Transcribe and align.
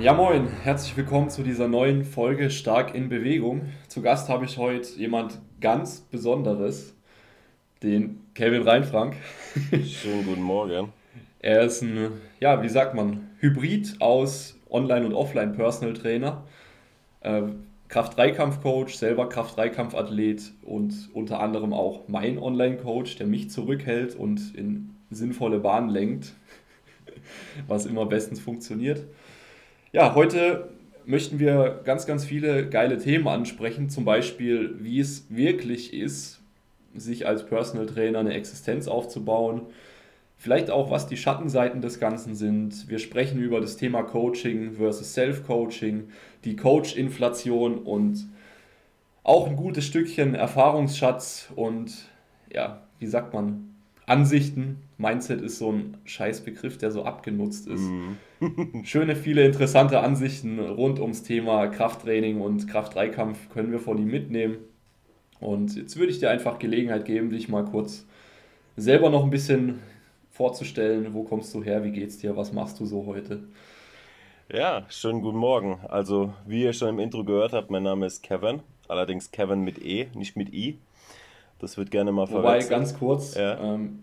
Ja, 0.00 0.14
moin, 0.14 0.48
herzlich 0.62 0.96
willkommen 0.96 1.28
zu 1.28 1.42
dieser 1.42 1.68
neuen 1.68 2.06
Folge 2.06 2.50
Stark 2.50 2.94
in 2.94 3.10
Bewegung. 3.10 3.66
Zu 3.86 4.00
Gast 4.00 4.30
habe 4.30 4.46
ich 4.46 4.56
heute 4.56 4.88
jemand 4.98 5.38
ganz 5.60 6.00
Besonderes, 6.00 6.94
den 7.82 8.22
Kevin 8.32 8.62
Reinfrank. 8.62 9.16
Schönen 9.84 10.24
guten 10.24 10.40
Morgen. 10.40 10.90
Er 11.40 11.64
ist 11.64 11.82
ein, 11.82 12.12
ja, 12.40 12.62
wie 12.62 12.70
sagt 12.70 12.94
man, 12.94 13.28
Hybrid 13.40 14.00
aus 14.00 14.58
Online- 14.70 15.04
und 15.04 15.12
Offline-Personal 15.12 15.92
Trainer, 15.92 16.44
äh, 17.20 17.42
Kraft-3-Kampf-Coach, 17.88 18.94
selber 18.94 19.28
Kraft-3-Kampf-Athlet 19.28 20.52
und 20.62 21.10
unter 21.12 21.40
anderem 21.40 21.74
auch 21.74 22.08
mein 22.08 22.38
Online-Coach, 22.38 23.16
der 23.16 23.26
mich 23.26 23.50
zurückhält 23.50 24.14
und 24.14 24.54
in 24.54 24.94
sinnvolle 25.10 25.58
Bahnen 25.58 25.90
lenkt, 25.90 26.32
was 27.68 27.84
immer 27.84 28.06
bestens 28.06 28.40
funktioniert. 28.40 29.04
Ja, 29.92 30.14
heute 30.14 30.68
möchten 31.04 31.40
wir 31.40 31.80
ganz, 31.84 32.06
ganz 32.06 32.24
viele 32.24 32.68
geile 32.68 32.98
Themen 32.98 33.26
ansprechen, 33.26 33.90
zum 33.90 34.04
Beispiel, 34.04 34.76
wie 34.78 35.00
es 35.00 35.26
wirklich 35.28 35.92
ist, 35.92 36.40
sich 36.94 37.26
als 37.26 37.44
Personal 37.44 37.86
Trainer 37.86 38.20
eine 38.20 38.34
Existenz 38.34 38.86
aufzubauen. 38.86 39.62
Vielleicht 40.36 40.70
auch, 40.70 40.92
was 40.92 41.08
die 41.08 41.16
Schattenseiten 41.16 41.80
des 41.80 41.98
Ganzen 41.98 42.36
sind. 42.36 42.88
Wir 42.88 43.00
sprechen 43.00 43.40
über 43.40 43.60
das 43.60 43.76
Thema 43.76 44.04
Coaching 44.04 44.74
versus 44.74 45.12
Self-Coaching, 45.12 46.08
die 46.44 46.54
Coach-Inflation 46.54 47.78
und 47.78 48.28
auch 49.24 49.48
ein 49.48 49.56
gutes 49.56 49.84
Stückchen 49.84 50.36
Erfahrungsschatz 50.36 51.48
und 51.56 51.92
ja, 52.52 52.82
wie 53.00 53.06
sagt 53.06 53.34
man, 53.34 53.74
Ansichten. 54.06 54.82
Mindset 54.98 55.40
ist 55.40 55.58
so 55.58 55.72
ein 55.72 55.96
scheiß 56.04 56.42
Begriff, 56.42 56.78
der 56.78 56.92
so 56.92 57.04
abgenutzt 57.04 57.66
ist. 57.66 57.82
Mhm. 57.82 58.16
Schöne, 58.84 59.16
viele 59.16 59.44
interessante 59.44 60.00
Ansichten 60.00 60.58
rund 60.58 60.98
ums 60.98 61.22
Thema 61.22 61.66
Krafttraining 61.66 62.40
und 62.40 62.66
Kraft-3-Kampf 62.68 63.50
können 63.50 63.70
wir 63.70 63.80
von 63.80 63.98
ihm 63.98 64.10
mitnehmen. 64.10 64.56
Und 65.40 65.76
jetzt 65.76 65.96
würde 65.98 66.12
ich 66.12 66.20
dir 66.20 66.30
einfach 66.30 66.58
Gelegenheit 66.58 67.04
geben, 67.04 67.30
dich 67.30 67.48
mal 67.48 67.64
kurz 67.64 68.06
selber 68.76 69.10
noch 69.10 69.24
ein 69.24 69.30
bisschen 69.30 69.80
vorzustellen. 70.30 71.12
Wo 71.12 71.22
kommst 71.22 71.54
du 71.54 71.62
her? 71.62 71.84
Wie 71.84 71.92
geht's 71.92 72.18
dir? 72.18 72.36
Was 72.36 72.52
machst 72.52 72.80
du 72.80 72.86
so 72.86 73.06
heute? 73.06 73.44
Ja, 74.52 74.84
schönen 74.88 75.20
guten 75.20 75.38
Morgen. 75.38 75.80
Also, 75.88 76.32
wie 76.46 76.64
ihr 76.64 76.72
schon 76.72 76.88
im 76.88 76.98
Intro 76.98 77.24
gehört 77.24 77.52
habt, 77.52 77.70
mein 77.70 77.82
Name 77.82 78.06
ist 78.06 78.22
Kevin. 78.22 78.60
Allerdings 78.88 79.30
Kevin 79.30 79.60
mit 79.60 79.84
E, 79.84 80.08
nicht 80.14 80.36
mit 80.36 80.52
I. 80.52 80.78
Das 81.58 81.76
wird 81.76 81.90
gerne 81.90 82.10
mal 82.10 82.26
verwechselt. 82.26 82.70
Wobei, 82.70 82.76
ganz 82.76 82.98
kurz, 82.98 83.34
ja. 83.34 83.74
ähm, 83.74 84.00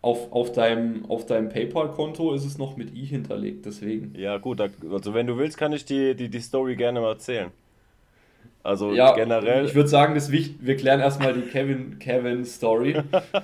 auf, 0.00 0.32
auf 0.32 0.52
deinem, 0.52 1.04
auf 1.06 1.26
deinem 1.26 1.48
PayPal-Konto 1.48 2.32
ist 2.32 2.44
es 2.44 2.58
noch 2.58 2.76
mit 2.76 2.94
I 2.94 3.04
hinterlegt, 3.04 3.66
deswegen. 3.66 4.14
Ja, 4.16 4.38
gut, 4.38 4.60
also 4.60 5.14
wenn 5.14 5.26
du 5.26 5.38
willst, 5.38 5.58
kann 5.58 5.72
ich 5.72 5.84
die, 5.84 6.14
die, 6.14 6.28
die 6.28 6.40
Story 6.40 6.76
gerne 6.76 7.00
mal 7.00 7.12
erzählen. 7.12 7.50
Also 8.62 8.92
ja, 8.92 9.14
generell. 9.14 9.64
Ich 9.64 9.74
würde 9.74 9.88
sagen, 9.88 10.14
das 10.14 10.30
wir 10.30 10.76
klären 10.76 11.00
erstmal 11.00 11.32
die 11.32 11.42
Kevin, 11.42 11.98
Kevin 11.98 12.44
Story. 12.44 13.00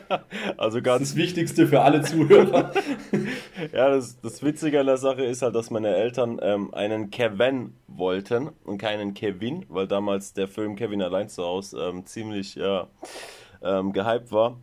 also 0.59 0.83
ganz. 0.83 1.01
Das, 1.01 1.09
das 1.11 1.17
Wichtigste 1.17 1.67
für 1.67 1.81
alle 1.81 2.03
Zuhörer. 2.03 2.73
ja, 3.73 3.91
das, 3.91 4.21
das 4.21 4.43
Witzige 4.43 4.81
an 4.81 4.87
der 4.87 4.99
Sache 4.99 5.25
ist 5.25 5.41
halt, 5.41 5.55
dass 5.55 5.71
meine 5.71 5.95
Eltern 5.95 6.41
ähm, 6.43 6.75
einen 6.75 7.11
Kevin 7.11 7.75
wollten 7.87 8.51
und 8.65 8.79
keinen 8.79 9.15
Kevin, 9.15 9.65
weil 9.69 9.87
damals 9.87 10.35
der 10.35 10.49
Film 10.49 10.77
Kevin 10.77 11.01
allein 11.01 11.29
zu 11.29 11.43
Hause 11.43 11.81
ähm, 11.81 12.05
ziemlich 12.05 12.57
ja, 12.57 12.89
ähm, 13.63 13.93
gehypt 13.93 14.31
war. 14.31 14.59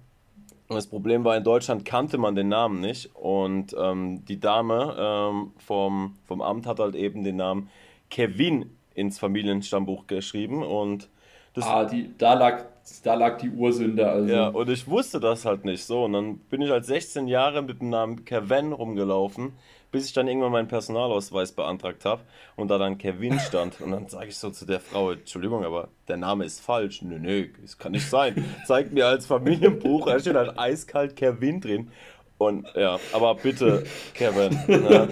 Und 0.72 0.78
das 0.78 0.88
Problem 0.88 1.26
war, 1.26 1.36
in 1.36 1.44
Deutschland 1.44 1.84
kannte 1.84 2.18
man 2.18 2.34
den 2.34 2.48
Namen 2.48 2.80
nicht. 2.80 3.14
Und 3.14 3.76
ähm, 3.78 4.24
die 4.24 4.40
Dame 4.40 4.96
ähm, 4.98 5.52
vom, 5.58 6.16
vom 6.24 6.42
Amt 6.42 6.66
hat 6.66 6.80
halt 6.80 6.96
eben 6.96 7.26
den 7.26 7.36
Namen 7.36 7.70
Kevin 8.10 8.78
ins 8.94 9.20
Familienstammbuch 9.20 10.08
geschrieben 10.08 10.64
und 10.64 11.10
das 11.54 11.66
ah, 11.66 11.84
die, 11.84 12.18
da, 12.18 12.36
lag, 12.36 12.64
da 13.02 13.14
lag 13.14 13.38
die 13.38 13.50
Ursünde. 13.50 14.10
Also. 14.10 14.34
Ja, 14.34 14.48
und 14.48 14.70
ich 14.70 14.88
wusste 14.88 15.20
das 15.20 15.46
halt 15.46 15.66
nicht 15.66 15.84
so. 15.84 16.06
Und 16.06 16.14
dann 16.14 16.38
bin 16.50 16.62
ich 16.62 16.72
als 16.72 16.88
16 16.88 17.28
Jahre 17.28 17.62
mit 17.62 17.82
dem 17.82 17.90
Namen 17.90 18.26
Kevin 18.26 18.74
rumgelaufen, 18.74 19.54
bis 19.92 20.08
ich 20.08 20.14
dann 20.14 20.28
irgendwann 20.28 20.52
meinen 20.52 20.68
Personalausweis 20.68 21.52
beantragt 21.52 22.06
habe 22.06 22.22
und 22.56 22.70
da 22.70 22.78
dann 22.78 22.98
Kevin 22.98 23.40
stand. 23.40 23.82
Und 23.82 23.92
dann 23.92 24.08
sage 24.08 24.28
ich 24.28 24.38
so 24.38 24.50
zu 24.50 24.66
der 24.66 24.80
Frau, 24.80 25.12
Entschuldigung, 25.12 25.64
aber 25.64 25.90
der 26.08 26.18
Name 26.18 26.46
ist 26.46 26.60
falsch. 26.60 27.02
Nö, 27.02 27.20
nö, 27.20 27.48
das 27.62 27.78
kann 27.78 27.92
nicht 27.92 28.10
sein. 28.10 28.46
Zeigt 28.66 28.94
mir 28.94 29.08
als 29.08 29.26
Familienbuch, 29.26 30.06
da 30.06 30.20
steht 30.20 30.36
halt 30.36 30.58
eiskalt 30.58 31.16
Kevin 31.16 31.62
drin. 31.62 31.92
Und 32.38 32.68
ja, 32.76 33.00
aber 33.14 33.36
bitte, 33.36 33.84
Kevin. 34.14 34.58
Ne? 34.68 35.10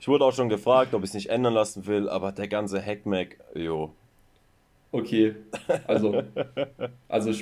Ich 0.00 0.08
wurde 0.08 0.24
auch 0.24 0.34
schon 0.34 0.48
gefragt, 0.48 0.94
ob 0.94 1.04
ich 1.04 1.10
es 1.10 1.14
nicht 1.14 1.30
ändern 1.30 1.54
lassen 1.54 1.86
will, 1.86 2.08
aber 2.08 2.32
der 2.32 2.48
ganze 2.48 2.84
Hackmack, 2.84 3.38
jo. 3.54 3.92
Okay, 4.92 5.34
also, 5.86 6.22
also 7.08 7.32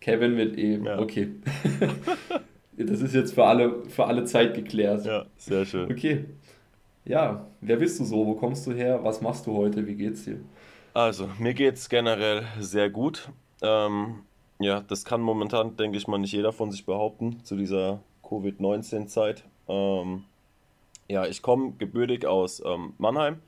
Kevin 0.00 0.36
mit 0.36 0.58
E, 0.58 0.76
ja. 0.76 0.98
okay. 0.98 1.30
das 2.76 3.00
ist 3.00 3.14
jetzt 3.14 3.34
für 3.34 3.44
alle, 3.44 3.82
für 3.88 4.04
alle 4.04 4.24
Zeit 4.24 4.54
geklärt. 4.54 5.06
Ja, 5.06 5.24
sehr 5.38 5.64
schön. 5.64 5.90
Okay. 5.90 6.26
Ja, 7.06 7.46
wer 7.60 7.76
bist 7.76 7.98
du 8.00 8.04
so? 8.04 8.26
Wo 8.26 8.34
kommst 8.34 8.66
du 8.66 8.72
her? 8.72 9.02
Was 9.02 9.20
machst 9.20 9.46
du 9.46 9.54
heute? 9.54 9.86
Wie 9.86 9.94
geht's 9.94 10.24
dir? 10.24 10.38
Also, 10.92 11.28
mir 11.38 11.54
geht's 11.54 11.88
generell 11.88 12.44
sehr 12.60 12.88
gut. 12.88 13.30
Ähm, 13.62 14.20
ja, 14.58 14.80
das 14.80 15.04
kann 15.04 15.20
momentan, 15.20 15.76
denke 15.76 15.96
ich 15.96 16.06
mal, 16.06 16.18
nicht 16.18 16.32
jeder 16.32 16.52
von 16.52 16.70
sich 16.70 16.86
behaupten 16.86 17.42
zu 17.42 17.56
dieser 17.56 18.00
Covid-19-Zeit. 18.22 19.44
Ähm, 19.68 20.24
ja, 21.08 21.26
ich 21.26 21.42
komme 21.42 21.72
gebürtig 21.78 22.26
aus 22.26 22.62
ähm, 22.64 22.94
Mannheim, 22.98 23.40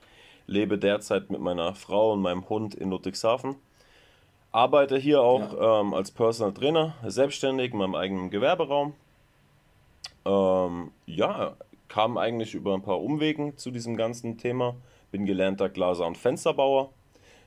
lebe 0.46 0.78
derzeit 0.78 1.30
mit 1.30 1.40
meiner 1.40 1.74
Frau 1.74 2.12
und 2.12 2.22
meinem 2.22 2.48
Hund 2.48 2.74
in 2.74 2.90
Ludwigshafen. 2.90 3.56
Arbeite 4.52 4.96
hier 4.96 5.20
auch 5.20 5.52
ja. 5.52 5.80
ähm, 5.80 5.92
als 5.92 6.10
Personal 6.10 6.54
Trainer, 6.54 6.94
selbstständig 7.04 7.72
in 7.72 7.78
meinem 7.78 7.94
eigenen 7.94 8.30
Gewerberaum. 8.30 8.94
Ähm, 10.24 10.92
ja, 11.04 11.56
kam 11.88 12.16
eigentlich 12.18 12.54
über 12.54 12.74
ein 12.74 12.82
paar 12.82 13.00
Umwegen 13.00 13.56
zu 13.56 13.70
diesem 13.70 13.96
ganzen 13.96 14.38
Thema. 14.38 14.74
Bin 15.10 15.26
gelernter 15.26 15.68
Glaser- 15.68 16.06
und 16.06 16.16
Fensterbauer, 16.16 16.90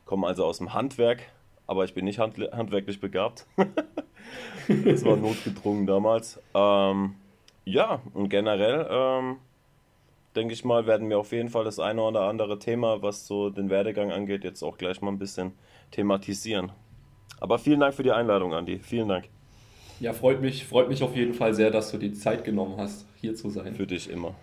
komme 0.05 0.27
also 0.27 0.45
aus 0.45 0.59
dem 0.59 0.73
Handwerk, 0.73 1.23
aber 1.67 1.83
ich 1.83 1.93
bin 1.93 2.05
nicht 2.05 2.19
hand 2.19 2.37
handwerklich 2.37 2.99
begabt. 2.99 3.45
das 4.67 5.03
war 5.03 5.17
notgedrungen 5.17 5.85
damals. 5.85 6.39
Ähm, 6.53 7.15
ja, 7.65 8.01
und 8.13 8.29
generell 8.29 8.87
ähm, 8.89 9.37
denke 10.35 10.53
ich 10.53 10.63
mal, 10.63 10.85
werden 10.85 11.09
wir 11.09 11.19
auf 11.19 11.31
jeden 11.31 11.49
Fall 11.49 11.63
das 11.63 11.79
eine 11.79 12.01
oder 12.01 12.21
andere 12.21 12.59
Thema, 12.59 13.01
was 13.01 13.27
so 13.27 13.49
den 13.49 13.69
Werdegang 13.69 14.11
angeht, 14.11 14.43
jetzt 14.43 14.63
auch 14.63 14.77
gleich 14.77 15.01
mal 15.01 15.11
ein 15.11 15.19
bisschen 15.19 15.53
thematisieren. 15.91 16.71
Aber 17.39 17.57
vielen 17.59 17.79
Dank 17.79 17.93
für 17.93 18.03
die 18.03 18.11
Einladung, 18.11 18.53
Andi. 18.53 18.79
Vielen 18.79 19.07
Dank. 19.07 19.29
Ja, 19.99 20.13
freut 20.13 20.41
mich, 20.41 20.65
freut 20.65 20.87
mich 20.87 21.03
auf 21.03 21.15
jeden 21.15 21.33
Fall 21.33 21.53
sehr, 21.53 21.71
dass 21.71 21.91
du 21.91 21.97
die 21.97 22.13
Zeit 22.13 22.43
genommen 22.43 22.75
hast, 22.77 23.05
hier 23.19 23.35
zu 23.35 23.49
sein. 23.49 23.75
Für 23.75 23.87
dich 23.87 24.09
immer. 24.09 24.33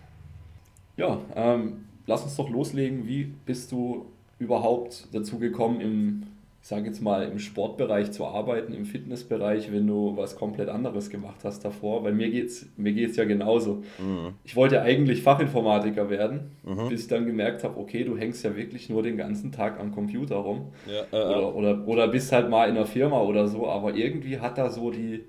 Ja, 0.97 1.19
ähm, 1.35 1.85
lass 2.05 2.23
uns 2.23 2.35
doch 2.35 2.49
loslegen. 2.49 3.07
Wie 3.07 3.23
bist 3.23 3.71
du 3.71 4.05
überhaupt 4.39 5.07
dazu 5.13 5.39
gekommen, 5.39 5.81
im 5.81 6.23
sage 6.67 6.87
jetzt 6.87 7.01
mal, 7.01 7.23
im 7.23 7.39
Sportbereich 7.39 8.11
zu 8.11 8.25
arbeiten, 8.25 8.73
im 8.73 8.83
Fitnessbereich, 8.83 9.71
wenn 9.71 9.87
du 9.87 10.17
was 10.17 10.35
komplett 10.35 10.67
anderes 10.67 11.09
gemacht 11.09 11.45
hast 11.45 11.63
davor. 11.63 12.03
Weil 12.03 12.11
mir 12.11 12.29
geht 12.29 12.47
es 12.47 12.67
mir 12.75 12.91
geht's 12.91 13.15
ja 13.15 13.23
genauso. 13.23 13.83
Mhm. 13.97 14.33
Ich 14.43 14.57
wollte 14.57 14.81
eigentlich 14.81 15.21
Fachinformatiker 15.21 16.09
werden, 16.09 16.51
mhm. 16.65 16.89
bis 16.89 17.03
ich 17.03 17.07
dann 17.07 17.25
gemerkt 17.25 17.63
habe, 17.63 17.79
okay, 17.79 18.03
du 18.03 18.17
hängst 18.17 18.43
ja 18.43 18.57
wirklich 18.57 18.89
nur 18.89 19.01
den 19.01 19.15
ganzen 19.15 19.53
Tag 19.53 19.79
am 19.79 19.93
Computer 19.93 20.35
rum. 20.35 20.73
Ja, 20.85 21.03
äh, 21.17 21.23
oder, 21.23 21.39
äh. 21.39 21.45
oder, 21.45 21.87
oder 21.87 22.07
bist 22.09 22.33
halt 22.33 22.49
mal 22.49 22.67
in 22.67 22.75
einer 22.75 22.85
Firma 22.85 23.21
oder 23.21 23.47
so, 23.47 23.69
aber 23.69 23.95
irgendwie 23.95 24.39
hat 24.39 24.57
da 24.57 24.69
so 24.69 24.91
die, 24.91 25.23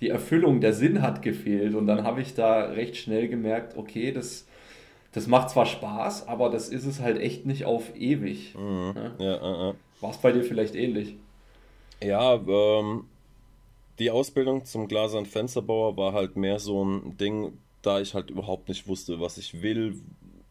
die 0.00 0.10
Erfüllung, 0.10 0.60
der 0.60 0.74
Sinn 0.74 1.00
hat 1.00 1.22
gefehlt. 1.22 1.74
Und 1.74 1.86
dann 1.86 2.04
habe 2.04 2.20
ich 2.20 2.34
da 2.34 2.60
recht 2.64 2.98
schnell 2.98 3.28
gemerkt, 3.28 3.78
okay, 3.78 4.12
das 4.12 4.46
das 5.14 5.28
macht 5.28 5.50
zwar 5.50 5.64
Spaß, 5.64 6.26
aber 6.26 6.50
das 6.50 6.68
ist 6.68 6.84
es 6.86 7.00
halt 7.00 7.20
echt 7.20 7.46
nicht 7.46 7.64
auf 7.64 7.94
ewig. 7.96 8.52
Mhm. 8.58 8.92
Ne? 8.94 9.12
Ja, 9.18 9.34
äh, 9.34 9.70
äh. 9.70 9.74
War 10.00 10.10
es 10.10 10.18
bei 10.18 10.32
dir 10.32 10.42
vielleicht 10.42 10.74
ähnlich? 10.74 11.16
Ja, 12.02 12.34
ähm, 12.34 13.04
die 13.98 14.10
Ausbildung 14.10 14.64
zum 14.64 14.88
Glas- 14.88 15.14
und 15.14 15.28
Fensterbauer 15.28 15.96
war 15.96 16.12
halt 16.12 16.36
mehr 16.36 16.58
so 16.58 16.84
ein 16.84 17.16
Ding, 17.16 17.58
da 17.82 18.00
ich 18.00 18.14
halt 18.14 18.30
überhaupt 18.30 18.68
nicht 18.68 18.88
wusste, 18.88 19.20
was 19.20 19.38
ich 19.38 19.62
will, 19.62 20.00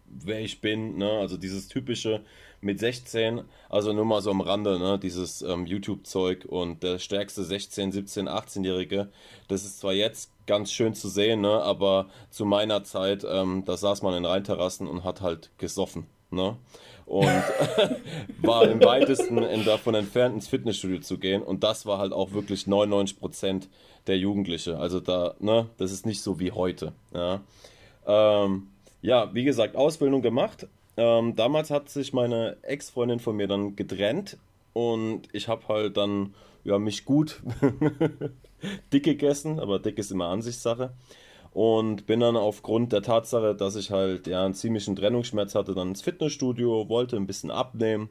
wer 0.06 0.40
ich 0.40 0.62
bin. 0.62 0.98
Ne? 0.98 1.10
Also 1.10 1.38
dieses 1.38 1.68
typische 1.68 2.22
mit 2.62 2.80
16, 2.80 3.42
also 3.70 3.92
nur 3.92 4.06
mal 4.06 4.22
so 4.22 4.32
am 4.32 4.42
Rande, 4.42 4.80
ne? 4.80 4.98
dieses 4.98 5.42
ähm, 5.42 5.66
YouTube-Zeug 5.66 6.46
und 6.46 6.82
der 6.82 6.98
stärkste 6.98 7.44
16, 7.44 7.92
17, 7.92 8.30
18-Jährige, 8.30 9.10
das 9.50 9.66
ist 9.66 9.80
zwar 9.80 9.94
jetzt 9.94 10.32
ganz 10.48 10.72
schön 10.72 10.94
zu 10.94 11.10
sehen, 11.10 11.42
ne? 11.42 11.62
aber 11.62 12.08
zu 12.30 12.46
meiner 12.46 12.84
Zeit, 12.84 13.26
ähm, 13.30 13.64
da 13.66 13.76
saß 13.76 14.02
man 14.02 14.16
in 14.16 14.26
Rheinterrassen 14.26 14.88
und 14.88 15.04
hat 15.04 15.22
halt 15.22 15.52
gesoffen. 15.58 16.06
Ne? 16.34 16.58
und 17.06 17.28
war 18.42 18.68
im 18.68 18.84
weitesten 18.84 19.36
davon 19.66 19.96
entfernt, 19.96 20.36
ins 20.36 20.48
Fitnessstudio 20.48 21.00
zu 21.00 21.18
gehen. 21.18 21.42
Und 21.42 21.64
das 21.64 21.86
war 21.86 21.98
halt 21.98 22.14
auch 22.14 22.32
wirklich 22.32 22.68
99 22.68 23.20
Prozent 23.20 23.70
der 24.08 24.18
Jugendliche. 24.18 24.78
Also 24.78 25.00
da, 25.00 25.36
ne, 25.40 25.68
das 25.78 25.92
ist 25.92 26.06
nicht 26.06 26.22
so 26.22 26.40
wie 26.40 26.52
heute. 26.52 26.94
Ja, 27.14 27.42
ähm, 28.08 28.68
ja 29.02 29.34
wie 29.34 29.44
gesagt, 29.44 29.76
Ausbildung 29.76 30.22
gemacht. 30.22 30.68
ähm, 30.98 31.36
damals 31.36 31.72
hat 31.72 31.90
sich 31.90 32.14
meine 32.14 32.58
Ex-Freundin 32.62 33.20
von 33.20 33.36
mir 33.36 33.48
dann 33.48 33.76
getrennt 33.76 34.38
und 34.74 35.24
ich 35.34 35.48
habe 35.48 35.68
halt 35.68 35.98
dann 35.98 36.34
ja, 36.64 36.80
mich 36.80 37.04
gut 37.04 37.42
dick 38.94 39.04
gegessen, 39.04 39.60
aber 39.60 39.80
dick 39.80 39.98
ist 39.98 40.12
immer 40.12 40.28
Ansichtssache. 40.28 40.94
Und 41.54 42.08
bin 42.08 42.20
dann 42.20 42.36
aufgrund 42.36 42.94
der 42.94 43.04
Tatsache, 43.04 43.56
dass 43.56 43.76
ich 43.76 43.92
halt 43.92 44.26
ja 44.26 44.44
einen 44.44 44.56
ziemlichen 44.56 44.96
Trennungsschmerz 44.96 45.54
hatte, 45.54 45.76
dann 45.76 45.90
ins 45.90 46.02
Fitnessstudio, 46.02 46.90
wollte 46.90 47.16
ein 47.16 47.28
bisschen 47.28 47.52
abnehmen. 47.52 48.10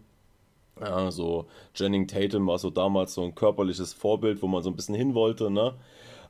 Ja, 0.80 1.10
so 1.10 1.46
Jenning 1.74 2.06
Tatum 2.06 2.46
war 2.46 2.58
so 2.58 2.70
damals 2.70 3.14
so 3.14 3.22
ein 3.24 3.34
körperliches 3.34 3.92
Vorbild, 3.92 4.42
wo 4.42 4.46
man 4.46 4.62
so 4.62 4.70
ein 4.70 4.76
bisschen 4.76 4.94
hin 4.94 5.14
wollte, 5.14 5.50
ne? 5.50 5.74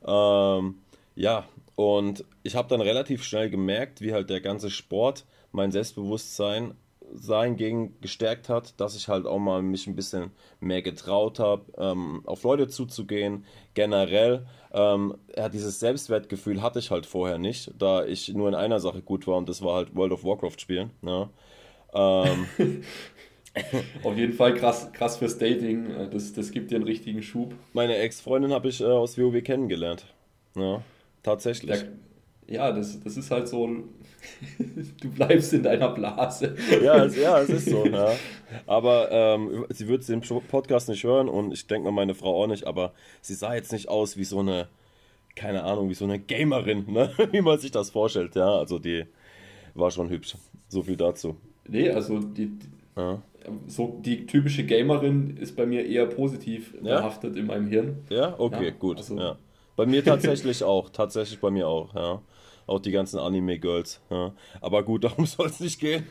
Ähm, 0.05 0.75
ja, 1.15 1.45
und 1.75 2.25
ich 2.43 2.55
habe 2.55 2.67
dann 2.67 2.81
relativ 2.81 3.23
schnell 3.23 3.49
gemerkt, 3.49 4.01
wie 4.01 4.13
halt 4.13 4.29
der 4.29 4.41
ganze 4.41 4.69
Sport 4.69 5.25
mein 5.51 5.71
Selbstbewusstsein 5.71 6.73
sein 7.13 7.55
gegen 7.55 7.99
gestärkt 8.01 8.49
hat, 8.49 8.79
dass 8.79 8.95
ich 8.95 9.07
halt 9.07 9.25
auch 9.25 9.39
mal 9.39 9.61
mich 9.61 9.87
ein 9.87 9.95
bisschen 9.95 10.31
mehr 10.59 10.81
getraut 10.81 11.39
habe, 11.39 11.63
ähm, 11.77 12.21
auf 12.25 12.43
Leute 12.43 12.67
zuzugehen. 12.67 13.45
Generell, 13.73 14.45
ähm, 14.71 15.15
ja, 15.35 15.49
dieses 15.49 15.79
Selbstwertgefühl 15.79 16.61
hatte 16.61 16.79
ich 16.79 16.91
halt 16.91 17.05
vorher 17.05 17.37
nicht, 17.37 17.71
da 17.77 18.05
ich 18.05 18.33
nur 18.33 18.49
in 18.49 18.55
einer 18.55 18.79
Sache 18.79 19.01
gut 19.01 19.27
war 19.27 19.37
und 19.37 19.49
das 19.49 19.61
war 19.61 19.75
halt 19.75 19.95
World 19.95 20.13
of 20.13 20.23
Warcraft 20.23 20.59
spielen. 20.59 20.91
Ne? 21.01 21.29
Ähm, 21.93 22.47
auf 24.03 24.17
jeden 24.17 24.33
Fall 24.33 24.55
krass, 24.55 24.91
krass 24.93 25.17
fürs 25.17 25.37
Dating. 25.37 25.89
Äh, 25.91 26.09
das, 26.09 26.33
das 26.33 26.51
gibt 26.51 26.71
dir 26.71 26.75
einen 26.75 26.85
richtigen 26.85 27.21
Schub. 27.21 27.53
Meine 27.73 27.97
Ex-Freundin 27.97 28.51
habe 28.51 28.69
ich 28.69 28.81
äh, 28.81 28.85
aus 28.85 29.17
WoW 29.17 29.41
kennengelernt. 29.43 30.05
Ja, 30.55 30.81
tatsächlich. 31.21 31.79
Der, 31.79 31.89
ja, 32.47 32.71
das, 32.71 32.99
das 32.99 33.17
ist 33.17 33.31
halt 33.31 33.47
so, 33.47 33.69
du 35.01 35.09
bleibst 35.09 35.53
in 35.53 35.63
deiner 35.63 35.89
Blase. 35.89 36.55
ja, 36.83 37.05
es, 37.05 37.15
ja, 37.17 37.39
es 37.39 37.49
ist 37.49 37.69
so. 37.69 37.85
Ja. 37.85 38.13
Aber 38.65 39.09
ähm, 39.11 39.65
sie 39.69 39.87
wird 39.87 40.07
den 40.07 40.21
Podcast 40.21 40.89
nicht 40.89 41.03
hören 41.03 41.29
und 41.29 41.53
ich 41.53 41.67
denke 41.67 41.85
mal 41.85 41.91
meine 41.91 42.15
Frau 42.15 42.43
auch 42.43 42.47
nicht, 42.47 42.65
aber 42.65 42.93
sie 43.21 43.33
sah 43.33 43.55
jetzt 43.55 43.71
nicht 43.71 43.89
aus 43.89 44.17
wie 44.17 44.23
so 44.23 44.39
eine, 44.39 44.67
keine 45.35 45.63
Ahnung, 45.63 45.89
wie 45.89 45.93
so 45.93 46.05
eine 46.05 46.19
Gamerin, 46.19 46.91
ne? 46.91 47.11
wie 47.31 47.41
man 47.41 47.59
sich 47.59 47.71
das 47.71 47.89
vorstellt. 47.89 48.35
Ja, 48.35 48.57
also 48.57 48.79
die 48.79 49.05
war 49.73 49.91
schon 49.91 50.09
hübsch. 50.09 50.35
So 50.67 50.81
viel 50.81 50.97
dazu. 50.97 51.37
Nee, 51.67 51.89
also 51.89 52.19
die, 52.19 52.47
die 52.47 52.67
ja. 52.95 53.21
so 53.67 53.99
die 54.03 54.25
typische 54.25 54.65
Gamerin 54.65 55.37
ist 55.37 55.55
bei 55.55 55.65
mir 55.65 55.85
eher 55.85 56.05
positiv 56.05 56.73
ja? 56.81 56.97
behaftet 56.97 57.35
in 57.35 57.47
meinem 57.47 57.67
Hirn. 57.67 57.97
Ja, 58.09 58.35
okay, 58.37 58.73
gut. 58.77 58.97
Also, 58.97 59.17
ja. 59.17 59.37
Bei 59.75 59.85
mir 59.85 60.03
tatsächlich 60.03 60.63
auch, 60.63 60.89
tatsächlich 60.89 61.39
bei 61.39 61.49
mir 61.49 61.67
auch, 61.67 61.93
ja. 61.95 62.21
Auch 62.67 62.79
die 62.79 62.91
ganzen 62.91 63.19
Anime-Girls. 63.19 64.01
Ja. 64.09 64.33
Aber 64.61 64.83
gut, 64.83 65.03
darum 65.03 65.25
soll 65.25 65.47
es 65.47 65.59
nicht 65.59 65.79
gehen. 65.79 66.07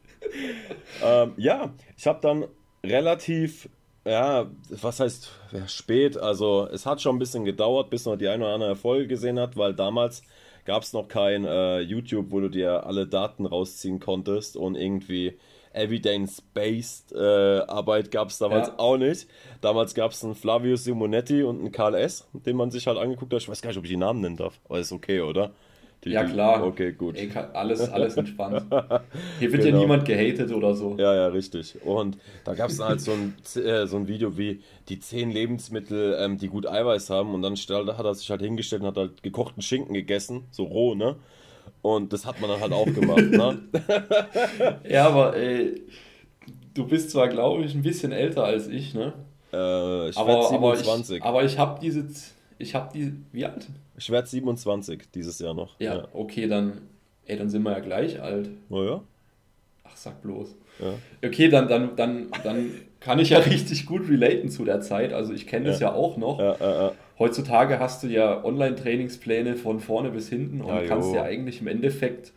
ähm, 1.04 1.32
ja, 1.36 1.72
ich 1.96 2.06
habe 2.06 2.20
dann 2.20 2.46
relativ, 2.84 3.68
ja, 4.04 4.50
was 4.70 5.00
heißt 5.00 5.30
ja, 5.52 5.68
spät, 5.68 6.16
also 6.16 6.66
es 6.72 6.86
hat 6.86 7.00
schon 7.02 7.16
ein 7.16 7.18
bisschen 7.18 7.44
gedauert, 7.44 7.90
bis 7.90 8.06
man 8.06 8.18
die 8.18 8.28
ein 8.28 8.42
oder 8.42 8.54
andere 8.54 8.70
Erfolge 8.70 9.06
gesehen 9.06 9.38
hat, 9.38 9.56
weil 9.56 9.74
damals 9.74 10.22
gab 10.70 10.84
es 10.84 10.92
noch 10.92 11.08
kein 11.08 11.44
äh, 11.44 11.80
YouTube, 11.80 12.26
wo 12.30 12.38
du 12.38 12.48
dir 12.48 12.86
alle 12.86 13.04
Daten 13.04 13.44
rausziehen 13.44 13.98
konntest 13.98 14.56
und 14.56 14.76
irgendwie 14.76 15.36
Evidence-Based 15.72 17.10
äh, 17.10 17.62
Arbeit 17.66 18.12
gab 18.12 18.28
es 18.28 18.38
damals 18.38 18.68
ja. 18.68 18.78
auch 18.78 18.96
nicht. 18.96 19.26
Damals 19.62 19.94
gab 19.94 20.12
es 20.12 20.22
einen 20.22 20.36
Flavio 20.36 20.76
Simonetti 20.76 21.42
und 21.42 21.58
einen 21.58 21.72
Karl 21.72 21.96
S., 21.96 22.28
den 22.34 22.54
man 22.54 22.70
sich 22.70 22.86
halt 22.86 22.98
angeguckt 22.98 23.32
hat. 23.32 23.42
Ich 23.42 23.48
weiß 23.48 23.62
gar 23.62 23.70
nicht, 23.70 23.78
ob 23.78 23.84
ich 23.84 23.90
die 23.90 23.96
Namen 23.96 24.20
nennen 24.20 24.36
darf, 24.36 24.60
aber 24.68 24.78
ist 24.78 24.92
okay, 24.92 25.22
oder? 25.22 25.50
Die, 26.04 26.10
ja, 26.10 26.24
klar. 26.24 26.64
Okay, 26.64 26.92
gut. 26.92 27.14
Ey, 27.16 27.30
alles, 27.52 27.90
alles 27.90 28.16
entspannt. 28.16 28.64
Hier 29.38 29.52
wird 29.52 29.62
genau. 29.62 29.76
ja 29.76 29.82
niemand 29.82 30.06
gehatet 30.06 30.50
oder 30.50 30.74
so. 30.74 30.96
Ja, 30.96 31.14
ja, 31.14 31.26
richtig. 31.26 31.76
Und 31.84 32.16
da 32.44 32.54
gab 32.54 32.70
es 32.70 32.78
dann 32.78 32.88
halt 32.88 33.00
so 33.02 33.12
ein, 33.12 33.34
äh, 33.62 33.86
so 33.86 33.98
ein 33.98 34.08
Video 34.08 34.38
wie 34.38 34.62
die 34.88 34.98
zehn 34.98 35.30
Lebensmittel, 35.30 36.16
ähm, 36.18 36.38
die 36.38 36.48
gut 36.48 36.66
Eiweiß 36.66 37.10
haben. 37.10 37.34
Und 37.34 37.42
dann 37.42 37.54
hat 37.54 38.04
er 38.06 38.14
sich 38.14 38.30
halt 38.30 38.40
hingestellt 38.40 38.80
und 38.80 38.88
hat 38.88 38.96
halt 38.96 39.22
gekochten 39.22 39.62
Schinken 39.62 39.92
gegessen, 39.92 40.44
so 40.50 40.64
roh, 40.64 40.94
ne? 40.94 41.16
Und 41.82 42.14
das 42.14 42.24
hat 42.24 42.40
man 42.40 42.48
dann 42.48 42.60
halt 42.60 42.72
auch 42.72 42.86
gemacht, 42.86 43.30
ne? 43.30 43.58
ja, 44.88 45.06
aber 45.06 45.36
ey, 45.36 45.82
du 46.72 46.86
bist 46.86 47.10
zwar, 47.10 47.28
glaube 47.28 47.64
ich, 47.64 47.74
ein 47.74 47.82
bisschen 47.82 48.12
älter 48.12 48.44
als 48.44 48.68
ich, 48.68 48.94
ne? 48.94 49.12
Äh, 49.52 50.08
ich 50.08 50.16
werde 50.16 50.48
27. 50.48 51.22
Aber 51.22 51.44
ich, 51.44 51.52
ich 51.52 51.58
habe 51.58 51.78
diese, 51.80 52.06
ich 52.60 52.74
habe 52.74 52.90
die, 52.92 53.14
wie 53.32 53.44
alt? 53.44 53.66
Ich 53.96 54.10
werde 54.10 54.28
27 54.28 55.10
dieses 55.14 55.38
Jahr 55.38 55.54
noch. 55.54 55.78
Ja, 55.80 55.96
ja, 55.96 56.08
okay, 56.12 56.46
dann, 56.46 56.82
ey, 57.26 57.36
dann 57.36 57.50
sind 57.50 57.62
wir 57.62 57.72
ja 57.72 57.80
gleich 57.80 58.20
alt. 58.20 58.50
Oh 58.68 58.82
ja? 58.82 59.02
Ach, 59.84 59.96
sag 59.96 60.22
bloß. 60.22 60.54
Ja. 60.78 60.94
Okay, 61.26 61.48
dann, 61.48 61.68
dann, 61.68 61.96
dann, 61.96 62.28
dann 62.44 62.70
kann 63.00 63.18
ich 63.18 63.30
ja 63.30 63.38
richtig 63.38 63.86
gut 63.86 64.08
relaten 64.08 64.50
zu 64.50 64.64
der 64.64 64.80
Zeit. 64.80 65.12
Also 65.12 65.32
ich 65.32 65.46
kenne 65.46 65.66
das 65.66 65.80
ja. 65.80 65.88
ja 65.88 65.94
auch 65.94 66.16
noch. 66.16 66.38
Ja, 66.38 66.92
Heutzutage 67.18 67.78
hast 67.78 68.02
du 68.02 68.06
ja 68.06 68.42
Online-Trainingspläne 68.42 69.56
von 69.56 69.80
vorne 69.80 70.10
bis 70.10 70.30
hinten 70.30 70.62
und 70.62 70.86
kannst 70.86 71.12
ja 71.14 71.22
eigentlich 71.22 71.60
im 71.60 71.66
Endeffekt, 71.66 72.32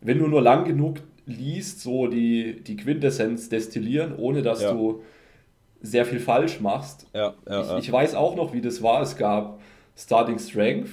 wenn 0.00 0.18
du 0.18 0.26
nur 0.28 0.40
lang 0.40 0.64
genug 0.64 0.96
liest, 1.26 1.82
so 1.82 2.06
die, 2.06 2.62
die 2.62 2.76
Quintessenz 2.76 3.50
destillieren, 3.50 4.14
ohne 4.16 4.40
dass 4.40 4.60
du 4.60 5.02
sehr 5.84 6.06
viel 6.06 6.18
falsch 6.18 6.60
machst. 6.60 7.06
ich, 7.46 7.78
ich 7.78 7.92
weiß 7.92 8.14
auch 8.14 8.34
noch, 8.36 8.52
wie 8.52 8.60
das 8.60 8.82
war. 8.82 9.02
Es 9.02 9.16
gab 9.16 9.60
Starting 9.96 10.38
Strength 10.38 10.90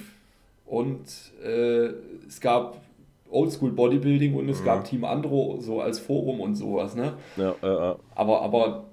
und 0.66 1.00
äh, 1.44 1.90
es 2.28 2.40
gab 2.40 2.76
Oldschool 3.30 3.72
Bodybuilding 3.72 4.34
und 4.34 4.48
es 4.48 4.60
mhm. 4.60 4.64
gab 4.64 4.84
Team 4.84 5.04
Andro 5.04 5.56
so 5.60 5.80
als 5.80 5.98
Forum 5.98 6.40
und 6.40 6.54
sowas, 6.54 6.94
ne? 6.94 7.14
Ja, 7.36 7.54
ja, 7.62 7.96
Aber, 8.14 8.42
aber 8.42 8.84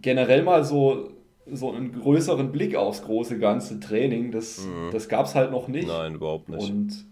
generell 0.00 0.42
mal 0.42 0.64
so, 0.64 1.10
so 1.52 1.72
einen 1.72 1.92
größeren 1.92 2.50
Blick 2.50 2.74
aufs 2.74 3.02
große 3.02 3.38
ganze 3.38 3.78
Training, 3.80 4.32
das, 4.32 4.64
mhm. 4.64 4.90
das 4.92 5.08
gab 5.08 5.26
es 5.26 5.34
halt 5.34 5.50
noch 5.50 5.68
nicht. 5.68 5.86
Nein, 5.86 6.14
überhaupt 6.14 6.48
nicht. 6.48 6.70
Und 6.70 7.04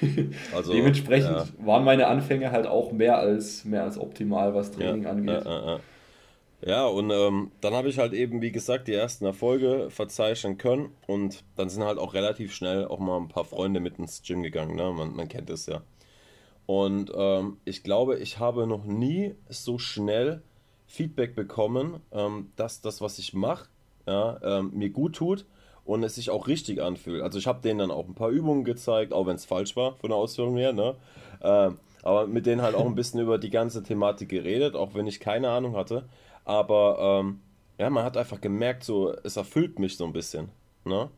also, 0.54 0.72
dementsprechend 0.72 1.30
ja. 1.30 1.46
waren 1.66 1.84
meine 1.84 2.06
Anfänge 2.08 2.52
halt 2.52 2.66
auch 2.66 2.92
mehr 2.92 3.18
als, 3.18 3.64
mehr 3.64 3.84
als 3.84 3.98
optimal, 3.98 4.54
was 4.54 4.70
Training 4.70 5.06
angeht. 5.06 5.44
Ja, 5.44 5.80
und 6.86 7.10
ähm, 7.10 7.52
dann 7.60 7.74
habe 7.74 7.88
ich 7.88 7.98
halt 7.98 8.12
eben, 8.12 8.42
wie 8.42 8.50
gesagt, 8.50 8.88
die 8.88 8.94
ersten 8.94 9.24
Erfolge 9.24 9.90
verzeichnen 9.90 10.58
können 10.58 10.90
und 11.06 11.44
dann 11.54 11.68
sind 11.68 11.84
halt 11.84 11.98
auch 11.98 12.14
relativ 12.14 12.52
schnell 12.52 12.84
auch 12.84 12.98
mal 12.98 13.16
ein 13.16 13.28
paar 13.28 13.44
Freunde 13.44 13.78
mit 13.78 13.98
ins 13.98 14.22
Gym 14.22 14.42
gegangen, 14.42 14.74
ne? 14.74 14.90
man, 14.92 15.14
man 15.14 15.28
kennt 15.28 15.50
es 15.50 15.66
ja. 15.66 15.82
Und 16.66 17.12
ähm, 17.14 17.58
ich 17.64 17.82
glaube, 17.82 18.18
ich 18.18 18.40
habe 18.40 18.66
noch 18.66 18.84
nie 18.84 19.34
so 19.48 19.78
schnell 19.78 20.42
Feedback 20.86 21.36
bekommen, 21.36 22.00
ähm, 22.12 22.50
dass 22.56 22.80
das, 22.80 23.00
was 23.00 23.18
ich 23.18 23.34
mache, 23.34 23.68
ja, 24.06 24.40
ähm, 24.42 24.72
mir 24.74 24.90
gut 24.90 25.14
tut 25.14 25.46
und 25.84 26.02
es 26.02 26.16
sich 26.16 26.28
auch 26.28 26.48
richtig 26.48 26.82
anfühlt. 26.82 27.22
Also 27.22 27.38
ich 27.38 27.46
habe 27.46 27.62
denen 27.62 27.78
dann 27.78 27.90
auch 27.90 28.06
ein 28.06 28.14
paar 28.14 28.30
Übungen 28.30 28.64
gezeigt, 28.64 29.12
auch 29.12 29.26
wenn 29.26 29.36
es 29.36 29.44
falsch 29.44 29.76
war 29.76 29.96
von 29.96 30.10
der 30.10 30.18
Ausführung 30.18 30.56
her, 30.56 30.72
ne? 30.72 30.96
Ähm, 31.40 31.78
aber 32.02 32.26
mit 32.26 32.46
denen 32.46 32.62
halt 32.62 32.74
auch 32.74 32.86
ein 32.86 32.94
bisschen 32.94 33.20
über 33.22 33.38
die 33.38 33.50
ganze 33.50 33.82
Thematik 33.82 34.28
geredet, 34.28 34.74
auch 34.74 34.94
wenn 34.94 35.06
ich 35.06 35.20
keine 35.20 35.50
Ahnung 35.50 35.76
hatte. 35.76 36.04
Aber 36.48 37.20
ähm, 37.20 37.40
ja, 37.76 37.90
man 37.90 38.04
hat 38.04 38.16
einfach 38.16 38.40
gemerkt, 38.40 38.82
so, 38.82 39.14
es 39.22 39.36
erfüllt 39.36 39.78
mich 39.78 39.98
so 39.98 40.06
ein 40.06 40.14
bisschen. 40.14 40.48
Ne? 40.86 41.10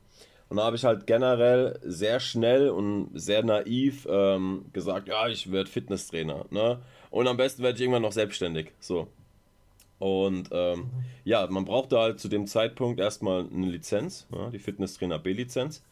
Und 0.48 0.56
da 0.56 0.64
habe 0.64 0.74
ich 0.74 0.84
halt 0.84 1.06
generell 1.06 1.78
sehr 1.84 2.18
schnell 2.18 2.68
und 2.68 3.12
sehr 3.14 3.44
naiv 3.44 4.08
ähm, 4.10 4.64
gesagt, 4.72 5.06
ja, 5.06 5.28
ich 5.28 5.52
werde 5.52 5.70
Fitnesstrainer. 5.70 6.46
Ne? 6.50 6.80
Und 7.10 7.28
am 7.28 7.36
besten 7.36 7.62
werde 7.62 7.76
ich 7.76 7.82
irgendwann 7.82 8.02
noch 8.02 8.10
selbstständig. 8.10 8.72
So. 8.80 9.06
Und 10.00 10.48
ähm, 10.50 10.90
ja, 11.22 11.46
man 11.48 11.64
brauchte 11.64 11.96
halt 11.96 12.18
zu 12.18 12.26
dem 12.26 12.48
Zeitpunkt 12.48 12.98
erstmal 12.98 13.46
eine 13.46 13.66
Lizenz, 13.68 14.26
ja, 14.32 14.50
die 14.50 14.58
Fitnesstrainer 14.58 15.20
B-Lizenz. 15.20 15.84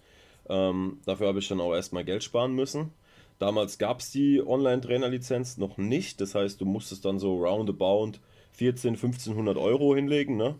Ähm, 0.48 0.98
dafür 1.06 1.28
habe 1.28 1.38
ich 1.38 1.46
dann 1.46 1.60
auch 1.60 1.74
erstmal 1.74 2.04
Geld 2.04 2.24
sparen 2.24 2.54
müssen. 2.54 2.90
Damals 3.38 3.78
gab 3.78 4.00
es 4.00 4.10
die 4.10 4.44
Online-Trainer-Lizenz 4.44 5.58
noch 5.58 5.78
nicht. 5.78 6.20
Das 6.20 6.34
heißt, 6.34 6.60
du 6.60 6.64
musstest 6.64 7.04
dann 7.04 7.20
so 7.20 7.36
roundabout 7.36 8.14
14, 8.58 8.94
1500 8.94 9.56
Euro 9.56 9.94
hinlegen, 9.94 10.36
ne? 10.36 10.56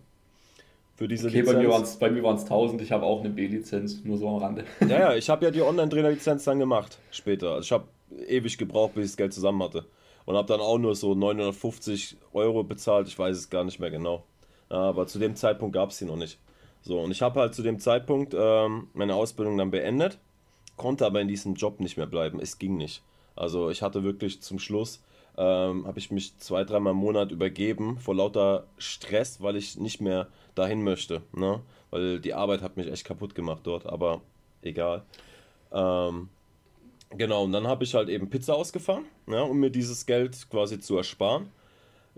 Für 0.95 1.09
diese 1.09 1.29
okay, 1.29 1.41
Lizenz. 1.41 1.97
bei 1.97 2.11
mir 2.11 2.23
waren 2.23 2.37
es 2.37 2.43
1000, 2.43 2.81
ich 2.81 2.93
habe 2.93 3.05
auch 3.05 3.21
eine 3.21 3.31
B-Lizenz, 3.31 4.05
nur 4.05 4.19
so 4.19 4.29
am 4.29 4.37
Rande. 4.37 4.65
Ja, 4.81 5.01
ja, 5.01 5.15
ich 5.17 5.29
habe 5.29 5.45
ja 5.45 5.51
die 5.51 5.63
Online-Trainer-Lizenz 5.63 6.45
dann 6.45 6.61
gemacht, 6.61 6.99
später. 7.11 7.55
Also 7.55 7.63
ich 7.63 7.73
habe 7.73 7.85
ewig 8.29 8.57
gebraucht, 8.57 8.95
bis 8.95 9.05
ich 9.05 9.11
das 9.11 9.17
Geld 9.17 9.35
zusammen 9.35 9.63
hatte. 9.63 9.85
Und 10.27 10.37
habe 10.37 10.47
dann 10.47 10.61
auch 10.61 10.79
nur 10.79 10.95
so 10.95 11.15
950 11.15 12.17
Euro 12.35 12.63
bezahlt, 12.63 13.09
ich 13.09 13.19
weiß 13.19 13.37
es 13.37 13.51
gar 13.51 13.65
nicht 13.65 13.81
mehr 13.81 13.91
genau. 13.91 14.25
Aber 14.69 15.07
zu 15.07 15.19
dem 15.19 15.35
Zeitpunkt 15.35 15.75
gab 15.75 15.91
es 15.91 15.99
sie 15.99 16.05
noch 16.05 16.17
nicht. 16.17 16.39
So, 16.83 17.01
und 17.01 17.11
ich 17.11 17.23
habe 17.23 17.41
halt 17.41 17.55
zu 17.55 17.63
dem 17.63 17.81
Zeitpunkt 17.81 18.35
ähm, 18.39 18.89
meine 18.95 19.15
Ausbildung 19.15 19.59
dann 19.59 19.73
beendet, 19.73 20.19
konnte 20.77 21.05
aber 21.05 21.21
in 21.21 21.29
diesem 21.29 21.55
Job 21.55 21.81
nicht 21.81 21.97
mehr 21.97 22.07
bleiben. 22.07 22.39
Es 22.41 22.59
ging 22.59 22.77
nicht. 22.77 23.03
Also 23.35 23.71
ich 23.71 23.83
hatte 23.83 24.05
wirklich 24.05 24.41
zum 24.41 24.61
Schluss 24.61 25.03
ähm, 25.39 25.87
habe 25.87 25.99
ich 25.99 26.11
mich 26.11 26.37
zwei, 26.39 26.65
dreimal 26.65 26.93
im 26.93 26.99
Monat 26.99 27.31
übergeben 27.31 27.99
vor 27.99 28.15
lauter 28.15 28.67
Stress, 28.77 29.41
weil 29.41 29.57
ich 29.57 29.79
nicht 29.79 30.01
mehr 30.01 30.27
dahin 30.55 30.83
möchte. 30.83 31.23
Ne? 31.33 31.61
Weil 31.91 32.21
die 32.21 32.35
Arbeit 32.35 32.61
hat 32.61 32.77
mich 32.77 32.89
echt 32.89 33.05
kaputt 33.05 33.35
gemacht 33.35 33.61
dort, 33.65 33.87
aber 33.87 34.21
egal. 34.63 35.05
Ähm, 35.73 36.29
Genau, 37.17 37.45
und 37.45 37.53
dann 37.53 37.67
habe 37.67 37.85
ich 37.85 37.95
halt 37.95 38.09
eben 38.09 38.29
Pizza 38.29 38.55
ausgefahren, 38.55 39.07
ja, 39.27 39.43
um 39.43 39.59
mir 39.59 39.71
dieses 39.71 40.05
Geld 40.05 40.47
quasi 40.51 40.79
zu 40.79 40.97
ersparen. 40.97 41.51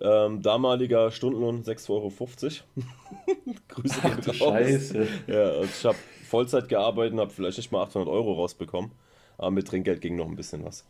Ähm, 0.00 0.43
damaliger 0.43 1.11
Stundenlohn 1.11 1.62
6,50 1.62 1.91
Euro. 1.91 2.11
Grüße 3.69 4.00
Ach, 4.03 4.29
raus. 4.29 4.37
Scheiße. 4.37 5.09
Ja, 5.27 5.43
also 5.43 5.65
ich 5.65 5.85
habe 5.85 5.99
Vollzeit 6.25 6.69
gearbeitet 6.69 7.12
und 7.12 7.21
habe 7.21 7.31
vielleicht 7.31 7.59
nicht 7.59 7.71
mal 7.71 7.83
800 7.83 8.09
Euro 8.09 8.33
rausbekommen. 8.33 8.93
Aber 9.37 9.50
mit 9.50 9.69
Trinkgeld 9.69 10.00
ging 10.00 10.17
noch 10.17 10.27
ein 10.27 10.37
bisschen 10.37 10.65
was. 10.65 10.87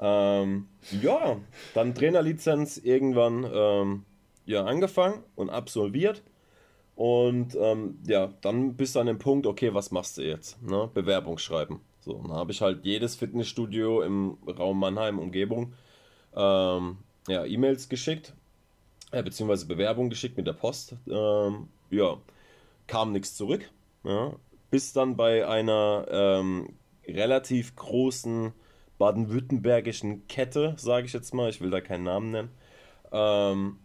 Ähm, 0.00 0.68
ja, 1.02 1.36
dann 1.74 1.94
Trainerlizenz 1.94 2.78
irgendwann 2.78 3.46
ähm, 3.52 4.04
ja, 4.46 4.64
angefangen 4.64 5.22
und 5.36 5.50
absolviert. 5.50 6.22
Und 6.96 7.56
ähm, 7.58 7.98
ja, 8.06 8.32
dann 8.40 8.74
bist 8.74 8.96
du 8.96 9.00
an 9.00 9.06
dem 9.06 9.18
Punkt, 9.18 9.46
okay, 9.46 9.72
was 9.72 9.90
machst 9.90 10.18
du 10.18 10.22
jetzt? 10.22 10.60
Ne? 10.62 10.90
Bewerbung 10.92 11.38
schreiben. 11.38 11.80
So, 12.00 12.14
dann 12.22 12.32
habe 12.32 12.52
ich 12.52 12.62
halt 12.62 12.84
jedes 12.84 13.14
Fitnessstudio 13.14 14.02
im 14.02 14.38
Raum 14.46 14.78
Mannheim, 14.78 15.18
Umgebung, 15.18 15.74
ähm, 16.34 16.98
ja, 17.28 17.44
E-Mails 17.44 17.88
geschickt, 17.88 18.32
äh, 19.12 19.22
beziehungsweise 19.22 19.66
Bewerbung 19.66 20.08
geschickt 20.08 20.36
mit 20.36 20.46
der 20.46 20.54
Post. 20.54 20.96
Ähm, 21.08 21.68
ja, 21.90 22.16
kam 22.86 23.12
nichts 23.12 23.36
zurück. 23.36 23.70
Ja, 24.04 24.32
bis 24.70 24.94
dann 24.94 25.16
bei 25.16 25.46
einer 25.46 26.06
ähm, 26.10 26.70
relativ 27.06 27.76
großen 27.76 28.52
baden-württembergischen 29.00 30.28
Kette, 30.28 30.74
sage 30.76 31.06
ich 31.06 31.14
jetzt 31.14 31.32
mal, 31.32 31.48
ich 31.48 31.60
will 31.62 31.70
da 31.70 31.80
keinen 31.80 32.04
Namen 32.04 32.30
nennen, 32.30 32.50
ähm, 33.10 33.78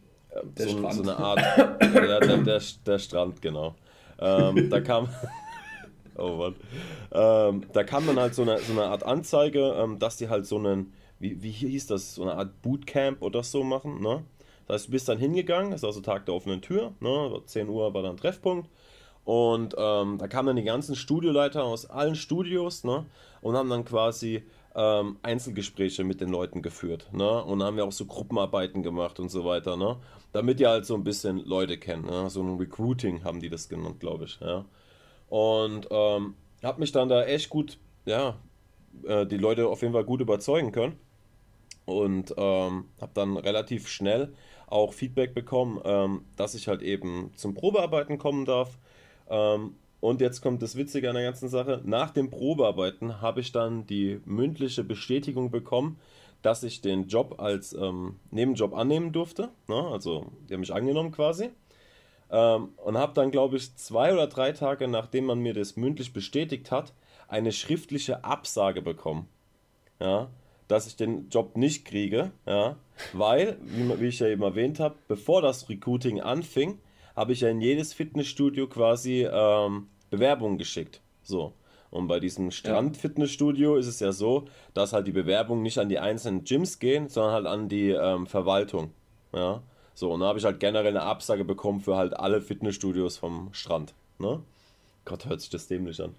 so, 0.57 0.91
so, 0.91 1.01
eine 1.01 1.17
Art, 1.17 1.39
ja, 1.39 2.19
der, 2.19 2.37
der, 2.41 2.61
der 2.85 2.99
Strand, 2.99 3.41
genau. 3.41 3.75
Ähm, 4.19 4.69
da 4.69 4.81
kam, 4.81 5.07
oh 6.17 6.35
Mann, 6.35 6.55
ähm, 7.13 7.63
da 7.71 7.85
kam 7.85 8.05
dann 8.05 8.19
halt 8.19 8.35
so 8.35 8.41
eine, 8.41 8.59
so 8.59 8.73
eine 8.73 8.83
Art 8.83 9.03
Anzeige, 9.03 9.73
ähm, 9.77 9.99
dass 9.99 10.17
die 10.17 10.27
halt 10.27 10.45
so 10.45 10.57
einen, 10.57 10.93
wie, 11.19 11.41
wie 11.41 11.51
hieß 11.51 11.87
das, 11.87 12.15
so 12.15 12.23
eine 12.23 12.33
Art 12.35 12.61
Bootcamp 12.61 13.21
oder 13.21 13.41
so 13.41 13.63
machen, 13.63 14.01
ne? 14.01 14.23
Das 14.67 14.81
heißt, 14.81 14.87
du 14.87 14.91
bist 14.91 15.07
dann 15.07 15.17
hingegangen, 15.17 15.71
das 15.71 15.81
ist 15.81 15.85
also 15.85 16.01
Tag 16.01 16.25
der 16.25 16.35
offenen 16.35 16.61
Tür, 16.61 16.91
ne? 16.99 17.41
10 17.45 17.69
Uhr 17.69 17.93
war 17.93 18.03
dann 18.03 18.17
Treffpunkt. 18.17 18.67
Und 19.23 19.73
ähm, 19.77 20.17
da 20.19 20.27
kamen 20.27 20.47
dann 20.47 20.55
die 20.55 20.63
ganzen 20.63 20.95
Studioleiter 20.95 21.63
aus 21.63 21.89
allen 21.89 22.15
Studios 22.15 22.83
ne? 22.83 23.05
und 23.41 23.55
haben 23.55 23.69
dann 23.69 23.83
quasi 23.83 24.43
ähm, 24.75 25.17
Einzelgespräche 25.23 26.03
mit 26.03 26.21
den 26.21 26.29
Leuten 26.29 26.61
geführt. 26.61 27.07
Ne? 27.13 27.43
Und 27.43 27.63
haben 27.63 27.77
wir 27.77 27.85
auch 27.85 27.91
so 27.91 28.05
Gruppenarbeiten 28.05 28.83
gemacht 28.83 29.19
und 29.19 29.29
so 29.29 29.45
weiter. 29.45 29.77
Ne? 29.77 29.97
Damit 30.33 30.59
die 30.59 30.67
halt 30.67 30.85
so 30.85 30.95
ein 30.95 31.03
bisschen 31.03 31.37
Leute 31.45 31.77
kennen. 31.77 32.05
Ne? 32.05 32.29
So 32.29 32.43
ein 32.43 32.57
Recruiting 32.57 33.23
haben 33.23 33.39
die 33.39 33.49
das 33.49 33.69
genannt, 33.69 33.99
glaube 33.99 34.25
ich. 34.25 34.39
Ja? 34.41 34.65
Und 35.29 35.87
ähm, 35.89 36.35
habe 36.63 36.79
mich 36.79 36.91
dann 36.91 37.09
da 37.09 37.23
echt 37.23 37.49
gut, 37.49 37.77
ja, 38.05 38.37
äh, 39.03 39.25
die 39.25 39.37
Leute 39.37 39.67
auf 39.67 39.81
jeden 39.81 39.93
Fall 39.93 40.03
gut 40.03 40.21
überzeugen 40.21 40.71
können. 40.71 40.99
Und 41.85 42.33
ähm, 42.37 42.85
habe 42.99 43.11
dann 43.13 43.37
relativ 43.37 43.87
schnell 43.87 44.33
auch 44.67 44.93
Feedback 44.93 45.33
bekommen, 45.33 45.79
ähm, 45.85 46.25
dass 46.35 46.55
ich 46.55 46.67
halt 46.67 46.81
eben 46.81 47.31
zum 47.35 47.53
Probearbeiten 47.53 48.17
kommen 48.17 48.45
darf. 48.45 48.77
Ähm, 49.29 49.75
und 50.05 50.21
jetzt 50.21 50.41
kommt 50.41 50.61
das 50.61 50.75
Witzige 50.75 51.09
an 51.09 51.15
der 51.15 51.23
ganzen 51.23 51.49
Sache. 51.49 51.81
Nach 51.83 52.11
dem 52.11 52.29
Probearbeiten 52.29 53.21
habe 53.21 53.41
ich 53.41 53.51
dann 53.51 53.87
die 53.87 54.21
mündliche 54.25 54.83
Bestätigung 54.83 55.49
bekommen, 55.49 55.99
dass 56.43 56.61
ich 56.61 56.81
den 56.81 57.07
Job 57.07 57.39
als 57.39 57.73
ähm, 57.73 58.19
Nebenjob 58.29 58.75
annehmen 58.75 59.11
durfte. 59.11 59.49
Ne? 59.67 59.75
Also, 59.75 60.27
die 60.47 60.53
haben 60.53 60.59
mich 60.59 60.73
angenommen 60.73 61.11
quasi. 61.11 61.49
Ähm, 62.29 62.69
und 62.77 62.97
habe 62.97 63.13
dann, 63.15 63.31
glaube 63.31 63.57
ich, 63.57 63.75
zwei 63.77 64.13
oder 64.13 64.27
drei 64.27 64.51
Tage, 64.51 64.87
nachdem 64.87 65.25
man 65.25 65.39
mir 65.39 65.55
das 65.55 65.75
mündlich 65.75 66.13
bestätigt 66.13 66.69
hat, 66.69 66.93
eine 67.27 67.51
schriftliche 67.51 68.23
Absage 68.23 68.83
bekommen. 68.83 69.27
Ja, 69.99 70.29
dass 70.67 70.85
ich 70.85 70.95
den 70.95 71.29
Job 71.29 71.57
nicht 71.57 71.85
kriege, 71.85 72.31
ja, 72.45 72.75
weil, 73.13 73.57
wie, 73.63 73.99
wie 73.99 74.07
ich 74.07 74.19
ja 74.19 74.27
eben 74.27 74.43
erwähnt 74.43 74.79
habe, 74.79 74.95
bevor 75.07 75.41
das 75.41 75.67
Recruiting 75.69 76.21
anfing, 76.21 76.79
habe 77.15 77.33
ich 77.33 77.41
ja 77.41 77.49
in 77.49 77.61
jedes 77.61 77.93
Fitnessstudio 77.93 78.67
quasi 78.67 79.27
ähm, 79.31 79.87
Bewerbungen 80.09 80.57
geschickt. 80.57 81.01
So. 81.23 81.53
Und 81.91 82.07
bei 82.07 82.19
diesem 82.19 82.51
Strand-Fitnessstudio 82.51 83.77
ist 83.77 83.87
es 83.87 84.01
ja 84.01 84.11
so, 84.11 84.45
dass 84.73 84.91
halt 84.91 85.07
die 85.07 85.13
Bewerbungen 85.13 85.63
nicht 85.63 85.77
an 85.77 85.87
die 85.87 85.99
einzelnen 85.99 86.43
Gyms 86.43 86.79
gehen, 86.79 87.07
sondern 87.07 87.33
halt 87.33 87.45
an 87.45 87.69
die 87.69 87.89
ähm, 87.89 88.27
Verwaltung. 88.27 88.91
Ja. 89.33 89.61
So, 89.93 90.11
und 90.11 90.19
da 90.19 90.27
habe 90.27 90.37
ich 90.37 90.43
halt 90.43 90.59
generell 90.59 90.89
eine 90.89 91.03
Absage 91.03 91.45
bekommen 91.45 91.79
für 91.79 91.95
halt 91.95 92.19
alle 92.19 92.41
Fitnessstudios 92.41 93.15
vom 93.17 93.49
Strand. 93.53 93.93
Ne? 94.19 94.41
Gott, 95.05 95.25
hört 95.25 95.39
sich 95.39 95.49
das 95.49 95.67
dämlich 95.67 96.01
an. 96.01 96.15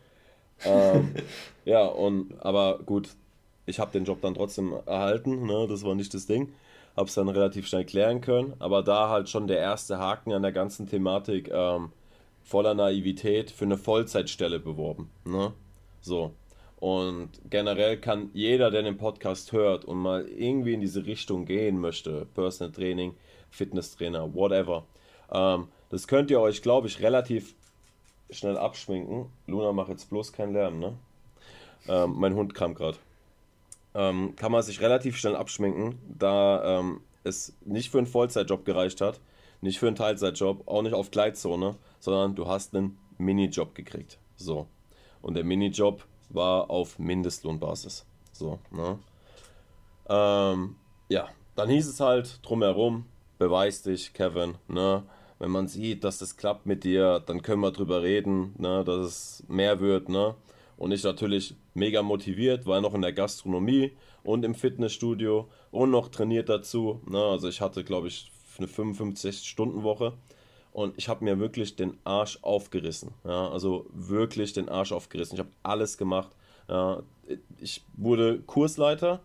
ähm, 0.64 1.14
ja, 1.66 1.84
und 1.84 2.40
aber 2.40 2.78
gut, 2.78 3.10
ich 3.66 3.78
habe 3.78 3.92
den 3.92 4.04
Job 4.04 4.22
dann 4.22 4.34
trotzdem 4.34 4.72
erhalten, 4.86 5.44
ne? 5.44 5.66
das 5.68 5.84
war 5.84 5.94
nicht 5.94 6.14
das 6.14 6.26
Ding. 6.26 6.54
Habe 6.96 7.08
es 7.08 7.14
dann 7.14 7.28
relativ 7.28 7.66
schnell 7.66 7.84
klären 7.84 8.22
können, 8.22 8.54
aber 8.60 8.82
da 8.82 9.10
halt 9.10 9.28
schon 9.28 9.46
der 9.46 9.58
erste 9.58 9.98
Haken 9.98 10.32
an 10.32 10.40
der 10.40 10.52
ganzen 10.52 10.86
Thematik 10.86 11.50
ähm, 11.52 11.92
voller 12.46 12.74
Naivität 12.74 13.50
für 13.50 13.64
eine 13.66 13.76
Vollzeitstelle 13.76 14.58
beworben. 14.58 15.10
Ne? 15.24 15.52
So. 16.00 16.32
Und 16.78 17.30
generell 17.50 17.98
kann 17.98 18.30
jeder, 18.32 18.70
der 18.70 18.82
den 18.82 18.96
Podcast 18.96 19.52
hört 19.52 19.84
und 19.84 19.98
mal 19.98 20.26
irgendwie 20.28 20.74
in 20.74 20.80
diese 20.80 21.04
Richtung 21.04 21.44
gehen 21.44 21.80
möchte, 21.80 22.26
Personal 22.34 22.72
Training, 22.72 23.14
Fitnesstrainer, 23.50 24.34
whatever, 24.34 24.84
ähm, 25.32 25.68
das 25.90 26.06
könnt 26.06 26.30
ihr 26.30 26.40
euch, 26.40 26.62
glaube 26.62 26.86
ich, 26.86 27.00
relativ 27.00 27.54
schnell 28.30 28.56
abschminken. 28.56 29.26
Luna, 29.46 29.72
mach 29.72 29.88
jetzt 29.88 30.10
bloß 30.10 30.32
keinen 30.32 30.52
Lärm, 30.52 30.78
ne? 30.78 30.94
Ähm, 31.88 32.14
mein 32.16 32.34
Hund 32.34 32.54
kam 32.54 32.74
gerade 32.74 32.98
ähm, 33.96 34.34
kann 34.36 34.52
man 34.52 34.62
sich 34.62 34.80
relativ 34.80 35.16
schnell 35.16 35.34
abschminken, 35.34 35.98
da 36.06 36.80
ähm, 36.80 37.00
es 37.24 37.54
nicht 37.64 37.90
für 37.90 37.98
einen 37.98 38.06
Vollzeitjob 38.06 38.64
gereicht 38.66 39.00
hat, 39.00 39.20
nicht 39.62 39.78
für 39.78 39.86
einen 39.86 39.96
Teilzeitjob, 39.96 40.68
auch 40.68 40.82
nicht 40.82 40.92
auf 40.92 41.10
Gleitzone, 41.10 41.76
sondern 42.06 42.36
du 42.36 42.46
hast 42.46 42.72
einen 42.72 42.96
Minijob 43.18 43.74
gekriegt. 43.74 44.20
So. 44.36 44.68
Und 45.22 45.34
der 45.34 45.42
Minijob 45.42 46.06
war 46.28 46.70
auf 46.70 47.00
Mindestlohnbasis. 47.00 48.06
So, 48.30 48.60
ne? 48.70 49.00
Ähm, 50.08 50.76
ja, 51.08 51.28
dann 51.56 51.68
hieß 51.68 51.88
es 51.88 51.98
halt 51.98 52.38
drumherum, 52.46 53.06
beweis 53.38 53.82
dich, 53.82 54.12
Kevin, 54.12 54.54
ne? 54.68 55.02
Wenn 55.40 55.50
man 55.50 55.66
sieht, 55.66 56.04
dass 56.04 56.18
das 56.18 56.36
klappt 56.36 56.64
mit 56.64 56.84
dir, 56.84 57.20
dann 57.26 57.42
können 57.42 57.60
wir 57.60 57.72
drüber 57.72 58.02
reden, 58.02 58.54
ne, 58.56 58.84
dass 58.84 59.04
es 59.04 59.44
mehr 59.48 59.80
wird, 59.80 60.08
ne? 60.08 60.36
Und 60.76 60.92
ich 60.92 61.02
natürlich 61.02 61.56
mega 61.74 62.02
motiviert, 62.02 62.66
war 62.66 62.80
noch 62.80 62.94
in 62.94 63.02
der 63.02 63.12
Gastronomie 63.12 63.96
und 64.22 64.44
im 64.44 64.54
Fitnessstudio 64.54 65.48
und 65.72 65.90
noch 65.90 66.08
trainiert 66.08 66.48
dazu. 66.48 67.00
Ne? 67.08 67.18
Also 67.18 67.48
ich 67.48 67.60
hatte, 67.60 67.82
glaube 67.82 68.08
ich, 68.08 68.30
eine 68.58 68.66
55-Stunden-Woche 68.66 70.12
und 70.76 70.92
ich 70.98 71.08
habe 71.08 71.24
mir 71.24 71.38
wirklich 71.38 71.74
den 71.74 71.96
Arsch 72.04 72.38
aufgerissen. 72.42 73.14
Ja? 73.24 73.48
Also 73.48 73.86
wirklich 73.94 74.52
den 74.52 74.68
Arsch 74.68 74.92
aufgerissen. 74.92 75.36
Ich 75.36 75.38
habe 75.38 75.48
alles 75.62 75.96
gemacht. 75.96 76.28
Ja? 76.68 77.02
Ich 77.56 77.82
wurde 77.94 78.40
Kursleiter. 78.40 79.20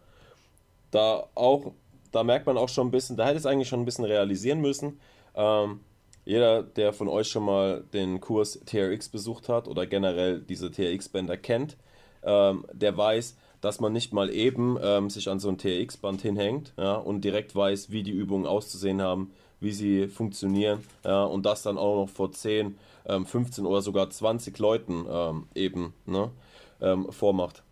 Da 0.92 1.28
auch, 1.36 1.74
da 2.14 2.24
merkt 2.24 2.46
man 2.46 2.58
auch 2.58 2.70
schon 2.70 2.88
ein 2.88 2.92
bisschen, 2.92 3.18
da 3.18 3.26
hätte 3.26 3.38
es 3.38 3.46
eigentlich 3.46 3.68
schon 3.68 3.82
ein 3.82 3.86
bisschen 3.86 4.06
realisieren 4.06 4.62
müssen. 4.62 5.02
Ähm, 5.36 5.82
jeder, 6.24 6.64
der 6.64 6.94
von 6.94 7.10
euch 7.10 7.28
schon 7.28 7.44
mal 7.44 7.84
den 7.92 8.22
Kurs 8.22 8.62
TRX 8.66 9.10
besucht 9.10 9.50
hat 9.50 9.68
oder 9.68 9.86
generell 9.86 10.40
diese 10.40 10.72
TRX-Bänder 10.72 11.36
kennt, 11.36 11.76
ähm, 12.24 12.66
der 12.72 12.96
weiß, 12.96 13.36
dass 13.60 13.82
man 13.82 13.92
nicht 13.92 14.14
mal 14.14 14.30
eben 14.30 14.78
ähm, 14.82 15.10
sich 15.10 15.28
an 15.28 15.42
so 15.42 15.50
ein 15.50 15.58
TRX-Band 15.58 16.22
hinhängt 16.22 16.72
ja, 16.78 16.96
und 16.96 17.26
direkt 17.26 17.54
weiß, 17.54 17.92
wie 17.92 18.04
die 18.04 18.12
Übungen 18.12 18.46
auszusehen 18.46 19.02
haben, 19.02 19.34
wie 19.62 19.72
sie 19.72 20.08
funktionieren 20.08 20.84
ja, 21.06 21.24
und 21.24 21.46
das 21.46 21.62
dann 21.62 21.78
auch 21.78 21.96
noch 21.96 22.10
vor 22.10 22.32
10, 22.32 22.78
ähm, 23.06 23.26
15 23.26 23.66
oder 23.66 23.82
sogar 23.82 24.10
20 24.10 24.58
Leuten 24.60 25.06
ähm, 25.10 25.48
eben 25.56 25.94
ne, 26.06 26.32
ähm, 26.82 27.10
vormacht. 27.12 27.64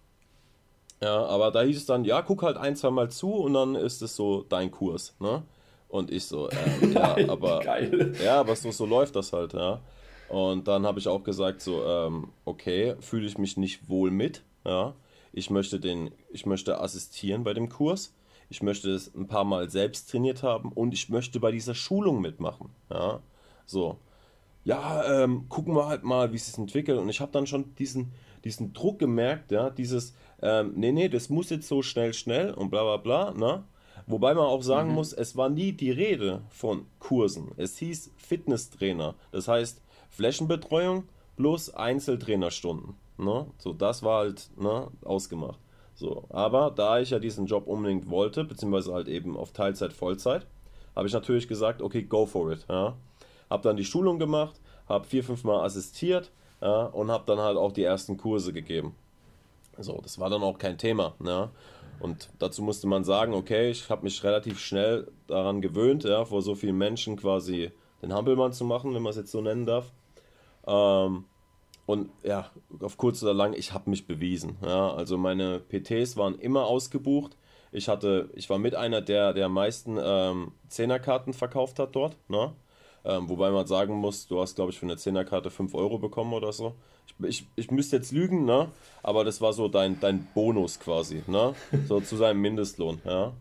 Ja, 1.02 1.26
aber 1.26 1.52
da 1.52 1.62
hieß 1.62 1.78
es 1.78 1.86
dann, 1.86 2.06
ja, 2.06 2.22
guck 2.22 2.44
halt 2.44 2.58
ein, 2.58 2.76
zwei 2.76 2.90
Mal 2.90 3.10
zu 3.10 3.34
und 3.34 3.54
dann 3.54 3.76
ist 3.76 4.02
es 4.02 4.16
so 4.16 4.46
dein 4.48 4.70
Kurs. 4.72 5.16
Ne? 5.20 5.44
Und 5.88 6.12
ich 6.12 6.26
so, 6.26 6.50
ähm, 6.52 6.92
ja, 6.94 7.18
aber 7.28 7.60
Geil. 7.62 8.14
ja, 8.24 8.40
aber 8.40 8.56
so, 8.56 8.72
so 8.72 8.86
läuft 8.86 9.16
das 9.16 9.34
halt, 9.34 9.54
ja. 9.54 9.82
Und 10.28 10.68
dann 10.68 10.86
habe 10.86 11.00
ich 11.00 11.08
auch 11.08 11.24
gesagt, 11.24 11.62
so, 11.62 11.84
ähm, 11.84 12.30
okay, 12.46 12.96
fühle 13.00 13.26
ich 13.26 13.38
mich 13.38 13.58
nicht 13.58 13.90
wohl 13.90 14.12
mit, 14.12 14.44
ja. 14.66 14.94
Ich 15.32 15.50
möchte 15.50 15.80
den, 15.80 16.12
ich 16.30 16.46
möchte 16.46 16.80
assistieren 16.82 17.44
bei 17.44 17.54
dem 17.54 17.70
Kurs. 17.70 18.14
Ich 18.50 18.64
möchte 18.64 18.90
es 18.92 19.14
ein 19.14 19.28
paar 19.28 19.44
Mal 19.44 19.70
selbst 19.70 20.10
trainiert 20.10 20.44
haben 20.44 20.72
und 20.72 20.94
ich 20.94 21.10
möchte 21.10 21.40
bei 21.40 21.52
dieser 21.52 21.76
Schulung 21.76 22.22
mitmachen, 22.22 22.70
ja. 22.90 23.22
So. 23.66 23.98
Ja, 24.66 25.24
ähm, 25.24 25.48
gucken 25.48 25.76
wir 25.76 25.88
halt 25.88 26.04
mal, 26.04 26.32
wie 26.32 26.36
es 26.36 26.48
sich 26.48 26.58
entwickelt. 26.58 27.00
Und 27.00 27.10
ich 27.10 27.22
habe 27.22 27.32
dann 27.32 27.48
schon 27.48 27.74
diesen, 27.76 28.12
diesen 28.44 28.74
Druck 28.74 29.00
gemerkt, 29.00 29.52
ja, 29.52 29.70
dieses, 29.70 30.14
ähm, 30.42 30.74
nee, 30.76 30.92
nee, 30.92 31.10
das 31.10 31.30
muss 31.30 31.50
jetzt 31.50 31.68
so 31.68 31.82
schnell, 31.82 32.14
schnell 32.14 32.54
und 32.54 32.70
bla 32.70 32.84
bla 32.84 32.98
bla, 32.98 33.32
ne? 33.32 33.64
Wobei 34.10 34.34
man 34.34 34.46
auch 34.46 34.64
sagen 34.64 34.90
mhm. 34.90 34.96
muss, 34.96 35.14
es 35.14 35.38
war 35.38 35.50
nie 35.50 35.72
die 35.72 35.92
Rede 35.92 36.42
von 36.50 36.88
Kursen. 36.98 37.52
Es 37.58 37.78
hieß 37.78 38.12
Fitnesstrainer. 38.18 39.14
Das 39.32 39.48
heißt 39.48 39.82
Flächenbetreuung 40.10 41.04
plus 41.36 41.74
Einzeltrainerstunden. 41.74 42.96
Ne? 43.18 43.46
So, 43.60 43.72
das 43.72 44.02
war 44.02 44.20
halt 44.22 44.50
ne, 44.58 44.88
ausgemacht. 45.04 45.60
So, 46.00 46.24
aber 46.30 46.72
da 46.72 47.02
ich 47.02 47.10
ja 47.10 47.20
diesen 47.20 47.46
Job 47.46 47.68
unbedingt 47.68 48.10
wollte, 48.10 48.46
beziehungsweise 48.46 48.94
halt 48.94 49.10
eben 49.10 49.36
auf 49.36 49.52
Teilzeit, 49.52 49.92
Vollzeit, 49.92 50.48
habe 50.96 51.08
ich 51.08 51.14
natürlich 51.14 51.50
gesagt, 51.50 51.82
okay, 51.82 52.04
go 52.04 52.26
for 52.26 52.54
it. 52.54 52.66
Ja. 52.70 52.96
Habe 53.50 53.64
dann 53.64 53.76
die 53.76 53.84
Schulung 53.84 54.18
gemacht, 54.18 54.62
habe 54.88 55.06
vier, 55.06 55.26
fünf 55.26 55.44
Mal 55.44 55.62
assistiert 55.62 56.32
ja, 56.62 56.86
und 56.86 57.12
habe 57.12 57.26
dann 57.28 57.40
halt 57.40 57.58
auch 57.58 57.74
die 57.74 57.84
ersten 57.84 58.16
Kurse 58.16 58.54
gegeben. 58.54 58.96
So, 59.78 60.00
das 60.02 60.18
war 60.20 60.30
dann 60.30 60.42
auch 60.42 60.58
kein 60.58 60.78
Thema. 60.78 61.16
Ja. 61.22 61.52
Und 62.00 62.30
dazu 62.40 62.62
musste 62.62 62.88
man 62.88 63.04
sagen, 63.04 63.34
okay, 63.34 63.70
ich 63.70 63.90
habe 63.90 64.04
mich 64.04 64.24
relativ 64.24 64.58
schnell 64.58 65.12
daran 65.28 65.60
gewöhnt, 65.60 66.06
ja, 66.06 66.24
vor 66.24 66.42
so 66.42 66.56
vielen 66.56 66.78
Menschen 66.78 67.18
quasi 67.18 67.74
den 68.02 68.14
Hampelmann 68.14 68.54
zu 68.54 68.64
machen, 68.64 68.94
wenn 68.94 69.02
man 69.02 69.10
es 69.10 69.18
jetzt 69.18 69.32
so 69.32 69.42
nennen 69.42 69.66
darf. 69.66 69.92
Ähm, 70.66 71.26
und 71.90 72.12
ja, 72.22 72.52
auf 72.82 72.98
kurz 72.98 73.24
oder 73.24 73.34
lang, 73.34 73.54
ich 73.54 73.74
habe 73.74 73.90
mich 73.90 74.06
bewiesen. 74.06 74.58
Ja. 74.62 74.94
Also 74.94 75.18
meine 75.18 75.60
PTs 75.60 76.18
waren 76.18 76.38
immer 76.38 76.68
ausgebucht. 76.68 77.36
Ich 77.72 77.90
hatte, 77.90 78.30
ich 78.36 78.48
war 78.48 78.60
mit 78.60 78.76
einer 78.76 79.02
der, 79.02 79.34
der 79.34 79.50
meisten 79.50 79.98
ähm, 80.00 80.52
Zehnerkarten 80.68 81.34
verkauft 81.34 81.80
hat 81.80 81.96
dort. 81.96 82.16
Ne? 82.28 82.54
Ähm, 83.06 83.28
wobei 83.28 83.50
man 83.50 83.66
sagen 83.66 83.96
muss, 83.96 84.28
du 84.28 84.40
hast, 84.40 84.54
glaube 84.54 84.70
ich, 84.70 84.78
für 84.78 84.86
eine 84.86 84.98
Zehnerkarte 84.98 85.50
5 85.50 85.74
Euro 85.74 85.98
bekommen 85.98 86.34
oder 86.34 86.54
so. 86.54 86.76
Ich, 87.08 87.28
ich, 87.28 87.48
ich 87.56 87.72
müsste 87.72 87.96
jetzt 87.96 88.12
lügen, 88.12 88.46
ne? 88.46 88.68
Aber 89.02 89.24
das 89.24 89.42
war 89.42 89.54
so 89.54 89.68
dein, 89.68 90.00
dein 90.00 90.28
Bonus 90.36 90.80
quasi, 90.80 91.24
ne? 91.26 91.56
So 91.88 92.02
zu 92.02 92.18
seinem 92.18 92.40
Mindestlohn, 92.40 93.02
ja. 93.04 93.34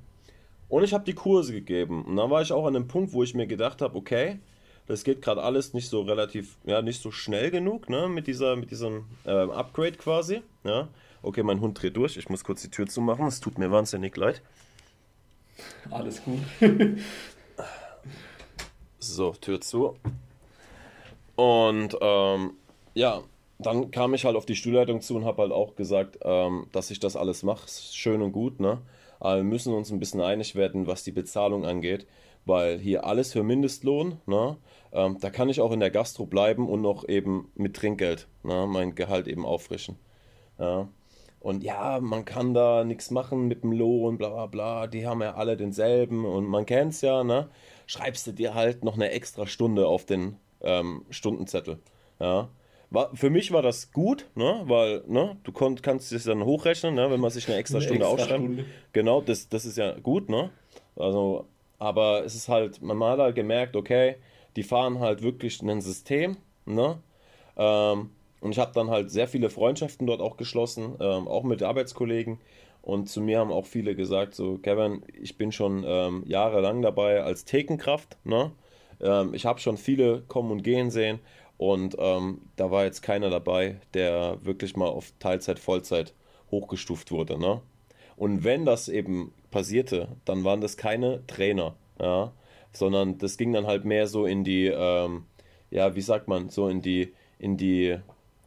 Und 0.71 0.85
ich 0.85 0.95
habe 0.95 1.05
die 1.05 1.15
Kurse 1.15 1.53
gegeben. 1.53 2.03
Und 2.07 2.17
dann 2.17 2.31
war 2.31 2.41
ich 2.41 2.53
auch 2.53 2.65
an 2.65 2.73
dem 2.73 2.89
Punkt, 2.89 3.13
wo 3.13 3.23
ich 3.23 3.35
mir 3.35 3.47
gedacht 3.47 3.83
habe, 3.83 3.95
okay, 3.99 4.39
das 4.89 5.05
geht 5.05 5.21
gerade 5.23 5.43
alles 5.43 5.75
nicht 5.75 5.89
so 5.89 6.01
relativ, 6.01 6.57
ja, 6.65 6.81
nicht 6.83 7.01
so 7.01 7.11
schnell 7.11 7.51
genug, 7.51 7.91
ne? 7.91 8.09
Mit 8.09 8.27
dieser, 8.27 8.57
mit 8.57 8.71
diesem 8.71 9.05
äh, 9.25 9.31
Upgrade 9.31 9.93
quasi, 9.93 10.43
ja. 10.65 10.89
Okay, 11.23 11.43
mein 11.43 11.61
Hund 11.61 11.81
dreht 11.81 11.97
durch. 11.97 12.17
Ich 12.17 12.29
muss 12.31 12.43
kurz 12.43 12.63
die 12.63 12.71
Tür 12.71 12.87
zumachen. 12.87 13.27
Es 13.27 13.41
tut 13.41 13.59
mir 13.59 13.71
wahnsinnig 13.71 14.17
leid. 14.17 14.41
Alles 15.91 16.23
gut. 16.23 16.39
so, 18.99 19.33
Tür 19.33 19.61
zu. 19.61 19.97
Und 21.37 21.97
ähm, 22.01 22.53
ja, 22.95 23.23
dann 23.59 23.91
kam 23.91 24.15
ich 24.15 24.25
halt 24.25 24.37
auf 24.37 24.47
die 24.47 24.57
Stuhlleitung 24.57 25.01
zu 25.03 25.17
und 25.17 25.25
habe 25.25 25.43
halt 25.43 25.53
auch 25.53 25.75
gesagt, 25.75 26.19
ähm, 26.23 26.69
dass 26.73 26.91
ich 26.91 27.01
das 27.01 27.17
alles 27.17 27.43
mache. 27.43 27.69
Schön 27.69 28.23
und 28.23 28.33
gut, 28.33 28.61
ne? 28.61 28.79
Aber 29.21 29.37
wir 29.37 29.45
müssen 29.45 29.75
uns 29.75 29.91
ein 29.91 29.99
bisschen 29.99 30.21
einig 30.21 30.55
werden, 30.55 30.87
was 30.87 31.03
die 31.03 31.13
Bezahlung 31.13 31.67
angeht, 31.67 32.07
weil 32.49 32.79
hier 32.79 33.05
alles 33.05 33.33
für 33.33 33.43
Mindestlohn, 33.43 34.21
ne? 34.27 34.57
Ähm, 34.91 35.19
da 35.21 35.31
kann 35.31 35.51
ich 35.51 35.61
auch 35.61 35.71
in 35.71 35.81
der 35.81 35.91
Gastro 35.91 36.25
bleiben 36.25 36.69
und 36.69 36.81
noch 36.81 37.07
eben 37.07 37.53
mit 37.55 37.77
Trinkgeld, 37.77 38.27
ne? 38.43 38.67
mein 38.67 38.95
Gehalt 38.95 39.29
eben 39.29 39.45
auffrischen. 39.45 39.97
Ja. 40.59 40.89
Und 41.41 41.63
ja, 41.63 42.01
man 42.01 42.25
kann 42.25 42.55
da 42.55 42.85
nichts 42.85 43.11
machen 43.11 43.47
mit 43.47 43.63
dem 43.63 43.73
Lohn, 43.73 44.19
bla 44.19 44.31
bla 44.31 44.47
bla, 44.47 44.87
die 44.87 45.07
haben 45.07 45.23
ja 45.23 45.35
alle 45.35 45.57
denselben 45.57 46.25
und 46.25 46.47
man 46.47 46.67
kennt 46.67 46.95
es 46.95 47.03
ja, 47.03 47.23
ne? 47.23 47.49
Schreibst 47.87 48.27
du 48.27 48.33
dir 48.33 48.55
halt 48.55 48.83
noch 48.83 48.95
eine 48.95 49.11
extra 49.11 49.47
Stunde 49.47 49.87
auf 49.87 50.05
den 50.05 50.37
ähm, 50.63 51.05
Stundenzettel. 51.11 51.79
Ja. 52.19 52.49
War, 52.91 53.15
für 53.15 53.29
mich 53.29 53.53
war 53.53 53.61
das 53.61 53.93
gut, 53.93 54.27
ne? 54.35 54.63
weil 54.65 55.05
ne, 55.07 55.37
du 55.43 55.53
konnt, 55.53 55.83
kannst 55.83 56.11
es 56.13 56.25
dann 56.25 56.45
hochrechnen, 56.45 56.95
ne? 56.95 57.11
wenn 57.11 57.21
man 57.21 57.31
sich 57.31 57.47
eine 57.47 57.59
extra 57.59 57.77
eine 57.77 57.85
Stunde 57.85 58.05
extra 58.05 58.15
aufschreibt. 58.15 58.43
Stunde. 58.43 58.65
Genau, 58.93 59.21
das, 59.21 59.49
das 59.51 59.67
ist 59.67 59.77
ja 59.77 59.99
gut, 59.99 60.31
ne? 60.31 60.51
Also, 60.97 61.47
aber 61.79 62.25
es 62.25 62.35
ist 62.35 62.49
halt, 62.49 62.83
man 62.83 63.03
hat 63.05 63.19
halt 63.19 63.35
gemerkt, 63.37 63.77
okay, 63.77 64.17
die 64.57 64.63
fahren 64.63 65.01
halt 65.01 65.23
wirklich 65.23 65.63
ein 65.63 65.81
System, 65.81 66.37
ne? 66.67 67.01
Ähm, 67.57 68.11
und 68.41 68.53
ich 68.53 68.59
habe 68.59 68.73
dann 68.73 68.91
halt 68.91 69.11
sehr 69.11 69.29
viele 69.29 69.51
Freundschaften 69.51 70.07
dort 70.07 70.21
auch 70.21 70.37
geschlossen, 70.37 70.95
ähm, 71.01 71.27
auch 71.29 71.43
mit 71.43 71.63
Arbeitskollegen. 71.63 72.39
Und 72.83 73.09
zu 73.09 73.21
mir 73.21 73.41
haben 73.41 73.53
auch 73.53 73.67
viele 73.67 73.95
gesagt, 73.97 74.35
so, 74.35 74.59
Kevin, 74.59 75.03
ich 75.21 75.37
bin 75.37 75.53
schon 75.53 75.85
ähm, 75.87 76.23
jahrelang 76.27 76.81
dabei 76.83 77.23
als 77.23 77.45
Thekenkraft. 77.45 78.17
Ne? 78.25 78.53
Ähm, 79.01 79.35
ich 79.35 79.45
habe 79.45 79.61
schon 79.61 79.77
viele 79.77 80.23
kommen 80.23 80.53
und 80.53 80.63
gehen 80.63 80.91
sehen. 80.91 81.19
Und 81.59 81.97
ähm, 81.99 82.43
da 82.57 82.71
war 82.71 82.85
jetzt 82.85 83.03
keiner 83.03 83.31
dabei, 83.31 83.81
der 83.95 84.39
wirklich 84.45 84.77
mal 84.77 84.87
auf 84.87 85.13
Teilzeit, 85.19 85.59
Vollzeit 85.59 86.15
hochgestuft 86.53 87.11
wurde. 87.11 87.39
Ne? 87.39 87.61
Und 88.19 88.45
wenn 88.45 88.65
das 88.65 88.89
eben 88.89 89.33
passierte, 89.51 90.09
dann 90.25 90.45
waren 90.45 90.61
das 90.61 90.77
keine 90.77 91.27
Trainer, 91.27 91.75
ja? 92.01 92.33
sondern 92.73 93.19
das 93.19 93.37
ging 93.37 93.53
dann 93.53 93.67
halt 93.67 93.85
mehr 93.85 94.07
so 94.07 94.27
in 94.27 94.45
die, 94.45 94.67
ähm, 94.67 95.25
ja, 95.71 95.95
wie 95.95 96.01
sagt 96.01 96.29
man, 96.29 96.49
so 96.49 96.69
in 96.69 96.83
die, 96.83 97.13
in 97.39 97.57
die 97.57 97.97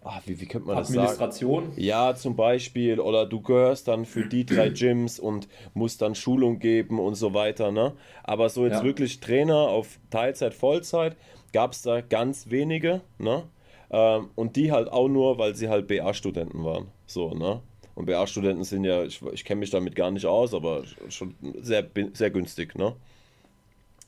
ach, 0.03 0.21
wie, 0.25 0.39
wie 0.39 0.45
könnte 0.45 0.67
man 0.67 0.77
das 0.77 0.87
sagen? 0.87 0.99
Administration? 0.99 1.71
Ja, 1.77 2.15
zum 2.15 2.35
Beispiel. 2.35 2.99
Oder 2.99 3.25
du 3.25 3.41
gehörst 3.41 3.87
dann 3.87 4.05
für 4.05 4.25
die 4.25 4.45
drei 4.45 4.69
Gyms 4.73 5.19
und 5.19 5.47
musst 5.73 6.01
dann 6.01 6.15
Schulung 6.15 6.59
geben 6.59 6.99
und 6.99 7.15
so 7.15 7.33
weiter. 7.33 7.71
Ne? 7.71 7.93
Aber 8.23 8.49
so 8.49 8.65
jetzt 8.65 8.79
ja. 8.79 8.83
wirklich 8.83 9.19
Trainer 9.19 9.55
auf 9.55 9.99
Teilzeit, 10.09 10.53
Vollzeit 10.53 11.15
gab 11.53 11.73
es 11.73 11.81
da 11.81 12.01
ganz 12.01 12.49
wenige. 12.49 13.01
Ne? 13.17 13.43
Ähm, 13.89 14.29
und 14.35 14.55
die 14.55 14.71
halt 14.71 14.91
auch 14.91 15.07
nur, 15.07 15.37
weil 15.37 15.55
sie 15.55 15.69
halt 15.69 15.87
BA-Studenten 15.87 16.63
waren. 16.63 16.87
So, 17.05 17.33
ne? 17.33 17.61
Und 17.95 18.05
BA-Studenten 18.05 18.63
sind 18.63 18.83
ja, 18.83 19.03
ich, 19.03 19.21
ich 19.33 19.45
kenne 19.45 19.59
mich 19.59 19.69
damit 19.69 19.95
gar 19.95 20.11
nicht 20.11 20.25
aus, 20.25 20.53
aber 20.53 20.83
schon 21.09 21.35
sehr, 21.61 21.87
sehr 22.13 22.29
günstig, 22.29 22.75
ne? 22.75 22.95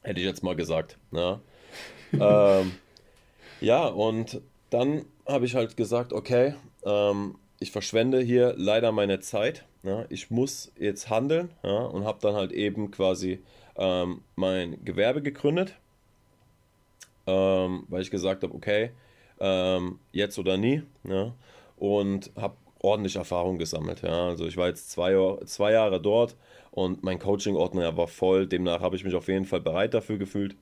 Hätte 0.02 0.20
ich 0.20 0.26
jetzt 0.26 0.44
mal 0.44 0.56
gesagt. 0.56 0.98
Ne? 1.12 1.40
ähm, 2.14 2.72
ja, 3.62 3.88
und 3.88 4.42
dann 4.70 5.06
habe 5.26 5.46
ich 5.46 5.56
halt 5.56 5.78
gesagt, 5.78 6.14
okay, 6.14 6.56
ähm, 6.86 7.36
ich 7.60 7.72
verschwende 7.72 8.20
hier 8.20 8.54
leider 8.58 8.92
meine 8.92 9.20
Zeit. 9.20 9.66
Ja, 9.84 10.06
ich 10.10 10.32
muss 10.32 10.72
jetzt 10.78 11.10
handeln 11.10 11.50
ja, 11.62 11.84
und 11.86 12.06
habe 12.06 12.20
dann 12.22 12.36
halt 12.36 12.52
eben 12.52 12.92
quasi 12.92 13.42
ähm, 13.76 14.22
mein 14.36 14.84
Gewerbe 14.86 15.22
gegründet, 15.22 15.76
ähm, 17.28 17.84
weil 17.90 18.02
ich 18.02 18.12
gesagt 18.12 18.44
habe, 18.44 18.54
okay, 18.54 18.92
ähm, 19.40 20.00
jetzt 20.12 20.40
oder 20.40 20.58
nie. 20.58 20.84
Ja, 21.04 21.34
und 21.78 22.32
habe 22.36 22.56
ordentlich 22.84 23.16
Erfahrung 23.16 23.58
gesammelt. 23.58 24.02
Ja. 24.04 24.28
Also 24.28 24.46
ich 24.46 24.58
war 24.58 24.68
jetzt 24.68 24.92
zwei, 24.92 25.16
zwei 25.46 25.72
Jahre 25.72 26.00
dort 26.00 26.36
und 26.70 27.02
mein 27.04 27.18
Coaching-Ordner 27.18 27.98
war 27.98 28.08
voll. 28.08 28.46
Demnach 28.46 28.82
habe 28.82 28.96
ich 28.96 29.04
mich 29.04 29.16
auf 29.16 29.28
jeden 29.28 29.46
Fall 29.46 29.62
bereit 29.62 29.96
dafür 29.96 30.18
gefühlt, 30.18 30.56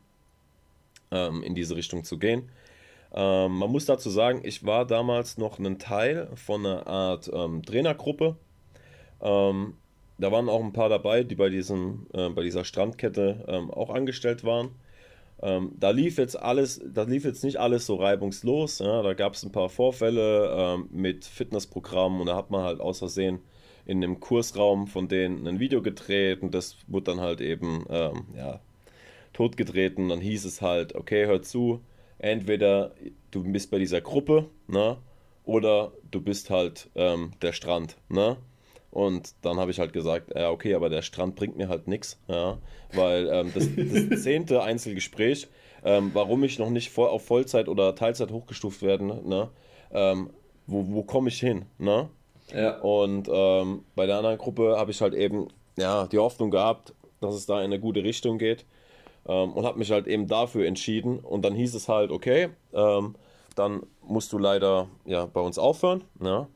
ähm, 1.11 1.43
in 1.43 1.55
diese 1.55 1.75
Richtung 1.75 2.03
zu 2.05 2.17
gehen. 2.17 2.49
Ähm, 3.13 3.57
man 3.57 3.71
muss 3.71 3.85
dazu 3.85 4.09
sagen, 4.09 4.41
ich 4.43 4.65
war 4.65 4.85
damals 4.85 5.37
noch 5.37 5.59
ein 5.59 5.79
Teil 5.79 6.29
von 6.35 6.65
einer 6.65 6.87
Art 6.87 7.29
ähm, 7.33 7.63
Trainergruppe. 7.63 8.37
Ähm, 9.21 9.73
da 10.17 10.31
waren 10.31 10.47
auch 10.47 10.63
ein 10.63 10.73
paar 10.73 10.89
dabei, 10.89 11.23
die 11.23 11.35
bei, 11.35 11.49
diesem, 11.49 12.05
äh, 12.13 12.29
bei 12.29 12.43
dieser 12.43 12.63
Strandkette 12.63 13.43
ähm, 13.47 13.71
auch 13.71 13.89
angestellt 13.89 14.43
waren. 14.43 14.69
Ähm, 15.41 15.71
da 15.79 15.89
lief 15.89 16.17
jetzt 16.17 16.39
alles, 16.39 16.81
da 16.85 17.03
lief 17.03 17.25
jetzt 17.25 17.43
nicht 17.43 17.57
alles 17.57 17.85
so 17.85 17.95
reibungslos. 17.95 18.79
Ja? 18.79 19.01
Da 19.01 19.13
gab 19.13 19.33
es 19.33 19.43
ein 19.43 19.51
paar 19.51 19.69
Vorfälle 19.69 20.53
ähm, 20.55 20.89
mit 20.91 21.25
Fitnessprogrammen 21.25 22.21
und 22.21 22.27
da 22.27 22.35
hat 22.35 22.51
man 22.51 22.63
halt 22.63 22.79
aus 22.79 22.99
Versehen 22.99 23.39
in 23.85 24.01
dem 24.01 24.19
Kursraum 24.19 24.87
von 24.87 25.07
denen 25.07 25.47
ein 25.47 25.59
Video 25.59 25.81
gedreht 25.81 26.43
und 26.43 26.53
das 26.53 26.77
wurde 26.87 27.05
dann 27.05 27.19
halt 27.19 27.41
eben 27.41 27.83
ja, 28.37 28.59
totgetreten. 29.33 30.07
Dann 30.07 30.21
hieß 30.21 30.45
es 30.45 30.61
halt, 30.61 30.93
okay, 30.93 31.25
hör 31.25 31.41
zu, 31.41 31.81
entweder 32.19 32.93
du 33.31 33.43
bist 33.43 33.71
bei 33.71 33.79
dieser 33.79 33.99
Gruppe, 33.99 34.49
ne? 34.67 34.97
Oder 35.43 35.91
du 36.11 36.21
bist 36.21 36.51
halt 36.51 36.89
ähm, 36.93 37.31
der 37.41 37.53
Strand, 37.53 37.97
ne? 38.07 38.37
Und 38.91 39.33
dann 39.41 39.57
habe 39.57 39.71
ich 39.71 39.79
halt 39.79 39.93
gesagt, 39.93 40.33
ja, 40.35 40.49
okay, 40.51 40.75
aber 40.75 40.89
der 40.89 41.01
Strand 41.01 41.35
bringt 41.35 41.55
mir 41.55 41.69
halt 41.69 41.87
nichts, 41.87 42.19
ja, 42.27 42.57
weil 42.93 43.29
ähm, 43.31 43.51
das, 43.53 43.67
das, 44.09 44.23
zehnte 44.23 44.63
Einzelgespräch, 44.63 45.47
ähm, 45.83 46.11
warum 46.13 46.43
ich 46.43 46.59
noch 46.59 46.69
nicht 46.69 46.91
voll, 46.91 47.07
auf 47.07 47.25
Vollzeit 47.25 47.69
oder 47.69 47.95
Teilzeit 47.95 48.31
hochgestuft 48.31 48.81
werde, 48.81 49.05
ne, 49.05 49.49
ähm, 49.93 50.29
wo, 50.67 50.85
wo 50.89 51.03
komme 51.03 51.29
ich 51.29 51.39
hin, 51.39 51.65
ne? 51.77 52.09
Ja. 52.53 52.79
Und 52.79 53.29
ähm, 53.31 53.85
bei 53.95 54.05
der 54.05 54.17
anderen 54.17 54.37
Gruppe 54.37 54.75
habe 54.77 54.91
ich 54.91 55.01
halt 55.01 55.13
eben, 55.13 55.47
ja, 55.77 56.07
die 56.07 56.17
Hoffnung 56.17 56.51
gehabt, 56.51 56.93
dass 57.21 57.35
es 57.35 57.45
da 57.45 57.59
in 57.59 57.65
eine 57.65 57.79
gute 57.79 58.03
Richtung 58.03 58.37
geht. 58.37 58.65
Ähm, 59.27 59.53
und 59.53 59.65
habe 59.65 59.79
mich 59.79 59.91
halt 59.91 60.07
eben 60.07 60.27
dafür 60.27 60.65
entschieden. 60.65 61.19
Und 61.19 61.43
dann 61.43 61.55
hieß 61.55 61.75
es 61.75 61.87
halt, 61.87 62.11
okay, 62.11 62.49
ähm, 62.73 63.15
dann 63.55 63.83
musst 64.01 64.33
du 64.33 64.37
leider 64.37 64.87
ja, 65.05 65.25
bei 65.25 65.41
uns 65.41 65.57
aufhören. 65.59 66.03
Ne? 66.19 66.47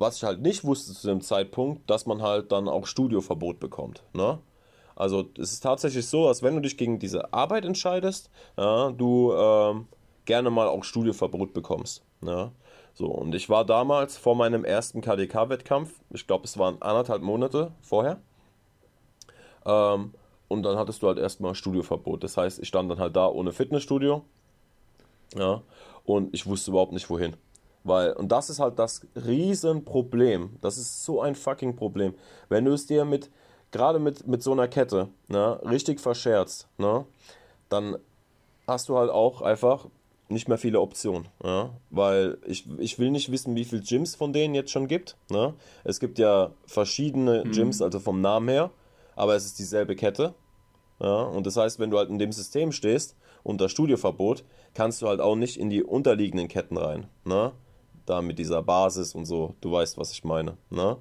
Was 0.00 0.16
ich 0.16 0.24
halt 0.24 0.40
nicht 0.40 0.64
wusste 0.64 0.94
zu 0.94 1.08
dem 1.08 1.20
Zeitpunkt, 1.20 1.90
dass 1.90 2.06
man 2.06 2.22
halt 2.22 2.52
dann 2.52 2.68
auch 2.68 2.86
Studioverbot 2.86 3.60
bekommt. 3.60 4.02
Ne? 4.14 4.38
Also 4.96 5.28
es 5.38 5.52
ist 5.52 5.60
tatsächlich 5.60 6.06
so, 6.06 6.26
dass 6.26 6.42
wenn 6.42 6.54
du 6.54 6.62
dich 6.62 6.78
gegen 6.78 6.98
diese 6.98 7.34
Arbeit 7.34 7.66
entscheidest, 7.66 8.30
ja, 8.56 8.92
du 8.92 9.34
ähm, 9.34 9.88
gerne 10.24 10.48
mal 10.48 10.68
auch 10.68 10.84
Studioverbot 10.84 11.52
bekommst. 11.52 12.02
Ne? 12.22 12.50
So, 12.94 13.08
und 13.08 13.34
ich 13.34 13.50
war 13.50 13.66
damals 13.66 14.16
vor 14.16 14.34
meinem 14.34 14.64
ersten 14.64 15.02
KDK-Wettkampf, 15.02 15.92
ich 16.08 16.26
glaube 16.26 16.44
es 16.44 16.56
waren 16.56 16.80
anderthalb 16.80 17.20
Monate 17.20 17.72
vorher, 17.82 18.20
ähm, 19.66 20.14
und 20.48 20.62
dann 20.62 20.78
hattest 20.78 21.02
du 21.02 21.08
halt 21.08 21.18
erstmal 21.18 21.54
Studioverbot. 21.54 22.24
Das 22.24 22.38
heißt, 22.38 22.58
ich 22.58 22.68
stand 22.68 22.90
dann 22.90 23.00
halt 23.00 23.14
da 23.16 23.28
ohne 23.28 23.52
Fitnessstudio. 23.52 24.24
Ja. 25.36 25.60
Und 26.04 26.34
ich 26.34 26.46
wusste 26.46 26.70
überhaupt 26.70 26.92
nicht 26.92 27.10
wohin. 27.10 27.36
Weil, 27.84 28.12
und 28.12 28.30
das 28.30 28.50
ist 28.50 28.60
halt 28.60 28.78
das 28.78 29.06
Riesenproblem. 29.16 30.58
Das 30.60 30.76
ist 30.76 31.04
so 31.04 31.20
ein 31.20 31.34
fucking 31.34 31.76
Problem. 31.76 32.14
Wenn 32.48 32.64
du 32.64 32.72
es 32.72 32.86
dir 32.86 33.04
mit, 33.04 33.30
gerade 33.70 33.98
mit, 33.98 34.26
mit 34.26 34.42
so 34.42 34.52
einer 34.52 34.68
Kette, 34.68 35.08
ne, 35.28 35.60
richtig 35.64 36.00
verscherzt, 36.00 36.68
ne, 36.78 37.06
dann 37.68 37.96
hast 38.66 38.88
du 38.88 38.98
halt 38.98 39.10
auch 39.10 39.42
einfach 39.42 39.86
nicht 40.30 40.48
mehr 40.48 40.58
viele 40.58 40.80
Optionen. 40.80 41.28
Ja? 41.42 41.70
Weil 41.90 42.38
ich, 42.46 42.66
ich 42.78 42.98
will 42.98 43.10
nicht 43.10 43.32
wissen, 43.32 43.56
wie 43.56 43.64
viele 43.64 43.82
Gyms 43.82 44.14
von 44.14 44.32
denen 44.32 44.54
jetzt 44.54 44.70
schon 44.70 44.86
gibt. 44.86 45.16
Ne? 45.30 45.54
Es 45.84 46.00
gibt 46.00 46.18
ja 46.18 46.52
verschiedene 46.66 47.44
mhm. 47.44 47.52
Gyms, 47.52 47.82
also 47.82 47.98
vom 47.98 48.20
Namen 48.20 48.48
her, 48.48 48.70
aber 49.16 49.34
es 49.34 49.44
ist 49.44 49.58
dieselbe 49.58 49.96
Kette. 49.96 50.34
Ja? 51.00 51.22
Und 51.22 51.46
das 51.46 51.56
heißt, 51.56 51.78
wenn 51.78 51.90
du 51.90 51.98
halt 51.98 52.10
in 52.10 52.18
dem 52.18 52.32
System 52.32 52.72
stehst, 52.72 53.16
unter 53.42 53.68
Studioverbot, 53.68 54.44
kannst 54.74 55.02
du 55.02 55.08
halt 55.08 55.20
auch 55.20 55.36
nicht 55.36 55.58
in 55.58 55.70
die 55.70 55.82
unterliegenden 55.82 56.48
Ketten 56.48 56.76
rein. 56.76 57.06
Ne? 57.24 57.52
Da 58.10 58.22
mit 58.22 58.40
dieser 58.40 58.60
Basis 58.60 59.14
und 59.14 59.24
so, 59.24 59.54
du 59.60 59.70
weißt, 59.70 59.96
was 59.96 60.10
ich 60.10 60.24
meine. 60.24 60.56
Ne? 60.68 60.96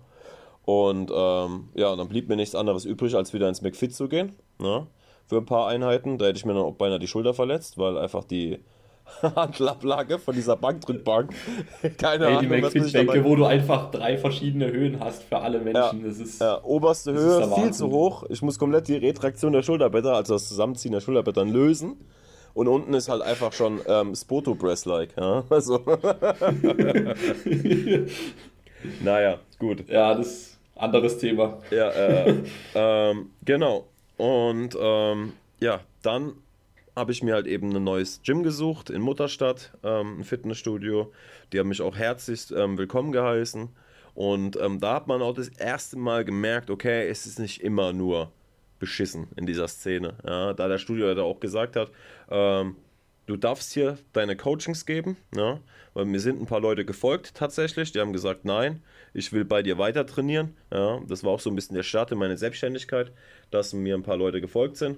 Und 0.64 1.12
ähm, 1.12 1.70
ja, 1.74 1.96
dann 1.96 2.08
blieb 2.08 2.30
mir 2.30 2.36
nichts 2.36 2.54
anderes 2.54 2.86
übrig, 2.86 3.16
als 3.16 3.34
wieder 3.34 3.50
ins 3.50 3.64
McFit 3.64 3.96
zu 3.96 4.08
gehen. 4.08 4.34
Ne? 4.60 4.86
Für 5.26 5.38
ein 5.38 5.46
paar 5.48 5.68
Einheiten. 5.68 6.20
Da 6.20 6.26
hätte 6.26 6.38
ich 6.38 6.46
mir 6.46 6.54
dann 6.54 6.62
auch 6.62 6.76
beinahe 6.76 7.00
die 7.00 7.08
Schulter 7.08 7.34
verletzt, 7.34 7.80
weil 7.80 7.98
einfach 7.98 8.26
die 8.26 8.60
Handelablage 9.36 10.20
von 10.20 10.36
dieser 10.36 10.56
Bankdrückbank. 10.56 11.34
Keine 11.98 12.28
hey, 12.28 12.36
Ahnung. 12.36 12.52
Die 12.52 12.62
McFit-Bänke, 12.62 13.24
wo 13.24 13.36
du 13.36 13.46
einfach 13.46 13.90
drei 13.90 14.20
verschiedene 14.20 14.68
Höhen 14.68 15.00
hast 15.00 15.24
für 15.24 15.40
alle 15.40 15.58
Menschen. 15.58 16.02
Ja, 16.02 16.08
das 16.08 16.20
ist, 16.20 16.42
ja, 16.42 16.64
oberste 16.64 17.14
das 17.14 17.24
Höhe 17.24 17.56
viel 17.56 17.74
zu 17.74 17.90
hoch. 17.90 18.26
Ich 18.30 18.44
muss 18.44 18.60
komplett 18.60 18.88
die 18.88 18.98
Retraktion 18.98 19.54
der 19.54 19.64
Schulterblätter, 19.64 20.14
also 20.14 20.34
das 20.34 20.48
Zusammenziehen 20.48 20.92
der 20.92 21.02
Schulterblätter 21.02 21.44
lösen. 21.44 21.98
Und 22.54 22.68
unten 22.68 22.94
ist 22.94 23.10
halt 23.10 23.22
einfach 23.22 23.54
schon 23.54 23.80
ähm, 23.88 24.16
Spoto 24.16 24.56
Breast-like. 24.56 25.16
Ja? 25.18 25.44
Also. 25.50 25.80
naja, 29.04 29.40
gut. 29.58 29.90
Ja, 29.90 30.14
das 30.16 30.28
ist 30.28 30.60
ein 30.76 30.82
anderes 30.86 31.18
Thema. 31.18 31.60
Ja, 31.72 31.90
äh, 31.90 32.36
ähm, 32.76 33.32
genau. 33.46 33.88
Und 34.18 34.78
ähm, 34.80 35.34
ja, 35.60 35.82
dann 36.02 36.34
habe 36.96 37.12
ich 37.12 37.24
mir 37.24 37.34
halt 37.34 37.48
eben 37.48 37.74
ein 37.76 37.84
neues 37.84 38.22
Gym 38.24 38.44
gesucht 38.44 38.90
in 38.90 39.02
Mutterstadt, 39.02 39.72
ähm, 39.84 40.20
ein 40.20 40.24
Fitnessstudio. 40.24 41.12
Die 41.54 41.60
haben 41.60 41.70
mich 41.70 41.82
auch 41.82 41.96
herzlich 41.96 42.52
ähm, 42.52 42.78
willkommen 42.78 43.12
geheißen. 43.12 43.70
Und 44.16 44.58
ähm, 44.58 44.82
da 44.82 44.96
hat 44.96 45.08
man 45.08 45.22
auch 45.22 45.34
das 45.34 45.48
erste 45.48 45.98
Mal 45.98 46.26
gemerkt, 46.26 46.70
okay, 46.70 47.08
es 47.08 47.26
ist 47.26 47.40
nicht 47.40 47.62
immer 47.64 47.94
nur 47.94 48.32
beschissen 48.80 49.28
in 49.36 49.46
dieser 49.46 49.68
Szene. 49.68 50.16
Ja, 50.26 50.54
da 50.54 50.68
der 50.68 50.78
Studioleiter 50.78 51.24
auch 51.24 51.40
gesagt 51.40 51.76
hat, 51.76 51.92
ähm, 52.30 52.76
du 53.28 53.38
darfst 53.38 53.74
hier 53.74 53.98
deine 54.14 54.36
Coachings 54.36 54.86
geben, 54.86 55.18
ja, 55.36 55.60
weil 55.94 56.06
mir 56.06 56.20
sind 56.20 56.42
ein 56.42 56.48
paar 56.48 56.62
Leute 56.62 56.86
gefolgt 56.86 57.36
tatsächlich, 57.36 57.92
die 57.92 58.00
haben 58.00 58.14
gesagt, 58.14 58.46
nein, 58.46 58.82
ich 59.14 59.32
will 59.34 59.46
bei 59.46 59.62
dir 59.62 59.78
weiter 59.78 60.06
trainieren. 60.06 60.56
Ja, 60.72 61.00
das 61.08 61.24
war 61.24 61.32
auch 61.32 61.40
so 61.40 61.50
ein 61.50 61.56
bisschen 61.56 61.76
der 61.76 61.84
Start 61.84 62.12
in 62.12 62.18
meine 62.18 62.38
Selbstständigkeit, 62.38 63.12
dass 63.52 63.74
mir 63.74 63.96
ein 63.96 64.04
paar 64.04 64.18
Leute 64.18 64.42
gefolgt 64.42 64.78
sind. 64.78 64.98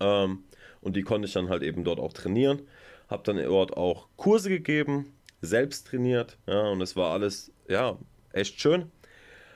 Ähm, 0.00 0.44
und 0.80 0.96
die 0.96 1.02
konnte 1.02 1.26
ich 1.26 1.34
dann 1.34 1.48
halt 1.48 1.62
eben 1.62 1.84
dort 1.84 2.00
auch 2.00 2.12
trainieren. 2.12 2.62
Habe 3.08 3.22
dann 3.24 3.36
dort 3.36 3.76
auch 3.76 4.06
Kurse 4.16 4.48
gegeben, 4.48 5.12
selbst 5.42 5.88
trainiert, 5.88 6.38
ja, 6.46 6.68
und 6.68 6.80
es 6.80 6.96
war 6.96 7.12
alles, 7.12 7.52
ja, 7.68 7.98
echt 8.32 8.60
schön. 8.60 8.90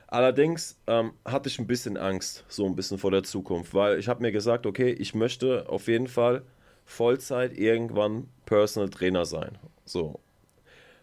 Allerdings 0.06 0.80
ähm, 0.86 1.12
hatte 1.24 1.48
ich 1.48 1.58
ein 1.58 1.66
bisschen 1.66 1.96
Angst, 1.96 2.44
so 2.48 2.66
ein 2.66 2.76
bisschen 2.76 2.98
vor 2.98 3.10
der 3.10 3.22
Zukunft, 3.22 3.74
weil 3.74 3.98
ich 3.98 4.08
habe 4.08 4.22
mir 4.22 4.32
gesagt, 4.32 4.66
okay, 4.66 4.90
ich 4.90 5.14
möchte 5.14 5.68
auf 5.68 5.88
jeden 5.88 6.08
Fall 6.08 6.42
Vollzeit 6.84 7.56
irgendwann 7.56 8.28
Personal 8.46 8.90
Trainer 8.90 9.24
sein. 9.24 9.58
So. 9.84 10.20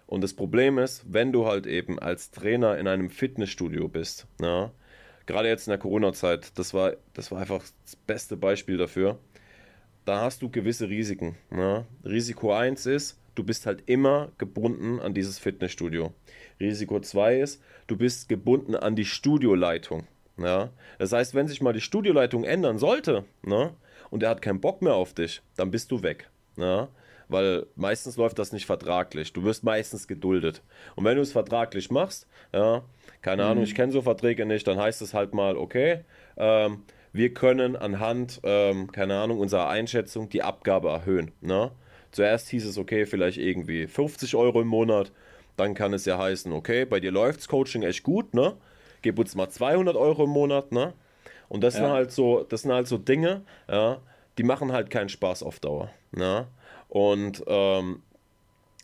Und 0.08 0.22
das 0.22 0.34
Problem 0.34 0.78
ist, 0.78 1.04
wenn 1.12 1.32
du 1.32 1.46
halt 1.46 1.66
eben 1.66 2.00
als 2.00 2.32
Trainer 2.32 2.78
in 2.78 2.88
einem 2.88 3.10
Fitnessstudio 3.10 3.88
bist, 3.88 4.28
ja, 4.42 4.72
gerade 5.26 5.48
jetzt 5.48 5.68
in 5.68 5.72
der 5.72 5.80
Corona-Zeit, 5.80 6.58
das 6.58 6.74
war, 6.74 6.94
das 7.14 7.32
war 7.32 7.40
einfach 7.40 7.64
das 7.84 7.96
beste 7.96 8.38
Beispiel 8.38 8.78
dafür 8.78 9.18
da 10.06 10.22
hast 10.22 10.42
du 10.42 10.50
gewisse 10.50 10.90
Risiken. 10.90 11.36
Ne? 11.50 11.86
Risiko 12.04 12.54
1 12.54 12.86
ist, 12.86 13.20
du 13.36 13.44
bist 13.44 13.66
halt 13.66 13.84
immer 13.86 14.32
gebunden 14.38 15.00
an 15.00 15.14
dieses 15.14 15.40
Fitnessstudio. 15.40 16.14
Risiko 16.62 17.00
2 17.00 17.40
ist, 17.40 17.62
du 17.88 17.98
bist 17.98 18.30
gebunden 18.30 18.76
an 18.76 18.96
die 18.96 19.06
Studioleitung. 19.06 20.08
Ja? 20.38 20.70
Das 21.00 21.12
heißt, 21.12 21.36
wenn 21.36 21.48
sich 21.48 21.62
mal 21.62 21.74
die 21.74 21.82
Studioleitung 21.82 22.44
ändern 22.44 22.78
sollte 22.78 23.26
ne, 23.44 23.74
und 24.10 24.24
er 24.24 24.30
hat 24.30 24.42
keinen 24.42 24.62
Bock 24.62 24.82
mehr 24.82 24.96
auf 24.96 25.14
dich, 25.14 25.42
dann 25.56 25.72
bist 25.72 25.92
du 25.92 26.04
weg. 26.04 26.30
Ja? 26.58 26.90
Weil 27.28 27.66
meistens 27.76 28.18
läuft 28.18 28.40
das 28.40 28.52
nicht 28.52 28.66
vertraglich. 28.66 29.32
Du 29.32 29.44
wirst 29.44 29.64
meistens 29.64 30.08
geduldet. 30.08 30.62
Und 30.96 31.06
wenn 31.06 31.16
du 31.16 31.22
es 31.22 31.32
vertraglich 31.32 31.90
machst, 31.90 32.28
ja, 32.54 32.84
keine 33.22 33.44
mhm. 33.44 33.50
Ahnung, 33.50 33.64
ich 33.64 33.74
kenne 33.74 33.94
so 33.94 34.02
Verträge 34.02 34.46
nicht, 34.46 34.68
dann 34.68 34.78
heißt 34.78 35.02
es 35.02 35.14
halt 35.14 35.34
mal, 35.34 35.56
okay, 35.56 36.04
ähm, 36.36 36.84
wir 37.14 37.34
können 37.34 37.76
anhand, 37.78 38.42
ähm, 38.44 38.92
keine 38.92 39.18
Ahnung, 39.20 39.40
unserer 39.40 39.70
Einschätzung 39.70 40.28
die 40.30 40.44
Abgabe 40.44 40.90
erhöhen. 40.90 41.32
Ne? 41.40 41.72
Zuerst 42.12 42.50
hieß 42.50 42.66
es, 42.66 42.78
okay, 42.78 43.06
vielleicht 43.06 43.38
irgendwie 43.38 43.88
50 43.88 44.36
Euro 44.36 44.62
im 44.62 44.68
Monat. 44.68 45.12
Dann 45.62 45.76
kann 45.76 45.94
es 45.94 46.06
ja 46.06 46.18
heißen, 46.18 46.52
okay, 46.54 46.86
bei 46.86 47.00
dir 47.00 47.12
läuft's 47.12 47.48
Coaching 47.48 47.84
echt 47.84 48.02
gut, 48.02 48.34
ne? 48.34 48.58
Gib 49.04 49.20
uns 49.20 49.36
mal 49.36 49.48
200 49.48 49.96
Euro 49.96 50.24
im 50.24 50.32
Monat, 50.32 50.72
ne? 50.72 50.94
Und 51.50 51.64
das 51.64 51.76
ja. 51.76 51.82
sind 51.82 51.92
halt 51.92 52.12
so, 52.12 52.44
das 52.44 52.64
sind 52.64 52.72
halt 52.72 52.88
so 52.88 52.98
Dinge, 52.98 53.44
ja, 53.70 54.00
die 54.40 54.44
machen 54.44 54.72
halt 54.72 54.90
keinen 54.90 55.10
Spaß 55.10 55.44
auf 55.44 55.60
Dauer, 55.60 55.92
ne? 56.12 56.48
Und 56.90 57.44
ähm, 57.46 58.02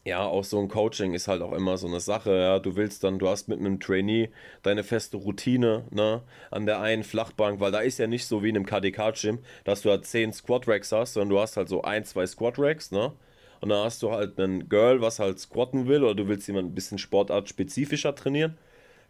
ja, 0.06 0.24
auch 0.24 0.44
so 0.44 0.60
ein 0.60 0.68
Coaching 0.68 1.16
ist 1.16 1.28
halt 1.28 1.42
auch 1.42 1.52
immer 1.52 1.80
so 1.80 1.88
eine 1.88 2.00
Sache. 2.00 2.32
Ja, 2.38 2.60
du 2.60 2.76
willst 2.76 3.04
dann, 3.04 3.18
du 3.18 3.28
hast 3.28 3.48
mit 3.48 3.60
einem 3.60 3.80
Trainee 3.80 4.30
deine 4.62 4.84
feste 4.84 5.18
Routine, 5.18 5.86
ne, 5.90 6.22
an 6.52 6.68
der 6.68 6.80
einen 6.80 7.04
Flachbank, 7.04 7.60
weil 7.60 7.72
da 7.72 7.80
ist 7.80 7.98
ja 7.98 8.06
nicht 8.06 8.28
so 8.28 8.44
wie 8.44 8.50
in 8.50 8.56
einem 8.56 8.68
KDK-Gym, 8.68 9.40
dass 9.64 9.82
du 9.82 9.90
halt 9.90 10.06
10 10.06 10.32
Squat-Racks 10.32 10.92
hast, 10.92 11.14
sondern 11.14 11.30
du 11.30 11.40
hast 11.40 11.58
halt 11.58 11.70
so 11.70 11.82
ein, 11.82 12.06
zwei 12.06 12.28
Squat-Racks, 12.28 12.92
ne? 12.92 13.14
Und 13.62 13.70
dann 13.70 13.84
hast 13.84 14.04
du 14.04 14.12
halt 14.12 14.40
einen 14.40 14.70
Girl, 14.70 15.02
was 15.02 15.20
halt 15.20 15.40
squatten 15.40 15.88
will, 15.88 16.04
oder 16.04 16.16
du 16.16 16.28
willst 16.28 16.48
jemanden 16.48 16.72
ein 16.72 16.76
bisschen 16.76 16.98
sportartspezifischer 16.98 18.16
trainieren. 18.16 18.58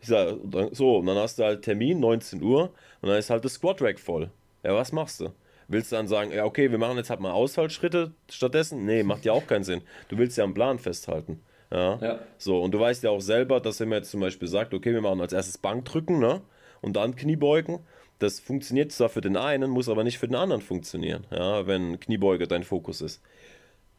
Ich 0.02 0.08
sag, 0.08 0.36
so, 0.72 0.98
und 0.98 1.08
dann 1.08 1.18
hast 1.18 1.40
du 1.40 1.44
halt 1.44 1.64
Termin, 1.64 2.00
19 2.00 2.42
Uhr, 2.42 2.74
und 3.02 3.10
dann 3.10 3.18
ist 3.18 3.30
halt 3.30 3.44
das 3.46 3.54
Squat-Rack 3.54 4.00
voll. 4.00 4.30
Ja, 4.64 4.76
was 4.76 4.92
machst 4.92 5.20
du? 5.22 5.30
Willst 5.68 5.92
du 5.92 5.98
dann 5.98 6.08
sagen, 6.08 6.32
ja, 6.32 6.46
okay, 6.46 6.72
wir 6.72 6.78
machen 6.78 6.98
jetzt 6.98 7.10
halt 7.10 7.20
mal 7.20 7.32
Ausfallschritte 7.32 8.12
stattdessen? 8.30 8.86
Nee, 8.86 9.04
macht 9.04 9.26
ja 9.26 9.34
auch 9.34 9.48
keinen 9.48 9.64
Sinn. 9.64 9.82
Du 10.08 10.18
willst 10.18 10.38
ja 10.38 10.44
am 10.44 10.54
Plan 10.54 10.80
festhalten. 10.80 11.42
Ja. 11.72 11.98
ja. 12.02 12.20
So, 12.38 12.62
und 12.62 12.72
du 12.72 12.80
weißt 12.80 13.04
ja 13.04 13.10
auch 13.10 13.20
selber, 13.20 13.60
dass 13.60 13.80
wenn 13.80 13.90
man 13.90 14.00
jetzt 14.00 14.12
zum 14.12 14.22
Beispiel 14.22 14.48
sagt, 14.48 14.74
okay, 14.74 14.94
wir 14.94 15.02
machen 15.02 15.20
als 15.20 15.34
erstes 15.34 15.58
Bankdrücken, 15.58 16.20
ne? 16.20 16.42
Und 16.82 16.96
dann 16.96 17.16
Kniebeugen. 17.16 17.80
Das 18.20 18.40
funktioniert 18.40 18.92
zwar 18.92 19.10
für 19.10 19.22
den 19.22 19.38
einen, 19.38 19.70
muss 19.70 19.90
aber 19.90 20.04
nicht 20.04 20.18
für 20.18 20.28
den 20.28 20.36
anderen 20.36 20.62
funktionieren, 20.62 21.28
ja, 21.30 21.68
wenn 21.68 22.00
Kniebeuge 22.00 22.48
dein 22.48 22.64
Fokus 22.64 23.02
ist. 23.02 23.22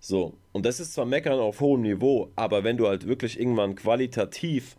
So, 0.01 0.35
und 0.53 0.65
das 0.65 0.81
ist 0.81 0.95
zwar 0.95 1.07
Meckern 1.07 1.39
auf 1.41 1.61
hohem 1.61 1.83
Niveau, 1.83 2.31
aber 2.37 2.63
wenn 2.65 2.77
du 2.77 2.87
halt 2.87 3.07
wirklich 3.07 3.39
irgendwann 3.39 3.75
qualitativ 3.75 4.77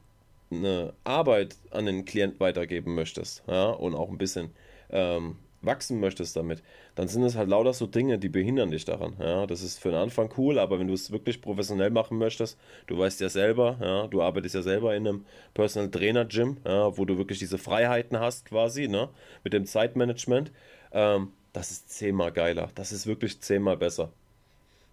eine 0.52 0.94
Arbeit 1.04 1.58
an 1.72 1.86
den 1.86 2.06
Klient 2.06 2.40
weitergeben 2.40 2.96
möchtest, 2.96 3.44
ja, 3.48 3.70
und 3.70 3.96
auch 3.96 4.10
ein 4.10 4.18
bisschen 4.18 4.52
ähm, 4.90 5.36
wachsen 5.62 6.00
möchtest 6.00 6.36
damit, 6.38 6.64
dann 6.96 7.10
sind 7.10 7.24
es 7.24 7.36
halt 7.36 7.50
lauter 7.50 7.74
so 7.74 7.86
Dinge, 7.86 8.18
die 8.18 8.30
behindern 8.30 8.72
dich 8.72 8.86
daran. 8.86 9.16
Ja, 9.20 9.46
das 9.46 9.62
ist 9.62 9.78
für 9.80 9.90
den 9.90 10.00
Anfang 10.00 10.30
cool, 10.38 10.58
aber 10.58 10.80
wenn 10.80 10.88
du 10.88 10.94
es 10.94 11.12
wirklich 11.12 11.42
professionell 11.42 11.90
machen 11.92 12.18
möchtest, 12.18 12.58
du 12.88 12.98
weißt 12.98 13.20
ja 13.20 13.30
selber, 13.30 13.78
ja, 13.82 14.08
du 14.08 14.22
arbeitest 14.22 14.56
ja 14.56 14.62
selber 14.62 14.96
in 14.96 15.08
einem 15.08 15.26
Personal 15.54 15.92
Trainer 15.92 16.26
Gym, 16.26 16.58
ja, 16.66 16.98
wo 16.98 17.06
du 17.06 17.18
wirklich 17.18 17.40
diese 17.40 17.58
Freiheiten 17.58 18.20
hast 18.20 18.46
quasi, 18.46 18.88
ne, 18.88 19.10
mit 19.44 19.54
dem 19.54 19.66
Zeitmanagement, 19.66 20.52
ähm, 20.94 21.34
das 21.54 21.72
ist 21.72 21.90
zehnmal 21.90 22.32
geiler. 22.32 22.70
Das 22.76 22.92
ist 22.92 23.06
wirklich 23.08 23.42
zehnmal 23.42 23.76
besser. 23.78 24.12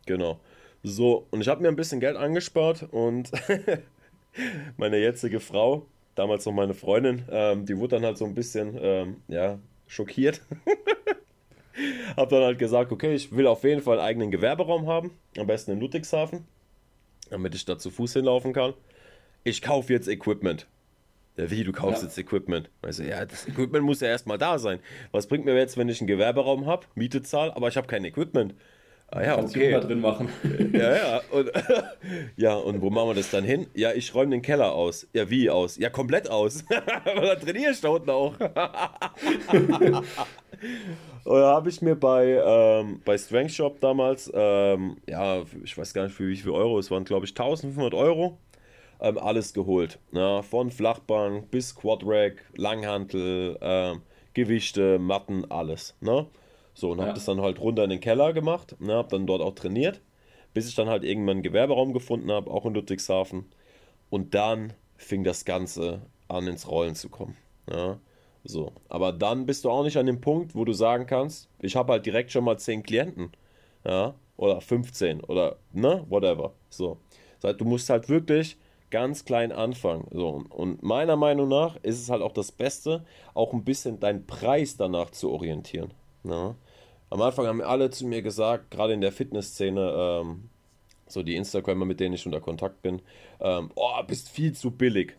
Genau. 0.06 0.40
So, 0.82 1.26
und 1.30 1.40
ich 1.40 1.48
habe 1.48 1.62
mir 1.62 1.68
ein 1.68 1.76
bisschen 1.76 2.00
Geld 2.00 2.16
angespart 2.16 2.84
und 2.92 3.30
meine 4.76 4.98
jetzige 4.98 5.40
Frau, 5.40 5.86
damals 6.14 6.46
noch 6.46 6.52
meine 6.52 6.74
Freundin, 6.74 7.24
ähm, 7.30 7.66
die 7.66 7.76
wurde 7.76 7.96
dann 7.96 8.04
halt 8.04 8.18
so 8.18 8.24
ein 8.24 8.34
bisschen, 8.34 8.78
ähm, 8.80 9.16
ja, 9.28 9.58
schockiert. 9.86 10.40
hab 12.16 12.28
dann 12.30 12.42
halt 12.42 12.58
gesagt, 12.58 12.92
okay, 12.92 13.14
ich 13.14 13.34
will 13.36 13.46
auf 13.46 13.64
jeden 13.64 13.82
Fall 13.82 13.98
einen 13.98 14.06
eigenen 14.06 14.30
Gewerberaum 14.30 14.86
haben, 14.86 15.10
am 15.36 15.46
besten 15.46 15.72
in 15.72 15.80
Ludwigshafen, 15.80 16.46
damit 17.30 17.54
ich 17.54 17.64
da 17.64 17.78
zu 17.78 17.90
Fuß 17.90 18.14
hinlaufen 18.14 18.52
kann. 18.52 18.74
Ich 19.44 19.62
kaufe 19.62 19.92
jetzt 19.92 20.08
Equipment. 20.08 20.66
Ja, 21.36 21.50
wie, 21.50 21.64
du 21.64 21.72
kaufst 21.72 22.02
ja. 22.02 22.08
jetzt 22.08 22.16
Equipment? 22.16 22.70
Also, 22.80 23.02
ja, 23.02 23.24
das 23.26 23.46
Equipment 23.46 23.84
muss 23.84 24.00
ja 24.00 24.08
erstmal 24.08 24.38
da 24.38 24.58
sein. 24.58 24.80
Was 25.12 25.26
bringt 25.26 25.44
mir 25.44 25.54
jetzt, 25.54 25.76
wenn 25.76 25.88
ich 25.88 26.00
einen 26.00 26.06
Gewerberaum 26.06 26.66
habe, 26.66 26.86
Miete 26.94 27.22
zahle, 27.22 27.54
aber 27.54 27.68
ich 27.68 27.76
habe 27.76 27.86
kein 27.86 28.04
Equipment? 28.04 28.54
Ah 29.08 29.22
ja, 29.22 29.38
okay. 29.38 29.78
drin 29.80 30.00
machen. 30.00 30.28
Ja, 30.72 30.96
ja. 30.96 31.20
Und, 31.30 31.52
ja, 32.36 32.54
und 32.54 32.82
wo 32.82 32.90
machen 32.90 33.10
wir 33.10 33.14
das 33.14 33.30
dann 33.30 33.44
hin? 33.44 33.68
Ja, 33.74 33.92
ich 33.92 34.12
räume 34.14 34.32
den 34.32 34.42
Keller 34.42 34.72
aus. 34.72 35.06
Ja, 35.12 35.30
wie 35.30 35.48
aus? 35.48 35.76
Ja, 35.76 35.90
komplett 35.90 36.28
aus. 36.28 36.64
Weil 37.04 37.26
da 37.26 37.36
trainiere 37.36 37.70
ich 37.70 37.80
da 37.80 37.90
unten 37.90 38.10
auch. 38.10 38.34
Oder 41.24 41.46
habe 41.46 41.68
ich 41.68 41.82
mir 41.82 41.94
bei, 41.94 42.40
ähm, 42.44 43.00
bei 43.04 43.16
Strength 43.16 43.52
Shop 43.52 43.80
damals, 43.80 44.30
ähm, 44.34 44.96
ja, 45.08 45.42
ich 45.62 45.78
weiß 45.78 45.94
gar 45.94 46.04
nicht 46.04 46.14
für 46.14 46.28
wie 46.28 46.36
viel 46.36 46.52
Euro, 46.52 46.78
es 46.78 46.90
waren 46.90 47.04
glaube 47.04 47.26
ich 47.26 47.32
1500 47.32 47.94
Euro, 47.94 48.38
ähm, 49.00 49.18
alles 49.18 49.52
geholt. 49.52 49.98
Ne? 50.12 50.42
Von 50.42 50.70
Flachbank 50.70 51.50
bis 51.50 51.74
Quadrack, 51.74 52.44
Langhantel, 52.56 53.58
ähm, 53.60 54.02
Gewichte, 54.34 54.98
Matten, 54.98 55.50
alles. 55.50 55.96
Ne? 56.00 56.26
So, 56.76 56.90
und 56.90 56.98
habe 56.98 57.08
ja. 57.08 57.14
das 57.14 57.24
dann 57.24 57.40
halt 57.40 57.58
runter 57.58 57.84
in 57.84 57.90
den 57.90 58.00
Keller 58.00 58.34
gemacht, 58.34 58.76
ne? 58.80 58.92
habe 58.92 59.08
dann 59.08 59.26
dort 59.26 59.40
auch 59.40 59.54
trainiert, 59.54 60.02
bis 60.52 60.68
ich 60.68 60.74
dann 60.74 60.90
halt 60.90 61.04
irgendwann 61.04 61.36
einen 61.36 61.42
Gewerberaum 61.42 61.94
gefunden 61.94 62.30
habe, 62.30 62.50
auch 62.50 62.66
in 62.66 62.74
Ludwigshafen. 62.74 63.46
Und 64.10 64.34
dann 64.34 64.74
fing 64.98 65.24
das 65.24 65.46
Ganze 65.46 66.02
an 66.28 66.46
ins 66.46 66.70
Rollen 66.70 66.94
zu 66.94 67.08
kommen. 67.08 67.34
Ja? 67.70 67.98
So. 68.44 68.72
Aber 68.90 69.12
dann 69.12 69.46
bist 69.46 69.64
du 69.64 69.70
auch 69.70 69.84
nicht 69.84 69.96
an 69.96 70.04
dem 70.04 70.20
Punkt, 70.20 70.54
wo 70.54 70.66
du 70.66 70.74
sagen 70.74 71.06
kannst, 71.06 71.48
ich 71.60 71.76
habe 71.76 71.94
halt 71.94 72.04
direkt 72.04 72.30
schon 72.30 72.44
mal 72.44 72.58
10 72.58 72.82
Klienten. 72.82 73.32
Ja, 73.84 74.14
oder 74.36 74.60
15 74.60 75.20
oder 75.22 75.56
ne, 75.72 76.04
whatever. 76.10 76.52
So. 76.68 76.98
Das 77.40 77.50
heißt, 77.50 77.60
du 77.60 77.64
musst 77.64 77.88
halt 77.88 78.10
wirklich 78.10 78.58
ganz 78.90 79.24
klein 79.24 79.50
anfangen. 79.50 80.06
So. 80.10 80.44
Und 80.50 80.82
meiner 80.82 81.16
Meinung 81.16 81.48
nach 81.48 81.76
ist 81.82 82.02
es 82.02 82.10
halt 82.10 82.20
auch 82.20 82.32
das 82.32 82.52
Beste, 82.52 83.04
auch 83.32 83.54
ein 83.54 83.64
bisschen 83.64 83.98
deinen 83.98 84.26
Preis 84.26 84.76
danach 84.76 85.10
zu 85.10 85.30
orientieren. 85.30 85.94
Ja. 86.24 86.54
Am 87.10 87.22
Anfang 87.22 87.46
haben 87.46 87.60
alle 87.62 87.90
zu 87.90 88.06
mir 88.06 88.22
gesagt, 88.22 88.70
gerade 88.70 88.92
in 88.92 89.00
der 89.00 89.12
Fitnessszene, 89.12 89.94
ähm, 89.96 90.48
so 91.06 91.22
die 91.22 91.36
Instagramer, 91.36 91.84
mit 91.84 92.00
denen 92.00 92.14
ich 92.14 92.26
unter 92.26 92.40
Kontakt 92.40 92.82
bin, 92.82 93.00
ähm, 93.40 93.70
oh, 93.74 94.02
bist 94.06 94.28
viel 94.28 94.52
zu 94.52 94.72
billig. 94.72 95.16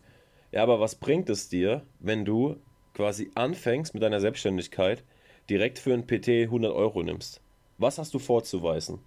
Ja, 0.52 0.62
aber 0.62 0.80
was 0.80 0.96
bringt 0.96 1.30
es 1.30 1.48
dir, 1.48 1.82
wenn 1.98 2.24
du 2.24 2.56
quasi 2.98 3.30
anfängst 3.34 3.94
mit 3.94 4.02
deiner 4.02 4.20
Selbstständigkeit, 4.20 5.04
direkt 5.48 5.78
für 5.78 5.94
ein 5.94 6.06
PT 6.06 6.28
100 6.28 6.72
Euro 6.72 7.02
nimmst. 7.02 7.40
Was 7.78 7.96
hast 7.98 8.12
du 8.12 8.18
vorzuweisen? 8.18 8.98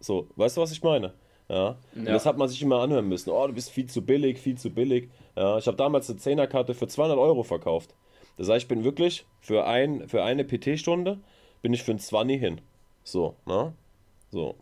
So, 0.00 0.28
weißt 0.36 0.56
du, 0.56 0.62
was 0.62 0.72
ich 0.72 0.82
meine? 0.82 1.12
Ja. 1.48 1.78
ja. 1.94 2.04
das 2.04 2.24
hat 2.24 2.38
man 2.38 2.48
sich 2.48 2.62
immer 2.62 2.80
anhören 2.80 3.08
müssen. 3.08 3.30
Oh, 3.30 3.46
du 3.46 3.52
bist 3.52 3.70
viel 3.70 3.86
zu 3.86 4.02
billig, 4.02 4.38
viel 4.38 4.56
zu 4.56 4.70
billig. 4.70 5.10
Ja, 5.36 5.58
ich 5.58 5.66
habe 5.66 5.76
damals 5.76 6.08
eine 6.08 6.18
Zehnerkarte 6.18 6.74
für 6.74 6.88
200 6.88 7.18
Euro 7.18 7.42
verkauft. 7.42 7.94
Das 8.38 8.48
heißt, 8.48 8.62
ich 8.62 8.68
bin 8.68 8.82
wirklich 8.82 9.26
für, 9.40 9.66
ein, 9.66 10.08
für 10.08 10.24
eine 10.24 10.44
PT-Stunde 10.44 11.20
bin 11.62 11.72
ich 11.72 11.82
für 11.82 11.92
ein 11.92 11.98
20 11.98 12.40
hin. 12.40 12.60
So, 13.04 13.36
ne? 13.46 13.72
So. 14.30 14.56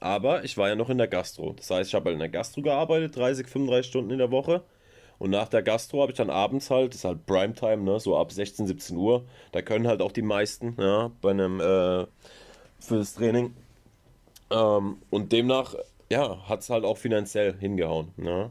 Aber 0.00 0.44
ich 0.44 0.58
war 0.58 0.68
ja 0.68 0.74
noch 0.74 0.90
in 0.90 0.98
der 0.98 1.08
Gastro. 1.08 1.52
Das 1.54 1.70
heißt, 1.70 1.88
ich 1.88 1.94
habe 1.94 2.06
halt 2.06 2.14
in 2.14 2.20
der 2.20 2.28
Gastro 2.28 2.62
gearbeitet, 2.62 3.16
30, 3.16 3.46
35 3.46 3.88
Stunden 3.88 4.10
in 4.10 4.18
der 4.18 4.30
Woche. 4.30 4.62
Und 5.18 5.30
nach 5.30 5.48
der 5.48 5.62
Gastro 5.62 6.02
habe 6.02 6.12
ich 6.12 6.18
dann 6.18 6.28
abends 6.28 6.70
halt, 6.70 6.92
das 6.92 6.98
ist 6.98 7.04
halt 7.04 7.24
Primetime, 7.24 7.82
ne, 7.82 7.98
so 7.98 8.18
ab 8.18 8.32
16, 8.32 8.66
17 8.66 8.96
Uhr. 8.96 9.24
Da 9.52 9.62
können 9.62 9.86
halt 9.86 10.02
auch 10.02 10.12
die 10.12 10.22
meisten, 10.22 10.76
ja, 10.78 11.10
bei 11.22 11.30
einem, 11.30 11.60
äh, 11.60 12.06
fürs 12.78 13.14
Training. 13.14 13.54
Ähm, 14.50 14.98
und 15.10 15.32
demnach, 15.32 15.74
ja, 16.10 16.46
hat 16.48 16.60
es 16.60 16.70
halt 16.70 16.84
auch 16.84 16.98
finanziell 16.98 17.56
hingehauen, 17.58 18.08
ne. 18.16 18.50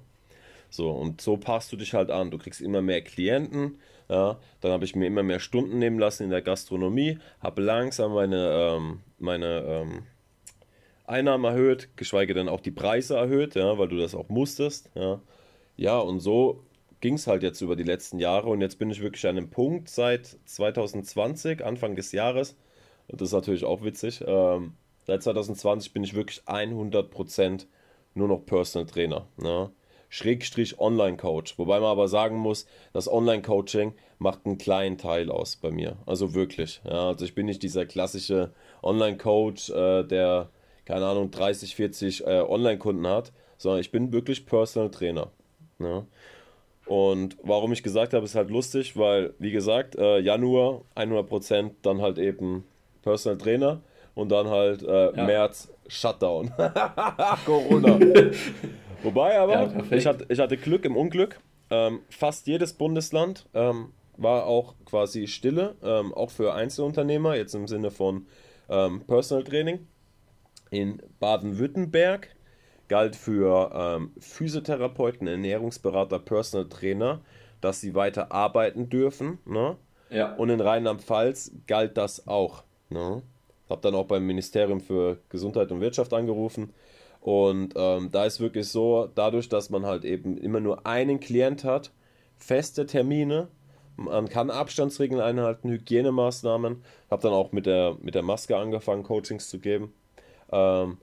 So, 0.69 0.89
und 0.91 1.21
so 1.21 1.37
passt 1.37 1.71
du 1.71 1.77
dich 1.77 1.93
halt 1.93 2.11
an. 2.11 2.31
Du 2.31 2.37
kriegst 2.37 2.61
immer 2.61 2.81
mehr 2.81 3.01
Klienten, 3.01 3.79
ja. 4.09 4.39
Dann 4.61 4.71
habe 4.71 4.85
ich 4.85 4.95
mir 4.95 5.07
immer 5.07 5.23
mehr 5.23 5.39
Stunden 5.39 5.79
nehmen 5.79 5.99
lassen 5.99 6.23
in 6.23 6.29
der 6.29 6.41
Gastronomie, 6.41 7.19
habe 7.39 7.61
langsam 7.61 8.13
meine, 8.13 8.49
ähm, 8.51 8.99
meine, 9.19 9.63
ähm, 9.67 10.03
Einnahmen 11.07 11.45
erhöht, 11.45 11.89
geschweige 11.97 12.33
denn 12.33 12.49
auch 12.49 12.61
die 12.61 12.71
Preise 12.71 13.15
erhöht, 13.15 13.55
ja, 13.55 13.77
weil 13.77 13.87
du 13.87 13.97
das 13.97 14.15
auch 14.15 14.29
musstest, 14.29 14.89
ja. 14.95 15.21
Ja, 15.77 15.99
und 15.99 16.19
so 16.19 16.63
ging 17.01 17.15
es 17.15 17.27
halt 17.27 17.43
jetzt 17.43 17.61
über 17.61 17.75
die 17.75 17.83
letzten 17.83 18.17
Jahre 18.17 18.47
und 18.49 18.61
jetzt 18.61 18.79
bin 18.79 18.89
ich 18.89 19.01
wirklich 19.01 19.27
an 19.27 19.37
einem 19.37 19.49
Punkt 19.49 19.89
seit 19.89 20.25
2020, 20.45 21.63
Anfang 21.63 21.95
des 21.95 22.11
Jahres, 22.11 22.55
das 23.07 23.29
ist 23.29 23.33
natürlich 23.33 23.65
auch 23.65 23.83
witzig, 23.83 24.23
ähm, 24.25 24.73
seit 25.05 25.21
2020 25.21 25.93
bin 25.93 26.03
ich 26.03 26.15
wirklich 26.15 26.41
100% 26.47 27.67
nur 28.15 28.27
noch 28.27 28.45
Personal 28.45 28.87
Trainer. 28.87 29.27
Ne? 29.37 29.69
Schrägstrich 30.09 30.79
Online-Coach. 30.79 31.57
Wobei 31.57 31.79
man 31.79 31.89
aber 31.89 32.07
sagen 32.07 32.37
muss, 32.37 32.65
das 32.93 33.11
Online-Coaching 33.11 33.93
macht 34.17 34.45
einen 34.45 34.57
kleinen 34.57 34.97
Teil 34.97 35.29
aus 35.29 35.55
bei 35.57 35.71
mir. 35.71 35.97
Also 36.05 36.33
wirklich. 36.33 36.81
Ja, 36.85 37.07
also 37.09 37.25
ich 37.25 37.35
bin 37.35 37.45
nicht 37.45 37.63
dieser 37.63 37.85
klassische 37.85 38.51
Online-Coach, 38.83 39.69
äh, 39.71 40.03
der, 40.03 40.49
keine 40.85 41.05
Ahnung, 41.05 41.31
30, 41.31 41.75
40 41.75 42.25
äh, 42.25 42.41
Online-Kunden 42.41 43.07
hat, 43.07 43.31
sondern 43.57 43.81
ich 43.81 43.91
bin 43.91 44.11
wirklich 44.11 44.45
Personal 44.45 44.91
Trainer. 44.91 45.31
Ne? 45.79 46.05
Und 46.85 47.37
warum 47.41 47.73
ich 47.73 47.83
gesagt 47.83 48.13
habe, 48.13 48.25
ist 48.25 48.35
halt 48.35 48.49
lustig, 48.49 48.95
weil, 48.95 49.33
wie 49.39 49.51
gesagt, 49.51 49.95
äh, 49.95 50.19
Januar 50.19 50.81
100%, 50.95 51.71
dann 51.81 52.01
halt 52.01 52.19
eben 52.19 52.63
Personal 53.01 53.37
Trainer 53.37 53.81
und 54.13 54.29
dann 54.31 54.47
halt 54.47 54.83
äh, 54.83 55.15
ja. 55.15 55.23
März 55.25 55.71
Shutdown. 55.87 56.51
Corona. 57.45 57.99
Wobei 59.05 59.39
aber, 59.39 59.53
ja, 59.53 59.83
ich, 59.91 60.05
hatte, 60.07 60.25
ich 60.29 60.39
hatte 60.39 60.57
Glück 60.57 60.83
im 60.83 60.97
Unglück. 60.97 61.39
Ähm, 61.69 61.99
fast 62.09 62.47
jedes 62.47 62.73
Bundesland 62.73 63.47
ähm, 63.53 63.91
war 64.17 64.45
auch 64.45 64.75
quasi 64.85 65.27
stille, 65.27 65.75
ähm, 65.83 66.13
auch 66.13 66.31
für 66.31 66.53
Einzelunternehmer, 66.53 67.35
jetzt 67.35 67.53
im 67.53 67.67
Sinne 67.67 67.91
von 67.91 68.25
ähm, 68.69 69.01
Personal 69.05 69.43
Training. 69.43 69.87
In 70.71 71.01
Baden-Württemberg 71.19 72.35
galt 72.87 73.15
für 73.15 73.71
ähm, 73.73 74.11
Physiotherapeuten, 74.19 75.27
Ernährungsberater, 75.27 76.19
Personal 76.19 76.67
Trainer, 76.67 77.21
dass 77.61 77.81
sie 77.81 77.95
weiter 77.95 78.31
arbeiten 78.31 78.89
dürfen. 78.89 79.39
Ne? 79.45 79.77
Ja. 80.09 80.33
Und 80.35 80.49
in 80.49 80.61
Rheinland-Pfalz 80.61 81.51
galt 81.67 81.97
das 81.97 82.27
auch. 82.27 82.63
Ne? 82.89 83.21
Habe 83.69 83.81
dann 83.81 83.95
auch 83.95 84.05
beim 84.05 84.25
Ministerium 84.25 84.81
für 84.81 85.17
Gesundheit 85.29 85.71
und 85.71 85.81
Wirtschaft 85.81 86.13
angerufen. 86.13 86.73
Und 87.25 87.73
ähm, 87.75 88.09
da 88.11 88.25
ist 88.25 88.39
wirklich 88.39 88.67
so, 88.69 89.09
dadurch, 89.15 89.49
dass 89.49 89.71
man 89.71 89.83
halt 89.83 90.05
eben 90.05 90.38
immer 90.38 90.59
nur 90.59 90.85
einen 90.85 91.19
Klient 91.19 91.63
hat, 91.63 91.89
feste 92.38 92.85
Termine, 92.85 93.47
man 93.97 94.29
kann 94.29 94.51
Abstandsregeln 94.51 95.19
einhalten, 95.19 95.71
Hygienemaßnahmen. 95.71 96.83
Habe 97.09 97.21
dann 97.23 97.33
auch 97.33 97.51
mit 97.51 97.65
der, 97.65 97.97
mit 97.99 98.13
der 98.13 98.21
Maske 98.21 98.55
angefangen, 98.55 99.01
Coachings 99.01 99.49
zu 99.49 99.57
geben. 99.57 99.91
Ähm, 100.51 100.99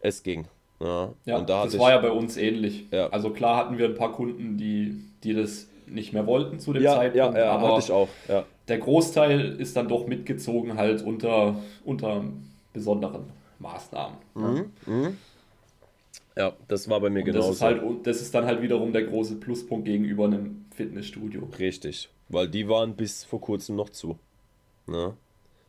es 0.00 0.22
ging. 0.22 0.44
Ja, 0.78 1.14
ja 1.24 1.40
da 1.40 1.64
das 1.64 1.78
war 1.78 1.88
ja 1.88 1.98
bei 2.02 2.10
uns 2.10 2.36
ähnlich. 2.36 2.84
Ja. 2.90 3.08
Also 3.08 3.30
klar 3.30 3.56
hatten 3.56 3.78
wir 3.78 3.86
ein 3.86 3.94
paar 3.94 4.12
Kunden, 4.12 4.58
die, 4.58 5.02
die 5.24 5.32
das 5.32 5.68
nicht 5.86 6.12
mehr 6.12 6.26
wollten 6.26 6.60
zu 6.60 6.74
dem 6.74 6.82
ja, 6.82 6.96
Zeitpunkt. 6.96 7.38
Ja, 7.38 7.44
ja, 7.44 7.52
aber 7.52 7.68
hatte 7.68 7.86
ich 7.86 7.92
auch. 7.92 8.08
Ja. 8.28 8.44
Der 8.68 8.76
Großteil 8.76 9.56
ist 9.58 9.74
dann 9.74 9.88
doch 9.88 10.06
mitgezogen 10.06 10.76
halt 10.76 11.00
unter, 11.00 11.56
unter 11.82 12.24
besonderen 12.74 13.24
Maßnahmen. 13.58 14.18
Mhm. 14.34 14.72
Mhm. 14.84 15.16
Ja, 16.36 16.56
das 16.68 16.88
war 16.88 17.00
bei 17.00 17.10
mir 17.10 17.22
genau. 17.22 17.38
Das 17.38 17.50
ist, 17.50 17.60
halt, 17.60 17.82
das 18.04 18.22
ist 18.22 18.34
dann 18.34 18.46
halt 18.46 18.62
wiederum 18.62 18.92
der 18.92 19.04
große 19.04 19.36
Pluspunkt 19.36 19.84
gegenüber 19.84 20.24
einem 20.24 20.64
Fitnessstudio. 20.74 21.48
Richtig, 21.58 22.08
weil 22.28 22.48
die 22.48 22.68
waren 22.68 22.96
bis 22.96 23.24
vor 23.24 23.40
kurzem 23.40 23.76
noch 23.76 23.90
zu. 23.90 24.18
Ne? 24.86 25.14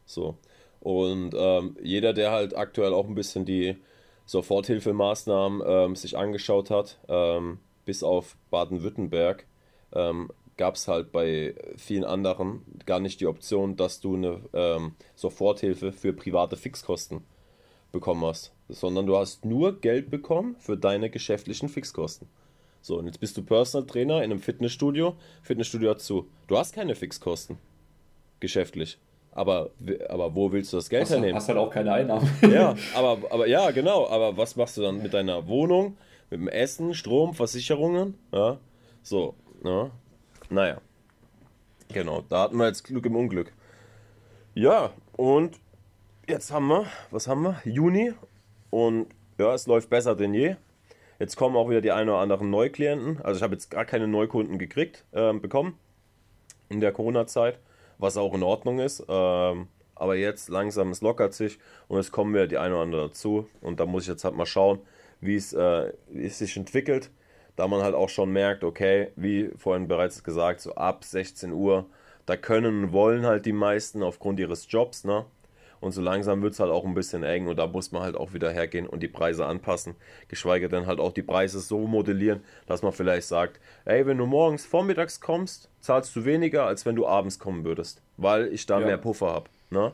So. 0.05 0.37
Und 0.79 1.33
ähm, 1.35 1.77
jeder, 1.81 2.13
der 2.13 2.31
halt 2.31 2.55
aktuell 2.55 2.93
auch 2.93 3.07
ein 3.07 3.15
bisschen 3.15 3.45
die 3.45 3.77
Soforthilfemaßnahmen 4.25 5.61
ähm, 5.65 5.95
sich 5.95 6.17
angeschaut 6.17 6.69
hat, 6.69 6.99
ähm, 7.07 7.59
bis 7.85 8.03
auf 8.03 8.37
Baden-Württemberg, 8.49 9.45
ähm, 9.93 10.29
gab 10.57 10.75
es 10.75 10.87
halt 10.87 11.11
bei 11.11 11.55
vielen 11.77 12.03
anderen 12.03 12.61
gar 12.85 12.99
nicht 12.99 13.19
die 13.19 13.27
Option, 13.27 13.75
dass 13.75 13.99
du 13.99 14.15
eine 14.15 14.41
ähm, 14.53 14.93
Soforthilfe 15.15 15.91
für 15.91 16.13
private 16.13 16.57
Fixkosten 16.57 17.23
bekommen 17.91 18.25
hast, 18.25 18.53
sondern 18.73 19.05
du 19.05 19.17
hast 19.17 19.45
nur 19.45 19.79
Geld 19.79 20.09
bekommen 20.09 20.55
für 20.59 20.77
deine 20.77 21.09
geschäftlichen 21.09 21.69
Fixkosten. 21.69 22.27
So, 22.81 22.97
und 22.97 23.05
jetzt 23.05 23.19
bist 23.19 23.37
du 23.37 23.43
Personal 23.43 23.87
Trainer 23.87 24.17
in 24.17 24.31
einem 24.31 24.39
Fitnessstudio. 24.39 25.15
Fitnessstudio 25.41 25.91
hat 25.91 26.01
zu. 26.01 26.27
Du 26.47 26.57
hast 26.57 26.75
keine 26.75 26.95
Fixkosten. 26.95 27.57
Geschäftlich. 28.41 28.97
Aber, 29.31 29.71
aber 30.09 30.35
wo 30.35 30.51
willst 30.51 30.73
du 30.73 30.77
das 30.77 30.89
Geld 30.89 31.03
hast, 31.03 31.11
hernehmen? 31.11 31.35
Hast 31.35 31.47
halt 31.47 31.57
auch 31.57 31.69
keine 31.69 31.93
Einnahmen. 31.93 32.29
Ja, 32.51 32.75
aber, 32.95 33.19
aber 33.31 33.47
ja, 33.47 33.71
genau. 33.71 34.07
Aber 34.09 34.35
was 34.35 34.55
machst 34.55 34.77
du 34.77 34.81
dann 34.81 35.01
mit 35.01 35.13
deiner 35.13 35.47
Wohnung, 35.47 35.97
mit 36.29 36.41
dem 36.41 36.47
Essen, 36.47 36.93
Strom, 36.93 37.33
Versicherungen? 37.33 38.15
Ja, 38.33 38.59
so, 39.01 39.33
ja. 39.63 39.89
Naja. 40.49 40.81
Genau, 41.93 42.23
da 42.27 42.43
hatten 42.43 42.57
wir 42.57 42.67
jetzt 42.67 42.83
Glück 42.83 43.05
im 43.05 43.15
Unglück. 43.15 43.53
Ja, 44.55 44.91
und 45.13 45.57
jetzt 46.27 46.51
haben 46.51 46.67
wir, 46.67 46.85
was 47.11 47.27
haben 47.27 47.43
wir? 47.43 47.61
Juni. 47.65 48.13
Und 48.73 49.07
ja, 49.37 49.53
es 49.53 49.67
läuft 49.67 49.89
besser 49.89 50.15
denn 50.15 50.33
je. 50.33 50.55
Jetzt 51.19 51.35
kommen 51.35 51.55
auch 51.55 51.69
wieder 51.69 51.81
die 51.81 51.91
ein 51.91 52.09
oder 52.09 52.17
anderen 52.17 52.49
Neuklienten. 52.49 53.21
Also 53.21 53.37
ich 53.37 53.43
habe 53.43 53.53
jetzt 53.53 53.69
gar 53.69 53.85
keine 53.85 54.07
Neukunden 54.07 54.57
gekriegt, 54.57 55.05
äh, 55.11 55.31
bekommen 55.33 55.77
in 56.69 56.81
der 56.81 56.91
Corona-Zeit 56.91 57.59
was 57.99 58.17
auch 58.17 58.33
in 58.33 58.43
Ordnung 58.43 58.79
ist. 58.79 59.03
Ähm, 59.07 59.67
aber 59.95 60.15
jetzt 60.15 60.49
langsam, 60.49 60.89
es 60.89 61.01
lockert 61.01 61.33
sich 61.33 61.59
und 61.87 61.99
es 61.99 62.11
kommen 62.11 62.33
wieder 62.33 62.47
die 62.47 62.57
eine 62.57 62.73
oder 62.73 62.83
andere 62.83 63.07
dazu. 63.07 63.47
Und 63.61 63.79
da 63.79 63.85
muss 63.85 64.03
ich 64.03 64.09
jetzt 64.09 64.23
halt 64.23 64.35
mal 64.35 64.45
schauen, 64.45 64.79
wie 65.21 65.35
es, 65.35 65.53
äh, 65.53 65.93
wie 66.09 66.25
es 66.25 66.39
sich 66.39 66.57
entwickelt. 66.57 67.11
Da 67.55 67.67
man 67.67 67.83
halt 67.83 67.93
auch 67.93 68.09
schon 68.09 68.31
merkt, 68.31 68.63
okay, 68.63 69.09
wie 69.15 69.51
vorhin 69.55 69.87
bereits 69.87 70.23
gesagt, 70.23 70.61
so 70.61 70.73
ab 70.73 71.03
16 71.03 71.51
Uhr, 71.51 71.85
da 72.25 72.35
können 72.35 72.85
und 72.85 72.91
wollen 72.91 73.25
halt 73.25 73.45
die 73.45 73.53
meisten 73.53 74.01
aufgrund 74.01 74.39
ihres 74.39 74.65
Jobs, 74.69 75.03
ne? 75.03 75.25
Und 75.83 75.91
so 75.91 76.01
langsam 76.01 76.41
wird 76.41 76.53
es 76.53 76.61
halt 76.61 76.71
auch 76.71 76.85
ein 76.85 76.93
bisschen 76.93 77.23
eng 77.23 77.47
und 77.47 77.57
da 77.57 77.67
muss 77.67 77.91
man 77.91 78.03
halt 78.03 78.15
auch 78.15 78.31
wieder 78.31 78.49
hergehen 78.49 78.87
und 78.87 79.03
die 79.03 79.09
Preise 79.09 79.45
anpassen. 79.45 79.95
Geschweige 80.29 80.69
denn 80.69 80.87
halt 80.87 81.01
auch 81.01 81.11
die 81.11 81.23
Preise 81.23 81.59
so 81.59 81.79
modellieren, 81.79 82.41
dass 82.67 82.83
man 82.83 82.93
vielleicht 82.93 83.27
sagt, 83.27 83.59
ey, 83.83 84.05
wenn 84.05 84.17
du 84.17 84.25
morgens 84.25 84.65
vormittags 84.65 85.19
kommst, 85.19 85.69
zahlst 85.81 86.15
du 86.15 86.23
weniger, 86.23 86.63
als 86.63 86.85
wenn 86.85 86.95
du 86.95 87.05
abends 87.05 87.37
kommen 87.37 87.65
würdest, 87.65 88.01
weil 88.15 88.47
ich 88.53 88.65
da 88.65 88.79
ja. 88.79 88.85
mehr 88.85 88.97
Puffer 88.97 89.27
habe. 89.27 89.49
Ne? 89.71 89.91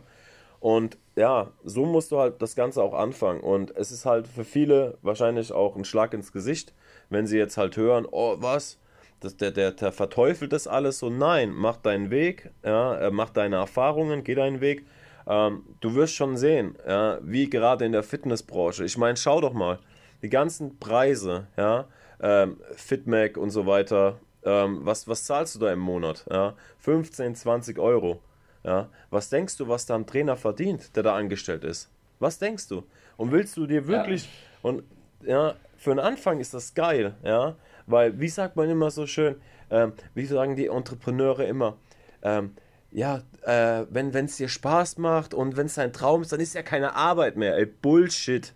Und 0.59 0.95
ja, 1.15 1.49
so 1.63 1.85
musst 1.85 2.11
du 2.11 2.19
halt 2.19 2.39
das 2.39 2.55
Ganze 2.55 2.83
auch 2.83 2.93
anfangen. 2.93 3.39
Und 3.39 3.75
es 3.75 3.91
ist 3.91 4.05
halt 4.05 4.27
für 4.27 4.43
viele 4.43 4.95
wahrscheinlich 5.01 5.51
auch 5.51 5.75
ein 5.75 5.85
Schlag 5.85 6.13
ins 6.13 6.31
Gesicht, 6.31 6.71
wenn 7.09 7.25
sie 7.25 7.39
jetzt 7.39 7.57
halt 7.57 7.75
hören, 7.77 8.05
oh, 8.11 8.35
was? 8.37 8.77
Das, 9.21 9.37
der, 9.37 9.49
der, 9.49 9.71
der 9.71 9.91
verteufelt 9.91 10.53
das 10.53 10.67
alles 10.67 10.99
so. 10.99 11.09
Nein, 11.09 11.51
mach 11.51 11.77
deinen 11.77 12.11
Weg, 12.11 12.51
ja, 12.63 13.09
mach 13.11 13.31
deine 13.31 13.55
Erfahrungen, 13.55 14.23
geh 14.23 14.35
deinen 14.35 14.61
Weg 14.61 14.85
ähm, 15.29 15.63
du 15.79 15.95
wirst 15.95 16.15
schon 16.15 16.35
sehen, 16.35 16.75
ja, 16.85 17.19
wie 17.21 17.49
gerade 17.49 17.85
in 17.85 17.91
der 17.91 18.03
Fitnessbranche. 18.03 18.83
Ich 18.83 18.97
meine, 18.97 19.15
schau 19.15 19.39
doch 19.39 19.53
mal, 19.53 19.79
die 20.21 20.29
ganzen 20.29 20.79
Preise, 20.79 21.47
ja, 21.55 21.87
ähm, 22.19 22.57
Fitmac 22.75 23.37
und 23.37 23.51
so 23.51 23.65
weiter. 23.65 24.19
Ähm, 24.43 24.79
was, 24.83 25.07
was 25.07 25.23
zahlst 25.25 25.55
du 25.55 25.59
da 25.59 25.71
im 25.71 25.79
Monat? 25.79 26.25
Ja? 26.29 26.55
15, 26.79 27.35
20 27.35 27.79
Euro. 27.79 28.21
Ja? 28.63 28.89
Was 29.09 29.29
denkst 29.29 29.57
du, 29.57 29.67
was 29.67 29.85
da 29.85 29.95
ein 29.95 30.07
Trainer 30.07 30.35
verdient, 30.35 30.95
der 30.95 31.03
da 31.03 31.15
angestellt 31.15 31.63
ist? 31.63 31.89
Was 32.19 32.39
denkst 32.39 32.67
du? 32.67 32.83
Und 33.15 33.31
willst 33.31 33.55
du 33.55 33.67
dir 33.67 33.87
wirklich 33.87 34.23
ja. 34.25 34.29
und 34.69 34.83
ja, 35.21 35.55
für 35.77 35.91
den 35.91 35.99
Anfang 35.99 36.39
ist 36.39 36.53
das 36.53 36.73
geil, 36.73 37.15
ja, 37.23 37.55
weil 37.87 38.19
wie 38.19 38.27
sagt 38.27 38.55
man 38.55 38.69
immer 38.69 38.91
so 38.91 39.07
schön, 39.07 39.35
ähm, 39.69 39.93
wie 40.13 40.25
sagen 40.25 40.55
die 40.55 40.67
Entrepreneure 40.67 41.45
immer, 41.45 41.77
ähm, 42.21 42.55
ja, 42.91 43.21
äh, 43.45 43.85
wenn 43.89 44.13
es 44.13 44.37
dir 44.37 44.49
Spaß 44.49 44.97
macht 44.97 45.33
und 45.33 45.57
wenn 45.57 45.67
es 45.67 45.75
dein 45.75 45.93
Traum 45.93 46.21
ist, 46.21 46.31
dann 46.31 46.39
ist 46.39 46.53
ja 46.55 46.63
keine 46.63 46.95
Arbeit 46.95 47.37
mehr. 47.37 47.57
Ey, 47.57 47.65
Bullshit. 47.65 48.53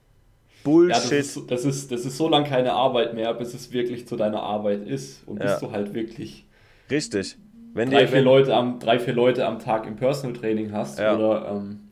Bullshit. 0.63 0.95
Ja, 0.95 1.01
das, 1.01 1.11
ist, 1.11 1.51
das, 1.51 1.65
ist, 1.65 1.91
das 1.91 2.05
ist 2.05 2.17
so 2.17 2.29
lange 2.29 2.47
keine 2.47 2.73
Arbeit 2.73 3.13
mehr, 3.13 3.33
bis 3.33 3.53
es 3.53 3.71
wirklich 3.71 4.07
zu 4.07 4.15
deiner 4.15 4.41
Arbeit 4.41 4.87
ist. 4.87 5.27
Und 5.27 5.37
ja. 5.39 5.45
bis 5.45 5.59
du 5.59 5.71
halt 5.71 5.93
wirklich. 5.93 6.45
Richtig. 6.89 7.37
Wenn 7.73 7.89
drei, 7.89 8.01
dir, 8.01 8.07
vier 8.07 8.17
wenn... 8.17 8.23
Leute 8.23 8.55
am, 8.55 8.79
drei, 8.79 8.99
vier 8.99 9.13
Leute 9.13 9.45
am 9.45 9.59
Tag 9.59 9.85
im 9.87 9.95
Personal 9.95 10.35
Training 10.35 10.71
hast 10.71 10.99
ja. 10.99 11.15
oder 11.15 11.51
ähm, 11.51 11.89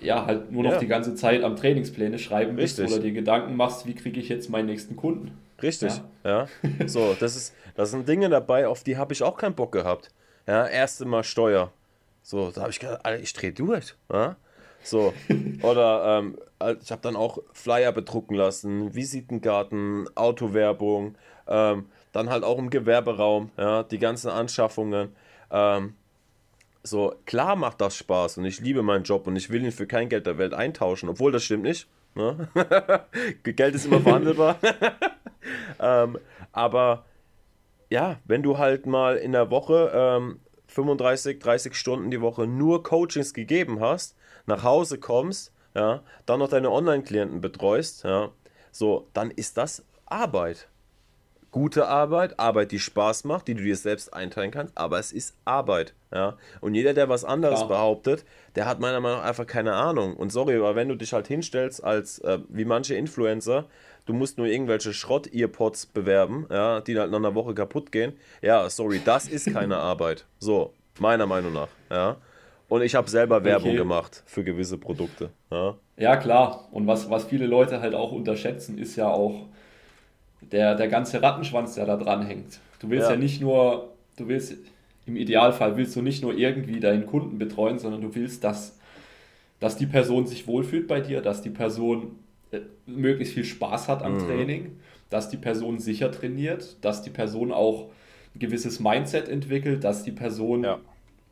ja, 0.00 0.26
halt 0.26 0.50
nur 0.50 0.64
noch 0.64 0.72
ja. 0.72 0.78
die 0.78 0.86
ganze 0.86 1.14
Zeit 1.14 1.42
am 1.42 1.56
Trainingspläne 1.56 2.18
schreiben 2.18 2.56
Richtig. 2.56 2.84
bist 2.84 2.94
oder 2.94 3.02
dir 3.02 3.12
Gedanken 3.12 3.56
machst, 3.56 3.86
wie 3.86 3.94
kriege 3.94 4.18
ich 4.20 4.28
jetzt 4.28 4.50
meinen 4.50 4.66
nächsten 4.66 4.96
Kunden. 4.96 5.32
Richtig, 5.62 5.92
ja. 6.24 6.48
ja. 6.62 6.88
So, 6.88 7.16
das 7.18 7.36
ist, 7.36 7.54
das 7.76 7.92
sind 7.92 8.08
Dinge 8.08 8.28
dabei, 8.28 8.66
auf 8.66 8.82
die 8.82 8.96
habe 8.96 9.12
ich 9.12 9.22
auch 9.22 9.36
keinen 9.36 9.54
Bock 9.54 9.72
gehabt. 9.72 10.10
Ja, 10.46 10.66
erste 10.66 11.04
Mal 11.04 11.24
Steuer. 11.24 11.72
So, 12.22 12.50
da 12.50 12.62
habe 12.62 12.70
ich 12.70 12.80
gedacht, 12.80 13.04
Alter, 13.04 13.22
ich 13.22 13.32
drehe 13.32 13.52
durch. 13.52 13.94
Ja? 14.12 14.36
So, 14.82 15.12
oder 15.62 16.18
ähm, 16.18 16.38
ich 16.82 16.90
habe 16.90 17.02
dann 17.02 17.16
auch 17.16 17.38
Flyer 17.52 17.92
bedrucken 17.92 18.36
lassen, 18.36 18.94
Visitenkarten, 18.94 20.08
Autowerbung, 20.14 21.16
ähm, 21.46 21.86
dann 22.12 22.30
halt 22.30 22.44
auch 22.44 22.58
im 22.58 22.70
Gewerberaum, 22.70 23.50
ja, 23.56 23.82
die 23.82 23.98
ganzen 23.98 24.28
Anschaffungen. 24.28 25.14
Ähm, 25.50 25.94
so, 26.82 27.14
klar 27.26 27.56
macht 27.56 27.80
das 27.80 27.96
Spaß 27.96 28.38
und 28.38 28.44
ich 28.44 28.60
liebe 28.60 28.82
meinen 28.82 29.04
Job 29.04 29.26
und 29.26 29.36
ich 29.36 29.50
will 29.50 29.64
ihn 29.64 29.72
für 29.72 29.86
kein 29.86 30.08
Geld 30.08 30.26
der 30.26 30.38
Welt 30.38 30.54
eintauschen, 30.54 31.08
obwohl 31.08 31.32
das 31.32 31.44
stimmt 31.44 31.62
nicht. 31.62 31.86
Ne? 32.14 32.48
Geld 33.44 33.74
ist 33.74 33.86
immer 33.86 34.00
verhandelbar. 34.00 34.56
ähm, 35.80 36.18
aber 36.52 37.04
ja, 37.92 38.16
wenn 38.24 38.42
du 38.42 38.56
halt 38.56 38.86
mal 38.86 39.16
in 39.16 39.32
der 39.32 39.50
Woche 39.50 39.92
ähm, 39.94 40.40
35, 40.68 41.38
30 41.38 41.74
Stunden 41.74 42.10
die 42.10 42.22
Woche 42.22 42.46
nur 42.46 42.82
Coachings 42.82 43.34
gegeben 43.34 43.80
hast, 43.80 44.16
nach 44.46 44.62
Hause 44.62 44.98
kommst, 44.98 45.52
ja, 45.74 46.02
dann 46.24 46.38
noch 46.38 46.48
deine 46.48 46.70
Online-Klienten 46.70 47.42
betreust, 47.42 48.04
ja, 48.04 48.30
so, 48.70 49.08
dann 49.12 49.30
ist 49.30 49.58
das 49.58 49.84
Arbeit. 50.06 50.68
Gute 51.50 51.86
Arbeit, 51.86 52.40
Arbeit, 52.40 52.72
die 52.72 52.78
Spaß 52.78 53.24
macht, 53.24 53.46
die 53.46 53.52
du 53.52 53.62
dir 53.62 53.76
selbst 53.76 54.14
einteilen 54.14 54.50
kannst, 54.50 54.72
aber 54.78 54.98
es 54.98 55.12
ist 55.12 55.36
Arbeit, 55.44 55.92
ja. 56.10 56.38
Und 56.62 56.74
jeder, 56.74 56.94
der 56.94 57.10
was 57.10 57.26
anderes 57.26 57.58
Klar. 57.58 57.68
behauptet, 57.68 58.24
der 58.54 58.64
hat 58.64 58.80
meiner 58.80 59.00
Meinung 59.00 59.18
nach 59.18 59.26
einfach 59.26 59.46
keine 59.46 59.74
Ahnung. 59.74 60.16
Und 60.16 60.32
sorry, 60.32 60.56
aber 60.56 60.76
wenn 60.76 60.88
du 60.88 60.94
dich 60.94 61.12
halt 61.12 61.28
hinstellst 61.28 61.84
als, 61.84 62.20
äh, 62.20 62.38
wie 62.48 62.64
manche 62.64 62.94
Influencer, 62.94 63.66
du 64.06 64.12
musst 64.12 64.38
nur 64.38 64.46
irgendwelche 64.46 64.92
Schrott-Earpods 64.92 65.86
bewerben, 65.86 66.46
ja, 66.50 66.80
die 66.80 66.98
halt 66.98 67.10
nach 67.10 67.18
einer 67.18 67.34
Woche 67.34 67.54
kaputt 67.54 67.92
gehen. 67.92 68.14
Ja, 68.40 68.68
sorry, 68.68 69.00
das 69.04 69.28
ist 69.28 69.52
keine 69.52 69.76
Arbeit. 69.78 70.26
So, 70.38 70.72
meiner 70.98 71.26
Meinung 71.26 71.52
nach, 71.52 71.68
ja. 71.90 72.16
Und 72.68 72.80
ich 72.80 72.94
habe 72.94 73.08
selber 73.10 73.44
Werbung 73.44 73.70
okay. 73.70 73.76
gemacht 73.76 74.22
für 74.24 74.42
gewisse 74.44 74.78
Produkte. 74.78 75.28
Ja, 75.50 75.74
ja 75.98 76.16
klar. 76.16 76.68
Und 76.70 76.86
was, 76.86 77.10
was 77.10 77.24
viele 77.24 77.46
Leute 77.46 77.82
halt 77.82 77.94
auch 77.94 78.12
unterschätzen, 78.12 78.78
ist 78.78 78.96
ja 78.96 79.08
auch 79.08 79.46
der, 80.40 80.74
der 80.74 80.88
ganze 80.88 81.22
Rattenschwanz, 81.22 81.74
der 81.74 81.84
da 81.84 81.96
dran 81.96 82.24
hängt. 82.24 82.60
Du 82.80 82.88
willst 82.88 83.08
ja. 83.08 83.14
ja 83.14 83.20
nicht 83.20 83.42
nur, 83.42 83.92
du 84.16 84.26
willst, 84.26 84.56
im 85.04 85.16
Idealfall 85.16 85.76
willst 85.76 85.94
du 85.96 86.02
nicht 86.02 86.22
nur 86.22 86.34
irgendwie 86.34 86.80
deinen 86.80 87.04
Kunden 87.04 87.38
betreuen, 87.38 87.78
sondern 87.78 88.00
du 88.00 88.14
willst, 88.14 88.42
dass, 88.42 88.78
dass 89.60 89.76
die 89.76 89.86
Person 89.86 90.26
sich 90.26 90.46
wohlfühlt 90.46 90.88
bei 90.88 91.00
dir, 91.00 91.20
dass 91.20 91.42
die 91.42 91.50
Person 91.50 92.16
möglichst 92.86 93.34
viel 93.34 93.44
Spaß 93.44 93.88
hat 93.88 94.02
am 94.02 94.14
mhm. 94.14 94.26
Training, 94.26 94.76
dass 95.10 95.28
die 95.28 95.36
Person 95.36 95.78
sicher 95.78 96.10
trainiert, 96.10 96.76
dass 96.80 97.02
die 97.02 97.10
Person 97.10 97.52
auch 97.52 97.90
ein 98.34 98.38
gewisses 98.38 98.80
Mindset 98.80 99.28
entwickelt, 99.28 99.84
dass 99.84 100.02
die 100.02 100.12
Person 100.12 100.64
ja, 100.64 100.78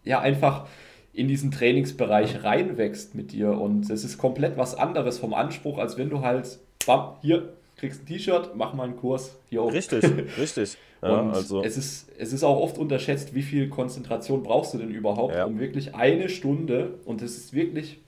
ja 0.05 0.21
einfach 0.21 0.67
in 1.13 1.29
diesen 1.29 1.51
Trainingsbereich 1.51 2.45
reinwächst 2.45 3.15
mit 3.15 3.33
dir 3.33 3.51
und 3.51 3.91
es 3.91 4.05
ist 4.05 4.19
komplett 4.19 4.57
was 4.57 4.75
anderes 4.75 5.19
vom 5.19 5.35
Anspruch, 5.35 5.79
als 5.79 5.99
wenn 5.99 6.09
du 6.09 6.21
halt, 6.21 6.59
bam, 6.87 7.17
hier, 7.21 7.53
kriegst 7.77 8.03
ein 8.03 8.07
T-Shirt, 8.07 8.53
mach 8.55 8.75
mal 8.75 8.85
einen 8.85 8.97
Kurs. 8.97 9.37
Hier 9.49 9.65
Richtig, 9.65 10.05
richtig. 10.39 10.77
Ja, 11.03 11.19
und 11.19 11.31
also. 11.31 11.65
es, 11.65 11.79
ist, 11.79 12.11
es 12.19 12.33
ist 12.33 12.45
auch 12.45 12.61
oft 12.61 12.77
unterschätzt, 12.77 13.35
wie 13.35 13.43
viel 13.43 13.71
Konzentration 13.71 14.43
brauchst 14.43 14.75
du 14.75 14.79
denn 14.79 14.91
überhaupt, 14.91 15.35
ja. 15.35 15.47
um 15.47 15.59
wirklich 15.59 15.95
eine 15.95 16.29
Stunde, 16.29 16.99
und 17.07 17.23
es 17.23 17.39
ist 17.39 17.55
wirklich 17.55 17.99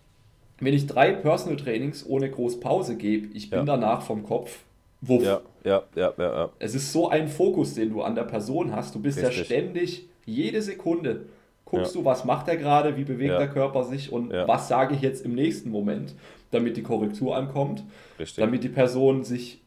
wenn 0.61 0.75
ich 0.75 0.87
drei 0.87 1.13
Personal 1.13 1.57
Trainings 1.57 2.07
ohne 2.07 2.31
groß 2.31 2.61
Pause 2.61 2.97
gebe, 2.97 3.29
ich 3.37 3.51
bin 3.51 3.61
ja. 3.61 3.65
danach 3.65 4.03
vom 4.03 4.23
Kopf 4.23 4.61
wuff. 5.01 5.25
Ja, 5.25 5.41
ja, 5.65 5.83
ja, 5.95 6.13
ja, 6.17 6.25
ja, 6.25 6.51
Es 6.59 6.75
ist 6.75 6.93
so 6.93 7.09
ein 7.09 7.29
Fokus, 7.29 7.75
den 7.75 7.91
du 7.91 8.03
an 8.03 8.15
der 8.15 8.25
Person 8.25 8.75
hast. 8.75 8.95
Du 8.95 9.01
bist 9.01 9.19
Richtig. 9.19 9.39
ja 9.39 9.45
ständig, 9.45 10.09
jede 10.25 10.63
Sekunde 10.63 11.27
guckst 11.73 11.95
ja. 11.95 12.01
du, 12.01 12.05
was 12.05 12.25
macht 12.25 12.49
er 12.49 12.57
gerade, 12.57 12.97
wie 12.97 13.05
bewegt 13.05 13.33
der 13.33 13.49
Körper 13.49 13.85
sich 13.85 14.13
und 14.13 14.31
was 14.31 14.69
sage 14.69 14.95
ich 14.95 15.01
jetzt 15.01 15.25
im 15.25 15.35
nächsten 15.35 15.71
Moment, 15.71 16.15
damit 16.51 16.77
die 16.77 16.83
Korrektur 16.83 17.35
ankommt, 17.35 17.83
Richtig. 18.19 18.45
damit 18.45 18.63
die 18.63 18.69
Person 18.69 19.25
sich 19.25 19.61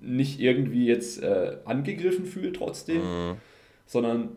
nicht 0.00 0.40
irgendwie 0.40 0.86
jetzt 0.86 1.22
äh, 1.22 1.56
angegriffen 1.64 2.26
fühlt 2.26 2.56
trotzdem, 2.56 2.98
mhm. 2.98 3.36
sondern 3.86 4.30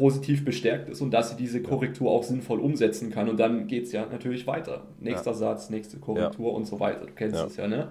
positiv 0.00 0.46
bestärkt 0.46 0.88
ist 0.88 1.02
und 1.02 1.10
dass 1.10 1.30
sie 1.30 1.36
diese 1.36 1.60
Korrektur 1.62 2.10
auch 2.10 2.22
sinnvoll 2.22 2.58
umsetzen 2.58 3.10
kann. 3.10 3.28
Und 3.28 3.38
dann 3.38 3.66
geht 3.66 3.84
es 3.84 3.92
ja 3.92 4.06
natürlich 4.10 4.46
weiter. 4.46 4.86
Nächster 4.98 5.32
ja. 5.32 5.36
Satz, 5.36 5.68
nächste 5.68 5.98
Korrektur 5.98 6.50
ja. 6.50 6.56
und 6.56 6.64
so 6.64 6.80
weiter. 6.80 7.04
Du 7.04 7.12
kennst 7.12 7.38
es 7.38 7.56
ja, 7.58 7.68
ne? 7.68 7.88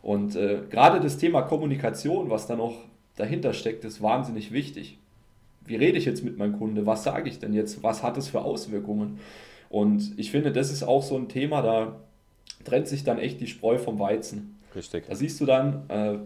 Und 0.00 0.36
äh, 0.36 0.62
gerade 0.70 1.00
das 1.00 1.18
Thema 1.18 1.42
Kommunikation, 1.42 2.30
was 2.30 2.46
da 2.46 2.56
noch 2.56 2.76
dahinter 3.16 3.52
steckt, 3.52 3.84
ist 3.84 4.00
wahnsinnig 4.00 4.52
wichtig. 4.52 4.98
Wie 5.66 5.76
rede 5.76 5.98
ich 5.98 6.06
jetzt 6.06 6.24
mit 6.24 6.38
meinem 6.38 6.58
Kunde? 6.58 6.86
Was 6.86 7.04
sage 7.04 7.28
ich 7.28 7.38
denn 7.38 7.52
jetzt? 7.52 7.82
Was 7.82 8.02
hat 8.02 8.16
es 8.16 8.28
für 8.28 8.40
Auswirkungen? 8.40 9.20
Und 9.68 10.14
ich 10.16 10.30
finde, 10.30 10.50
das 10.50 10.72
ist 10.72 10.82
auch 10.82 11.02
so 11.02 11.16
ein 11.16 11.28
Thema, 11.28 11.60
da 11.60 12.00
trennt 12.64 12.88
sich 12.88 13.04
dann 13.04 13.18
echt 13.18 13.40
die 13.42 13.48
Spreu 13.48 13.76
vom 13.76 13.98
Weizen. 13.98 14.58
Richtig. 14.74 15.04
Da 15.08 15.14
siehst 15.14 15.40
du 15.42 15.44
dann, 15.44 15.88
äh, 15.88 16.18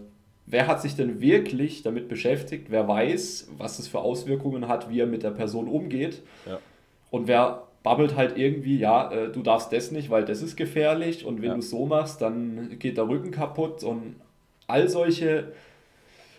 wer 0.50 0.66
hat 0.66 0.80
sich 0.80 0.96
denn 0.96 1.20
wirklich 1.20 1.82
damit 1.82 2.08
beschäftigt, 2.08 2.66
wer 2.70 2.88
weiß, 2.88 3.50
was 3.58 3.78
es 3.78 3.88
für 3.88 4.00
Auswirkungen 4.00 4.68
hat, 4.68 4.90
wie 4.90 5.00
er 5.00 5.06
mit 5.06 5.22
der 5.22 5.30
Person 5.30 5.68
umgeht. 5.68 6.22
Ja. 6.46 6.58
Und 7.10 7.28
wer 7.28 7.64
babbelt 7.82 8.16
halt 8.16 8.36
irgendwie, 8.36 8.78
ja, 8.78 9.10
äh, 9.10 9.32
du 9.32 9.42
darfst 9.42 9.72
das 9.72 9.92
nicht, 9.92 10.10
weil 10.10 10.24
das 10.24 10.42
ist 10.42 10.56
gefährlich 10.56 11.24
und 11.24 11.40
wenn 11.42 11.48
ja. 11.48 11.54
du 11.54 11.60
es 11.60 11.70
so 11.70 11.86
machst, 11.86 12.20
dann 12.20 12.78
geht 12.78 12.96
der 12.96 13.08
Rücken 13.08 13.30
kaputt 13.30 13.82
und 13.84 14.16
all 14.66 14.88
solche 14.88 15.52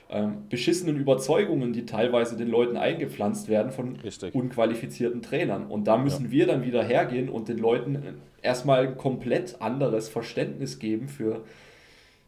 ähm, 0.09 0.49
beschissenen 0.49 0.97
Überzeugungen, 0.97 1.71
die 1.71 1.85
teilweise 1.85 2.35
den 2.35 2.49
Leuten 2.49 2.77
eingepflanzt 2.77 3.47
werden 3.47 3.71
von 3.71 3.95
Richtig. 3.97 4.33
unqualifizierten 4.33 5.21
Trainern. 5.21 5.67
Und 5.67 5.85
da 5.85 5.97
müssen 5.97 6.25
ja. 6.25 6.31
wir 6.31 6.47
dann 6.47 6.63
wieder 6.63 6.83
hergehen 6.83 7.29
und 7.29 7.47
den 7.47 7.57
Leuten 7.57 8.19
erstmal 8.41 8.87
ein 8.87 8.97
komplett 8.97 9.61
anderes 9.61 10.09
Verständnis 10.09 10.79
geben 10.79 11.09
für 11.09 11.43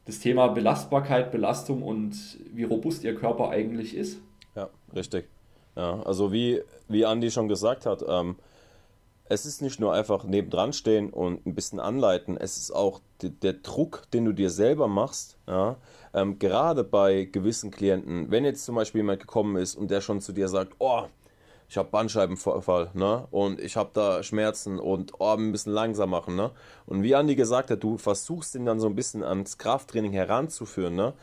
das 0.06 0.20
Thema 0.20 0.48
Belastbarkeit, 0.48 1.32
Belastung 1.32 1.84
und 1.84 2.16
wie 2.54 2.64
robust 2.64 3.04
ihr 3.04 3.16
Körper 3.16 3.50
eigentlich 3.50 3.96
ist. 3.96 4.20
Ja, 4.56 4.70
richtig. 4.96 5.28
Ja, 5.76 6.02
also 6.04 6.32
wie, 6.32 6.62
wie 6.88 7.06
Andi 7.06 7.32
schon 7.32 7.48
gesagt 7.48 7.86
hat, 7.86 8.04
ähm, 8.08 8.36
es 9.32 9.46
ist 9.46 9.62
nicht 9.62 9.80
nur 9.80 9.94
einfach 9.94 10.26
nebendran 10.26 10.74
stehen 10.74 11.10
und 11.10 11.46
ein 11.46 11.56
bisschen 11.56 11.80
anleiten, 11.80 12.36
es 12.36 12.58
ist 12.58 12.72
auch 12.72 13.00
der 13.22 13.54
Druck, 13.54 14.04
den 14.14 14.26
du 14.26 14.34
dir 14.34 14.50
selber 14.50 14.90
machst. 14.90 15.38
Ja? 15.48 15.78
Ähm, 16.14 16.38
gerade 16.38 16.84
bei 16.84 17.24
gewissen 17.24 17.72
Klienten, 17.72 18.30
wenn 18.30 18.44
jetzt 18.44 18.66
zum 18.66 18.76
Beispiel 18.76 19.00
jemand 19.00 19.22
gekommen 19.22 19.56
ist 19.56 19.76
und 19.76 19.90
der 19.90 20.02
schon 20.02 20.20
zu 20.20 20.34
dir 20.34 20.50
sagt, 20.50 20.74
oh, 20.80 21.04
ich 21.72 21.78
habe 21.78 21.88
Bandscheibenvorfall, 21.90 22.92
ne? 22.96 23.26
Und 23.32 23.62
ich 23.62 23.78
habe 23.78 23.92
da 23.94 24.24
Schmerzen 24.24 24.78
und 24.78 25.14
oh, 25.20 25.36
ein 25.38 25.54
bisschen 25.54 25.72
langsam 25.72 26.10
machen, 26.10 26.36
ne? 26.36 26.52
Und 26.86 27.02
wie 27.02 27.16
Andi 27.16 27.38
gesagt 27.38 27.72
hat, 27.72 27.82
du 27.82 27.98
versuchst 27.98 28.56
ihn 28.56 28.66
dann 28.66 28.82
so 28.82 28.88
ein 28.88 28.96
bisschen 28.96 29.24
ans 29.24 29.58
Krafttraining 29.58 30.12
heranzuführen, 30.12 30.96
ne? 30.96 31.14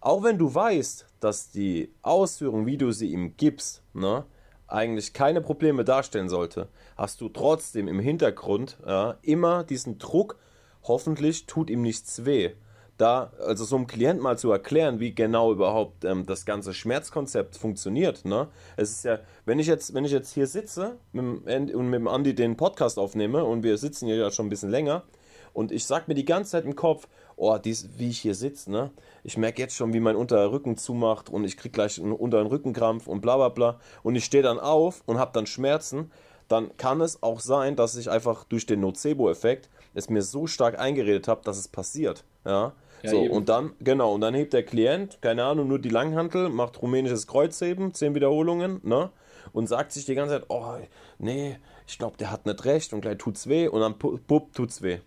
Auch 0.00 0.22
wenn 0.22 0.38
du 0.38 0.54
weißt, 0.54 1.04
dass 1.20 1.50
die 1.50 1.92
Ausführung, 2.00 2.64
wie 2.64 2.78
du 2.78 2.92
sie 2.92 3.12
ihm 3.12 3.36
gibst, 3.36 3.82
ne, 3.92 4.24
eigentlich 4.66 5.12
keine 5.12 5.42
Probleme 5.42 5.84
darstellen 5.84 6.30
sollte, 6.30 6.68
hast 6.96 7.20
du 7.20 7.28
trotzdem 7.28 7.86
im 7.86 8.00
Hintergrund 8.00 8.78
ja, 8.86 9.18
immer 9.20 9.64
diesen 9.64 9.98
Druck, 9.98 10.38
hoffentlich 10.82 11.44
tut 11.44 11.68
ihm 11.68 11.82
nichts 11.82 12.24
weh 12.24 12.54
da, 13.00 13.32
also 13.44 13.64
so 13.64 13.76
einem 13.76 13.86
Klient 13.86 14.20
mal 14.20 14.38
zu 14.38 14.50
erklären, 14.50 15.00
wie 15.00 15.14
genau 15.14 15.52
überhaupt 15.52 16.04
ähm, 16.04 16.26
das 16.26 16.44
ganze 16.44 16.74
Schmerzkonzept 16.74 17.56
funktioniert. 17.56 18.24
Ne? 18.24 18.48
Es 18.76 18.90
ist 18.90 19.04
ja, 19.04 19.20
wenn 19.46 19.58
ich 19.58 19.66
jetzt, 19.66 19.94
wenn 19.94 20.04
ich 20.04 20.12
jetzt 20.12 20.32
hier 20.34 20.46
sitze 20.46 20.98
mit 21.12 21.24
dem, 21.46 21.74
und 21.74 21.90
mit 21.90 22.00
dem 22.00 22.08
Andi 22.08 22.34
den 22.34 22.56
Podcast 22.56 22.98
aufnehme 22.98 23.44
und 23.44 23.62
wir 23.62 23.78
sitzen 23.78 24.06
hier 24.06 24.16
ja 24.16 24.30
schon 24.30 24.46
ein 24.46 24.50
bisschen 24.50 24.70
länger 24.70 25.04
und 25.52 25.72
ich 25.72 25.84
sag 25.84 26.08
mir 26.08 26.14
die 26.14 26.24
ganze 26.24 26.52
Zeit 26.52 26.64
im 26.64 26.76
Kopf, 26.76 27.08
oh, 27.36 27.56
dies, 27.58 27.88
wie 27.96 28.10
ich 28.10 28.20
hier 28.20 28.34
sitze, 28.34 28.70
ne? 28.70 28.90
Ich 29.24 29.36
merke 29.36 29.62
jetzt 29.62 29.74
schon, 29.74 29.92
wie 29.92 30.00
mein 30.00 30.16
unterer 30.16 30.52
Rücken 30.52 30.76
zumacht 30.76 31.30
und 31.30 31.44
ich 31.44 31.56
krieg 31.56 31.72
gleich 31.72 31.98
einen 31.98 32.12
unteren 32.12 32.46
Rückenkrampf 32.46 33.06
und 33.06 33.20
bla 33.20 33.36
bla 33.36 33.48
bla. 33.48 33.80
Und 34.02 34.14
ich 34.14 34.24
stehe 34.24 34.42
dann 34.42 34.60
auf 34.60 35.02
und 35.06 35.18
habe 35.18 35.32
dann 35.32 35.46
Schmerzen. 35.46 36.10
Dann 36.48 36.76
kann 36.76 37.00
es 37.00 37.22
auch 37.22 37.40
sein, 37.40 37.76
dass 37.76 37.96
ich 37.96 38.10
einfach 38.10 38.44
durch 38.44 38.66
den 38.66 38.80
Nocebo-Effekt 38.80 39.68
es 39.94 40.08
mir 40.08 40.22
so 40.22 40.46
stark 40.46 40.78
eingeredet 40.78 41.28
habe, 41.28 41.42
dass 41.44 41.58
es 41.58 41.68
passiert. 41.68 42.24
Ja. 42.44 42.72
Ja, 43.02 43.10
so, 43.10 43.24
eben. 43.24 43.34
und 43.34 43.48
dann, 43.48 43.72
genau, 43.80 44.14
und 44.14 44.20
dann 44.20 44.34
hebt 44.34 44.52
der 44.52 44.62
Klient, 44.62 45.20
keine 45.22 45.44
Ahnung, 45.44 45.68
nur 45.68 45.78
die 45.78 45.88
Langhantel, 45.88 46.48
macht 46.48 46.80
rumänisches 46.82 47.26
Kreuzheben, 47.26 47.94
10 47.94 48.14
Wiederholungen, 48.14 48.80
ne? 48.82 49.10
Und 49.52 49.68
sagt 49.68 49.92
sich 49.92 50.04
die 50.04 50.14
ganze 50.14 50.34
Zeit, 50.34 50.44
oh, 50.48 50.74
nee, 51.18 51.56
ich 51.86 51.98
glaube, 51.98 52.16
der 52.18 52.30
hat 52.30 52.46
nicht 52.46 52.64
recht 52.64 52.92
und 52.92 53.00
gleich 53.00 53.18
tut's 53.18 53.48
weh 53.48 53.68
und 53.68 53.80
dann 53.80 53.98
pup, 53.98 54.52
tut's 54.52 54.82
weh. 54.82 54.98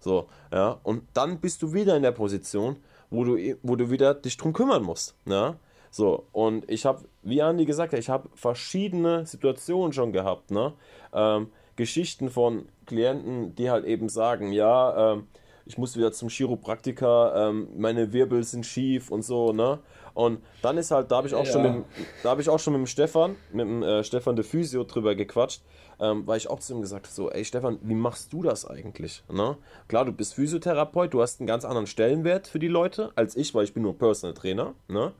So, 0.00 0.28
ja, 0.52 0.78
und 0.82 1.02
dann 1.14 1.40
bist 1.40 1.62
du 1.62 1.72
wieder 1.72 1.96
in 1.96 2.02
der 2.02 2.12
Position, 2.12 2.76
wo 3.10 3.24
du, 3.24 3.36
wo 3.62 3.76
du 3.76 3.90
wieder 3.90 4.14
dich 4.14 4.36
drum 4.36 4.52
kümmern 4.52 4.82
musst, 4.82 5.14
ne? 5.24 5.56
So, 5.90 6.26
und 6.32 6.68
ich 6.70 6.84
habe, 6.84 7.04
wie 7.22 7.42
Andi 7.42 7.64
gesagt 7.64 7.92
hat, 7.92 8.00
ich 8.00 8.10
habe 8.10 8.28
verschiedene 8.34 9.24
Situationen 9.24 9.92
schon 9.92 10.12
gehabt, 10.12 10.50
ne? 10.50 10.74
Ähm, 11.12 11.48
Geschichten 11.76 12.30
von 12.30 12.68
Klienten, 12.86 13.54
die 13.54 13.70
halt 13.70 13.84
eben 13.84 14.08
sagen, 14.08 14.52
ja, 14.52 15.12
ähm, 15.12 15.26
ich 15.66 15.76
muss 15.76 15.96
wieder 15.96 16.12
zum 16.12 16.28
Chiropraktiker, 16.28 17.48
ähm, 17.48 17.68
meine 17.76 18.12
Wirbel 18.12 18.44
sind 18.44 18.64
schief 18.64 19.10
und 19.10 19.22
so, 19.22 19.52
ne? 19.52 19.80
Und 20.14 20.40
dann 20.62 20.78
ist 20.78 20.92
halt, 20.92 21.10
da 21.10 21.16
habe 21.16 21.26
ich 21.26 21.34
auch 21.34 21.44
ja. 21.44 21.52
schon 21.52 21.62
mit, 21.62 21.84
da 22.22 22.30
habe 22.30 22.40
ich 22.40 22.48
auch 22.48 22.58
schon 22.58 22.72
mit 22.72 22.80
dem 22.80 22.86
Stefan, 22.86 23.34
mit 23.52 23.66
dem 23.66 23.82
äh, 23.82 24.04
Stefan 24.04 24.36
de 24.36 24.44
Physio 24.44 24.84
drüber 24.84 25.14
gequatscht, 25.14 25.62
ähm, 26.00 26.26
weil 26.26 26.38
ich 26.38 26.48
auch 26.48 26.60
zu 26.60 26.72
ihm 26.72 26.80
gesagt 26.80 27.06
habe, 27.06 27.14
so, 27.14 27.30
ey 27.30 27.44
Stefan, 27.44 27.78
wie 27.82 27.94
machst 27.94 28.32
du 28.32 28.42
das 28.42 28.64
eigentlich? 28.64 29.24
Ne? 29.30 29.56
Klar, 29.88 30.04
du 30.04 30.12
bist 30.12 30.34
Physiotherapeut, 30.34 31.12
du 31.12 31.20
hast 31.20 31.40
einen 31.40 31.48
ganz 31.48 31.64
anderen 31.64 31.88
Stellenwert 31.88 32.46
für 32.46 32.60
die 32.60 32.68
Leute 32.68 33.10
als 33.16 33.36
ich, 33.36 33.54
weil 33.54 33.64
ich 33.64 33.74
bin 33.74 33.82
nur 33.82 33.98
Personal 33.98 34.34
Trainer, 34.34 34.74
ne? 34.88 35.12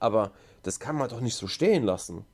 Aber 0.00 0.32
das 0.64 0.80
kann 0.80 0.96
man 0.96 1.08
doch 1.08 1.20
nicht 1.20 1.36
so 1.36 1.46
stehen 1.46 1.84
lassen. 1.84 2.24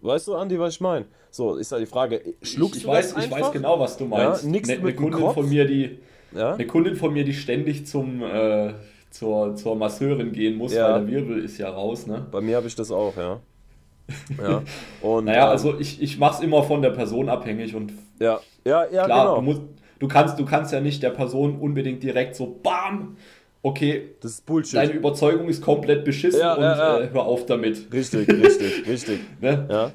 Weißt 0.00 0.28
du, 0.28 0.36
Andi, 0.36 0.58
was 0.58 0.74
ich 0.74 0.80
meine? 0.80 1.06
So, 1.30 1.56
ist 1.56 1.72
halt 1.72 1.82
die 1.82 1.86
Frage, 1.86 2.34
schluckst 2.42 2.76
ich, 2.76 2.82
ich 2.82 2.86
du 2.86 2.92
weiß, 2.92 3.08
das 3.08 3.24
einfach? 3.24 3.38
Ich 3.38 3.44
weiß 3.44 3.52
genau, 3.52 3.78
was 3.78 3.96
du 3.96 4.06
meinst. 4.06 4.44
Ja, 4.44 4.48
nix 4.48 4.68
eine, 4.68 4.80
eine 4.80 4.94
Kundin 4.94 5.20
Kopf. 5.20 5.34
von 5.34 5.48
mir, 5.48 5.66
die 5.66 5.98
ja? 6.32 6.54
Eine 6.54 6.66
Kundin 6.66 6.96
von 6.96 7.12
mir, 7.12 7.24
die 7.24 7.34
ständig 7.34 7.86
zum, 7.86 8.22
äh, 8.22 8.72
zur, 9.10 9.54
zur 9.56 9.76
Masseurin 9.76 10.32
gehen 10.32 10.56
muss, 10.56 10.74
ja. 10.74 10.94
weil 10.94 11.00
der 11.00 11.08
Wirbel 11.08 11.44
ist 11.44 11.58
ja 11.58 11.70
raus. 11.70 12.06
Ne? 12.06 12.26
Bei 12.30 12.40
mir 12.40 12.56
habe 12.56 12.66
ich 12.66 12.74
das 12.74 12.90
auch, 12.90 13.16
ja. 13.16 13.40
ja. 14.42 14.62
Und, 15.02 15.26
naja, 15.26 15.44
ähm, 15.44 15.50
also 15.50 15.78
ich, 15.78 16.02
ich 16.02 16.18
mache 16.18 16.36
es 16.36 16.40
immer 16.40 16.62
von 16.62 16.82
der 16.82 16.90
Person 16.90 17.28
abhängig 17.28 17.74
und 17.74 17.92
ja, 18.18 18.40
ja, 18.64 18.84
ja, 18.90 19.04
klar, 19.04 19.24
genau. 19.24 19.36
du, 19.36 19.42
musst, 19.42 19.62
du, 19.98 20.08
kannst, 20.08 20.38
du 20.38 20.44
kannst 20.44 20.72
ja 20.72 20.80
nicht 20.80 21.02
der 21.02 21.10
Person 21.10 21.58
unbedingt 21.58 22.02
direkt 22.02 22.34
so 22.36 22.58
BAM! 22.62 23.16
Okay, 23.60 24.14
das 24.20 24.32
ist 24.32 24.46
Bullshit. 24.46 24.76
Deine 24.76 24.92
Überzeugung 24.92 25.48
ist 25.48 25.60
komplett 25.60 26.04
beschissen 26.04 26.40
ja, 26.40 26.54
und 26.54 26.62
ja, 26.62 26.98
äh, 27.00 27.10
hör 27.12 27.22
auf 27.22 27.44
damit. 27.44 27.92
Richtig, 27.92 28.28
richtig, 28.28 28.86
richtig. 28.88 29.20
ne? 29.40 29.66
Ja. 29.68 29.92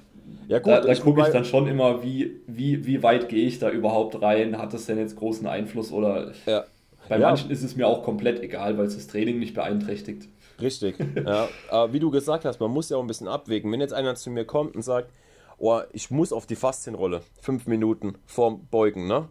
Ja, 0.47 0.59
gut, 0.59 0.67
da, 0.67 0.81
da 0.81 0.95
gucke 0.95 1.21
ich 1.21 1.27
dann 1.27 1.45
schon 1.45 1.67
immer, 1.67 2.03
wie, 2.03 2.41
wie, 2.47 2.85
wie 2.85 3.03
weit 3.03 3.29
gehe 3.29 3.45
ich 3.45 3.59
da 3.59 3.69
überhaupt 3.69 4.21
rein? 4.21 4.57
Hat 4.57 4.73
das 4.73 4.85
denn 4.85 4.97
jetzt 4.97 5.15
großen 5.15 5.47
Einfluss 5.47 5.91
oder. 5.91 6.31
Ja. 6.45 6.65
Bei 7.09 7.19
ja. 7.19 7.27
manchen 7.27 7.51
ist 7.51 7.63
es 7.63 7.75
mir 7.75 7.87
auch 7.87 8.03
komplett 8.03 8.41
egal, 8.41 8.77
weil 8.77 8.85
es 8.85 8.95
das 8.95 9.07
Training 9.07 9.39
nicht 9.39 9.53
beeinträchtigt. 9.53 10.29
Richtig, 10.61 10.95
ja. 11.25 11.49
Aber 11.69 11.93
wie 11.93 11.99
du 11.99 12.11
gesagt 12.11 12.45
hast, 12.45 12.59
man 12.59 12.71
muss 12.71 12.89
ja 12.89 12.97
auch 12.97 13.01
ein 13.01 13.07
bisschen 13.07 13.27
abwägen. 13.27 13.71
Wenn 13.71 13.81
jetzt 13.81 13.93
einer 13.93 14.15
zu 14.15 14.29
mir 14.29 14.45
kommt 14.45 14.75
und 14.75 14.83
sagt, 14.83 15.11
oh, 15.57 15.81
ich 15.91 16.11
muss 16.11 16.31
auf 16.31 16.45
die 16.45 16.55
Faszienrolle, 16.55 17.21
fünf 17.41 17.67
Minuten 17.67 18.13
vorm 18.25 18.67
Beugen, 18.71 19.07
ne? 19.07 19.27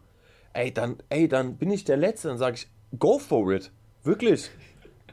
Ey, 0.52 0.72
dann, 0.72 0.96
ey, 1.08 1.28
dann 1.28 1.56
bin 1.56 1.70
ich 1.70 1.84
der 1.84 1.96
Letzte, 1.96 2.28
dann 2.28 2.38
sage 2.38 2.56
ich, 2.56 2.98
go 2.98 3.18
for 3.18 3.50
it. 3.52 3.70
Wirklich 4.04 4.50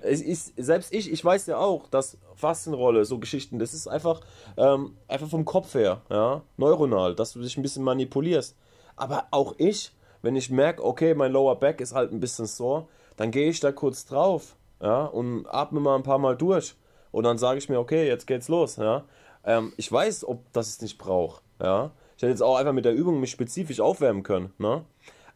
es 0.02 0.22
ist, 0.22 0.54
selbst 0.58 0.94
ich, 0.94 1.12
ich 1.12 1.24
weiß 1.24 1.48
ja 1.48 1.58
auch, 1.58 1.88
dass 1.88 2.18
Fastenrolle, 2.40 3.04
so 3.04 3.20
Geschichten, 3.20 3.60
das 3.60 3.74
ist 3.74 3.88
einfach, 3.88 4.22
ähm, 4.58 4.96
einfach 5.08 5.28
vom 5.28 5.44
Kopf 5.46 5.74
her, 5.74 6.02
ja, 6.10 6.42
neuronal, 6.58 7.14
dass 7.14 7.34
du 7.34 7.42
dich 7.42 7.58
ein 7.58 7.62
bisschen 7.62 7.84
manipulierst. 7.84 8.56
Aber 8.96 9.28
auch 9.32 9.56
ich, 9.58 9.92
wenn 10.22 10.36
ich 10.36 10.50
merke, 10.50 10.84
okay, 10.84 11.14
mein 11.14 11.34
Lower 11.34 11.58
Back 11.58 11.82
ist 11.82 11.94
halt 11.94 12.12
ein 12.12 12.20
bisschen 12.20 12.46
sore, 12.46 12.88
dann 13.18 13.32
gehe 13.32 13.50
ich 13.50 13.60
da 13.60 13.72
kurz 13.72 14.06
drauf, 14.06 14.56
ja, 14.82 15.06
und 15.06 15.46
atme 15.48 15.82
mal 15.82 15.96
ein 15.96 16.04
paar 16.04 16.18
Mal 16.18 16.38
durch. 16.38 16.76
Und 17.12 17.24
dann 17.24 17.38
sage 17.38 17.58
ich 17.58 17.70
mir, 17.70 17.80
okay, 17.80 18.08
jetzt 18.08 18.28
geht's 18.28 18.48
los, 18.48 18.78
ja. 18.78 19.04
Ähm, 19.44 19.74
ich 19.78 19.92
weiß, 19.92 20.26
ob 20.26 20.52
das 20.54 20.70
es 20.70 20.82
nicht 20.82 20.98
braucht, 20.98 21.44
ja. 21.62 21.92
Ich 22.16 22.24
hätte 22.24 22.32
jetzt 22.32 22.44
auch 22.44 22.56
einfach 22.56 22.74
mit 22.74 22.86
der 22.86 22.94
Übung 22.94 23.20
mich 23.20 23.32
spezifisch 23.32 23.82
aufwärmen 23.82 24.24
können, 24.24 24.54
ne. 24.58 24.86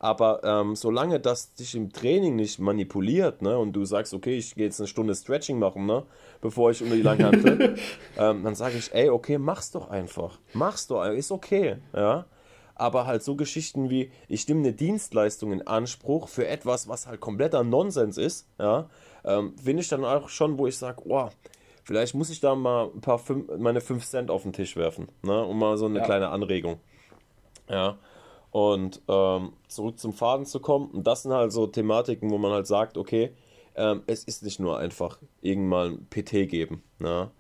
Aber 0.04 0.43
ähm, 0.43 0.76
solange 0.76 1.22
das 1.22 1.54
dich 1.54 1.76
im 1.76 1.93
Training 1.93 2.36
nicht 2.36 2.60
manipuliert, 2.60 3.41
ne, 3.41 3.58
und 3.58 3.72
du 3.72 3.86
sagst, 3.86 4.14
okay, 4.14 4.36
ich 4.36 4.54
gehe 4.54 4.66
jetzt 4.66 4.82
eine 4.82 4.88
Stunde 4.89 5.16
Stretching 5.16 5.60
machen, 5.60 5.86
ne, 5.86 6.04
bevor 6.41 6.72
ich 6.72 6.82
unter 6.82 6.95
die 6.95 7.01
Langhantel, 7.01 7.78
ähm, 8.18 8.43
dann 8.43 8.54
sage 8.54 8.76
ich, 8.78 8.93
ey, 8.93 9.08
okay, 9.10 9.38
mach's 9.38 9.72
doch 9.72 9.89
einfach. 9.89 10.39
Mach's 10.51 10.88
doch, 10.88 11.06
ist 11.06 11.32
okay, 11.32 11.78
ja. 11.95 12.26
Aber 12.76 13.08
halt 13.08 13.24
so 13.24 13.38
Geschichten 13.38 13.89
wie, 13.89 14.12
ich 14.28 14.45
nehme 14.45 14.60
eine 14.60 14.74
Dienstleistung 14.74 15.54
in 15.54 15.66
Anspruch 15.66 16.28
für 16.28 16.49
etwas, 16.49 16.89
was 16.89 17.08
halt 17.08 17.22
kompletter 17.22 17.64
Nonsens 17.64 18.18
ist, 18.18 18.49
ja, 18.60 18.89
ähm, 19.24 19.56
finde 19.58 19.84
ich 19.84 19.88
dann 19.88 20.04
auch 20.04 20.28
schon, 20.28 20.58
wo 20.58 20.68
ich 20.68 20.78
sage, 20.78 21.01
oh, 21.06 21.30
vielleicht 21.86 22.14
muss 22.14 22.30
ich 22.30 22.41
da 22.41 22.56
mal 22.56 22.91
ein 22.93 22.99
paar 22.99 23.20
fünf, 23.20 23.49
meine 23.58 23.80
5 23.80 24.06
Cent 24.06 24.32
auf 24.32 24.43
den 24.43 24.51
Tisch 24.51 24.76
werfen, 24.76 25.08
ne, 25.22 25.45
um 25.45 25.58
mal 25.58 25.78
so 25.78 25.86
eine 25.86 25.99
ja. 25.99 26.04
kleine 26.04 26.28
Anregung. 26.28 26.82
Ja. 27.70 27.97
Und 28.54 29.01
ähm, 29.08 29.54
zurück 29.68 29.97
zum 29.97 30.14
Faden 30.14 30.45
zu 30.45 30.60
kommen, 30.60 30.91
und 30.91 31.08
das 31.08 31.24
sind 31.24 31.34
halt 31.34 31.51
so 31.51 31.66
Thematiken, 31.66 32.30
wo 32.30 32.38
man 32.38 32.51
halt 32.51 32.68
sagt, 32.68 32.99
okay, 32.99 33.32
ähm, 33.74 34.04
es 34.06 34.24
ist 34.26 34.43
nicht 34.43 34.60
nur 34.60 34.78
einfach 34.78 35.18
irgendwann 35.41 35.93
ein 35.93 36.08
PT 36.12 36.47
geben. 36.47 36.84
Ne? 36.99 37.32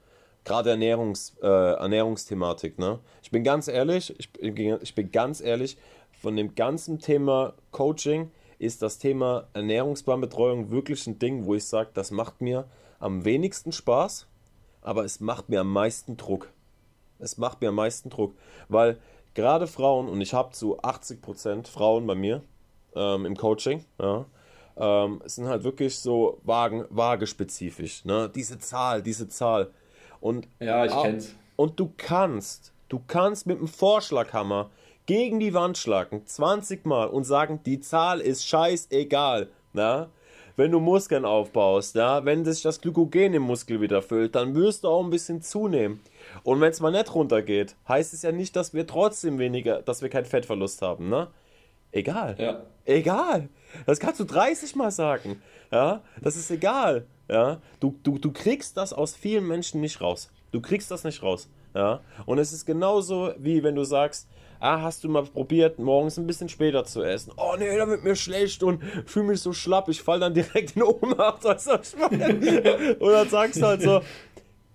Gerade 0.43 0.71
Ernährungs, 0.71 1.35
äh, 1.43 1.47
Ernährungsthematik. 1.47 2.79
Ne? 2.79 2.97
Ich 3.21 3.29
bin 3.29 3.43
ganz 3.43 3.67
ehrlich, 3.67 4.15
ich, 4.17 4.31
ich 4.41 4.95
bin 4.95 5.11
ganz 5.11 5.39
ehrlich, 5.39 5.77
von 6.19 6.35
dem 6.35 6.55
ganzen 6.55 6.97
Thema 6.97 7.53
Coaching 7.69 8.31
ist 8.57 8.81
das 8.81 8.97
Thema 8.97 9.47
Ernährungsplanbetreuung 9.53 10.71
wirklich 10.71 11.05
ein 11.05 11.19
Ding, 11.19 11.45
wo 11.45 11.53
ich 11.53 11.65
sage, 11.65 11.91
das 11.93 12.09
macht 12.09 12.41
mir 12.41 12.67
am 12.97 13.23
wenigsten 13.23 13.71
Spaß, 13.71 14.25
aber 14.81 15.05
es 15.05 15.19
macht 15.19 15.49
mir 15.49 15.61
am 15.61 15.71
meisten 15.71 16.17
Druck. 16.17 16.51
Es 17.19 17.37
macht 17.37 17.61
mir 17.61 17.69
am 17.69 17.75
meisten 17.75 18.09
Druck, 18.09 18.35
weil 18.67 18.97
gerade 19.33 19.67
Frauen, 19.67 20.09
und 20.09 20.21
ich 20.21 20.33
habe 20.33 20.51
zu 20.51 20.79
80% 20.79 21.67
Frauen 21.67 22.07
bei 22.07 22.15
mir 22.15 22.41
ähm, 22.95 23.25
im 23.25 23.35
Coaching, 23.35 23.85
ja, 23.99 24.25
ähm, 24.75 25.21
sind 25.25 25.47
halt 25.47 25.63
wirklich 25.63 25.99
so 25.99 26.39
wagen, 26.43 26.85
waagespezifisch. 26.89 28.05
Ne? 28.05 28.29
Diese 28.33 28.57
Zahl, 28.59 29.03
diese 29.03 29.27
Zahl. 29.27 29.71
Und, 30.19 30.47
ja, 30.59 30.85
ich 30.85 30.91
kenn's. 30.91 31.35
Und 31.55 31.79
du 31.79 31.91
kannst, 31.95 32.73
du 32.89 32.99
kannst 33.05 33.45
mit 33.45 33.59
dem 33.59 33.67
Vorschlaghammer 33.67 34.69
gegen 35.05 35.39
die 35.39 35.53
Wand 35.53 35.77
schlagen, 35.77 36.25
20 36.25 36.85
Mal 36.85 37.07
und 37.07 37.25
sagen, 37.25 37.59
die 37.65 37.79
Zahl 37.79 38.19
ist 38.19 38.47
scheißegal. 38.47 39.49
Na? 39.73 40.09
Wenn 40.55 40.71
du 40.71 40.79
Muskeln 40.79 41.25
aufbaust, 41.25 41.95
ja, 41.95 42.25
wenn 42.25 42.45
sich 42.45 42.61
das 42.61 42.79
Glykogen 42.79 43.33
im 43.33 43.41
Muskel 43.43 43.81
wieder 43.81 44.01
füllt, 44.01 44.35
dann 44.35 44.53
wirst 44.53 44.83
du 44.83 44.87
auch 44.89 45.03
ein 45.03 45.09
bisschen 45.09 45.41
zunehmen. 45.41 45.99
Und 46.43 46.61
wenn 46.61 46.71
es 46.71 46.79
mal 46.79 46.91
nicht 46.91 47.13
runtergeht, 47.13 47.75
heißt 47.87 48.13
es 48.13 48.21
ja 48.21 48.31
nicht, 48.31 48.55
dass 48.55 48.73
wir 48.73 48.85
trotzdem 48.85 49.39
weniger, 49.39 49.81
dass 49.81 50.03
wir 50.03 50.09
keinen 50.09 50.25
Fettverlust 50.25 50.81
haben, 50.81 51.09
ne? 51.09 51.27
Egal. 51.91 52.35
Ja. 52.39 52.63
Egal. 52.85 53.49
Das 53.85 53.99
kannst 53.99 54.19
du 54.19 54.25
30 54.25 54.75
Mal 54.75 54.91
sagen. 54.91 55.41
Ja, 55.71 56.01
das 56.21 56.35
ist 56.35 56.51
egal. 56.51 57.07
Ja, 57.29 57.61
du, 57.79 57.97
du, 58.03 58.17
du 58.17 58.31
kriegst 58.31 58.77
das 58.77 58.93
aus 58.93 59.15
vielen 59.15 59.47
Menschen 59.47 59.81
nicht 59.81 60.01
raus. 60.01 60.31
Du 60.51 60.61
kriegst 60.61 60.91
das 60.91 61.03
nicht 61.03 61.23
raus. 61.23 61.49
Ja, 61.73 62.01
und 62.27 62.37
es 62.37 62.53
ist 62.53 62.65
genauso 62.65 63.33
wie 63.37 63.63
wenn 63.63 63.73
du 63.73 63.83
sagst, 63.83 64.27
ah, 64.63 64.81
hast 64.81 65.03
du 65.03 65.09
mal 65.09 65.23
probiert, 65.23 65.79
morgens 65.79 66.17
ein 66.17 66.25
bisschen 66.25 66.49
später 66.49 66.85
zu 66.85 67.03
essen? 67.03 67.33
Oh 67.37 67.55
nee, 67.57 67.77
da 67.77 67.87
wird 67.87 68.03
mir 68.03 68.15
schlecht 68.15 68.63
und 68.63 68.81
fühle 69.05 69.25
mich 69.25 69.41
so 69.41 69.53
schlapp, 69.53 69.89
ich 69.89 70.01
fall 70.01 70.19
dann 70.19 70.33
direkt 70.33 70.75
in 70.75 70.83
Ohnmacht. 70.83 71.43
Weißt 71.43 71.67
du, 71.67 72.99
dann 72.99 73.29
sagst 73.29 73.61
du 73.61 73.65
halt 73.65 73.81
so, 73.81 74.01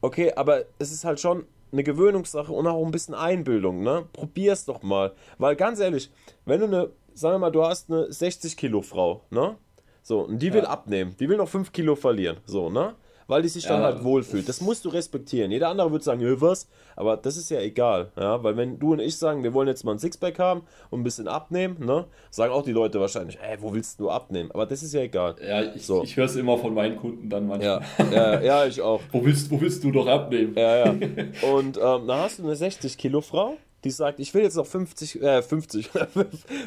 Okay, 0.01 0.33
aber 0.37 0.65
es 0.79 0.93
ist 0.93 1.05
halt 1.05 1.21
schon, 1.21 1.45
eine 1.73 1.83
Gewöhnungssache 1.83 2.53
und 2.53 2.67
auch 2.67 2.85
ein 2.85 2.91
bisschen 2.91 3.15
Einbildung, 3.15 3.83
ne? 3.83 4.07
Probier's 4.13 4.65
doch 4.65 4.83
mal. 4.83 5.13
Weil 5.37 5.57
ganz 5.57 5.81
ehrlich, 5.81 6.11
wenn 6.47 6.61
du 6.61 6.67
eine, 6.67 6.91
sagen 7.15 7.35
wir 7.35 7.39
mal, 7.41 7.51
du 7.51 7.65
hast 7.65 7.91
eine 7.91 8.11
60 8.11 8.57
Kilo 8.57 8.81
Frau, 8.81 9.25
ne? 9.31 9.57
So, 10.03 10.21
und 10.21 10.39
die 10.39 10.53
will 10.55 10.63
ja. 10.63 10.69
abnehmen, 10.69 11.15
die 11.19 11.29
will 11.29 11.37
noch 11.37 11.49
5 11.49 11.73
Kilo 11.73 11.95
verlieren, 11.95 12.39
so, 12.47 12.71
ne? 12.71 12.95
Weil 13.29 13.43
die 13.43 13.49
sich 13.49 13.65
dann 13.65 13.83
ja. 13.83 13.87
halt 13.87 14.03
wohlfühlt. 14.03 14.49
Das 14.49 14.61
musst 14.61 14.85
du 14.85 14.89
respektieren. 14.89 15.51
Jeder 15.51 15.69
andere 15.69 15.93
würde 15.93 16.05
sagen, 16.05 16.21
was? 16.41 16.67
Aber 16.97 17.17
das 17.17 17.37
ist 17.37 17.51
ja 17.51 17.61
egal, 17.61 18.11
ja, 18.19 18.43
weil 18.43 18.57
wenn 18.57 18.79
du 18.79 18.93
und 18.93 19.01
ich 19.01 19.17
sagen, 19.17 19.45
wir 19.45 19.55
wollen 19.55 19.69
jetzt 19.69 19.85
mal 19.85 19.93
ein 19.93 19.99
Sixpack 19.99 20.39
haben 20.39 20.63
und 20.91 21.01
ein 21.01 21.05
bisschen 21.05 21.29
abnehmen, 21.29 21.77
ne, 21.85 22.07
sagen 22.31 22.53
auch 22.53 22.65
die 22.65 22.73
Leute 22.73 22.99
wahrscheinlich, 23.01 23.39
ey, 23.41 23.59
wo 23.61 23.73
willst 23.73 24.01
du 24.01 24.11
abnehmen? 24.11 24.51
Aber 24.51 24.67
das 24.67 24.83
ist 24.83 24.95
ja 24.95 25.03
egal. 25.03 25.37
Ja, 25.47 25.63
ich, 25.63 25.87
so. 25.87 26.03
ich 26.03 26.17
höre 26.17 26.25
es 26.25 26.37
immer 26.37 26.59
von 26.59 26.75
meinen 26.75 26.97
Kunden 26.97 27.29
dann 27.29 27.47
manchmal. 27.47 27.83
Ja, 27.99 28.11
ja, 28.11 28.41
ja 28.41 28.67
ich 28.67 28.81
auch. 28.81 29.01
wo, 29.13 29.25
willst, 29.25 29.51
wo 29.51 29.61
willst 29.61 29.85
du 29.85 29.93
doch 29.93 30.07
abnehmen? 30.07 30.55
Ja, 30.57 30.87
ja. 30.87 30.91
Und 31.53 31.77
ähm, 31.77 32.07
dann 32.07 32.11
hast 32.11 32.39
du 32.39 32.45
eine 32.45 32.57
60 32.57 32.97
Kilo 32.97 33.21
Frau, 33.21 33.57
die 33.85 33.91
sagt, 33.91 34.21
ich 34.21 34.33
will 34.33 34.43
jetzt 34.43 34.57
noch 34.57 34.67
50, 34.67 35.23
äh, 35.23 35.43
50, 35.43 35.91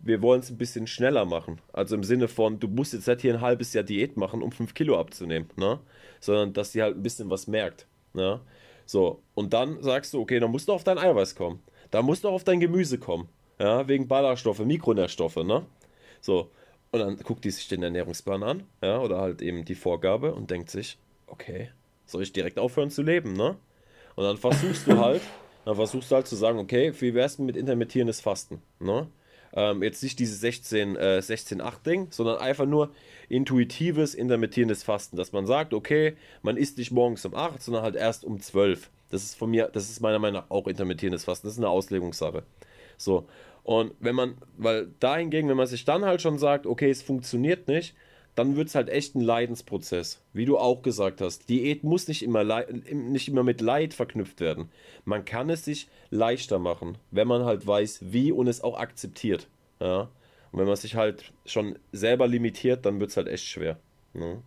wir 0.00 0.22
wollen 0.22 0.40
es 0.40 0.50
ein 0.50 0.58
bisschen 0.58 0.86
schneller 0.86 1.24
machen. 1.24 1.60
Also 1.72 1.94
im 1.94 2.04
Sinne 2.04 2.28
von, 2.28 2.58
du 2.58 2.68
musst 2.68 2.94
jetzt 2.94 3.06
nicht 3.06 3.20
hier 3.20 3.34
ein 3.34 3.40
halbes 3.40 3.74
Jahr 3.74 3.84
Diät 3.84 4.16
machen, 4.16 4.42
um 4.42 4.52
5 4.52 4.74
Kilo 4.74 4.98
abzunehmen, 4.98 5.50
ne? 5.56 5.80
Sondern 6.20 6.52
dass 6.52 6.72
die 6.72 6.82
halt 6.82 6.96
ein 6.96 7.02
bisschen 7.02 7.30
was 7.30 7.46
merkt. 7.46 7.86
Ne? 8.14 8.40
So, 8.88 9.22
und 9.34 9.52
dann 9.52 9.82
sagst 9.82 10.14
du, 10.14 10.20
okay, 10.20 10.40
dann 10.40 10.50
musst 10.50 10.66
du 10.66 10.72
auf 10.72 10.82
dein 10.82 10.96
Eiweiß 10.96 11.34
kommen. 11.34 11.62
Da 11.90 12.00
musst 12.00 12.24
du 12.24 12.30
auf 12.30 12.42
dein 12.42 12.58
Gemüse 12.58 12.96
kommen. 12.96 13.28
Ja, 13.58 13.86
wegen 13.86 14.08
Ballaststoffe, 14.08 14.60
Mikronährstoffe, 14.60 15.36
ne? 15.36 15.66
So, 16.22 16.50
und 16.90 16.98
dann 17.00 17.18
guckt 17.18 17.44
die 17.44 17.50
sich 17.50 17.68
den 17.68 17.82
Ernährungsplan 17.82 18.42
an, 18.42 18.62
ja, 18.82 18.98
oder 18.98 19.20
halt 19.20 19.42
eben 19.42 19.66
die 19.66 19.74
Vorgabe 19.74 20.34
und 20.34 20.50
denkt 20.50 20.70
sich, 20.70 20.96
okay, 21.26 21.70
soll 22.06 22.22
ich 22.22 22.32
direkt 22.32 22.58
aufhören 22.58 22.90
zu 22.90 23.02
leben, 23.02 23.34
ne? 23.34 23.58
Und 24.16 24.24
dann 24.24 24.38
versuchst 24.38 24.86
du 24.86 24.96
halt, 24.96 25.20
dann 25.66 25.76
versuchst 25.76 26.10
du 26.10 26.14
halt 26.14 26.26
zu 26.26 26.36
sagen, 26.36 26.58
okay, 26.58 26.90
wie 26.98 27.12
wär's 27.12 27.38
mit 27.38 27.58
intermittierendes 27.58 28.22
Fasten, 28.22 28.62
ne? 28.80 29.06
Ähm, 29.54 29.82
jetzt 29.82 30.02
nicht 30.02 30.18
dieses 30.18 30.40
16, 30.40 30.96
äh, 30.96 31.20
16-8-Ding, 31.22 32.08
sondern 32.10 32.38
einfach 32.38 32.66
nur 32.66 32.90
intuitives, 33.28 34.14
intermittierendes 34.14 34.82
Fasten, 34.82 35.16
dass 35.16 35.32
man 35.32 35.46
sagt, 35.46 35.74
okay, 35.74 36.16
man 36.42 36.56
isst 36.56 36.78
nicht 36.78 36.90
morgens 36.90 37.24
um 37.24 37.34
8, 37.34 37.62
sondern 37.62 37.82
halt 37.82 37.96
erst 37.96 38.24
um 38.24 38.40
12. 38.40 38.90
Das 39.10 39.22
ist 39.22 39.36
von 39.36 39.50
mir, 39.50 39.68
das 39.72 39.88
ist 39.88 40.00
meiner 40.00 40.18
Meinung 40.18 40.42
nach 40.42 40.50
auch 40.50 40.66
intermittierendes 40.66 41.24
Fasten, 41.24 41.46
das 41.46 41.54
ist 41.54 41.60
eine 41.60 41.68
Auslegungssache. 41.68 42.42
So. 42.96 43.26
Und 43.64 43.92
wenn 44.00 44.14
man, 44.14 44.36
weil 44.56 44.88
dahingegen, 44.98 45.48
wenn 45.50 45.56
man 45.56 45.66
sich 45.66 45.84
dann 45.84 46.04
halt 46.04 46.22
schon 46.22 46.38
sagt, 46.38 46.66
okay, 46.66 46.90
es 46.90 47.02
funktioniert 47.02 47.68
nicht, 47.68 47.94
dann 48.38 48.54
wird 48.54 48.68
es 48.68 48.76
halt 48.76 48.88
echt 48.88 49.16
ein 49.16 49.20
Leidensprozess. 49.20 50.22
Wie 50.32 50.44
du 50.44 50.58
auch 50.58 50.82
gesagt 50.82 51.20
hast, 51.20 51.48
Diät 51.48 51.82
muss 51.82 52.06
nicht 52.06 52.22
immer, 52.22 52.44
nicht 52.92 53.26
immer 53.26 53.42
mit 53.42 53.60
Leid 53.60 53.94
verknüpft 53.94 54.40
werden. 54.40 54.70
Man 55.04 55.24
kann 55.24 55.50
es 55.50 55.64
sich 55.64 55.88
leichter 56.10 56.60
machen, 56.60 56.98
wenn 57.10 57.26
man 57.26 57.44
halt 57.44 57.66
weiß, 57.66 58.12
wie 58.12 58.30
und 58.30 58.46
es 58.46 58.62
auch 58.62 58.78
akzeptiert. 58.78 59.48
Ja? 59.80 60.02
Und 60.52 60.60
wenn 60.60 60.68
man 60.68 60.76
sich 60.76 60.94
halt 60.94 61.32
schon 61.46 61.80
selber 61.90 62.28
limitiert, 62.28 62.86
dann 62.86 63.00
wird 63.00 63.10
es 63.10 63.16
halt 63.16 63.26
echt 63.26 63.44
schwer. 63.44 63.76
Ne? 64.14 64.40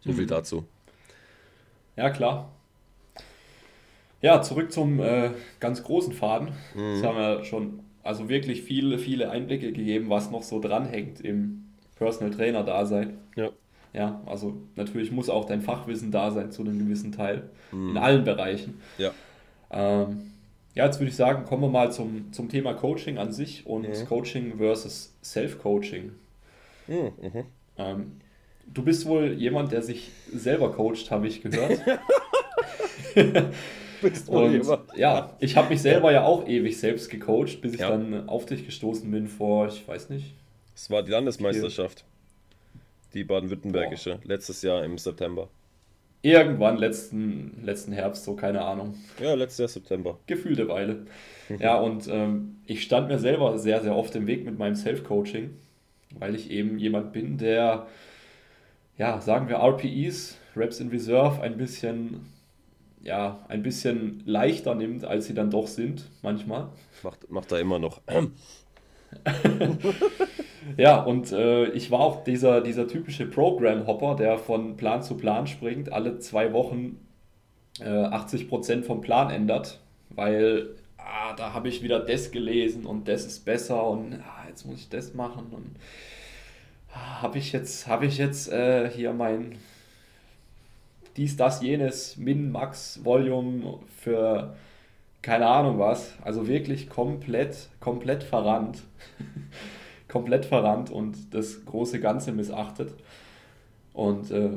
So 0.00 0.10
mhm. 0.10 0.16
viel 0.16 0.26
dazu. 0.26 0.64
Ja, 1.96 2.10
klar. 2.10 2.52
Ja, 4.20 4.42
zurück 4.42 4.72
zum 4.72 5.00
äh, 5.00 5.30
ganz 5.58 5.82
großen 5.82 6.12
Faden. 6.12 6.48
Mhm. 6.74 6.94
Jetzt 6.96 7.02
haben 7.02 7.16
wir 7.16 7.44
schon 7.44 7.80
also 8.02 8.28
wirklich 8.28 8.60
viele, 8.60 8.98
viele 8.98 9.30
Einblicke 9.30 9.72
gegeben, 9.72 10.10
was 10.10 10.30
noch 10.30 10.42
so 10.42 10.60
dranhängt 10.60 11.22
im 11.22 11.61
Personal 11.96 12.32
Trainer 12.32 12.62
da 12.62 12.84
sein. 12.86 13.18
Ja. 13.36 13.50
Ja, 13.92 14.22
also 14.24 14.54
natürlich 14.74 15.12
muss 15.12 15.28
auch 15.28 15.44
dein 15.44 15.60
Fachwissen 15.60 16.10
da 16.10 16.30
sein 16.30 16.50
zu 16.50 16.62
einem 16.62 16.78
gewissen 16.78 17.12
Teil. 17.12 17.50
Mhm. 17.72 17.90
In 17.90 17.96
allen 17.98 18.24
Bereichen. 18.24 18.80
Ja. 18.96 19.10
Ähm, 19.70 20.32
ja, 20.74 20.86
jetzt 20.86 20.98
würde 20.98 21.10
ich 21.10 21.16
sagen, 21.16 21.44
kommen 21.44 21.62
wir 21.62 21.68
mal 21.68 21.92
zum, 21.92 22.32
zum 22.32 22.48
Thema 22.48 22.72
Coaching 22.72 23.18
an 23.18 23.32
sich 23.32 23.66
und 23.66 23.86
mhm. 23.86 24.06
Coaching 24.06 24.56
versus 24.56 25.14
Self-Coaching. 25.22 26.12
Mhm. 26.88 27.12
mhm. 27.20 27.44
Ähm, 27.76 28.12
du 28.72 28.82
bist 28.82 29.06
wohl 29.06 29.32
jemand, 29.32 29.72
der 29.72 29.82
sich 29.82 30.10
selber 30.32 30.72
coacht, 30.72 31.10
habe 31.10 31.26
ich 31.26 31.42
gehört. 31.42 31.80
bist 34.02 34.28
und 34.28 34.52
jemand. 34.52 34.96
ja, 34.96 35.36
ich 35.38 35.56
habe 35.56 35.68
mich 35.70 35.82
selber 35.82 36.12
ja 36.12 36.24
auch 36.24 36.46
ewig 36.46 36.78
selbst 36.78 37.10
gecoacht, 37.10 37.60
bis 37.60 37.74
ich 37.74 37.80
ja. 37.80 37.90
dann 37.90 38.28
auf 38.28 38.46
dich 38.46 38.66
gestoßen 38.66 39.10
bin 39.10 39.28
vor, 39.28 39.68
ich 39.68 39.86
weiß 39.86 40.10
nicht, 40.10 40.34
es 40.74 40.90
war 40.90 41.02
die 41.02 41.10
Landesmeisterschaft. 41.10 42.04
Die 43.14 43.24
baden-württembergische. 43.24 44.20
Letztes 44.24 44.62
Jahr 44.62 44.84
im 44.84 44.96
September. 44.96 45.48
Irgendwann 46.22 46.78
letzten, 46.78 47.62
letzten 47.64 47.92
Herbst, 47.92 48.24
so 48.24 48.36
keine 48.36 48.62
Ahnung. 48.62 48.94
Ja, 49.20 49.34
letztes 49.34 49.58
Jahr 49.58 49.68
September. 49.68 50.18
Gefühlte 50.26 50.68
Weile. 50.68 51.06
ja, 51.58 51.76
und 51.76 52.06
ähm, 52.08 52.60
ich 52.64 52.84
stand 52.84 53.08
mir 53.08 53.18
selber 53.18 53.58
sehr, 53.58 53.82
sehr 53.82 53.96
oft 53.96 54.14
im 54.14 54.28
Weg 54.28 54.44
mit 54.44 54.56
meinem 54.56 54.76
Self-Coaching, 54.76 55.50
weil 56.18 56.36
ich 56.36 56.50
eben 56.50 56.78
jemand 56.78 57.12
bin, 57.12 57.38
der, 57.38 57.88
ja, 58.96 59.20
sagen 59.20 59.48
wir 59.48 59.56
RPEs, 59.56 60.38
Reps 60.54 60.78
in 60.78 60.90
Reserve, 60.90 61.42
ein 61.42 61.56
bisschen, 61.56 62.26
ja, 63.02 63.44
ein 63.48 63.64
bisschen 63.64 64.22
leichter 64.24 64.76
nimmt, 64.76 65.04
als 65.04 65.26
sie 65.26 65.34
dann 65.34 65.50
doch 65.50 65.66
sind, 65.66 66.08
manchmal. 66.22 66.68
Macht, 67.02 67.28
macht 67.30 67.50
er 67.50 67.58
immer 67.58 67.80
noch. 67.80 68.00
ja, 70.76 71.00
und 71.02 71.32
äh, 71.32 71.66
ich 71.70 71.90
war 71.90 72.00
auch 72.00 72.24
dieser, 72.24 72.60
dieser 72.60 72.88
typische 72.88 73.26
Program-Hopper, 73.26 74.16
der 74.16 74.38
von 74.38 74.76
Plan 74.76 75.02
zu 75.02 75.16
Plan 75.16 75.46
springt, 75.46 75.92
alle 75.92 76.18
zwei 76.18 76.52
Wochen 76.52 76.98
äh, 77.80 77.84
80% 77.84 78.82
vom 78.82 79.00
Plan 79.00 79.30
ändert, 79.30 79.80
weil 80.10 80.70
ah, 80.98 81.34
da 81.36 81.52
habe 81.52 81.68
ich 81.68 81.82
wieder 81.82 82.00
das 82.00 82.30
gelesen 82.30 82.86
und 82.86 83.08
das 83.08 83.24
ist 83.24 83.44
besser 83.44 83.86
und 83.86 84.14
ah, 84.14 84.48
jetzt 84.48 84.66
muss 84.66 84.80
ich 84.80 84.88
das 84.88 85.14
machen 85.14 85.46
und 85.50 85.76
ah, 86.92 87.22
habe 87.22 87.38
ich 87.38 87.52
jetzt, 87.52 87.86
hab 87.88 88.02
ich 88.02 88.18
jetzt 88.18 88.50
äh, 88.52 88.90
hier 88.90 89.12
mein 89.12 89.58
dies, 91.16 91.36
das, 91.36 91.60
jenes, 91.62 92.16
Min, 92.16 92.50
Max, 92.50 93.04
Volume 93.04 93.80
für 93.98 94.54
keine 95.22 95.46
Ahnung 95.46 95.78
was. 95.78 96.14
Also 96.22 96.48
wirklich 96.48 96.88
komplett, 96.88 97.68
komplett 97.80 98.22
verrannt. 98.22 98.82
komplett 100.12 100.44
verrannt 100.44 100.90
und 100.90 101.34
das 101.34 101.64
große 101.64 101.98
Ganze 101.98 102.32
missachtet. 102.32 102.94
Und 103.94 104.30
äh, 104.30 104.50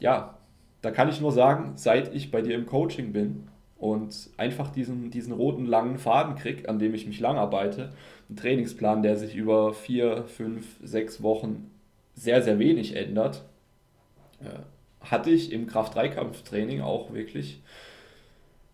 ja, 0.00 0.36
da 0.82 0.90
kann 0.90 1.08
ich 1.08 1.20
nur 1.20 1.32
sagen, 1.32 1.72
seit 1.76 2.14
ich 2.14 2.30
bei 2.30 2.42
dir 2.42 2.56
im 2.56 2.66
Coaching 2.66 3.12
bin 3.12 3.48
und 3.78 4.30
einfach 4.36 4.70
diesen, 4.70 5.10
diesen 5.10 5.32
roten 5.32 5.64
langen 5.64 5.98
Faden 5.98 6.34
krieg, 6.34 6.68
an 6.68 6.78
dem 6.78 6.92
ich 6.92 7.06
mich 7.06 7.20
lang 7.20 7.36
arbeite, 7.36 7.92
ein 8.28 8.36
Trainingsplan, 8.36 9.02
der 9.02 9.16
sich 9.16 9.36
über 9.36 9.72
vier, 9.72 10.24
fünf, 10.24 10.66
sechs 10.82 11.22
Wochen 11.22 11.70
sehr, 12.14 12.42
sehr 12.42 12.58
wenig 12.58 12.96
ändert, 12.96 13.44
äh, 14.40 15.06
hatte 15.08 15.30
ich 15.30 15.52
im 15.52 15.66
Kraft-3-Kampftraining 15.66 16.80
auch 16.80 17.12
wirklich 17.12 17.62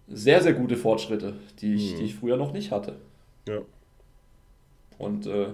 sehr, 0.08 0.42
sehr 0.42 0.54
gute 0.54 0.76
Fortschritte, 0.76 1.34
die 1.60 1.74
ich, 1.74 1.94
mhm. 1.94 1.98
die 1.98 2.04
ich 2.04 2.14
früher 2.14 2.36
noch 2.36 2.52
nicht 2.52 2.70
hatte. 2.70 2.96
Ja. 3.48 3.60
Und 4.98 5.26
äh, 5.26 5.48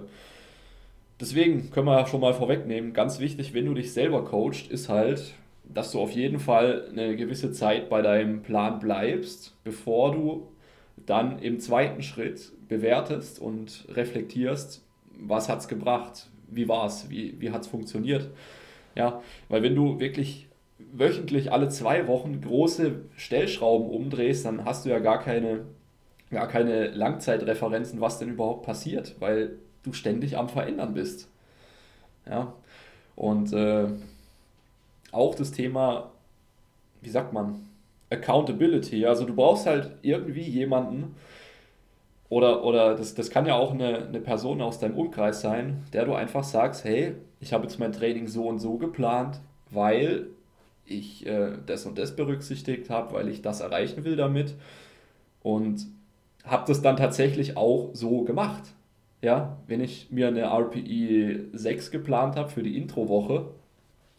deswegen 1.19 1.71
können 1.71 1.87
wir 1.87 2.05
schon 2.07 2.21
mal 2.21 2.33
vorwegnehmen, 2.33 2.93
ganz 2.93 3.19
wichtig, 3.19 3.53
wenn 3.53 3.65
du 3.65 3.73
dich 3.73 3.93
selber 3.93 4.23
coachst, 4.23 4.69
ist 4.71 4.89
halt, 4.89 5.33
dass 5.63 5.91
du 5.91 5.99
auf 5.99 6.11
jeden 6.11 6.39
Fall 6.39 6.87
eine 6.89 7.15
gewisse 7.15 7.51
Zeit 7.51 7.89
bei 7.89 8.01
deinem 8.01 8.41
Plan 8.41 8.79
bleibst, 8.79 9.55
bevor 9.63 10.11
du 10.13 10.47
dann 11.05 11.39
im 11.39 11.59
zweiten 11.59 12.01
Schritt 12.01 12.51
bewertest 12.67 13.39
und 13.39 13.85
reflektierst, 13.89 14.83
was 15.19 15.49
hat 15.49 15.59
es 15.59 15.67
gebracht, 15.67 16.29
wie 16.49 16.67
war 16.67 16.85
es, 16.85 17.09
wie, 17.09 17.39
wie 17.39 17.51
hat 17.51 17.61
es 17.61 17.67
funktioniert. 17.67 18.29
Ja, 18.95 19.21
weil 19.49 19.63
wenn 19.63 19.75
du 19.75 19.99
wirklich 19.99 20.47
wöchentlich 20.91 21.51
alle 21.51 21.69
zwei 21.69 22.07
Wochen 22.07 22.41
große 22.41 23.03
Stellschrauben 23.15 23.89
umdrehst, 23.89 24.45
dann 24.45 24.65
hast 24.65 24.85
du 24.85 24.89
ja 24.89 24.99
gar 24.99 25.19
keine, 25.19 25.65
gar 26.31 26.47
keine 26.47 26.87
Langzeitreferenzen, 26.87 28.01
was 28.01 28.19
denn 28.19 28.29
überhaupt 28.29 28.65
passiert, 28.65 29.15
weil 29.19 29.57
du 29.87 29.93
ständig 29.93 30.37
am 30.37 30.49
Verändern 30.49 30.93
bist. 30.93 31.27
Ja, 32.29 32.53
und 33.15 33.53
äh, 33.53 33.87
auch 35.11 35.35
das 35.35 35.51
Thema, 35.51 36.11
wie 37.01 37.09
sagt 37.09 37.33
man, 37.33 37.67
Accountability. 38.09 39.05
Also 39.05 39.25
du 39.25 39.35
brauchst 39.35 39.65
halt 39.65 39.91
irgendwie 40.01 40.43
jemanden, 40.43 41.15
oder, 42.29 42.63
oder 42.63 42.95
das, 42.95 43.15
das 43.15 43.29
kann 43.29 43.45
ja 43.45 43.55
auch 43.55 43.71
eine, 43.73 44.07
eine 44.07 44.19
Person 44.19 44.61
aus 44.61 44.79
deinem 44.79 44.97
Umkreis 44.97 45.41
sein, 45.41 45.83
der 45.93 46.05
du 46.05 46.13
einfach 46.13 46.43
sagst, 46.43 46.83
hey, 46.83 47.15
ich 47.39 47.53
habe 47.53 47.63
jetzt 47.63 47.79
mein 47.79 47.93
Training 47.93 48.27
so 48.27 48.47
und 48.47 48.59
so 48.59 48.77
geplant, 48.77 49.39
weil 49.69 50.27
ich 50.85 51.25
äh, 51.25 51.57
das 51.65 51.85
und 51.85 51.97
das 51.97 52.15
berücksichtigt 52.15 52.89
habe, 52.89 53.13
weil 53.13 53.29
ich 53.29 53.41
das 53.41 53.61
erreichen 53.61 54.03
will 54.03 54.15
damit. 54.15 54.55
Und 55.41 55.85
habe 56.43 56.65
das 56.67 56.81
dann 56.81 56.97
tatsächlich 56.97 57.57
auch 57.57 57.91
so 57.93 58.23
gemacht. 58.23 58.63
Ja, 59.21 59.57
wenn 59.67 59.81
ich 59.81 60.11
mir 60.11 60.27
eine 60.27 60.43
RPE 60.43 61.45
6 61.53 61.91
geplant 61.91 62.35
habe 62.35 62.49
für 62.49 62.61
die 62.61 62.77
Introwoche 62.77 63.47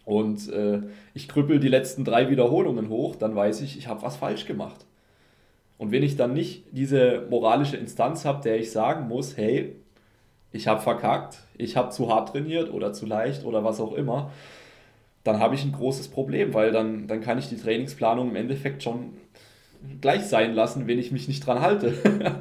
und 0.04 0.50
äh, 0.50 0.80
ich 1.14 1.28
krüppel 1.28 1.60
die 1.60 1.68
letzten 1.68 2.04
drei 2.04 2.30
Wiederholungen 2.30 2.88
hoch, 2.88 3.14
dann 3.14 3.36
weiß 3.36 3.60
ich, 3.60 3.78
ich 3.78 3.86
habe 3.86 4.02
was 4.02 4.16
falsch 4.16 4.46
gemacht. 4.46 4.86
Und 5.76 5.92
wenn 5.92 6.02
ich 6.02 6.16
dann 6.16 6.34
nicht 6.34 6.64
diese 6.72 7.26
moralische 7.30 7.76
Instanz 7.76 8.24
habe, 8.24 8.42
der 8.42 8.58
ich 8.58 8.72
sagen 8.72 9.06
muss, 9.06 9.36
hey, 9.36 9.76
ich 10.50 10.66
habe 10.66 10.80
verkackt, 10.80 11.38
ich 11.56 11.76
habe 11.76 11.90
zu 11.90 12.12
hart 12.12 12.30
trainiert 12.30 12.72
oder 12.72 12.92
zu 12.92 13.06
leicht 13.06 13.44
oder 13.44 13.62
was 13.62 13.80
auch 13.80 13.92
immer, 13.94 14.32
dann 15.22 15.38
habe 15.38 15.54
ich 15.54 15.64
ein 15.64 15.72
großes 15.72 16.08
Problem, 16.08 16.54
weil 16.54 16.72
dann, 16.72 17.06
dann 17.06 17.20
kann 17.20 17.38
ich 17.38 17.48
die 17.48 17.56
Trainingsplanung 17.56 18.30
im 18.30 18.36
Endeffekt 18.36 18.82
schon 18.82 19.12
gleich 20.00 20.24
sein 20.24 20.54
lassen, 20.54 20.88
wenn 20.88 20.98
ich 20.98 21.12
mich 21.12 21.28
nicht 21.28 21.46
dran 21.46 21.60
halte. 21.60 21.94
ja. 22.24 22.40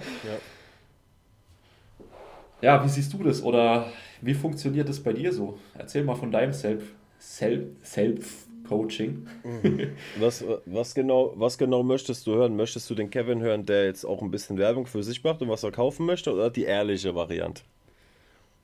Ja, 2.61 2.83
wie 2.83 2.89
siehst 2.89 3.13
du 3.13 3.23
das 3.23 3.43
oder 3.43 3.87
wie 4.21 4.33
funktioniert 4.33 4.89
das 4.89 4.99
bei 4.99 5.13
dir 5.13 5.31
so? 5.31 5.57
Erzähl 5.77 6.03
mal 6.03 6.15
von 6.15 6.31
deinem 6.31 6.53
Self, 6.53 6.83
Self, 7.19 7.63
Self 7.83 8.47
Coaching. 8.67 9.27
Mhm. 9.43 9.91
Was, 10.19 10.43
was, 10.65 10.93
genau, 10.93 11.33
was 11.35 11.57
genau 11.57 11.83
möchtest 11.83 12.27
du 12.27 12.35
hören? 12.35 12.55
Möchtest 12.55 12.89
du 12.89 12.95
den 12.95 13.09
Kevin 13.09 13.41
hören, 13.41 13.65
der 13.65 13.85
jetzt 13.85 14.05
auch 14.05 14.21
ein 14.21 14.31
bisschen 14.31 14.57
Werbung 14.57 14.85
für 14.85 15.03
sich 15.03 15.23
macht 15.23 15.41
und 15.41 15.49
was 15.49 15.63
er 15.63 15.71
kaufen 15.71 16.05
möchte, 16.05 16.33
oder 16.33 16.49
die 16.49 16.63
ehrliche 16.63 17.15
Variante? 17.15 17.63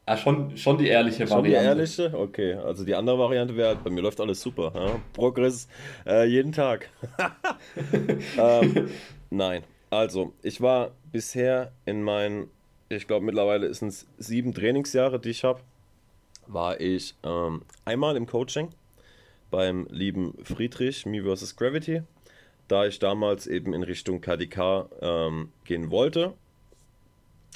Ah, 0.05 0.17
schon, 0.17 0.57
schon 0.57 0.77
die 0.77 0.87
ehrliche 0.87 1.25
schon 1.25 1.37
Variante. 1.37 1.87
Schon 1.87 1.97
die 1.97 2.01
ehrliche? 2.01 2.17
Okay, 2.17 2.53
also 2.55 2.83
die 2.83 2.93
andere 2.93 3.17
Variante 3.17 3.55
wäre, 3.55 3.77
bei 3.77 3.89
mir 3.89 4.01
läuft 4.01 4.19
alles 4.19 4.41
super. 4.41 4.73
Ja? 4.75 4.99
Progress 5.13 5.69
äh, 6.05 6.25
jeden 6.25 6.51
Tag. 6.51 6.89
ähm, 8.37 8.89
nein, 9.29 9.63
also 9.89 10.33
ich 10.41 10.59
war 10.59 10.91
bisher 11.11 11.71
in 11.85 12.03
meinen, 12.03 12.49
ich 12.95 13.07
glaube 13.07 13.25
mittlerweile 13.25 13.73
sind 13.73 13.89
es 13.89 14.07
sieben 14.17 14.53
Trainingsjahre, 14.53 15.19
die 15.19 15.29
ich 15.29 15.43
habe, 15.43 15.61
war 16.47 16.79
ich 16.79 17.15
ähm, 17.23 17.63
einmal 17.85 18.15
im 18.17 18.27
Coaching 18.27 18.69
beim 19.51 19.87
lieben 19.89 20.33
Friedrich, 20.43 21.05
Me 21.05 21.23
vs. 21.23 21.55
Gravity, 21.55 22.01
da 22.67 22.85
ich 22.87 22.99
damals 22.99 23.47
eben 23.47 23.73
in 23.73 23.83
Richtung 23.83 24.19
KDK 24.19 24.89
ähm, 25.01 25.51
gehen 25.63 25.91
wollte. 25.91 26.33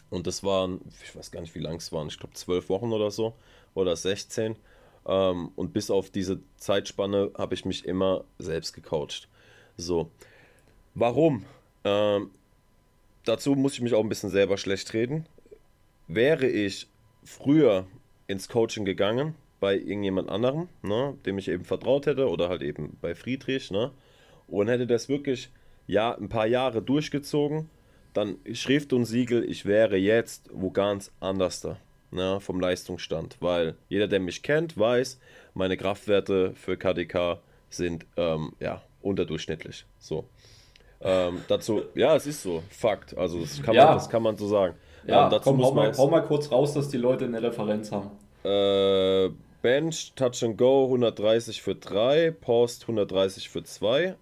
Und 0.09 0.27
das 0.27 0.43
waren, 0.43 0.79
ich 1.03 1.15
weiß 1.15 1.31
gar 1.31 1.41
nicht, 1.41 1.55
wie 1.55 1.59
lang 1.59 1.77
es 1.77 1.91
waren, 1.91 2.07
ich 2.07 2.19
glaube 2.19 2.35
zwölf 2.35 2.69
Wochen 2.69 2.93
oder 2.93 3.11
so 3.11 3.33
oder 3.73 3.95
16. 3.95 4.55
Ähm, 5.07 5.51
und 5.55 5.73
bis 5.73 5.89
auf 5.89 6.09
diese 6.09 6.39
Zeitspanne 6.57 7.31
habe 7.37 7.55
ich 7.55 7.65
mich 7.65 7.85
immer 7.85 8.23
selbst 8.37 8.73
gecoacht. 8.73 9.27
So, 9.75 10.11
warum? 10.93 11.45
Dazu 13.27 13.55
muss 13.55 13.73
ich 13.73 13.81
mich 13.81 13.93
auch 13.93 14.03
ein 14.03 14.07
bisschen 14.07 14.29
selber 14.29 14.57
schlecht 14.57 14.93
reden. 14.93 15.25
Wäre 16.07 16.47
ich 16.47 16.87
früher 17.25 17.85
ins 18.27 18.47
Coaching 18.47 18.85
gegangen, 18.85 19.35
bei 19.59 19.75
irgendjemand 19.75 20.29
anderem, 20.29 20.69
ne, 20.81 21.17
dem 21.25 21.37
ich 21.37 21.49
eben 21.49 21.65
vertraut 21.65 22.05
hätte, 22.05 22.29
oder 22.29 22.47
halt 22.47 22.61
eben 22.61 22.95
bei 23.01 23.15
Friedrich, 23.15 23.69
ne, 23.69 23.91
und 24.47 24.69
hätte 24.69 24.87
das 24.87 25.09
wirklich 25.09 25.49
ja, 25.87 26.15
ein 26.15 26.29
paar 26.29 26.47
Jahre 26.47 26.81
durchgezogen, 26.81 27.69
dann 28.13 28.37
Schrift 28.53 28.93
und 28.93 29.03
Siegel, 29.03 29.43
ich 29.43 29.65
wäre 29.65 29.97
jetzt 29.97 30.49
wo 30.53 30.71
ganz 30.71 31.11
anders 31.19 31.59
da, 31.59 31.77
ne, 32.11 32.39
vom 32.39 32.61
Leistungsstand, 32.61 33.35
weil 33.41 33.75
jeder, 33.89 34.07
der 34.07 34.21
mich 34.21 34.41
kennt, 34.41 34.77
weiß, 34.77 35.19
meine 35.53 35.75
Kraftwerte 35.75 36.53
für 36.55 36.77
KDK 36.77 37.41
sind 37.69 38.05
ähm, 38.15 38.53
ja 38.61 38.81
unterdurchschnittlich. 39.01 39.85
So. 39.99 40.29
Ähm, 41.01 41.43
dazu, 41.47 41.83
ja, 41.95 42.15
es 42.15 42.25
ist 42.25 42.41
so, 42.41 42.63
Fakt. 42.69 43.17
Also 43.17 43.41
das 43.41 43.61
kann, 43.61 43.75
ja. 43.75 43.85
man, 43.85 43.93
das 43.95 44.09
kann 44.09 44.23
man 44.23 44.35
so 44.35 44.47
sagen. 44.47 44.75
Ja, 45.05 45.25
ähm, 45.25 45.31
dazu 45.31 45.43
komm, 45.43 45.57
muss 45.57 45.67
hau, 45.67 45.73
mal, 45.73 45.97
hau 45.97 46.07
mal 46.07 46.21
kurz 46.21 46.51
raus, 46.51 46.73
dass 46.73 46.89
die 46.89 46.97
Leute 46.97 47.25
eine 47.25 47.41
Referenz 47.41 47.91
haben. 47.91 48.11
Äh, 48.43 49.29
Bench, 49.61 50.13
Touch 50.15 50.43
and 50.43 50.57
Go 50.57 50.85
130 50.85 51.61
für 51.61 51.75
3, 51.75 52.31
Post 52.31 52.83
130 52.83 53.49
für 53.49 53.63
2. 53.63 54.15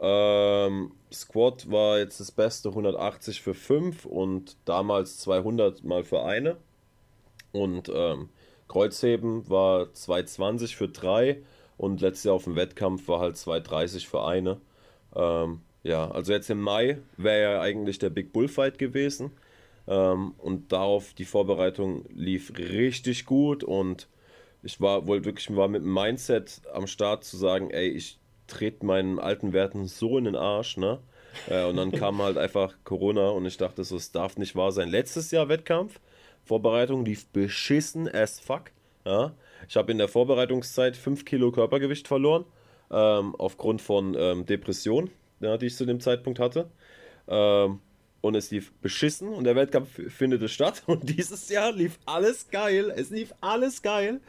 Ähm, 0.00 0.92
Squat 1.12 1.70
war 1.70 1.98
jetzt 1.98 2.20
das 2.20 2.32
Beste 2.32 2.70
180 2.70 3.40
für 3.40 3.54
5 3.54 4.06
und 4.06 4.56
damals 4.64 5.18
200 5.18 5.84
mal 5.84 6.04
für 6.04 6.24
eine. 6.24 6.56
Und 7.52 7.90
ähm, 7.94 8.28
Kreuzheben 8.68 9.48
war 9.48 9.92
220 9.92 10.76
für 10.76 10.88
3 10.88 11.40
und 11.76 12.00
letztes 12.00 12.24
Jahr 12.24 12.34
auf 12.34 12.44
dem 12.44 12.56
Wettkampf 12.56 13.06
war 13.08 13.20
halt 13.20 13.36
230 13.36 14.08
für 14.08 14.24
eine. 14.24 14.60
Ähm, 15.14 15.60
ja, 15.84 16.10
also 16.10 16.32
jetzt 16.32 16.50
im 16.50 16.60
Mai 16.60 16.98
wäre 17.16 17.52
ja 17.52 17.60
eigentlich 17.60 17.98
der 18.00 18.10
Big 18.10 18.32
Bullfight 18.32 18.78
gewesen. 18.78 19.30
Ähm, 19.86 20.34
und 20.38 20.72
darauf 20.72 21.12
die 21.14 21.26
Vorbereitung 21.26 22.06
lief 22.08 22.52
richtig 22.58 23.26
gut 23.26 23.62
und 23.62 24.08
ich 24.62 24.80
war 24.80 25.06
wohl 25.06 25.26
wirklich 25.26 25.54
war 25.54 25.68
mit 25.68 25.82
dem 25.82 25.92
Mindset 25.92 26.62
am 26.72 26.86
Start 26.86 27.24
zu 27.24 27.36
sagen, 27.36 27.70
ey, 27.70 27.88
ich 27.88 28.18
trete 28.46 28.84
meinen 28.86 29.18
alten 29.18 29.52
Werten 29.52 29.86
so 29.86 30.16
in 30.16 30.24
den 30.24 30.36
Arsch, 30.36 30.78
ne? 30.78 31.00
Äh, 31.48 31.64
und 31.66 31.76
dann 31.76 31.92
kam 31.92 32.22
halt 32.22 32.38
einfach 32.38 32.74
Corona 32.84 33.28
und 33.28 33.44
ich 33.44 33.58
dachte 33.58 33.84
so, 33.84 33.96
es 33.96 34.10
darf 34.10 34.38
nicht 34.38 34.56
wahr 34.56 34.72
sein. 34.72 34.88
Letztes 34.88 35.30
Jahr 35.30 35.50
Wettkampf, 35.50 36.00
Vorbereitung 36.44 37.04
lief 37.04 37.26
beschissen 37.26 38.08
as 38.08 38.40
fuck. 38.40 38.70
Ja? 39.04 39.34
Ich 39.68 39.76
habe 39.76 39.92
in 39.92 39.98
der 39.98 40.08
Vorbereitungszeit 40.08 40.96
5 40.96 41.26
Kilo 41.26 41.52
Körpergewicht 41.52 42.08
verloren, 42.08 42.46
ähm, 42.90 43.34
aufgrund 43.36 43.82
von 43.82 44.16
ähm, 44.18 44.46
Depression, 44.46 45.10
ja, 45.44 45.56
die 45.56 45.66
ich 45.66 45.76
zu 45.76 45.84
dem 45.84 46.00
Zeitpunkt 46.00 46.38
hatte. 46.38 46.70
Ähm, 47.28 47.80
und 48.24 48.34
es 48.36 48.50
lief 48.50 48.72
beschissen 48.80 49.28
und 49.28 49.44
der 49.44 49.54
Weltcup 49.54 49.86
findet 49.86 50.40
es 50.40 50.50
statt 50.50 50.82
und 50.86 51.10
dieses 51.10 51.50
Jahr 51.50 51.72
lief 51.72 51.98
alles 52.06 52.48
geil, 52.50 52.90
es 52.96 53.10
lief 53.10 53.34
alles 53.42 53.82
geil 53.82 54.20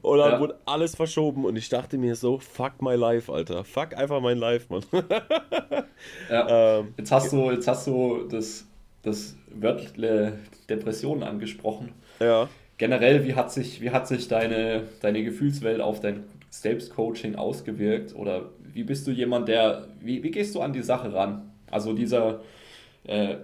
und 0.00 0.18
dann 0.18 0.32
ja. 0.32 0.40
wurde 0.40 0.58
alles 0.64 0.96
verschoben 0.96 1.44
und 1.44 1.54
ich 1.56 1.68
dachte 1.68 1.98
mir 1.98 2.16
so, 2.16 2.38
fuck 2.38 2.80
my 2.80 2.94
life, 2.94 3.30
Alter, 3.30 3.62
fuck 3.64 3.94
einfach 3.94 4.22
mein 4.22 4.38
Life, 4.38 4.72
Mann. 4.72 4.82
ja. 6.30 6.78
ähm, 6.78 6.94
jetzt 6.96 7.12
hast 7.12 7.32
du, 7.34 7.50
jetzt 7.50 7.68
hast 7.68 7.86
du 7.86 8.26
das, 8.30 8.66
das 9.02 9.36
Wörtle 9.48 10.38
Depression 10.70 11.22
angesprochen. 11.22 11.92
Ja. 12.20 12.48
Generell, 12.78 13.24
wie 13.24 13.34
hat 13.34 13.52
sich, 13.52 13.82
wie 13.82 13.90
hat 13.90 14.08
sich 14.08 14.26
deine, 14.26 14.84
deine 15.02 15.22
Gefühlswelt 15.22 15.82
auf 15.82 16.00
dein 16.00 16.24
Selbstcoaching 16.48 17.34
ausgewirkt 17.34 18.14
oder 18.14 18.50
wie 18.74 18.84
bist 18.84 19.06
du 19.06 19.10
jemand, 19.12 19.48
der, 19.48 19.88
wie, 20.00 20.22
wie 20.22 20.30
gehst 20.30 20.54
du 20.54 20.60
an 20.60 20.72
die 20.72 20.82
Sache 20.82 21.12
ran? 21.12 21.50
Also 21.70 21.92
dieser 21.92 22.40
äh, 23.04 23.36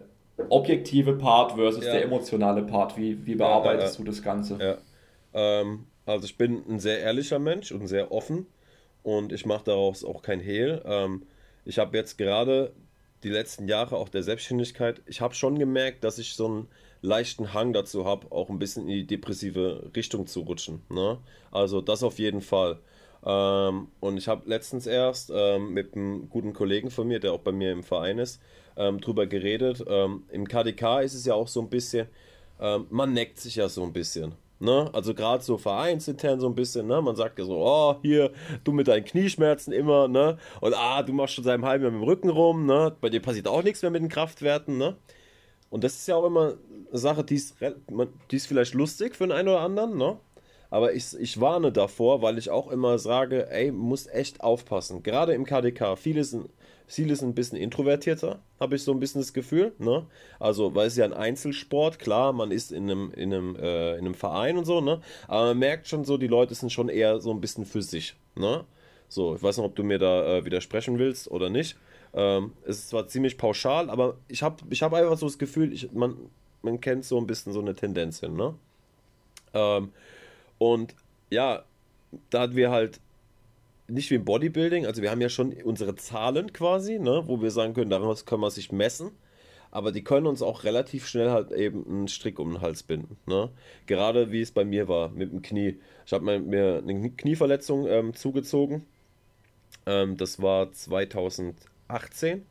objektive 0.49 1.14
Part 1.14 1.53
versus 1.53 1.85
ja. 1.85 1.93
der 1.93 2.05
emotionale 2.05 2.62
Part. 2.62 2.97
Wie, 2.97 3.24
wie 3.24 3.37
bearbeitest 3.37 3.99
ja, 3.99 4.05
du 4.05 4.11
das 4.11 4.22
Ganze? 4.22 4.59
Ja. 4.61 4.78
Ähm, 5.33 5.87
also 6.07 6.24
ich 6.24 6.37
bin 6.37 6.62
ein 6.68 6.81
sehr 6.81 7.01
ehrlicher 7.01 7.39
Mensch 7.39 7.72
und 7.72 7.87
sehr 7.87 8.11
offen 8.12 8.47
und 9.03 9.33
ich 9.33 9.47
mache 9.47 9.64
daraus 9.64 10.05
auch 10.05 10.22
kein 10.22 10.41
Hehl. 10.41 10.83
Ähm, 10.85 11.22
ich 11.64 11.78
habe 11.78 11.97
jetzt 11.97 12.18
gerade 12.18 12.72
die 13.22 13.28
letzten 13.28 13.68
Jahre 13.68 13.97
auch 13.97 14.09
der 14.09 14.22
Selbstständigkeit, 14.22 15.03
ich 15.07 15.20
habe 15.20 15.35
schon 15.35 15.59
gemerkt, 15.59 16.05
dass 16.05 16.18
ich 16.18 16.35
so 16.35 16.47
einen 16.47 16.68
leichten 17.03 17.53
Hang 17.55 17.72
dazu 17.72 18.05
habe, 18.05 18.33
auch 18.33 18.51
ein 18.51 18.59
bisschen 18.59 18.89
in 18.89 18.95
die 18.95 19.07
depressive 19.07 19.91
Richtung 19.95 20.26
zu 20.26 20.41
rutschen. 20.41 20.83
Ne? 20.89 21.18
Also 21.51 21.81
das 21.81 22.03
auf 22.03 22.18
jeden 22.18 22.41
Fall. 22.41 22.78
Ähm, 23.25 23.89
und 24.01 24.16
ich 24.16 24.29
habe 24.29 24.49
letztens 24.49 24.87
erst 24.87 25.31
ähm, 25.35 25.73
mit 25.75 25.95
einem 25.95 26.29
guten 26.31 26.53
Kollegen 26.53 26.91
von 26.91 27.07
mir, 27.07 27.21
der 27.21 27.33
auch 27.33 27.41
bei 27.41 27.53
mir 27.53 27.73
im 27.73 27.83
Verein 27.83 28.18
ist, 28.18 28.41
ähm, 28.77 29.01
drüber 29.01 29.27
geredet. 29.27 29.85
Ähm, 29.87 30.25
Im 30.31 30.49
KDK 30.49 31.01
ist 31.01 31.14
es 31.14 31.27
ja 31.27 31.35
auch 31.35 31.49
so 31.49 31.61
ein 31.61 31.68
bisschen, 31.68 32.09
ähm, 32.61 32.87
man 32.91 33.12
neckt 33.12 33.39
sich 33.39 33.57
ja 33.57 33.68
so 33.68 33.83
ein 33.83 33.93
bisschen. 33.93 34.35
Ne? 34.62 34.91
Also 34.93 35.14
gerade 35.14 35.43
so 35.43 35.57
vereinsintern 35.57 36.39
so 36.39 36.47
ein 36.47 36.55
bisschen, 36.55 36.87
ne? 36.87 37.01
Man 37.01 37.16
sagt 37.16 37.39
ja 37.39 37.47
so, 37.47 37.57
oh, 37.64 37.97
hier, 38.03 38.31
du 38.62 38.73
mit 38.73 38.89
deinen 38.89 39.07
Knieschmerzen 39.07 39.73
immer, 39.73 40.07
ne? 40.07 40.37
Und 40.61 40.75
ah, 40.75 41.03
du 41.03 41.14
machst 41.14 41.35
schon 41.35 41.45
seit 41.45 41.55
einem 41.55 41.64
halben 41.64 41.85
Jahr 41.85 41.93
mit 41.93 42.03
dem 42.03 42.05
Rücken 42.05 42.29
rum, 42.29 42.66
ne? 42.66 42.95
Bei 43.01 43.09
dir 43.09 43.23
passiert 43.23 43.49
auch 43.49 43.62
nichts 43.62 43.81
mehr 43.81 43.91
mit 43.91 44.03
den 44.03 44.11
Kraftwerten, 44.11 44.77
ne? 44.77 44.97
Und 45.71 45.83
das 45.83 45.95
ist 45.95 46.09
ja 46.09 46.16
auch 46.16 46.27
immer 46.27 46.59
eine 46.91 46.99
Sache, 46.99 47.25
die 47.25 47.37
ist, 47.37 47.57
die 48.31 48.37
ist 48.37 48.47
vielleicht 48.47 48.75
lustig 48.75 49.16
für 49.16 49.27
den 49.27 49.33
einen 49.33 49.49
oder 49.49 49.61
anderen, 49.61 49.97
ne? 49.97 50.18
Aber 50.71 50.95
ich, 50.95 51.14
ich 51.18 51.41
warne 51.41 51.73
davor, 51.73 52.23
weil 52.23 52.39
ich 52.39 52.51
auch 52.51 52.71
immer 52.71 52.99
sage, 52.99 53.51
ey, 53.51 53.73
muss 53.73 54.07
echt 54.07 54.41
aufpassen. 54.41 55.03
Gerade 55.03 55.35
im 55.35 55.45
KDK, 55.45 55.97
viele 55.97 56.23
sind, 56.25 56.49
viele 56.87 57.16
sind 57.16 57.31
ein 57.31 57.35
bisschen 57.35 57.59
introvertierter, 57.59 58.39
habe 58.61 58.77
ich 58.77 58.85
so 58.85 58.93
ein 58.93 59.01
bisschen 59.01 59.21
das 59.21 59.33
Gefühl. 59.33 59.73
Ne? 59.79 60.07
Also, 60.39 60.75
weil 60.75 60.87
es 60.87 60.97
ja 60.97 61.05
ein 61.05 61.12
Einzelsport, 61.12 61.99
klar, 61.99 62.33
man 62.33 62.53
ist 62.53 62.71
in 62.71 62.91
einem, 62.91 63.12
in 63.12 63.35
einem, 63.35 63.57
äh, 63.57 63.95
in 63.95 64.07
einem 64.07 64.14
Verein 64.14 64.57
und 64.57 64.64
so, 64.64 64.81
ne? 64.81 65.01
Aber 65.27 65.47
man 65.47 65.59
merkt 65.59 65.89
schon 65.89 66.05
so, 66.05 66.16
die 66.16 66.29
Leute 66.29 66.55
sind 66.55 66.71
schon 66.71 66.89
eher 66.89 67.21
so 67.21 67.33
ein 67.33 67.41
bisschen 67.41 67.64
für 67.64 67.83
sich. 67.83 68.14
Ne? 68.37 68.64
So, 69.09 69.35
ich 69.35 69.43
weiß 69.43 69.57
nicht, 69.57 69.66
ob 69.66 69.75
du 69.75 69.83
mir 69.83 69.99
da 69.99 70.37
äh, 70.37 70.45
widersprechen 70.45 70.99
willst 70.99 71.31
oder 71.31 71.51
nicht. 71.51 71.77
Ähm, 72.14 72.53
es 72.64 72.79
ist 72.79 72.89
zwar 72.91 73.09
ziemlich 73.09 73.39
pauschal, 73.39 73.91
aber 73.91 74.16
ich 74.29 74.43
habe 74.43 74.57
ich 74.71 74.83
hab 74.83 74.93
einfach 74.93 75.16
so 75.18 75.27
das 75.27 75.39
Gefühl, 75.39 75.73
ich, 75.73 75.93
man, 75.93 76.16
man 76.62 76.81
kennt 76.81 77.05
so 77.05 77.18
ein 77.18 77.27
bisschen 77.27 77.53
so 77.53 77.61
eine 77.61 77.75
Tendenz 77.75 78.21
hin, 78.21 78.35
ne? 78.35 78.55
Ähm, 79.53 79.93
und 80.61 80.95
ja, 81.31 81.65
da 82.29 82.43
hatten 82.43 82.55
wir 82.55 82.71
halt 82.71 83.01
nicht 83.89 84.11
wie 84.11 84.17
im 84.17 84.27
Bodybuilding, 84.27 84.85
also 84.85 85.01
wir 85.01 85.11
haben 85.11 85.23
ja 85.23 85.31
schon 85.31 85.55
unsere 85.65 85.97
Zahlen 85.97 86.53
quasi, 86.53 86.99
ne, 86.99 87.23
wo 87.25 87.41
wir 87.41 87.51
sagen 87.51 87.73
können, 87.73 87.89
daraus 87.89 88.27
können 88.27 88.43
wir 88.43 88.51
sich 88.51 88.71
messen, 88.71 89.11
aber 89.71 89.91
die 89.91 90.05
können 90.05 90.27
uns 90.27 90.43
auch 90.43 90.65
relativ 90.65 91.07
schnell 91.07 91.31
halt 91.31 91.51
eben 91.51 91.87
einen 91.87 92.09
Strick 92.09 92.39
um 92.39 92.53
den 92.53 92.61
Hals 92.61 92.83
binden, 92.83 93.17
ne? 93.27 93.51
Gerade 93.87 94.33
wie 94.33 94.43
es 94.43 94.53
bei 94.53 94.67
mir 94.67 94.87
war 94.87 95.09
mit 95.09 95.33
dem 95.33 95.41
Knie. 95.41 95.81
Ich 96.05 96.13
habe 96.13 96.39
mir 96.39 96.83
eine 96.87 97.11
Knieverletzung 97.11 97.87
ähm, 97.87 98.15
zugezogen. 98.15 98.85
Ähm, 99.87 100.19
das 100.19 100.43
war 100.43 100.73
2018 100.73 102.45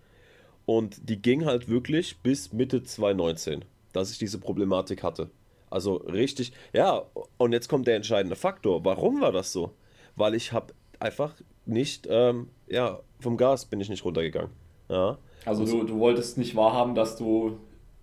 und 0.65 1.07
die 1.07 1.21
ging 1.21 1.45
halt 1.45 1.69
wirklich 1.69 2.17
bis 2.21 2.53
Mitte 2.53 2.81
2019, 2.83 3.65
dass 3.93 4.11
ich 4.11 4.17
diese 4.17 4.39
Problematik 4.39 5.03
hatte. 5.03 5.29
Also 5.69 5.95
richtig, 5.95 6.51
ja, 6.73 7.03
und 7.37 7.53
jetzt 7.53 7.67
kommt 7.67 7.87
der 7.87 7.95
entscheidende 7.95 8.35
Faktor. 8.35 8.83
Warum 8.85 9.21
war 9.21 9.31
das 9.31 9.51
so? 9.51 9.71
Weil 10.15 10.35
ich 10.35 10.51
habe 10.51 10.73
einfach 10.99 11.33
nicht, 11.65 12.07
ähm, 12.09 12.49
ja, 12.67 12.99
vom 13.19 13.37
Gas 13.37 13.65
bin 13.65 13.79
ich 13.79 13.89
nicht 13.89 14.03
runtergegangen. 14.03 14.51
Ja. 14.89 15.17
Also 15.45 15.65
du, 15.65 15.83
du 15.83 15.99
wolltest 15.99 16.37
nicht 16.37 16.55
wahrhaben, 16.55 16.95
dass 16.95 17.15
du 17.15 17.59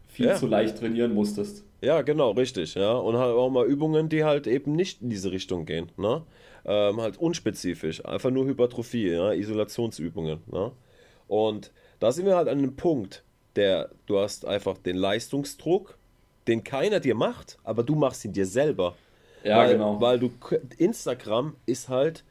viel 0.07 0.27
ja. 0.27 0.37
zu 0.37 0.47
leicht 0.47 0.79
trainieren 0.79 1.13
musstest. 1.13 1.65
Ja, 1.83 2.03
genau, 2.03 2.31
richtig, 2.31 2.75
ja. 2.75 2.95
Und 2.95 3.17
halt 3.17 3.35
auch 3.35 3.51
mal 3.51 3.67
Übungen, 3.67 4.09
die 4.09 4.25
halt 4.25 4.47
eben 4.47 4.73
nicht 4.73 5.03
in 5.03 5.11
diese 5.11 5.31
Richtung 5.31 5.67
gehen, 5.67 5.93
ne? 5.97 6.23
Ähm, 6.65 7.01
halt 7.01 7.19
unspezifisch, 7.19 8.05
einfach 8.05 8.31
nur 8.31 8.47
Hypertrophie, 8.47 9.11
ja, 9.11 9.33
Isolationsübungen, 9.33 10.41
ne? 10.51 10.73
Und 11.29 11.73
da 12.01 12.13
sind 12.13 12.27
wir 12.27 12.37
halt 12.37 12.49
an 12.49 12.59
einem 12.59 12.77
Punkt, 12.77 13.25
der, 13.57 13.91
du 14.07 14.19
hast 14.19 14.47
einfach 14.47 14.79
den 14.79 14.97
Leistungsdruck, 14.97 15.99
den 16.49 16.65
keiner 16.65 17.01
dir 17.01 17.15
macht, 17.15 17.59
aber 17.65 17.83
du 17.83 17.95
machst 17.95 18.25
ihn 18.25 18.33
dir 18.33 18.47
selber. 18.47 18.97
Ja, 19.45 19.59
weil, 19.59 19.73
genau. 19.73 20.01
Weil 20.01 20.19
du, 20.19 20.31
Instagram 20.79 21.57
ist 21.67 21.89
halt, 21.89 22.25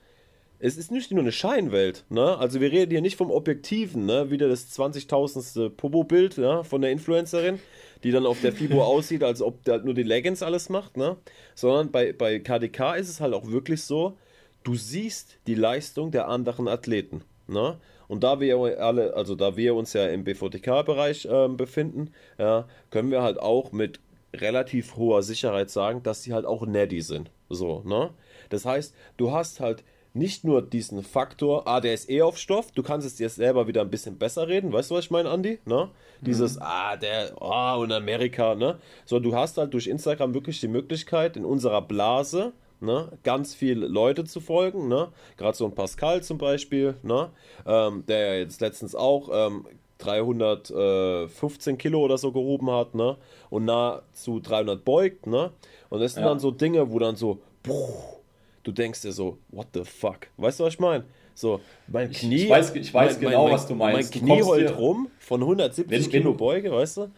es 0.60 0.78
ist 0.78 0.92
nicht 0.92 1.12
nur 1.12 1.22
eine 1.22 1.32
Scheinwelt, 1.32 2.06
ne? 2.10 2.38
Also 2.38 2.62
wir 2.62 2.72
reden 2.72 2.92
hier 2.92 3.02
nicht 3.02 3.18
vom 3.18 3.32
Objektiven, 3.32 4.06
ne? 4.06 4.30
Wieder 4.32 4.48
das 4.48 4.78
20.000. 4.78 5.70
Popo-Bild, 5.70 6.38
ja, 6.38 6.64
von 6.64 6.82
der 6.82 6.92
Influencerin, 6.92 7.60
die 8.04 8.12
dann 8.12 8.26
auf 8.26 8.42
der 8.42 8.54
FIBO 8.54 8.84
aussieht, 8.84 9.24
als 9.24 9.42
ob 9.42 9.64
der 9.64 9.76
halt 9.76 9.86
nur 9.86 9.94
die 9.94 10.04
Leggings 10.04 10.44
alles 10.44 10.70
macht, 10.70 10.98
ne? 10.98 11.18
Sondern 11.56 11.92
bei, 11.92 12.14
bei 12.14 12.40
KDK 12.40 12.96
ist 12.96 13.10
es 13.10 13.22
halt 13.22 13.34
auch 13.34 13.48
wirklich 13.48 13.84
so, 13.84 14.18
du 14.64 14.76
siehst 14.76 15.38
die 15.48 15.56
Leistung 15.56 16.12
der 16.12 16.28
anderen 16.28 16.68
Athleten, 16.68 17.22
ne? 17.48 17.78
Und 18.08 18.24
da 18.24 18.40
wir 18.40 18.58
alle, 18.80 19.16
also 19.16 19.36
da 19.36 19.58
wir 19.58 19.76
uns 19.76 19.94
ja 19.94 20.08
im 20.08 20.24
BVTK-Bereich 20.24 21.26
äh, 21.26 21.48
befinden, 21.50 22.12
ja, 22.38 22.68
können 22.92 23.12
wir 23.12 23.24
halt 23.24 23.40
auch 23.40 23.72
mit 23.72 24.00
relativ 24.42 24.96
hoher 24.96 25.24
Sicherheit 25.24 25.70
sagen, 25.70 26.04
dass 26.04 26.24
sie 26.24 26.34
halt 26.34 26.46
auch 26.46 26.66
Neddy 26.66 27.02
sind. 27.02 27.32
So, 27.50 27.82
ne? 27.86 28.12
Das 28.50 28.66
heißt, 28.66 28.96
du 29.18 29.32
hast 29.32 29.60
halt 29.60 29.84
nicht 30.14 30.46
nur 30.46 30.62
diesen 30.62 31.04
Faktor, 31.04 31.68
ah, 31.68 31.82
der 31.82 31.94
ist 31.94 32.10
eh 32.10 32.22
auf 32.22 32.38
Stoff, 32.38 32.72
du 32.72 32.84
kannst 32.84 33.06
es 33.06 33.16
dir 33.16 33.30
selber 33.30 33.68
wieder 33.68 33.82
ein 33.82 33.90
bisschen 33.90 34.18
besser 34.18 34.48
reden, 34.48 34.72
weißt 34.72 34.90
du, 34.90 34.96
was 34.96 35.06
ich 35.06 35.12
meine, 35.12 35.30
Andi? 35.30 35.60
Ne? 35.66 35.90
Dieses, 36.22 36.56
mhm. 36.56 36.62
ah, 36.64 36.96
der, 36.96 37.34
oh, 37.40 37.82
und 37.82 37.92
Amerika, 37.92 38.56
ne? 38.56 38.80
So, 39.04 39.20
du 39.20 39.36
hast 39.36 39.58
halt 39.58 39.74
durch 39.74 39.88
Instagram 39.88 40.34
wirklich 40.34 40.62
die 40.62 40.70
Möglichkeit, 40.70 41.36
in 41.36 41.44
unserer 41.44 41.82
Blase, 41.82 42.54
ne, 42.80 43.12
ganz 43.24 43.54
viele 43.54 43.88
Leute 43.88 44.24
zu 44.24 44.40
folgen, 44.40 44.88
ne? 44.88 45.10
Gerade 45.38 45.58
so 45.58 45.66
ein 45.66 45.76
Pascal 45.76 46.24
zum 46.24 46.38
Beispiel, 46.38 46.96
ne? 47.04 47.30
Ähm, 47.66 48.06
der 48.08 48.40
jetzt 48.40 48.62
letztens 48.62 48.96
auch 48.96 49.30
ähm, 49.32 49.68
315 50.00 51.78
Kilo 51.78 52.02
oder 52.02 52.18
so 52.18 52.32
gehoben 52.32 52.70
hat, 52.70 52.96
ne? 52.96 53.18
Und 53.50 53.66
nahezu 53.66 54.40
300 54.40 54.84
beugt, 54.84 55.28
ne? 55.28 55.52
Und 55.90 56.02
das 56.02 56.14
sind 56.14 56.24
ja. 56.24 56.30
dann 56.30 56.40
so 56.40 56.52
Dinge, 56.52 56.92
wo 56.92 57.00
dann 57.00 57.16
so, 57.16 57.40
boah, 57.64 58.20
du 58.64 58.72
denkst 58.72 59.02
dir 59.02 59.12
so, 59.12 59.38
what 59.50 59.68
the 59.74 59.84
fuck? 59.84 60.28
Weißt 60.38 60.60
du, 60.60 60.66
was 60.66 60.74
ich 60.74 60.80
meine? 60.80 61.06
So, 61.34 61.60
mein 61.88 62.12
Knie. 62.12 62.44
Ich 62.44 62.50
weiß, 62.50 62.76
ich 62.76 62.94
weiß 62.94 63.14
mein, 63.14 63.22
genau, 63.22 63.44
mein, 63.46 63.54
was 63.54 63.68
du 63.68 63.76
meinst. 63.76 64.16
Mein 64.16 64.22
Knie 64.22 64.44
heult 64.44 64.78
rum 64.78 65.10
von 65.20 65.42
170 65.42 65.90
wenn, 65.90 66.10
Kilo 66.10 66.32
wenn, 66.32 66.38
Beuge, 66.38 66.72
weißt 66.72 66.98
du? 66.98 67.12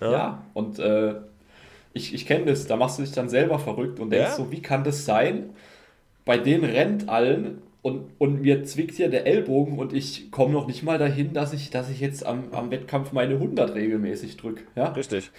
Ja, 0.00 0.12
ja 0.12 0.44
und 0.54 0.78
äh, 0.78 1.14
ich, 1.92 2.14
ich 2.14 2.26
kenne 2.26 2.46
das, 2.46 2.66
da 2.66 2.76
machst 2.76 2.98
du 2.98 3.02
dich 3.02 3.12
dann 3.12 3.28
selber 3.28 3.58
verrückt 3.58 4.00
und 4.00 4.10
denkst 4.10 4.30
ja? 4.30 4.36
so, 4.36 4.50
wie 4.50 4.62
kann 4.62 4.84
das 4.84 5.04
sein? 5.04 5.50
Bei 6.24 6.38
denen 6.38 6.64
rennt 6.64 7.08
allen 7.08 7.62
und, 7.84 8.12
und 8.16 8.40
mir 8.40 8.64
zwickt 8.64 8.94
hier 8.94 9.10
der 9.10 9.26
Ellbogen 9.26 9.78
und 9.78 9.92
ich 9.92 10.30
komme 10.30 10.54
noch 10.54 10.66
nicht 10.66 10.82
mal 10.82 10.96
dahin, 10.96 11.34
dass 11.34 11.52
ich, 11.52 11.68
dass 11.68 11.90
ich 11.90 12.00
jetzt 12.00 12.24
am, 12.24 12.44
am 12.52 12.70
Wettkampf 12.70 13.12
meine 13.12 13.34
100 13.34 13.74
regelmäßig 13.74 14.38
drücke. 14.38 14.62
Ja? 14.74 14.86
Richtig. 14.92 15.30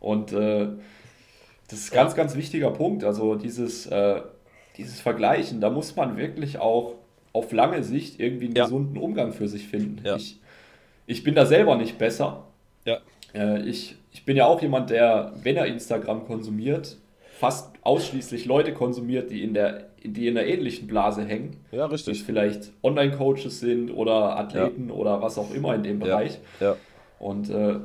Und 0.00 0.32
äh, 0.32 0.66
das 1.68 1.78
ist 1.78 1.92
ein 1.92 1.94
ganz, 1.94 2.16
ganz 2.16 2.34
wichtiger 2.34 2.72
Punkt. 2.72 3.04
Also 3.04 3.36
dieses, 3.36 3.86
äh, 3.86 4.22
dieses 4.76 5.00
Vergleichen, 5.00 5.60
da 5.60 5.70
muss 5.70 5.94
man 5.94 6.16
wirklich 6.16 6.58
auch 6.58 6.96
auf 7.32 7.52
lange 7.52 7.84
Sicht 7.84 8.18
irgendwie 8.18 8.46
einen 8.46 8.56
ja. 8.56 8.64
gesunden 8.64 8.98
Umgang 8.98 9.32
für 9.32 9.46
sich 9.46 9.68
finden. 9.68 10.04
Ja. 10.04 10.16
Ich, 10.16 10.40
ich 11.06 11.22
bin 11.22 11.36
da 11.36 11.46
selber 11.46 11.76
nicht 11.76 11.96
besser. 11.96 12.42
Ja. 12.84 12.98
Äh, 13.34 13.62
ich, 13.68 13.94
ich 14.12 14.24
bin 14.24 14.36
ja 14.36 14.46
auch 14.46 14.60
jemand, 14.62 14.90
der, 14.90 15.32
wenn 15.44 15.54
er 15.54 15.66
Instagram 15.66 16.26
konsumiert, 16.26 16.96
fast 17.38 17.70
ausschließlich 17.82 18.46
Leute 18.46 18.74
konsumiert, 18.74 19.30
die 19.30 19.44
in 19.44 19.54
der, 19.54 19.85
die 20.02 20.28
in 20.28 20.36
einer 20.36 20.46
ähnlichen 20.46 20.86
Blase 20.86 21.24
hängen. 21.24 21.56
Ja, 21.72 21.86
richtig. 21.86 22.18
Die 22.18 22.24
vielleicht 22.24 22.72
Online-Coaches 22.82 23.60
sind 23.60 23.90
oder 23.90 24.38
Athleten 24.38 24.88
ja. 24.88 24.94
oder 24.94 25.22
was 25.22 25.38
auch 25.38 25.52
immer 25.54 25.74
in 25.74 25.82
dem 25.82 25.98
Bereich. 25.98 26.38
Ja. 26.60 26.70
ja. 26.70 26.76
Und 27.18 27.50
äh, 27.50 27.76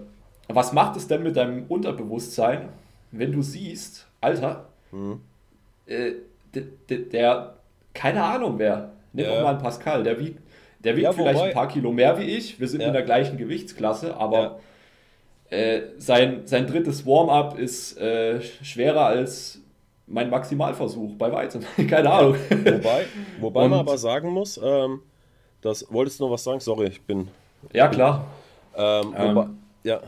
was 0.47 0.73
macht 0.73 0.97
es 0.97 1.07
denn 1.07 1.23
mit 1.23 1.35
deinem 1.35 1.65
Unterbewusstsein, 1.67 2.69
wenn 3.11 3.31
du 3.31 3.41
siehst, 3.41 4.07
Alter, 4.19 4.69
mhm. 4.91 5.21
äh, 5.85 6.13
der, 6.89 7.55
keine 7.93 8.23
Ahnung 8.23 8.55
wer, 8.57 8.91
nimm 9.13 9.25
ja. 9.25 9.43
mal 9.43 9.51
einen 9.51 9.61
Pascal, 9.61 10.03
der 10.03 10.19
wiegt, 10.19 10.39
der 10.79 10.95
wiegt 10.95 11.05
ja, 11.05 11.13
vielleicht 11.13 11.41
ein 11.41 11.53
paar 11.53 11.67
Kilo 11.67 11.91
mehr 11.91 12.17
wie 12.19 12.23
ich, 12.23 12.59
wir 12.59 12.67
sind 12.67 12.81
in 12.81 12.93
der 12.93 13.03
gleichen 13.03 13.37
Gewichtsklasse, 13.37 14.15
aber 14.17 14.59
äh, 15.49 15.81
sein, 15.97 16.41
sein 16.45 16.67
drittes 16.67 17.05
Warm-up 17.05 17.57
ist 17.59 17.97
äh, 17.97 18.41
schwerer 18.41 19.05
als 19.05 19.60
mein 20.11 20.29
Maximalversuch 20.29 21.15
bei 21.15 21.31
weitem. 21.31 21.61
Keine 21.87 22.11
Ahnung. 22.11 22.35
Wobei, 22.49 23.05
wobei 23.39 23.67
man 23.67 23.79
aber 23.79 23.97
sagen 23.97 24.29
muss, 24.29 24.59
ähm, 24.63 25.01
das 25.61 25.85
wolltest 25.91 26.19
du 26.19 26.25
noch 26.25 26.31
was 26.31 26.43
sagen? 26.43 26.59
Sorry, 26.59 26.87
ich 26.87 27.01
bin. 27.01 27.27
Ja, 27.73 27.87
klar. 27.87 28.25
Ähm, 28.75 29.13
wobei, 29.17 29.43
ähm, 29.43 29.57
ja. 29.83 30.01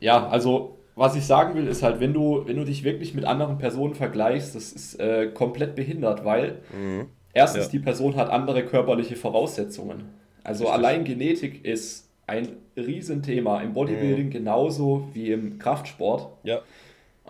Ja, 0.00 0.28
also 0.28 0.76
was 0.96 1.14
ich 1.16 1.24
sagen 1.24 1.54
will, 1.54 1.66
ist 1.66 1.82
halt, 1.82 2.00
wenn 2.00 2.12
du, 2.12 2.42
wenn 2.46 2.56
du 2.56 2.64
dich 2.64 2.84
wirklich 2.84 3.14
mit 3.14 3.24
anderen 3.24 3.58
Personen 3.58 3.94
vergleichst, 3.94 4.54
das 4.54 4.72
ist 4.72 5.00
äh, 5.00 5.28
komplett 5.32 5.74
behindert, 5.74 6.24
weil 6.24 6.58
mhm. 6.72 7.06
erstens 7.32 7.66
ja. 7.66 7.70
die 7.70 7.78
Person 7.78 8.16
hat 8.16 8.28
andere 8.30 8.64
körperliche 8.64 9.16
Voraussetzungen. 9.16 10.04
Also 10.42 10.64
Richtig. 10.64 10.78
allein 10.78 11.04
Genetik 11.04 11.64
ist 11.64 12.08
ein 12.26 12.48
Riesenthema 12.76 13.60
im 13.60 13.72
Bodybuilding 13.72 14.26
mhm. 14.26 14.30
genauso 14.30 15.08
wie 15.12 15.32
im 15.32 15.58
Kraftsport. 15.58 16.28
Ja. 16.42 16.60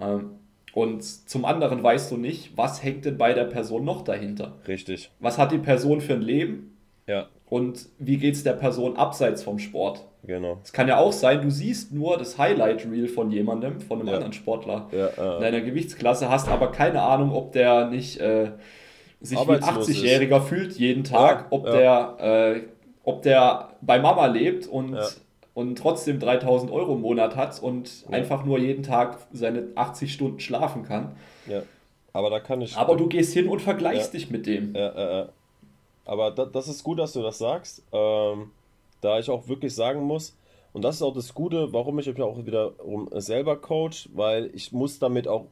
Ähm, 0.01 0.40
und 0.73 1.03
zum 1.03 1.45
anderen 1.45 1.83
weißt 1.83 2.11
du 2.11 2.17
nicht, 2.17 2.57
was 2.57 2.83
hängt 2.83 3.05
denn 3.05 3.19
bei 3.19 3.33
der 3.33 3.45
Person 3.45 3.85
noch 3.85 4.03
dahinter. 4.03 4.59
Richtig. 4.69 5.11
Was 5.19 5.39
hat 5.39 5.53
die 5.53 5.59
Person 5.59 6.01
für 6.01 6.15
ein 6.15 6.23
Leben? 6.23 6.79
Ja. 7.07 7.29
Und 7.49 7.89
wie 7.99 8.19
geht 8.19 8.35
es 8.35 8.45
der 8.45 8.53
Person 8.53 8.97
abseits 8.97 9.43
vom 9.43 9.59
Sport? 9.59 10.07
Genau. 10.23 10.61
Es 10.63 10.73
kann 10.73 10.87
ja 10.87 10.99
auch 10.99 11.13
sein, 11.13 11.43
du 11.43 11.51
siehst 11.51 11.93
nur 11.93 12.17
das 12.17 12.39
Highlight-Reel 12.39 13.09
von 13.09 13.33
jemandem, 13.33 13.81
von 13.81 13.99
einem 13.99 14.09
ja. 14.09 14.15
anderen 14.15 14.33
Sportler 14.33 14.89
ja, 14.93 15.07
äh. 15.07 15.37
in 15.37 15.41
deiner 15.41 15.61
Gewichtsklasse, 15.61 16.29
hast 16.29 16.49
aber 16.49 16.71
keine 16.71 17.03
Ahnung, 17.03 17.33
ob 17.33 17.53
der 17.53 17.89
nicht 17.89 18.21
äh, 18.21 18.53
sich 19.21 19.39
wie 19.39 19.53
ein 19.53 19.63
80-Jähriger 19.63 20.41
fühlt 20.41 20.73
jeden 20.75 21.03
Tag, 21.05 21.41
ja, 21.41 21.47
ob, 21.51 21.65
Der, 21.65 22.17
äh, 22.21 22.61
ob 23.05 23.23
der 23.23 23.71
bei 23.81 23.99
Mama 23.99 24.27
lebt 24.27 24.67
und 24.67 24.97
und 25.55 25.77
trotzdem 25.77 26.21
3000 26.21 26.71
Euro 26.71 26.95
im 26.95 27.01
Monat 27.01 27.37
hat 27.37 27.63
und 27.63 28.03
ja. 28.03 28.11
einfach 28.11 28.45
nur 28.45 28.59
jeden 28.59 28.83
Tag 28.83 29.19
seine 29.33 29.69
80 29.75 30.13
Stunden 30.13 30.41
schlafen 30.41 30.85
kann. 30.85 31.17
Ja. 31.47 31.63
Aber 32.13 32.31
da 32.31 32.41
kann 32.41 32.61
ich. 32.61 32.77
Aber 32.77 32.97
du 32.97 33.07
gehst 33.07 33.33
hin 33.33 33.49
und 33.49 33.61
vergleichst 33.61 34.13
ja. 34.13 34.19
dich 34.19 34.31
mit 34.31 34.47
dem. 34.47 34.75
Ja, 34.75 34.95
ja, 34.95 35.13
ja. 35.19 35.29
Aber 36.05 36.31
da, 36.31 36.45
das 36.45 36.69
ist 36.69 36.83
gut, 36.83 36.99
dass 36.99 37.13
du 37.13 37.23
das 37.23 37.39
sagst. 37.39 37.83
Ähm, 37.93 38.51
da 39.01 39.19
ich 39.19 39.31
auch 39.31 39.49
wirklich 39.49 39.75
sagen 39.75 40.03
muss, 40.03 40.37
und 40.73 40.83
das 40.83 40.97
ist 40.97 41.03
auch 41.03 41.15
das 41.15 41.35
Gute, 41.35 41.73
warum 41.73 41.99
ich 41.99 42.07
mich 42.07 42.21
auch 42.21 42.45
wieder 42.45 42.73
selber 43.15 43.57
coach, 43.57 44.09
weil 44.13 44.51
ich 44.55 44.73
muss 44.73 44.99
damit 44.99 45.27
auch 45.27 45.47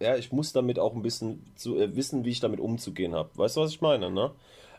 ja, 0.00 0.16
ich 0.16 0.32
muss 0.32 0.52
damit 0.52 0.78
auch 0.78 0.94
ein 0.94 1.02
bisschen 1.02 1.44
zu, 1.56 1.76
äh, 1.78 1.94
wissen, 1.96 2.24
wie 2.24 2.30
ich 2.30 2.40
damit 2.40 2.60
umzugehen 2.60 3.14
habe. 3.14 3.30
Weißt 3.34 3.56
du, 3.56 3.60
was 3.60 3.70
ich 3.70 3.80
meine, 3.80 4.10
ne? 4.10 4.32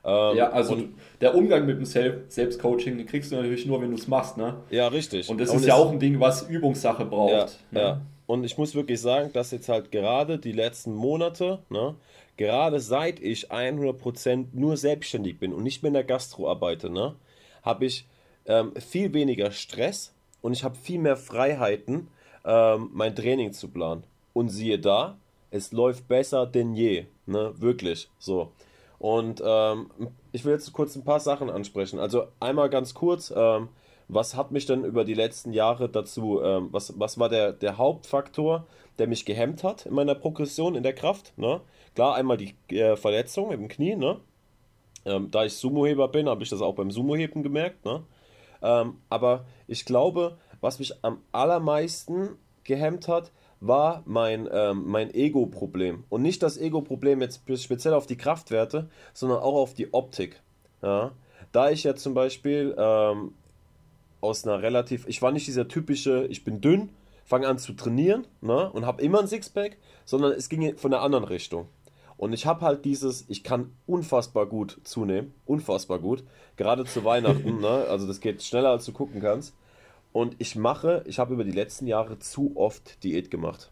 Ähm, 0.05 0.37
ja, 0.37 0.51
also 0.51 0.77
der 1.19 1.33
Umgang 1.33 1.65
mit 1.65 1.77
dem 1.77 1.85
Selbstcoaching, 1.85 2.97
den 2.97 3.07
kriegst 3.07 3.31
du 3.31 3.35
natürlich 3.35 3.65
nur, 3.65 3.81
wenn 3.81 3.89
du 3.89 3.95
es 3.95 4.07
machst, 4.07 4.37
ne? 4.37 4.57
Ja, 4.69 4.87
richtig. 4.87 5.29
Und 5.29 5.41
das 5.41 5.49
und 5.49 5.57
ist 5.57 5.65
ja 5.65 5.75
auch 5.75 5.91
ein 5.91 5.99
Ding, 5.99 6.19
was 6.19 6.43
Übungssache 6.43 7.05
braucht. 7.05 7.31
Ja, 7.31 7.45
ne? 7.71 7.79
ja. 7.79 8.01
Und 8.27 8.43
ich 8.43 8.57
muss 8.57 8.75
wirklich 8.75 9.01
sagen, 9.01 9.31
dass 9.33 9.51
jetzt 9.51 9.69
halt 9.69 9.91
gerade 9.91 10.37
die 10.37 10.51
letzten 10.51 10.93
Monate, 10.93 11.59
ne, 11.69 11.95
gerade 12.37 12.79
seit 12.79 13.19
ich 13.19 13.51
100% 13.51 14.47
nur 14.53 14.77
selbstständig 14.77 15.39
bin 15.39 15.53
und 15.53 15.63
nicht 15.63 15.83
mehr 15.83 15.89
in 15.89 15.95
der 15.95 16.03
Gastro 16.03 16.49
arbeite, 16.49 16.89
ne, 16.89 17.15
habe 17.63 17.85
ich 17.85 18.07
ähm, 18.45 18.73
viel 18.75 19.13
weniger 19.13 19.51
Stress 19.51 20.13
und 20.41 20.53
ich 20.53 20.63
habe 20.63 20.75
viel 20.75 20.99
mehr 20.99 21.17
Freiheiten, 21.17 22.07
ähm, 22.45 22.89
mein 22.93 23.15
Training 23.15 23.53
zu 23.53 23.69
planen. 23.69 24.03
Und 24.33 24.49
siehe 24.49 24.77
da, 24.77 25.17
es 25.49 25.71
läuft 25.71 26.07
besser 26.07 26.45
denn 26.45 26.73
je, 26.75 27.05
ne, 27.25 27.53
wirklich, 27.57 28.09
so. 28.19 28.51
Und 28.99 29.41
ähm, 29.45 29.89
ich 30.31 30.45
will 30.45 30.53
jetzt 30.53 30.71
kurz 30.73 30.95
ein 30.95 31.03
paar 31.03 31.19
Sachen 31.19 31.49
ansprechen. 31.49 31.99
Also 31.99 32.27
einmal 32.39 32.69
ganz 32.69 32.93
kurz, 32.93 33.33
ähm, 33.35 33.69
was 34.07 34.35
hat 34.35 34.51
mich 34.51 34.65
denn 34.65 34.83
über 34.83 35.03
die 35.03 35.13
letzten 35.13 35.51
Jahre 35.51 35.89
dazu, 35.89 36.41
ähm, 36.41 36.69
was, 36.71 36.99
was 36.99 37.17
war 37.19 37.29
der, 37.29 37.51
der 37.53 37.77
Hauptfaktor, 37.77 38.65
der 38.97 39.07
mich 39.07 39.25
gehemmt 39.25 39.63
hat 39.63 39.85
in 39.85 39.93
meiner 39.93 40.15
Progression 40.15 40.75
in 40.75 40.83
der 40.83 40.93
Kraft? 40.93 41.33
Ne? 41.37 41.61
Klar, 41.95 42.15
einmal 42.15 42.37
die 42.37 42.55
äh, 42.69 42.95
Verletzung 42.95 43.51
im 43.51 43.67
Knie, 43.67 43.95
ne? 43.95 44.19
Ähm, 45.05 45.29
da 45.29 45.45
ich 45.45 45.53
Sumoheber 45.53 46.07
bin, 46.07 46.27
habe 46.27 46.43
ich 46.43 46.49
das 46.49 46.61
auch 46.61 46.73
beim 46.73 46.89
Sumoheben 46.89 47.43
gemerkt, 47.43 47.85
ne? 47.85 48.03
Ähm, 48.61 48.97
aber 49.09 49.45
ich 49.67 49.85
glaube, 49.85 50.37
was 50.61 50.79
mich 50.79 50.93
am 51.03 51.21
allermeisten 51.31 52.37
gehemmt 52.63 53.07
hat, 53.07 53.31
war 53.59 54.03
mein, 54.05 54.47
ähm, 54.51 54.83
mein 54.85 55.13
Ego-Problem. 55.13 56.03
Und 56.09 56.21
nicht 56.21 56.43
das 56.43 56.57
Ego-Problem 56.57 57.21
jetzt 57.21 57.41
speziell 57.57 57.93
auf 57.93 58.05
die 58.05 58.17
Kraftwerte, 58.17 58.89
sondern 59.13 59.39
auch 59.39 59.55
auf 59.55 59.73
die 59.73 59.93
Optik. 59.93 60.41
Ja? 60.81 61.11
Da 61.51 61.69
ich 61.69 61.83
ja 61.83 61.95
zum 61.95 62.13
Beispiel 62.13 62.75
ähm, 62.77 63.33
aus 64.21 64.45
einer 64.45 64.61
relativ, 64.61 65.07
ich 65.07 65.21
war 65.21 65.31
nicht 65.31 65.47
dieser 65.47 65.67
typische, 65.67 66.25
ich 66.29 66.43
bin 66.43 66.61
dünn, 66.61 66.89
fange 67.23 67.47
an 67.47 67.57
zu 67.57 67.73
trainieren 67.73 68.25
ne, 68.41 68.71
und 68.71 68.85
habe 68.85 69.01
immer 69.01 69.19
ein 69.19 69.27
Sixpack, 69.27 69.77
sondern 70.05 70.31
es 70.33 70.49
ging 70.49 70.77
von 70.77 70.91
der 70.91 71.01
anderen 71.01 71.25
Richtung. 71.25 71.67
Und 72.17 72.33
ich 72.33 72.45
habe 72.45 72.61
halt 72.61 72.85
dieses, 72.85 73.25
ich 73.27 73.43
kann 73.43 73.71
unfassbar 73.87 74.45
gut 74.45 74.79
zunehmen, 74.83 75.33
unfassbar 75.45 75.99
gut, 75.99 76.23
gerade 76.55 76.85
zu 76.85 77.03
Weihnachten, 77.03 77.57
ne, 77.61 77.85
also 77.89 78.07
das 78.07 78.19
geht 78.19 78.43
schneller 78.43 78.69
als 78.69 78.85
du 78.85 78.93
gucken 78.93 79.21
kannst. 79.21 79.53
Und 80.15 80.37
ich 80.37 80.55
mache, 80.55 81.03
ich 81.07 81.19
habe 81.19 81.33
über 81.33 81.43
die 81.43 81.51
letzten 81.51 81.87
Jahre 81.87 82.17
zu 82.19 82.53
oft 82.55 83.03
Diät 83.03 83.29
gemacht. 83.29 83.69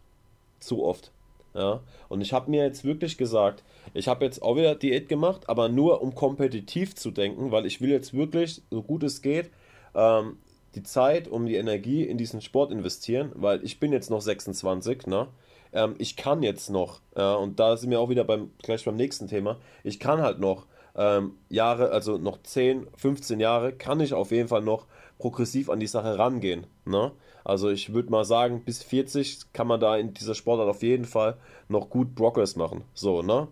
Zu 0.60 0.84
oft. 0.84 1.10
Ja, 1.54 1.80
und 2.10 2.20
ich 2.20 2.34
habe 2.34 2.50
mir 2.50 2.62
jetzt 2.62 2.84
wirklich 2.84 3.16
gesagt, 3.16 3.64
ich 3.94 4.08
habe 4.08 4.26
jetzt 4.26 4.42
auch 4.42 4.54
wieder 4.54 4.74
Diät 4.74 5.08
gemacht, 5.08 5.48
aber 5.48 5.70
nur 5.70 6.02
um 6.02 6.14
kompetitiv 6.14 6.96
zu 6.96 7.12
denken, 7.12 7.50
weil 7.50 7.64
ich 7.64 7.80
will 7.80 7.88
jetzt 7.88 8.12
wirklich, 8.12 8.60
so 8.70 8.82
gut 8.82 9.04
es 9.04 9.22
geht, 9.22 9.50
ähm, 9.94 10.36
die 10.74 10.82
Zeit, 10.82 11.28
um 11.28 11.46
die 11.46 11.56
Energie 11.56 12.02
in 12.04 12.18
diesen 12.18 12.42
Sport 12.42 12.72
investieren, 12.72 13.32
weil 13.34 13.64
ich 13.64 13.80
bin 13.80 13.90
jetzt 13.90 14.10
noch 14.10 14.20
26, 14.20 15.06
ne? 15.06 15.28
Ähm, 15.72 15.94
ich 15.96 16.14
kann 16.14 16.42
jetzt 16.42 16.68
noch, 16.68 17.00
äh, 17.16 17.24
und 17.24 17.58
da 17.58 17.78
sind 17.78 17.90
wir 17.90 18.00
auch 18.00 18.10
wieder 18.10 18.24
beim, 18.24 18.50
gleich 18.62 18.84
beim 18.84 18.96
nächsten 18.96 19.28
Thema, 19.28 19.56
ich 19.82 19.98
kann 19.98 20.20
halt 20.20 20.40
noch 20.40 20.66
ähm, 20.94 21.38
Jahre, 21.48 21.90
also 21.90 22.18
noch 22.18 22.42
10, 22.42 22.86
15 22.98 23.40
Jahre, 23.40 23.72
kann 23.72 24.00
ich 24.00 24.12
auf 24.12 24.30
jeden 24.30 24.48
Fall 24.48 24.60
noch 24.60 24.86
progressiv 25.18 25.70
an 25.70 25.80
die 25.80 25.86
Sache 25.86 26.18
rangehen. 26.18 26.66
Ne? 26.84 27.12
Also 27.44 27.70
ich 27.70 27.92
würde 27.92 28.10
mal 28.10 28.24
sagen, 28.24 28.62
bis 28.64 28.82
40 28.82 29.52
kann 29.52 29.66
man 29.66 29.80
da 29.80 29.96
in 29.96 30.14
dieser 30.14 30.34
Sportart 30.34 30.68
auf 30.68 30.82
jeden 30.82 31.04
Fall 31.04 31.36
noch 31.68 31.90
gut 31.90 32.14
Progress 32.14 32.56
machen. 32.56 32.84
So, 32.94 33.22
ne? 33.22 33.48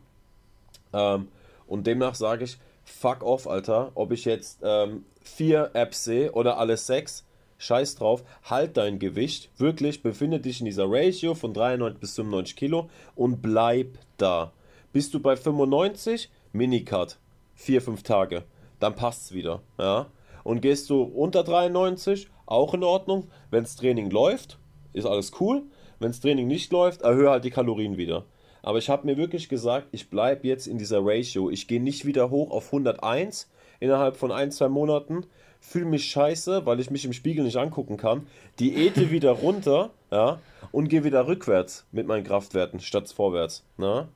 Ähm, 0.92 1.28
und 1.66 1.86
demnach 1.86 2.14
sage 2.14 2.44
ich, 2.44 2.58
fuck 2.84 3.22
off, 3.22 3.46
Alter, 3.46 3.92
ob 3.94 4.12
ich 4.12 4.24
jetzt 4.24 4.60
ähm, 4.62 5.04
vier 5.22 5.70
Apps 5.74 6.04
sehe 6.04 6.32
oder 6.32 6.58
alle 6.58 6.76
sechs, 6.76 7.24
scheiß 7.58 7.94
drauf, 7.96 8.24
halt 8.44 8.76
dein 8.76 8.98
Gewicht, 8.98 9.50
wirklich, 9.56 10.02
befinde 10.02 10.40
dich 10.40 10.60
in 10.60 10.66
dieser 10.66 10.86
Ratio 10.88 11.34
von 11.34 11.54
93 11.54 12.00
bis 12.00 12.14
95 12.16 12.56
Kilo 12.56 12.90
und 13.14 13.40
bleib 13.40 13.98
da. 14.16 14.52
Bist 14.92 15.14
du 15.14 15.20
bei 15.20 15.36
95, 15.36 16.28
Minicut, 16.52 17.18
4-5 17.58 18.02
Tage, 18.02 18.44
dann 18.80 18.94
passt's 18.94 19.32
wieder, 19.32 19.62
ja. 19.78 20.06
Und 20.44 20.60
gehst 20.60 20.90
du 20.90 21.02
unter 21.02 21.44
93, 21.44 22.28
auch 22.46 22.74
in 22.74 22.84
Ordnung. 22.84 23.28
Wenns 23.50 23.76
Training 23.76 24.10
läuft, 24.10 24.58
ist 24.92 25.06
alles 25.06 25.32
cool. 25.40 25.62
Wenns 25.98 26.20
Training 26.20 26.48
nicht 26.48 26.72
läuft, 26.72 27.02
erhöhe 27.02 27.30
halt 27.30 27.44
die 27.44 27.50
Kalorien 27.50 27.96
wieder. 27.96 28.24
Aber 28.62 28.78
ich 28.78 28.88
habe 28.88 29.06
mir 29.06 29.16
wirklich 29.16 29.48
gesagt, 29.48 29.88
ich 29.92 30.10
bleibe 30.10 30.46
jetzt 30.46 30.66
in 30.66 30.78
dieser 30.78 31.00
Ratio. 31.04 31.50
Ich 31.50 31.66
gehe 31.66 31.82
nicht 31.82 32.04
wieder 32.04 32.30
hoch 32.30 32.50
auf 32.50 32.66
101 32.66 33.48
innerhalb 33.80 34.16
von 34.16 34.30
ein, 34.30 34.52
zwei 34.52 34.68
Monaten, 34.68 35.26
fühle 35.60 35.86
mich 35.86 36.04
scheiße, 36.10 36.66
weil 36.66 36.78
ich 36.78 36.90
mich 36.90 37.04
im 37.04 37.12
Spiegel 37.12 37.44
nicht 37.44 37.56
angucken 37.56 37.96
kann, 37.96 38.26
diete 38.60 39.10
wieder 39.10 39.30
runter, 39.42 39.90
ja, 40.10 40.38
und 40.70 40.88
gehe 40.88 41.04
wieder 41.04 41.26
rückwärts 41.26 41.86
mit 41.90 42.06
meinen 42.06 42.24
Kraftwerten 42.24 42.80
statt 42.80 43.08
vorwärts, 43.08 43.64
ne? 43.78 44.08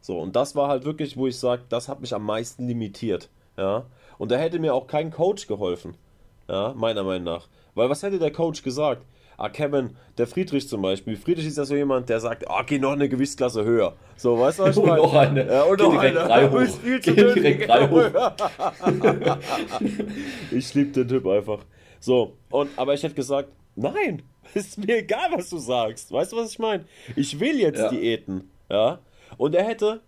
So, 0.00 0.18
und 0.18 0.34
das 0.34 0.56
war 0.56 0.68
halt 0.68 0.84
wirklich, 0.84 1.16
wo 1.16 1.28
ich 1.28 1.38
sage, 1.38 1.62
das 1.68 1.88
hat 1.88 2.00
mich 2.00 2.12
am 2.12 2.24
meisten 2.24 2.66
limitiert, 2.66 3.28
ja. 3.56 3.84
Und 4.22 4.30
da 4.30 4.36
hätte 4.36 4.60
mir 4.60 4.72
auch 4.72 4.86
kein 4.86 5.10
Coach 5.10 5.48
geholfen, 5.48 5.96
ja, 6.48 6.74
meiner 6.76 7.02
Meinung 7.02 7.24
nach. 7.24 7.48
Weil 7.74 7.90
was 7.90 8.04
hätte 8.04 8.20
der 8.20 8.30
Coach 8.30 8.62
gesagt? 8.62 9.04
ah, 9.36 9.48
Kevin, 9.48 9.96
der 10.16 10.28
Friedrich 10.28 10.68
zum 10.68 10.82
Beispiel. 10.82 11.16
Friedrich 11.16 11.48
ist 11.48 11.58
ja 11.58 11.64
so 11.64 11.74
jemand, 11.74 12.08
der 12.08 12.20
sagt, 12.20 12.48
ah, 12.48 12.62
geh 12.62 12.78
noch 12.78 12.92
eine 12.92 13.08
Gewichtsklasse 13.08 13.64
höher. 13.64 13.96
So, 14.16 14.38
weißt 14.38 14.60
du, 14.60 14.62
was 14.62 14.76
ich 14.76 14.84
meine? 14.84 15.02
Und 15.02 15.12
noch 15.12 15.14
eine. 15.20 15.52
Ja, 15.52 15.62
und 15.64 15.76
geh 15.76 15.82
noch 15.82 16.00
direkt 16.00 16.16
eine. 16.18 16.28
Drei 16.28 16.50
hoch. 16.66 16.78
Viel 16.80 17.00
zu 17.00 17.14
geh 17.14 17.34
direkt 17.34 17.68
drei 17.68 17.88
hoch. 17.88 19.36
ich 20.52 20.74
liebe 20.74 20.92
den 20.92 21.08
Typ 21.08 21.26
einfach. 21.26 21.58
So, 21.98 22.36
und, 22.50 22.70
aber 22.76 22.94
ich 22.94 23.02
hätte 23.02 23.16
gesagt, 23.16 23.48
nein, 23.74 24.22
ist 24.54 24.78
mir 24.78 24.98
egal, 24.98 25.30
was 25.32 25.50
du 25.50 25.58
sagst. 25.58 26.12
Weißt 26.12 26.30
du, 26.30 26.36
was 26.36 26.52
ich 26.52 26.60
meine? 26.60 26.84
Ich 27.16 27.40
will 27.40 27.58
jetzt 27.58 27.80
ja. 27.80 27.88
Diäten. 27.88 28.52
Ja. 28.70 29.00
Und 29.36 29.56
er 29.56 29.64
hätte, 29.64 30.00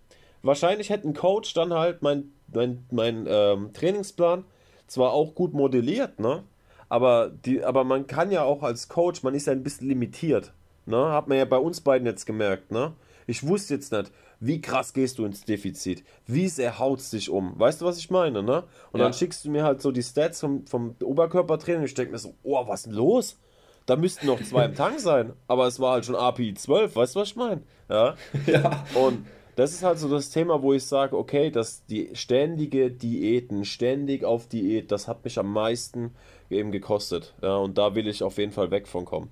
wahrscheinlich 0.43 0.91
hätte 0.91 1.09
ein 1.09 1.15
Coach 1.15 1.55
dann 1.55 1.73
halt 1.73 2.03
mein, 2.03 2.34
mein, 2.55 2.85
mein 2.91 3.27
ähm, 3.29 3.73
Trainingsplan 3.73 4.45
zwar 4.87 5.13
auch 5.13 5.35
gut 5.35 5.55
modelliert, 5.55 6.21
ne? 6.21 6.43
Aber, 6.89 7.31
die, 7.31 7.65
aber 7.65 7.85
man 7.85 8.07
kann 8.07 8.31
ja 8.31 8.45
auch 8.45 8.63
als 8.63 8.89
Coach, 8.89 9.23
man 9.23 9.35
ist 9.35 9.47
ja 9.47 9.53
ein 9.53 9.63
bisschen 9.63 9.89
limitiert. 9.89 10.53
Ne? 10.87 11.13
Hat 11.13 11.29
man 11.29 11.39
ja 11.39 11.45
bei 11.45 11.57
uns 11.57 11.81
beiden 11.81 12.07
jetzt 12.07 12.27
gemerkt. 12.27 12.71
Ne? 12.71 12.93
Ich 13.27 13.47
wusste 13.47 13.75
jetzt 13.75 13.91
nicht, 13.91 14.13
wie 14.41 14.61
krass 14.61 14.93
gehst 14.93 15.19
du 15.19 15.25
ins 15.25 15.45
Defizit? 15.45 16.05
Wie 16.27 16.49
sehr 16.49 16.79
haut 16.79 17.01
es 17.01 17.11
dich 17.11 17.31
um? 17.31 17.59
Weißt 17.59 17.81
du, 17.81 17.87
was 17.87 17.99
ich 17.99 18.11
meine? 18.11 18.43
Ne? 18.43 18.65
Und 18.93 19.01
ja. 19.01 19.07
dann 19.07 19.15
schickst 19.15 19.45
du 19.45 19.51
mir 19.51 19.65
halt 19.65 19.81
so 19.81 19.91
die 19.91 20.03
Stats 20.03 20.41
vom, 20.41 20.67
vom 20.67 20.95
Oberkörpertraining 21.03 21.81
und 21.81 21.87
ich 21.87 21.95
denke 21.95 22.13
mir 22.13 22.19
so, 22.19 22.35
oh, 22.43 22.67
was 22.69 22.81
ist 22.81 22.87
denn 22.87 22.93
los? 22.95 23.39
Da 23.87 23.97
müssten 23.97 24.27
noch 24.27 24.43
zwei 24.43 24.67
im 24.67 24.75
Tank 24.77 25.01
sein. 25.01 25.33
Aber 25.47 25.67
es 25.67 25.81
war 25.81 25.95
halt 25.95 26.05
schon 26.05 26.17
API 26.17 26.55
12, 26.55 26.95
weißt 26.95 27.15
du, 27.15 27.21
was 27.21 27.29
ich 27.29 27.37
meine? 27.37 27.63
Ja. 27.89 28.15
ja. 28.47 28.85
Und 28.95 29.27
das 29.57 29.73
ist 29.73 29.83
halt 29.83 29.99
so 29.99 30.09
das 30.09 30.31
Thema, 30.31 30.63
wo 30.63 30.73
ich 30.73 30.85
sage, 30.85 31.17
okay, 31.17 31.51
dass 31.51 31.87
die 31.87 32.11
ständige 32.15 32.91
Diäten, 32.91 33.65
ständig 33.65 34.25
auf 34.25 34.49
Diät, 34.49 34.91
das 34.91 35.09
hat 35.09 35.25
mich 35.25 35.39
am 35.39 35.53
meisten 35.53 36.15
eben 36.51 36.73
gekostet. 36.73 37.35
Ja, 37.43 37.57
und 37.57 37.79
da 37.79 37.95
will 37.95 38.09
ich 38.09 38.23
auf 38.23 38.39
jeden 38.39 38.53
Fall 38.53 38.71
weg 38.71 38.89
von 38.89 39.05
kommen. 39.05 39.31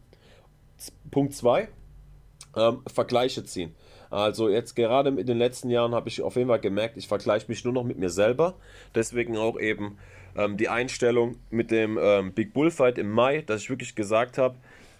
Punkt 1.10 1.34
2, 1.34 1.68
ähm, 2.56 2.82
Vergleiche 2.86 3.44
ziehen. 3.44 3.74
Also 4.10 4.48
jetzt 4.50 4.74
gerade 4.74 5.08
in 5.08 5.26
den 5.26 5.38
letzten 5.38 5.70
Jahren 5.70 5.94
habe 5.94 6.08
ich 6.08 6.20
auf 6.20 6.36
jeden 6.36 6.48
Fall 6.48 6.60
gemerkt, 6.60 6.98
ich 6.98 7.08
vergleiche 7.08 7.46
mich 7.48 7.64
nur 7.64 7.72
noch 7.72 7.84
mit 7.84 7.98
mir 7.98 8.10
selber. 8.10 8.54
Deswegen 8.94 9.38
auch 9.38 9.58
eben 9.58 9.96
ähm, 10.36 10.56
die 10.58 10.68
Einstellung 10.68 11.36
mit 11.50 11.70
dem 11.70 11.98
ähm, 12.00 12.32
Big 12.32 12.52
Bullfight 12.52 12.98
im 12.98 13.10
Mai, 13.10 13.42
dass 13.42 13.62
ich 13.62 13.70
wirklich 13.70 13.94
gesagt 13.94 14.36
habe, 14.36 14.56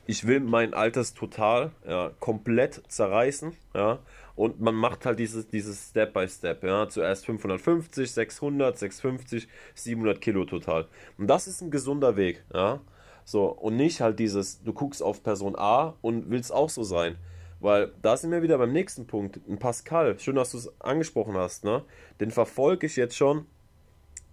ich 0.07 0.27
will 0.27 0.41
mein 0.41 0.75
Alters 0.75 1.15
total 1.15 1.73
ja, 1.87 2.11
komplett 2.21 2.83
zerreißen. 2.89 3.53
Ja, 3.75 3.99
und 4.35 4.61
man 4.61 4.75
macht 4.75 5.05
halt 5.07 5.19
dieses, 5.19 5.49
dieses 5.49 5.91
Step 5.91 6.13
by 6.13 6.27
Step. 6.27 6.65
Ja, 6.65 6.89
zuerst 6.89 7.27
550, 7.27 8.11
600, 8.11 8.79
650, 8.79 9.49
700 9.75 10.21
Kilo 10.21 10.45
total. 10.45 10.89
Und 11.19 11.27
das 11.27 11.47
ist 11.47 11.61
ein 11.61 11.71
gesunder 11.71 12.17
Weg. 12.17 12.45
Ja, 12.53 12.81
so 13.25 13.47
und 13.47 13.77
nicht 13.77 14.01
halt 14.01 14.19
dieses, 14.19 14.63
du 14.63 14.73
guckst 14.73 15.03
auf 15.03 15.23
Person 15.23 15.55
A 15.57 15.95
und 16.01 16.31
willst 16.31 16.53
auch 16.53 16.71
so 16.71 16.83
sein. 16.83 17.17
Weil 17.61 17.93
da 18.03 18.17
sind 18.17 18.33
wir 18.33 18.43
wieder 18.43 18.59
beim 18.59 18.73
nächsten 18.73 19.07
Punkt. 19.07 19.39
Ein 19.49 19.59
Pascal, 19.59 20.19
schön, 20.19 20.35
dass 20.35 20.51
du 20.51 20.59
es 20.59 20.81
angesprochen 20.81 21.37
hast, 21.37 21.65
ne? 21.65 21.85
Den 22.21 22.33
verfolge 22.33 22.87
ich 22.87 22.97
jetzt 22.97 23.17
schon. 23.17 23.47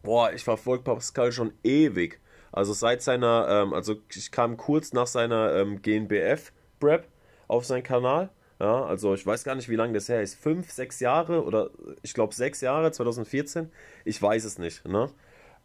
Boah, 0.02 0.34
ich 0.34 0.44
verfolge 0.44 0.84
Pascal 0.84 1.32
schon 1.32 1.54
ewig. 1.64 2.20
Also 2.52 2.74
seit 2.74 3.04
seiner, 3.04 3.48
ähm, 3.48 3.74
also 3.74 3.98
ich 4.12 4.32
kam 4.32 4.58
kurz 4.58 4.94
nach 4.94 5.06
seiner 5.06 5.54
ähm, 5.56 5.82
GNBF-Prep 5.84 7.08
auf 7.48 7.66
seinen 7.66 7.84
Kanal. 7.84 8.30
Ja, 8.60 8.84
also 8.84 9.14
ich 9.14 9.26
weiß 9.26 9.46
gar 9.46 9.56
nicht, 9.56 9.70
wie 9.70 9.76
lange 9.76 9.94
das 9.94 10.10
her 10.10 10.22
ist. 10.22 10.36
Fünf, 10.36 10.70
sechs 10.72 11.00
Jahre 11.00 11.44
oder 11.46 11.70
ich 12.02 12.14
glaube 12.14 12.34
sechs 12.34 12.60
Jahre, 12.62 12.92
2014. 12.92 13.72
Ich 14.04 14.22
weiß 14.22 14.44
es 14.44 14.58
nicht. 14.58 14.86
Ne? 14.86 15.10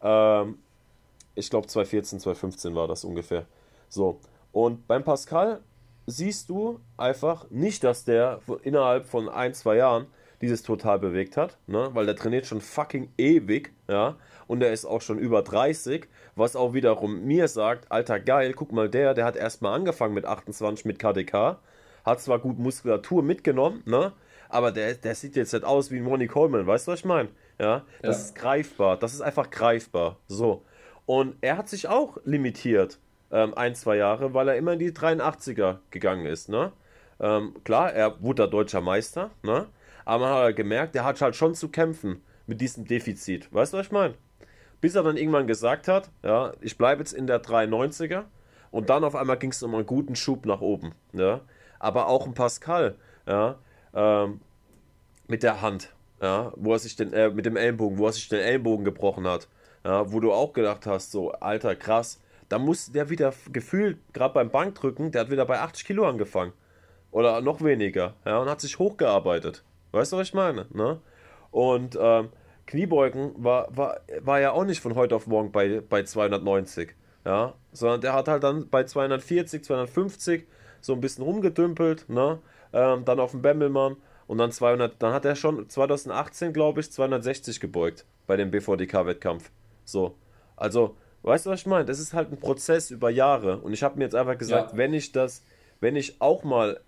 Ähm, 0.01 0.59
ich 1.35 1.49
glaube 1.49 1.67
2014, 1.67 2.19
2015 2.19 2.73
war 2.73 2.87
das 2.87 3.03
ungefähr. 3.03 3.45
So. 3.89 4.19
Und 4.53 4.87
beim 4.87 5.03
Pascal 5.03 5.61
siehst 6.07 6.49
du 6.49 6.79
einfach 6.95 7.49
nicht, 7.49 7.83
dass 7.83 8.05
der 8.05 8.39
innerhalb 8.63 9.05
von 9.05 9.27
ein, 9.27 9.53
zwei 9.53 9.75
Jahren 9.75 10.07
dieses 10.41 10.63
total 10.63 10.99
bewegt 10.99 11.37
hat, 11.37 11.57
ne? 11.67 11.89
weil 11.93 12.05
der 12.05 12.15
trainiert 12.15 12.45
schon 12.45 12.61
fucking 12.61 13.11
ewig, 13.17 13.73
ja, 13.87 14.15
und 14.47 14.59
der 14.59 14.73
ist 14.73 14.85
auch 14.85 15.01
schon 15.01 15.17
über 15.17 15.41
30, 15.41 16.07
was 16.35 16.55
auch 16.55 16.73
wiederum 16.73 17.23
mir 17.23 17.47
sagt, 17.47 17.91
alter 17.91 18.19
geil, 18.19 18.53
guck 18.53 18.71
mal 18.71 18.89
der, 18.89 19.13
der 19.13 19.25
hat 19.25 19.35
erstmal 19.35 19.73
angefangen 19.73 20.13
mit 20.13 20.25
28 20.25 20.85
mit 20.85 20.99
KDK, 20.99 21.57
hat 22.05 22.21
zwar 22.21 22.39
gut 22.39 22.59
Muskulatur 22.59 23.23
mitgenommen, 23.23 23.81
ne, 23.85 24.13
aber 24.49 24.71
der, 24.71 24.93
der 24.95 25.15
sieht 25.15 25.35
jetzt 25.35 25.53
nicht 25.53 25.65
aus 25.65 25.91
wie 25.91 25.99
Ronnie 25.99 26.27
Coleman, 26.27 26.67
weißt 26.67 26.87
du, 26.87 26.91
was 26.91 26.99
ich 26.99 27.05
meine? 27.05 27.29
Ja, 27.59 27.83
das 28.01 28.17
ja. 28.17 28.23
ist 28.23 28.35
greifbar, 28.35 28.97
das 28.97 29.13
ist 29.13 29.21
einfach 29.21 29.49
greifbar, 29.49 30.17
so. 30.27 30.63
Und 31.05 31.35
er 31.41 31.57
hat 31.57 31.69
sich 31.69 31.87
auch 31.87 32.17
limitiert, 32.25 32.99
ähm, 33.31 33.53
ein, 33.55 33.75
zwei 33.75 33.97
Jahre, 33.97 34.33
weil 34.33 34.47
er 34.47 34.55
immer 34.55 34.73
in 34.73 34.79
die 34.79 34.91
83er 34.91 35.77
gegangen 35.91 36.25
ist, 36.25 36.49
ne? 36.49 36.71
Ähm, 37.19 37.55
klar, 37.63 37.93
er 37.93 38.21
wurde 38.21 38.43
da 38.43 38.47
deutscher 38.47 38.81
Meister, 38.81 39.31
ne? 39.41 39.67
Aber 40.03 40.25
man 40.25 40.33
hat 40.33 40.43
halt 40.43 40.55
gemerkt, 40.55 40.95
der 40.95 41.03
hat 41.03 41.19
halt 41.21 41.35
schon 41.35 41.55
zu 41.55 41.69
kämpfen 41.69 42.21
mit 42.45 42.61
diesem 42.61 42.85
Defizit. 42.85 43.51
Weißt 43.53 43.73
du, 43.73 43.77
was 43.77 43.87
ich 43.87 43.91
meine? 43.91 44.15
Bis 44.81 44.95
er 44.95 45.03
dann 45.03 45.17
irgendwann 45.17 45.47
gesagt 45.47 45.87
hat, 45.87 46.11
ja, 46.23 46.53
ich 46.61 46.77
bleibe 46.77 47.01
jetzt 47.01 47.13
in 47.13 47.25
der 47.25 47.41
93er 47.41 48.25
und 48.71 48.89
dann 48.89 49.03
auf 49.03 49.15
einmal 49.15 49.37
ging 49.37 49.51
es 49.51 49.63
um 49.63 49.73
einen 49.73 49.85
guten 49.85 50.15
Schub 50.15 50.45
nach 50.45 50.61
oben. 50.61 50.93
Ja? 51.13 51.41
Aber 51.85 52.07
auch 52.07 52.25
ein 52.25 52.33
Pascal, 52.33 52.95
ja, 53.27 53.59
ähm, 53.93 54.41
mit 55.27 55.43
der 55.43 55.61
Hand, 55.61 55.93
ja, 56.19 56.51
wo 56.55 56.73
er 56.73 56.79
sich 56.79 56.95
den, 56.95 57.13
äh, 57.13 57.29
mit 57.29 57.45
dem 57.45 57.55
Ellenbogen, 57.55 57.99
wo 57.99 58.07
er 58.07 58.11
sich 58.11 58.27
den 58.27 58.39
Ellenbogen 58.39 58.83
gebrochen 58.83 59.27
hat, 59.27 59.47
ja, 59.83 60.11
wo 60.11 60.19
du 60.19 60.33
auch 60.33 60.53
gedacht 60.53 60.87
hast, 60.87 61.11
so, 61.11 61.33
alter, 61.33 61.75
krass, 61.75 62.19
da 62.49 62.57
muss 62.57 62.91
der 62.91 63.11
wieder 63.11 63.35
gefühlt, 63.53 63.99
gerade 64.13 64.33
beim 64.33 64.49
Bankdrücken, 64.49 65.11
der 65.11 65.21
hat 65.21 65.29
wieder 65.29 65.45
bei 65.45 65.59
80 65.59 65.85
Kilo 65.85 66.07
angefangen. 66.09 66.53
Oder 67.11 67.39
noch 67.41 67.63
weniger, 67.63 68.15
ja, 68.25 68.39
und 68.39 68.49
hat 68.49 68.61
sich 68.61 68.79
hochgearbeitet. 68.79 69.63
Weißt 69.91 70.11
du, 70.11 70.17
was 70.17 70.29
ich 70.29 70.33
meine? 70.33 70.65
Ne? 70.73 70.99
Und 71.51 71.95
ähm, 72.01 72.29
Kniebeugen 72.65 73.35
war, 73.37 73.67
war, 73.77 73.99
war 74.21 74.39
ja 74.39 74.53
auch 74.53 74.65
nicht 74.65 74.81
von 74.81 74.95
heute 74.95 75.15
auf 75.15 75.27
morgen 75.27 75.51
bei, 75.51 75.81
bei 75.87 76.01
290. 76.01 76.95
Ja, 77.25 77.53
sondern 77.73 78.01
der 78.01 78.13
hat 78.13 78.27
halt 78.27 78.43
dann 78.43 78.69
bei 78.69 78.85
240, 78.85 79.63
250 79.63 80.47
so 80.85 80.93
ein 80.93 81.01
bisschen 81.01 81.23
rumgedümpelt, 81.23 82.09
ne? 82.09 82.39
Ähm, 82.73 83.05
dann 83.05 83.19
auf 83.19 83.31
dem 83.31 83.41
Bemmelmann 83.41 83.95
und 84.27 84.37
dann 84.37 84.51
200, 84.51 85.01
dann 85.01 85.13
hat 85.13 85.25
er 85.25 85.35
schon 85.35 85.69
2018, 85.69 86.51
glaube 86.53 86.81
ich, 86.81 86.91
260 86.91 87.59
gebeugt 87.59 88.05
bei 88.27 88.35
dem 88.35 88.51
BVDK-Wettkampf. 88.51 89.51
So. 89.85 90.15
Also, 90.57 90.97
weißt 91.23 91.45
du, 91.45 91.51
was 91.51 91.61
ich 91.61 91.65
meine? 91.65 91.85
Das 91.85 91.99
ist 91.99 92.13
halt 92.13 92.31
ein 92.31 92.37
Prozess 92.37 92.91
über 92.91 93.09
Jahre. 93.09 93.59
Und 93.59 93.73
ich 93.73 93.83
habe 93.83 93.97
mir 93.97 94.03
jetzt 94.03 94.15
einfach 94.15 94.37
gesagt, 94.37 94.71
ja. 94.71 94.77
wenn 94.77 94.93
ich 94.93 95.11
das, 95.11 95.43
wenn 95.79 95.95
ich 95.95 96.21
auch 96.21 96.43
mal 96.43 96.79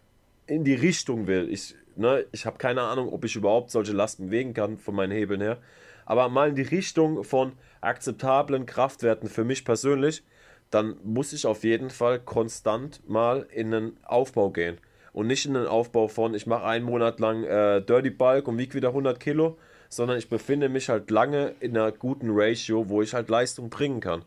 in 0.46 0.64
die 0.64 0.76
Richtung 0.76 1.28
will, 1.28 1.50
ich 1.50 1.76
Ne? 1.98 2.26
Ich 2.32 2.46
habe 2.46 2.58
keine 2.58 2.82
Ahnung, 2.84 3.12
ob 3.12 3.26
ich 3.26 3.36
überhaupt 3.36 3.72
solche 3.72 3.92
Lasten 3.92 4.28
bewegen 4.28 4.54
kann 4.54 4.78
von 4.78 4.96
meinen 4.96 5.12
Hebeln 5.12 5.42
her. 5.42 5.58
Aber 6.06 6.30
mal 6.30 6.50
in 6.50 6.56
die 6.56 6.62
Richtung 6.62 7.24
von 7.24 7.54
akzeptablen 7.82 8.66
Kraftwerten 8.66 9.30
für 9.30 9.44
mich 9.44 9.66
persönlich, 9.66 10.24
dann 10.72 10.96
muss 11.04 11.34
ich 11.34 11.46
auf 11.46 11.64
jeden 11.64 11.90
Fall 11.90 12.20
konstant 12.20 13.08
mal 13.08 13.48
in 13.54 13.74
einen 13.74 13.98
Aufbau 14.04 14.50
gehen. 14.50 14.78
Und 15.14 15.28
nicht 15.28 15.46
in 15.46 15.56
den 15.56 15.66
Aufbau 15.66 16.08
von, 16.08 16.36
ich 16.36 16.46
mache 16.46 16.66
einen 16.66 16.86
Monat 16.86 17.20
lang 17.20 17.44
äh, 17.44 17.82
Dirty 17.82 18.12
Bulk 18.12 18.48
und 18.48 18.58
wiege 18.58 18.76
wieder 18.76 18.90
100 18.90 19.20
Kilo, 19.20 19.58
sondern 19.90 20.18
ich 20.18 20.30
befinde 20.30 20.70
mich 20.70 20.90
halt 20.90 21.10
lange 21.10 21.54
in 21.60 21.76
einer 21.76 21.92
guten 21.92 22.28
Ratio, 22.32 22.90
wo 22.90 23.02
ich 23.02 23.14
halt 23.14 23.30
Leistung 23.30 23.70
bringen 23.70 24.00
kann. 24.00 24.24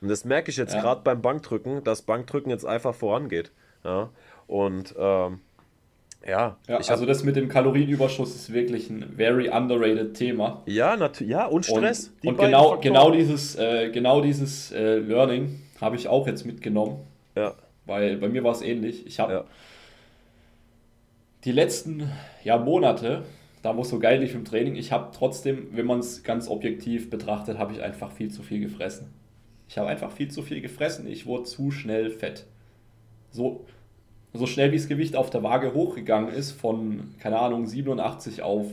Und 0.00 0.08
das 0.08 0.24
merke 0.24 0.50
ich 0.50 0.56
jetzt 0.56 0.74
ja. 0.74 0.80
gerade 0.80 1.02
beim 1.04 1.22
Bankdrücken, 1.22 1.84
dass 1.84 2.02
Bankdrücken 2.02 2.50
jetzt 2.50 2.66
einfach 2.66 2.94
vorangeht. 2.94 3.52
Ja? 3.84 4.10
Und 4.46 4.94
ähm, 4.98 5.40
ja, 6.26 6.56
ja 6.68 6.76
also 6.76 7.06
das 7.06 7.22
mit 7.22 7.36
dem 7.36 7.48
Kalorienüberschuss 7.48 8.34
ist 8.34 8.52
wirklich 8.52 8.90
ein 8.90 9.14
very 9.16 9.48
underrated 9.48 10.14
Thema. 10.14 10.62
Ja, 10.66 10.96
natürlich, 10.96 11.30
ja, 11.30 11.46
und 11.46 11.64
Stress. 11.64 12.12
Und, 12.22 12.30
und 12.30 12.38
genau, 12.38 12.78
genau 12.80 13.10
dieses, 13.10 13.56
äh, 13.56 13.90
genau 13.90 14.20
dieses 14.20 14.72
äh, 14.72 14.96
Learning 14.96 15.60
habe 15.84 15.96
ich 15.96 16.08
auch 16.08 16.26
jetzt 16.26 16.44
mitgenommen. 16.44 16.98
Ja. 17.36 17.54
Weil 17.86 18.16
bei 18.16 18.28
mir 18.28 18.42
war 18.42 18.52
es 18.52 18.62
ähnlich. 18.62 19.06
Ich 19.06 19.20
habe 19.20 19.32
ja. 19.32 19.44
die 21.44 21.52
letzten 21.52 22.10
ja, 22.42 22.56
Monate, 22.58 23.24
da 23.62 23.76
wo 23.76 23.82
es 23.82 23.90
so 23.90 23.98
geil 23.98 24.20
lief 24.20 24.34
im 24.34 24.44
Training, 24.44 24.74
ich 24.74 24.92
habe 24.92 25.10
trotzdem, 25.16 25.68
wenn 25.72 25.86
man 25.86 26.00
es 26.00 26.22
ganz 26.22 26.48
objektiv 26.48 27.10
betrachtet, 27.10 27.58
habe 27.58 27.72
ich 27.72 27.82
einfach 27.82 28.10
viel 28.10 28.30
zu 28.30 28.42
viel 28.42 28.60
gefressen. 28.60 29.12
Ich 29.68 29.78
habe 29.78 29.88
einfach 29.88 30.12
viel 30.12 30.30
zu 30.30 30.42
viel 30.42 30.60
gefressen. 30.60 31.06
Ich 31.06 31.26
wurde 31.26 31.44
zu 31.44 31.70
schnell 31.70 32.10
fett. 32.10 32.46
So, 33.30 33.64
so 34.32 34.46
schnell 34.46 34.72
wie 34.72 34.76
das 34.76 34.88
Gewicht 34.88 35.16
auf 35.16 35.30
der 35.30 35.42
Waage 35.42 35.74
hochgegangen 35.74 36.32
ist, 36.32 36.52
von, 36.52 37.14
keine 37.18 37.38
Ahnung, 37.38 37.66
87 37.66 38.42
auf 38.42 38.66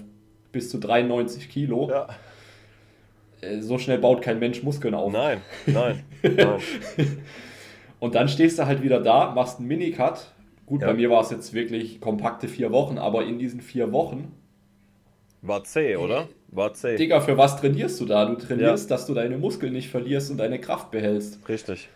bis 0.52 0.70
zu 0.70 0.80
93 0.80 1.50
Kilo, 1.50 1.90
ja. 1.90 2.10
Äh, 3.42 3.62
so 3.62 3.78
schnell 3.78 3.98
baut 3.98 4.22
kein 4.22 4.40
Mensch 4.40 4.64
Muskeln 4.64 4.94
auf. 4.94 5.12
Nein, 5.12 5.42
nein, 5.66 6.04
nein. 6.24 6.60
Und 8.00 8.16
dann 8.16 8.30
stehst 8.30 8.58
du 8.58 8.66
halt 8.66 8.82
wieder 8.82 9.00
da, 9.00 9.32
machst 9.32 9.60
einen 9.60 9.68
Minicut. 9.68 10.32
Gut, 10.66 10.82
ja. 10.82 10.88
bei 10.88 10.94
mir 10.94 11.10
war 11.10 11.22
es 11.22 11.30
jetzt 11.30 11.54
wirklich 11.54 12.02
kompakte 12.02 12.48
vier 12.48 12.72
Wochen, 12.72 12.98
aber 12.98 13.26
in 13.26 13.38
diesen 13.38 13.62
vier 13.62 13.92
Wochen. 13.92 14.34
War 15.42 15.64
zäh, 15.64 15.98
oder? 15.98 16.28
War 16.48 16.74
zäh. 16.74 16.96
Digga, 16.96 17.20
für 17.20 17.38
was 17.38 17.60
trainierst 17.60 18.00
du 18.00 18.06
da? 18.06 18.26
Du 18.26 18.36
trainierst, 18.36 18.90
ja. 18.90 18.96
dass 18.96 19.06
du 19.06 19.14
deine 19.14 19.38
Muskeln 19.38 19.74
nicht 19.74 19.90
verlierst 19.90 20.32
und 20.32 20.38
deine 20.38 20.60
Kraft 20.60 20.92
behältst. 20.92 21.48
Richtig. 21.48 21.90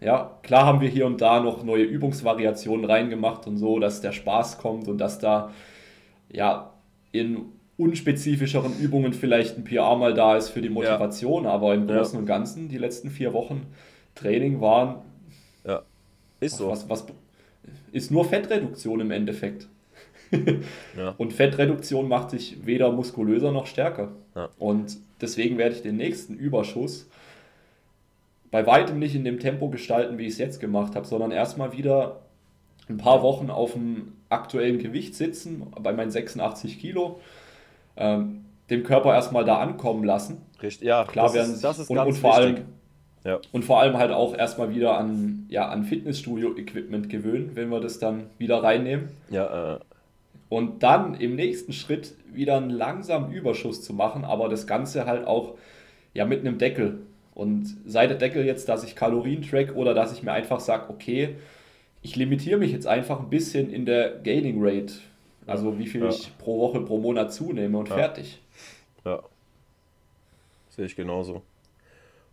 Ja, 0.00 0.38
klar 0.42 0.66
haben 0.66 0.80
wir 0.80 0.88
hier 0.88 1.06
und 1.06 1.20
da 1.20 1.40
noch 1.40 1.62
neue 1.62 1.84
Übungsvariationen 1.84 2.84
reingemacht 2.84 3.46
und 3.46 3.56
so, 3.56 3.78
dass 3.78 4.00
der 4.00 4.12
Spaß 4.12 4.58
kommt 4.58 4.88
und 4.88 4.98
dass 4.98 5.18
da 5.18 5.52
ja 6.30 6.72
in 7.12 7.52
unspezifischeren 7.76 8.78
Übungen 8.78 9.12
vielleicht 9.12 9.56
ein 9.56 9.64
PR 9.64 9.96
mal 9.96 10.14
da 10.14 10.36
ist 10.36 10.50
für 10.50 10.62
die 10.62 10.68
Motivation, 10.68 11.44
ja. 11.44 11.50
aber 11.50 11.74
im 11.74 11.86
Großen 11.86 12.14
ja. 12.14 12.20
und 12.20 12.26
Ganzen 12.26 12.68
die 12.68 12.78
letzten 12.78 13.10
vier 13.10 13.32
Wochen 13.32 13.66
Training 14.14 14.60
waren. 14.60 14.96
Ja, 15.66 15.82
ist 16.40 16.56
so. 16.56 16.68
Was, 16.68 16.88
was, 16.88 17.06
ist 17.92 18.10
nur 18.10 18.24
Fettreduktion 18.24 19.00
im 19.00 19.10
Endeffekt. 19.10 19.68
ja. 20.96 21.14
Und 21.18 21.32
Fettreduktion 21.32 22.08
macht 22.08 22.30
sich 22.30 22.64
weder 22.64 22.90
muskulöser 22.90 23.52
noch 23.52 23.66
stärker. 23.66 24.12
Und 24.58 24.96
deswegen 25.20 25.58
werde 25.58 25.74
ich 25.74 25.82
den 25.82 25.96
nächsten 25.96 26.34
Überschuss 26.34 27.06
bei 28.50 28.66
weitem 28.66 28.98
nicht 28.98 29.14
in 29.14 29.24
dem 29.24 29.40
Tempo 29.40 29.68
gestalten, 29.68 30.18
wie 30.18 30.26
ich 30.26 30.34
es 30.34 30.38
jetzt 30.38 30.60
gemacht 30.60 30.94
habe, 30.94 31.06
sondern 31.06 31.32
erstmal 31.32 31.72
wieder 31.72 32.20
ein 32.88 32.98
paar 32.98 33.22
Wochen 33.22 33.50
auf 33.50 33.72
dem 33.72 34.12
aktuellen 34.28 34.78
Gewicht 34.78 35.14
sitzen, 35.14 35.66
bei 35.80 35.92
meinen 35.92 36.10
86 36.10 36.78
Kilo, 36.78 37.20
ähm, 37.96 38.44
dem 38.70 38.82
Körper 38.82 39.14
erstmal 39.14 39.44
da 39.44 39.58
ankommen 39.58 40.04
lassen. 40.04 40.42
Richtig, 40.62 40.86
ja, 40.86 41.04
klar 41.04 41.26
das 41.26 41.34
werden 41.34 41.52
ist, 41.52 41.64
das 41.64 41.78
ist 41.78 41.90
und, 41.90 41.96
ganz 41.96 42.08
und 42.08 42.20
vor 42.20 42.38
wichtig. 42.38 42.56
allem 42.56 42.66
ja. 43.24 43.40
Und 43.52 43.64
vor 43.64 43.80
allem 43.80 43.96
halt 43.98 44.10
auch 44.10 44.36
erstmal 44.36 44.74
wieder 44.74 44.98
an, 44.98 45.46
ja, 45.48 45.68
an 45.68 45.84
Fitnessstudio-Equipment 45.84 47.08
gewöhnen, 47.08 47.52
wenn 47.54 47.68
wir 47.68 47.80
das 47.80 47.98
dann 47.98 48.24
wieder 48.38 48.62
reinnehmen. 48.62 49.10
Ja, 49.30 49.74
äh. 49.74 49.78
Und 50.48 50.82
dann 50.82 51.14
im 51.14 51.36
nächsten 51.36 51.72
Schritt 51.72 52.14
wieder 52.32 52.56
einen 52.56 52.70
langsamen 52.70 53.32
Überschuss 53.32 53.82
zu 53.82 53.94
machen, 53.94 54.24
aber 54.24 54.48
das 54.48 54.66
Ganze 54.66 55.06
halt 55.06 55.26
auch 55.26 55.54
ja, 56.14 56.26
mit 56.26 56.40
einem 56.40 56.58
Deckel. 56.58 56.98
Und 57.34 57.74
sei 57.86 58.06
der 58.06 58.18
Deckel 58.18 58.44
jetzt, 58.44 58.68
dass 58.68 58.84
ich 58.84 58.94
Kalorien 58.94 59.42
track 59.42 59.74
oder 59.76 59.94
dass 59.94 60.12
ich 60.12 60.22
mir 60.22 60.32
einfach 60.32 60.60
sage, 60.60 60.90
okay, 60.90 61.36
ich 62.02 62.16
limitiere 62.16 62.58
mich 62.58 62.72
jetzt 62.72 62.86
einfach 62.86 63.20
ein 63.20 63.30
bisschen 63.30 63.72
in 63.72 63.86
der 63.86 64.18
Gaining 64.18 64.56
Rate. 64.58 64.94
Also 65.46 65.78
wie 65.78 65.86
viel 65.86 66.02
ja. 66.02 66.08
ich 66.08 66.36
pro 66.38 66.60
Woche, 66.60 66.80
pro 66.80 66.98
Monat 66.98 67.32
zunehme 67.32 67.78
und 67.78 67.88
ja. 67.88 67.94
fertig. 67.94 68.40
Ja. 69.04 69.22
Sehe 70.70 70.86
ich 70.86 70.96
genauso. 70.96 71.42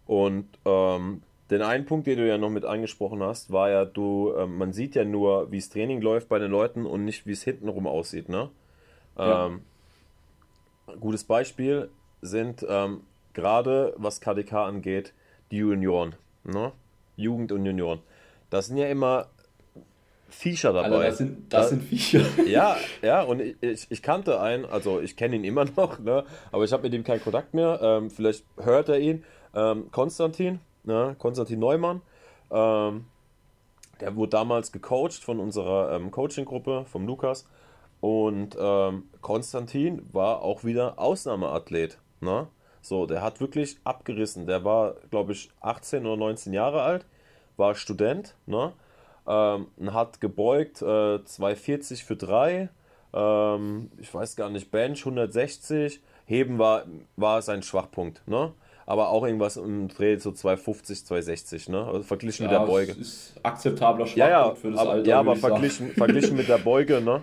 Und 0.05 0.47
ähm, 0.65 1.21
den 1.49 1.61
einen 1.61 1.85
Punkt, 1.85 2.07
den 2.07 2.17
du 2.17 2.27
ja 2.27 2.37
noch 2.37 2.49
mit 2.49 2.65
angesprochen 2.65 3.21
hast, 3.23 3.51
war 3.51 3.69
ja, 3.69 3.85
du, 3.85 4.33
ähm, 4.37 4.57
man 4.57 4.73
sieht 4.73 4.95
ja 4.95 5.03
nur, 5.03 5.51
wie 5.51 5.57
das 5.57 5.69
Training 5.69 6.01
läuft 6.01 6.29
bei 6.29 6.39
den 6.39 6.51
Leuten 6.51 6.85
und 6.85 7.05
nicht, 7.05 7.25
wie 7.25 7.31
es 7.31 7.43
hintenrum 7.43 7.87
aussieht, 7.87 8.29
ne? 8.29 8.49
Ähm, 9.17 9.61
Gutes 10.99 11.23
Beispiel 11.23 11.89
sind 12.21 12.65
ähm, 12.67 13.01
gerade 13.33 13.93
was 13.97 14.21
KDK 14.21 14.53
angeht, 14.53 15.13
die 15.51 15.57
Junioren. 15.57 16.15
Ne? 16.43 16.71
Jugend 17.15 17.51
und 17.51 17.65
Junioren. 17.65 17.99
Das 18.49 18.67
sind 18.67 18.77
ja 18.77 18.87
immer 18.87 19.27
Viecher 20.33 20.73
dabei. 20.73 20.87
Also 20.87 21.03
das 21.03 21.17
sind, 21.17 21.53
das 21.53 21.65
da, 21.65 21.69
sind 21.69 21.83
Viecher. 21.83 22.21
Ja, 22.47 22.77
ja, 23.01 23.21
und 23.21 23.41
ich, 23.41 23.87
ich 23.89 24.01
kannte 24.01 24.39
einen, 24.39 24.65
also 24.65 24.99
ich 25.01 25.15
kenne 25.15 25.35
ihn 25.35 25.43
immer 25.43 25.65
noch, 25.75 25.99
ne, 25.99 26.23
aber 26.51 26.63
ich 26.63 26.73
habe 26.73 26.83
mit 26.83 26.93
ihm 26.93 27.03
keinen 27.03 27.21
Kontakt 27.21 27.53
mehr. 27.53 27.79
Ähm, 27.81 28.09
vielleicht 28.09 28.45
hört 28.57 28.89
er 28.89 28.99
ihn. 28.99 29.23
Ähm, 29.55 29.91
Konstantin, 29.91 30.59
ne, 30.83 31.15
Konstantin 31.19 31.59
Neumann. 31.59 32.01
Ähm, 32.51 33.05
der 33.99 34.15
wurde 34.15 34.29
damals 34.29 34.71
gecoacht 34.71 35.23
von 35.23 35.39
unserer 35.39 35.91
ähm, 35.93 36.11
Coaching-Gruppe, 36.11 36.85
vom 36.87 37.05
Lukas. 37.05 37.47
Und 38.01 38.55
ähm, 38.59 39.03
Konstantin 39.21 40.07
war 40.13 40.41
auch 40.41 40.63
wieder 40.63 40.99
Ausnahmeathlet. 40.99 41.97
Ne? 42.21 42.47
So, 42.81 43.05
der 43.05 43.21
hat 43.21 43.41
wirklich 43.41 43.77
abgerissen. 43.83 44.47
Der 44.47 44.63
war, 44.63 44.95
glaube 45.11 45.33
ich, 45.33 45.49
18 45.61 46.05
oder 46.05 46.17
19 46.17 46.53
Jahre 46.53 46.81
alt, 46.81 47.05
war 47.57 47.75
Student, 47.75 48.35
ne? 48.45 48.73
Ähm, 49.29 49.67
hat 49.93 50.19
gebeugt 50.19 50.81
äh, 50.81 51.23
240 51.23 52.03
für 52.03 52.15
3, 52.15 52.69
ähm, 53.13 53.91
ich 53.97 54.13
weiß 54.13 54.35
gar 54.35 54.49
nicht, 54.49 54.71
Bench 54.71 54.99
160, 55.05 56.01
Heben 56.25 56.59
war, 56.59 56.83
war 57.15 57.41
sein 57.41 57.63
Schwachpunkt, 57.63 58.27
ne? 58.27 58.53
aber 58.89 59.09
auch 59.09 59.23
irgendwas 59.23 59.55
im 59.55 59.87
Dreh 59.87 60.17
so 60.17 60.31
250, 60.31 61.05
260, 61.05 61.69
ne? 61.69 61.85
Also 61.85 62.01
verglichen 62.01 62.47
ja, 62.47 62.51
mit 62.51 62.59
der 62.59 62.65
Beuge. 62.65 62.95
Das 62.95 63.07
ist 63.07 63.33
akzeptabler 63.43 64.07
Schwachpunkt 64.07 64.17
ja, 64.17 64.47
ja, 64.47 64.55
für 64.55 64.71
das 64.71 64.79
aber, 64.79 64.89
Alter. 64.89 65.07
Ja, 65.07 65.19
aber 65.19 65.35
verglichen, 65.35 65.91
verglichen 65.95 66.35
mit 66.35 66.49
der 66.49 66.57
Beuge, 66.57 66.99
ne? 66.99 67.21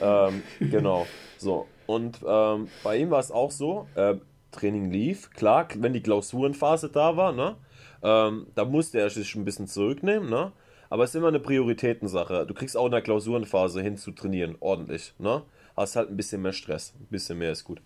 Ähm, 0.00 0.42
genau. 0.58 1.06
So. 1.36 1.66
Und 1.84 2.20
ähm, 2.26 2.68
bei 2.82 2.96
ihm 2.96 3.10
war 3.10 3.20
es 3.20 3.30
auch 3.30 3.50
so, 3.50 3.86
äh, 3.96 4.14
Training 4.50 4.90
lief, 4.90 5.28
klar, 5.30 5.68
wenn 5.76 5.92
die 5.92 6.00
Klausurenphase 6.00 6.88
da 6.88 7.18
war, 7.18 7.32
ne? 7.32 7.56
Ähm, 8.02 8.46
da 8.54 8.64
musste 8.64 8.98
er 8.98 9.10
sich 9.10 9.34
ein 9.34 9.44
bisschen 9.44 9.66
zurücknehmen, 9.66 10.30
ne? 10.30 10.52
Aber 10.94 11.02
es 11.02 11.10
ist 11.10 11.16
immer 11.16 11.26
eine 11.26 11.40
Prioritätensache. 11.40 12.46
Du 12.46 12.54
kriegst 12.54 12.76
auch 12.76 12.84
in 12.86 12.92
der 12.92 13.02
Klausurenphase 13.02 13.82
hin 13.82 13.96
zu 13.96 14.12
trainieren, 14.12 14.54
ordentlich, 14.60 15.12
ne? 15.18 15.42
Hast 15.76 15.96
halt 15.96 16.08
ein 16.08 16.16
bisschen 16.16 16.40
mehr 16.40 16.52
Stress. 16.52 16.94
Ein 17.00 17.08
bisschen 17.10 17.36
mehr 17.36 17.50
ist 17.50 17.64
gut. 17.64 17.82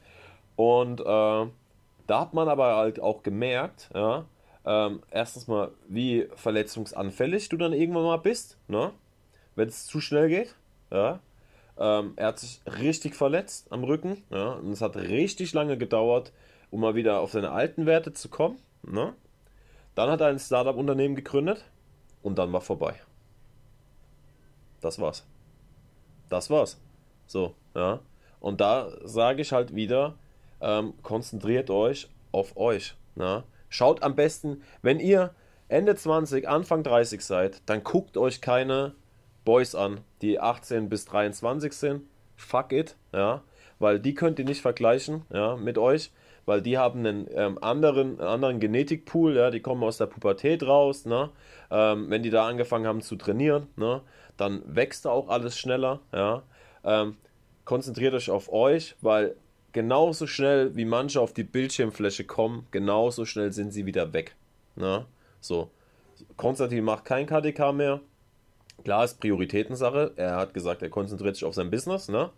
Und 0.57 1.01
äh, 1.01 1.05
da 1.05 2.21
hat 2.21 2.35
man 2.35 2.51
aber 2.51 2.77
halt 2.77 3.01
auch 3.01 3.23
gemerkt, 3.23 3.89
ja, 3.95 4.27
ähm, 4.67 5.01
erstens 5.11 5.49
mal, 5.49 5.71
wie 5.89 6.29
verletzungsanfällig 6.35 7.49
du 7.49 7.57
dann 7.57 7.73
irgendwann 7.73 8.03
mal 8.03 8.19
bist, 8.19 8.59
ne? 8.69 8.93
wenn 9.57 9.69
es 9.69 9.87
zu 9.87 10.03
schnell 10.03 10.29
geht. 10.29 10.55
Ja? 10.91 11.21
Ähm, 11.79 12.13
er 12.17 12.27
hat 12.27 12.41
sich 12.41 12.61
richtig 12.67 13.15
verletzt 13.15 13.69
am 13.73 13.85
Rücken 13.85 14.23
ja? 14.29 14.51
und 14.51 14.71
es 14.71 14.83
hat 14.83 14.97
richtig 14.97 15.55
lange 15.55 15.79
gedauert, 15.79 16.35
um 16.71 16.81
mal 16.81 16.95
wieder 16.95 17.21
auf 17.21 17.33
seine 17.33 17.53
alten 17.53 17.87
Werte 17.87 18.13
zu 18.13 18.29
kommen. 18.29 18.59
Ne? 18.83 19.15
Dann 19.95 20.11
hat 20.11 20.21
er 20.21 20.27
ein 20.27 20.39
Startup-Unternehmen 20.39 21.17
gegründet 21.17 21.65
und 22.29 22.39
dann 22.39 22.53
war 22.53 22.61
vorbei. 22.61 22.95
Das 24.81 25.01
war's. 25.01 25.27
Das 26.29 26.51
war's. 26.51 26.79
So, 27.27 27.55
ja. 27.75 28.01
Und 28.39 28.61
da 28.61 28.91
sage 29.03 29.43
ich 29.43 29.53
halt 29.53 29.75
wieder, 29.75 30.15
ähm, 30.61 30.93
konzentriert 31.03 31.71
euch 31.71 32.09
auf 32.31 32.57
euch. 32.57 32.95
Na? 33.15 33.45
Schaut 33.71 34.03
am 34.03 34.15
besten, 34.15 34.63
wenn 34.83 35.01
ihr 35.01 35.35
Ende 35.69 35.97
20, 35.97 36.47
Anfang 36.47 36.83
30 36.83 37.25
seid, 37.25 37.63
dann 37.67 37.83
guckt 37.83 38.17
euch 38.17 38.41
keine 38.41 38.95
Boys 39.45 39.75
an, 39.75 40.03
die 40.21 40.39
18 40.39 40.89
bis 40.91 41.07
23 41.07 41.73
sind. 41.73 42.03
Fuck 42.37 42.73
it, 42.73 42.97
ja, 43.13 43.43
weil 43.79 43.99
die 43.99 44.15
könnt 44.15 44.39
ihr 44.39 44.45
nicht 44.45 44.61
vergleichen, 44.61 45.23
ja, 45.33 45.57
mit 45.57 45.79
euch, 45.79 46.13
weil 46.49 46.63
die 46.63 46.79
haben 46.79 47.01
einen 47.01 47.27
ähm, 47.35 47.59
anderen, 47.63 48.21
anderen 48.23 48.59
Genetikpool, 48.59 49.37
ja, 49.37 49.51
die 49.51 49.61
kommen 49.61 49.83
aus 49.85 49.99
der 49.99 50.07
Pubertät 50.07 50.63
raus, 50.63 51.05
ne, 51.05 51.29
ähm, 51.71 52.09
wenn 52.09 52.23
die 52.23 52.31
da 52.31 52.49
angefangen 52.49 52.87
haben 52.87 53.03
zu 53.03 53.17
trainieren, 53.17 53.67
ne, 53.77 54.01
dann 54.39 54.63
wächst 54.65 55.05
da 55.05 55.11
auch 55.11 55.29
alles 55.29 55.59
schneller, 55.59 56.01
ja, 56.11 56.43
ähm, 56.85 57.19
konzentriert 57.67 58.15
euch 58.15 58.31
auf 58.31 58.51
euch, 58.51 58.97
weil 59.03 59.37
genauso 59.73 60.27
schnell 60.27 60.75
wie 60.75 60.87
manche 60.87 61.21
auf 61.21 61.35
die 61.35 61.45
Bildschirmfläche 61.45 62.25
kommen, 62.25 62.67
genauso 62.71 63.27
schnell 63.27 63.53
sind 63.53 63.73
sie 63.73 63.85
wieder 63.85 64.15
weg. 64.15 64.35
Ne? 64.75 65.05
So. 65.43 65.71
Konstantin 66.39 66.83
macht 66.83 67.05
kein 67.05 67.27
KDK 67.27 67.73
mehr. 67.73 68.01
Klar 68.85 69.05
ist 69.05 69.21
Prioritätensache. 69.21 70.15
Er 70.17 70.37
hat 70.37 70.55
gesagt, 70.55 70.81
er 70.81 70.89
konzentriert 70.89 71.37
sich 71.37 71.45
auf 71.45 71.55
sein 71.55 71.71
Business, 71.71 72.09
ne? 72.09 72.31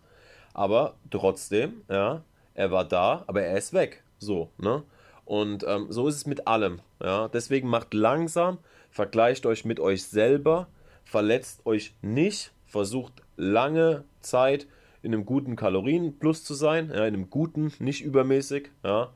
Aber 0.53 0.95
trotzdem, 1.09 1.81
ja, 1.89 2.23
er 2.61 2.69
war 2.69 2.85
da, 2.85 3.23
aber 3.25 3.41
er 3.41 3.57
ist 3.57 3.73
weg. 3.73 4.03
So, 4.19 4.51
ne? 4.59 4.83
Und 5.25 5.65
ähm, 5.67 5.87
so 5.89 6.07
ist 6.07 6.15
es 6.15 6.25
mit 6.27 6.47
allem. 6.47 6.79
Ja? 7.01 7.27
Deswegen 7.27 7.67
macht 7.67 7.93
langsam, 7.95 8.59
vergleicht 8.91 9.47
euch 9.47 9.65
mit 9.65 9.79
euch 9.79 10.03
selber, 10.03 10.67
verletzt 11.03 11.65
euch 11.65 11.95
nicht, 12.03 12.51
versucht 12.67 13.13
lange 13.35 14.03
Zeit 14.19 14.67
in 15.01 15.11
einem 15.13 15.25
guten 15.25 15.55
Kalorienplus 15.55 16.43
zu 16.43 16.53
sein, 16.53 16.89
ja, 16.89 17.07
in 17.07 17.15
einem 17.15 17.29
guten, 17.31 17.73
nicht 17.79 18.03
übermäßig, 18.03 18.69
ja, 18.83 19.09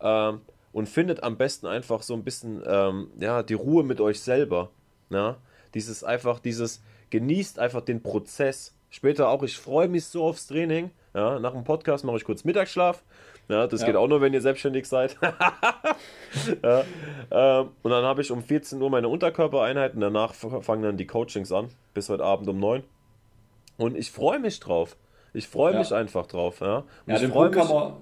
ähm, 0.00 0.40
und 0.72 0.88
findet 0.88 1.24
am 1.24 1.36
besten 1.36 1.66
einfach 1.66 2.02
so 2.02 2.14
ein 2.14 2.22
bisschen, 2.22 2.62
ähm, 2.64 3.08
ja, 3.18 3.42
die 3.42 3.54
Ruhe 3.54 3.82
mit 3.82 4.00
euch 4.00 4.20
selber, 4.20 4.70
ja, 5.10 5.36
dieses 5.74 6.04
einfach, 6.04 6.38
dieses, 6.38 6.80
genießt 7.10 7.58
einfach 7.58 7.80
den 7.80 8.02
Prozess. 8.02 8.72
Später 8.88 9.28
auch, 9.28 9.42
ich 9.42 9.58
freue 9.58 9.88
mich 9.88 10.04
so 10.04 10.22
aufs 10.22 10.46
Training, 10.46 10.92
ja, 11.14 11.38
nach 11.38 11.52
dem 11.52 11.64
Podcast 11.64 12.04
mache 12.04 12.16
ich 12.16 12.24
kurz 12.24 12.44
Mittagsschlaf, 12.44 13.02
ja, 13.48 13.66
das 13.66 13.80
ja. 13.80 13.88
geht 13.88 13.96
auch 13.96 14.08
nur, 14.08 14.20
wenn 14.20 14.32
ihr 14.32 14.40
selbstständig 14.40 14.86
seid. 14.86 15.16
ja, 16.62 16.84
ähm, 17.30 17.68
und 17.82 17.90
dann 17.90 18.04
habe 18.04 18.22
ich 18.22 18.30
um 18.30 18.42
14 18.42 18.80
Uhr 18.80 18.90
meine 18.90 19.08
Unterkörpereinheiten, 19.08 20.00
danach 20.00 20.34
fangen 20.34 20.82
dann 20.82 20.96
die 20.96 21.06
Coachings 21.06 21.52
an, 21.52 21.68
bis 21.92 22.08
heute 22.08 22.24
Abend 22.24 22.48
um 22.48 22.58
9. 22.58 22.82
Und 23.78 23.96
ich 23.96 24.10
freue 24.10 24.38
mich 24.38 24.60
drauf. 24.60 24.96
Ich 25.34 25.48
freue 25.48 25.76
mich 25.78 25.92
einfach 25.92 26.26
drauf. 26.26 26.60
Ja, 26.60 26.78
und 26.78 26.86
ja 27.06 27.18
den, 27.18 27.30
Punkt 27.30 27.54
mich, 27.54 27.68
man, 27.68 27.94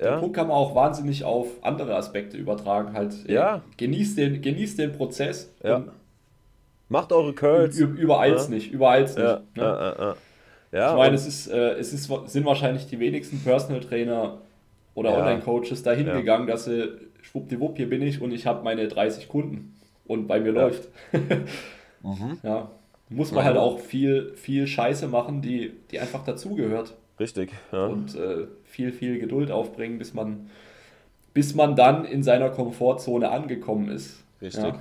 ja? 0.00 0.12
den 0.12 0.20
Punkt 0.20 0.36
kann 0.36 0.48
man 0.48 0.56
auch 0.56 0.74
wahnsinnig 0.74 1.22
auf 1.24 1.46
andere 1.62 1.94
Aspekte 1.94 2.36
übertragen. 2.36 2.94
Halt, 2.94 3.28
ja. 3.28 3.62
genießt, 3.76 4.18
den, 4.18 4.40
genießt 4.40 4.78
den 4.78 4.92
Prozess. 4.92 5.52
Ja. 5.62 5.84
Macht 6.88 7.12
eure 7.12 7.34
Curls. 7.34 7.78
Übereils 7.78 8.44
ja. 8.44 8.54
nicht. 8.54 8.72
Übereils 8.72 9.16
nicht. 9.16 9.24
Ja. 9.24 9.42
Ne? 9.54 10.14
Ja, 10.72 10.90
ich 10.92 10.96
meine, 10.96 11.14
es, 11.14 11.26
ist, 11.26 11.48
äh, 11.48 11.74
es 11.74 11.92
ist, 11.92 12.10
sind 12.26 12.44
wahrscheinlich 12.44 12.86
die 12.86 12.98
wenigsten 12.98 13.40
Personal 13.40 13.80
Trainer 13.80 14.38
oder 14.94 15.16
Online-Coaches 15.16 15.82
dahin 15.82 16.06
gegangen, 16.06 16.46
dass 16.46 16.64
sie 16.64 16.88
schwuppdiwupp, 17.22 17.76
hier 17.76 17.88
bin 17.88 18.02
ich 18.02 18.20
und 18.20 18.32
ich 18.32 18.46
habe 18.46 18.64
meine 18.64 18.88
30 18.88 19.28
Kunden 19.28 19.74
und 20.06 20.26
bei 20.26 20.40
mir 20.40 20.52
läuft. 20.52 20.88
mhm. 22.02 22.38
Ja 22.42 22.70
muss 23.12 23.32
man 23.32 23.44
halt 23.44 23.56
auch 23.56 23.78
viel, 23.78 24.32
viel 24.34 24.66
Scheiße 24.66 25.08
machen, 25.08 25.42
die, 25.42 25.72
die 25.90 26.00
einfach 26.00 26.24
dazugehört. 26.24 26.94
Richtig, 27.20 27.52
ja. 27.70 27.86
Und 27.86 28.14
äh, 28.14 28.46
viel, 28.64 28.92
viel 28.92 29.18
Geduld 29.18 29.50
aufbringen, 29.50 29.98
bis 29.98 30.14
man, 30.14 30.50
bis 31.34 31.54
man 31.54 31.76
dann 31.76 32.04
in 32.04 32.22
seiner 32.22 32.50
Komfortzone 32.50 33.30
angekommen 33.30 33.88
ist. 33.90 34.22
Richtig. 34.40 34.74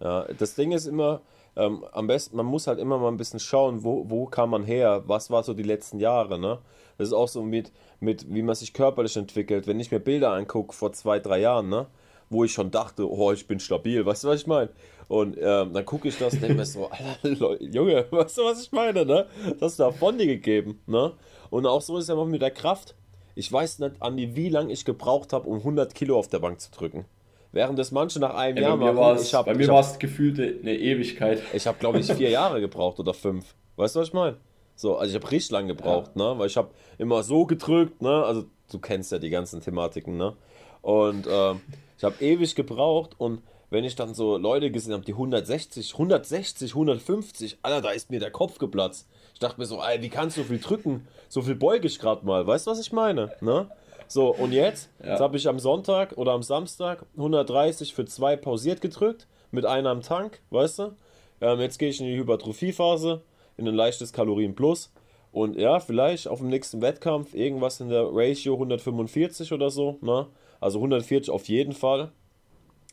Ja, 0.00 0.24
ja 0.26 0.26
das 0.36 0.54
Ding 0.54 0.72
ist 0.72 0.86
immer, 0.86 1.20
ähm, 1.56 1.84
am 1.92 2.06
besten, 2.06 2.36
man 2.36 2.46
muss 2.46 2.66
halt 2.66 2.78
immer 2.78 2.98
mal 2.98 3.08
ein 3.08 3.16
bisschen 3.16 3.40
schauen, 3.40 3.82
wo, 3.82 4.08
wo 4.08 4.26
kam 4.26 4.50
man 4.50 4.64
her, 4.64 5.02
was 5.06 5.30
war 5.30 5.42
so 5.42 5.54
die 5.54 5.62
letzten 5.62 5.98
Jahre, 5.98 6.38
ne? 6.38 6.58
Das 6.98 7.08
ist 7.08 7.14
auch 7.14 7.28
so 7.28 7.42
mit, 7.42 7.72
mit, 8.00 8.32
wie 8.32 8.42
man 8.42 8.54
sich 8.54 8.72
körperlich 8.72 9.16
entwickelt. 9.16 9.66
Wenn 9.66 9.80
ich 9.80 9.90
mir 9.90 10.00
Bilder 10.00 10.32
angucke 10.32 10.74
vor 10.74 10.92
zwei, 10.92 11.18
drei 11.18 11.40
Jahren, 11.40 11.68
ne? 11.68 11.86
Wo 12.28 12.44
ich 12.44 12.52
schon 12.52 12.70
dachte, 12.70 13.08
oh, 13.10 13.32
ich 13.32 13.46
bin 13.46 13.60
stabil, 13.60 14.04
weißt 14.04 14.24
du, 14.24 14.28
was 14.28 14.40
ich 14.40 14.46
meine? 14.46 14.70
Und 15.08 15.36
ähm, 15.40 15.72
dann 15.72 15.84
gucke 15.84 16.08
ich 16.08 16.18
das 16.18 16.34
und 16.34 16.42
denke 16.42 16.56
mir 16.56 16.66
so, 16.66 16.90
Junge, 17.60 18.06
weißt 18.10 18.38
du, 18.38 18.44
was 18.44 18.62
ich 18.62 18.72
meine, 18.72 19.06
ne? 19.06 19.26
Das 19.52 19.72
hast 19.72 19.78
du 19.78 19.84
davon 19.84 20.18
dir 20.18 20.26
gegeben, 20.26 20.82
ne? 20.86 21.12
Und 21.50 21.66
auch 21.66 21.80
so 21.80 21.96
ist 21.96 22.04
es 22.04 22.08
ja 22.08 22.24
mit 22.24 22.42
der 22.42 22.50
Kraft. 22.50 22.94
Ich 23.34 23.52
weiß 23.52 23.78
nicht, 23.78 24.00
Andi, 24.00 24.34
wie 24.34 24.48
lange 24.48 24.72
ich 24.72 24.84
gebraucht 24.84 25.32
habe, 25.32 25.48
um 25.48 25.58
100 25.58 25.94
Kilo 25.94 26.18
auf 26.18 26.28
der 26.28 26.38
Bank 26.38 26.60
zu 26.60 26.70
drücken. 26.70 27.04
Während 27.52 27.78
das 27.78 27.90
manche 27.90 28.18
nach 28.20 28.34
einem 28.34 28.58
ja, 28.58 28.62
Jahr 28.64 28.76
machen. 28.76 29.18
Ich 29.22 29.34
hab, 29.34 29.46
bei 29.46 29.54
mir 29.54 29.68
war 29.68 29.80
es 29.80 29.98
gefühlt 29.98 30.38
eine 30.38 30.76
Ewigkeit. 30.76 31.42
Ich 31.52 31.66
habe, 31.66 31.78
glaube 31.78 31.98
ich, 31.98 32.12
vier 32.12 32.30
Jahre 32.30 32.60
gebraucht 32.60 32.98
oder 33.00 33.14
fünf. 33.14 33.54
Weißt 33.76 33.96
du, 33.96 34.00
was 34.00 34.08
ich 34.08 34.14
meine? 34.14 34.36
So, 34.74 34.96
also 34.96 35.16
ich 35.16 35.22
habe 35.22 35.32
richtig 35.32 35.52
lange 35.52 35.68
gebraucht, 35.68 36.12
ja. 36.14 36.34
ne? 36.34 36.38
Weil 36.38 36.48
ich 36.48 36.56
habe 36.56 36.70
immer 36.98 37.22
so 37.22 37.46
gedrückt, 37.46 38.02
ne? 38.02 38.24
Also 38.24 38.44
du 38.70 38.78
kennst 38.78 39.10
ja 39.10 39.18
die 39.18 39.30
ganzen 39.30 39.60
Thematiken, 39.60 40.16
ne? 40.16 40.34
Und 40.82 41.26
ähm, 41.30 41.60
ich 41.96 42.04
habe 42.04 42.22
ewig 42.22 42.54
gebraucht 42.54 43.12
und 43.18 43.42
wenn 43.70 43.84
ich 43.84 43.96
dann 43.96 44.14
so 44.14 44.36
Leute 44.36 44.70
gesehen 44.70 44.92
habe, 44.92 45.04
die 45.04 45.12
160, 45.12 45.92
160, 45.94 46.72
150, 46.72 47.58
Alter, 47.62 47.80
da 47.80 47.90
ist 47.90 48.10
mir 48.10 48.20
der 48.20 48.30
Kopf 48.30 48.58
geplatzt. 48.58 49.08
Ich 49.34 49.40
dachte 49.40 49.58
mir 49.58 49.66
so, 49.66 49.82
ey, 49.82 50.00
wie 50.02 50.08
kannst 50.08 50.36
du 50.36 50.42
so 50.42 50.48
viel 50.48 50.60
drücken? 50.60 51.08
So 51.28 51.42
viel 51.42 51.56
beuge 51.56 51.86
ich 51.86 51.98
gerade 51.98 52.24
mal. 52.24 52.46
Weißt 52.46 52.66
du, 52.66 52.70
was 52.70 52.78
ich 52.78 52.92
meine? 52.92 53.32
Ne? 53.40 53.68
So, 54.08 54.34
und 54.34 54.52
jetzt, 54.52 54.90
ja. 55.02 55.10
jetzt 55.10 55.20
habe 55.20 55.36
ich 55.36 55.48
am 55.48 55.58
Sonntag 55.58 56.16
oder 56.16 56.32
am 56.32 56.42
Samstag 56.42 57.04
130 57.16 57.94
für 57.94 58.04
zwei 58.04 58.36
pausiert 58.36 58.80
gedrückt, 58.80 59.26
mit 59.50 59.64
einer 59.66 59.90
am 59.90 60.02
Tank, 60.02 60.40
weißt 60.50 60.78
du? 60.78 60.96
Ähm, 61.40 61.60
jetzt 61.60 61.78
gehe 61.78 61.88
ich 61.88 62.00
in 62.00 62.06
die 62.06 62.16
Hypertrophiephase, 62.16 63.22
in 63.56 63.68
ein 63.68 63.74
leichtes 63.74 64.12
Kalorienplus. 64.12 64.92
Und 65.32 65.56
ja, 65.56 65.80
vielleicht 65.80 66.28
auf 66.28 66.38
dem 66.38 66.48
nächsten 66.48 66.80
Wettkampf 66.80 67.34
irgendwas 67.34 67.80
in 67.80 67.88
der 67.88 68.08
Ratio 68.10 68.54
145 68.54 69.52
oder 69.52 69.70
so, 69.70 69.98
ne? 70.00 70.28
Also 70.60 70.78
140 70.78 71.30
auf 71.30 71.46
jeden 71.48 71.72
Fall. 71.72 72.10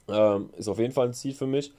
Ähm, 0.10 0.50
ist 0.58 0.68
auf 0.68 0.80
jeden 0.80 0.94
Fall 0.94 1.08
ein 1.08 1.14
Ziel 1.14 1.34
für 1.34 1.48
mich. 1.48 1.72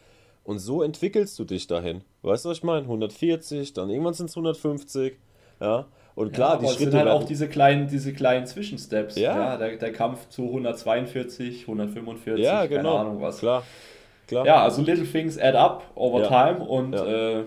Und 0.43 0.59
so 0.59 0.83
entwickelst 0.83 1.39
du 1.39 1.45
dich 1.45 1.67
dahin. 1.67 2.03
Weißt 2.23 2.45
du, 2.45 2.51
was 2.51 2.59
ich 2.59 2.65
meine? 2.65 2.83
140, 2.83 3.73
dann 3.75 3.91
irgendwann 3.91 4.15
sind 4.15 4.31
es 4.31 4.37
150. 4.37 5.17
Ja. 5.61 5.87
Und 6.15 6.33
klar, 6.33 6.55
ja, 6.55 6.59
die 6.61 6.67
Schritte. 6.67 6.85
Es 6.85 6.91
sind 6.91 6.95
halt 6.95 7.09
auch 7.09 7.25
diese 7.25 7.49
kleinen, 7.49 7.89
diese 7.89 8.13
kleinen 8.13 8.47
Zwischensteps. 8.47 9.17
Ja. 9.17 9.37
ja 9.37 9.57
der, 9.57 9.77
der 9.77 9.93
Kampf 9.93 10.29
zu 10.29 10.47
142, 10.47 11.63
145, 11.63 12.45
ja, 12.45 12.67
genau. 12.67 12.83
keine 12.83 13.09
Ahnung 13.09 13.21
was. 13.21 13.39
Klar. 13.39 13.65
Klar. 14.27 14.47
Ja, 14.47 14.63
also 14.63 14.81
little 14.81 15.05
things 15.05 15.39
add 15.39 15.57
up 15.57 15.91
over 15.95 16.23
ja. 16.23 16.29
time 16.29 16.65
und 16.65 16.95
ja. 16.95 17.41
Äh, 17.41 17.45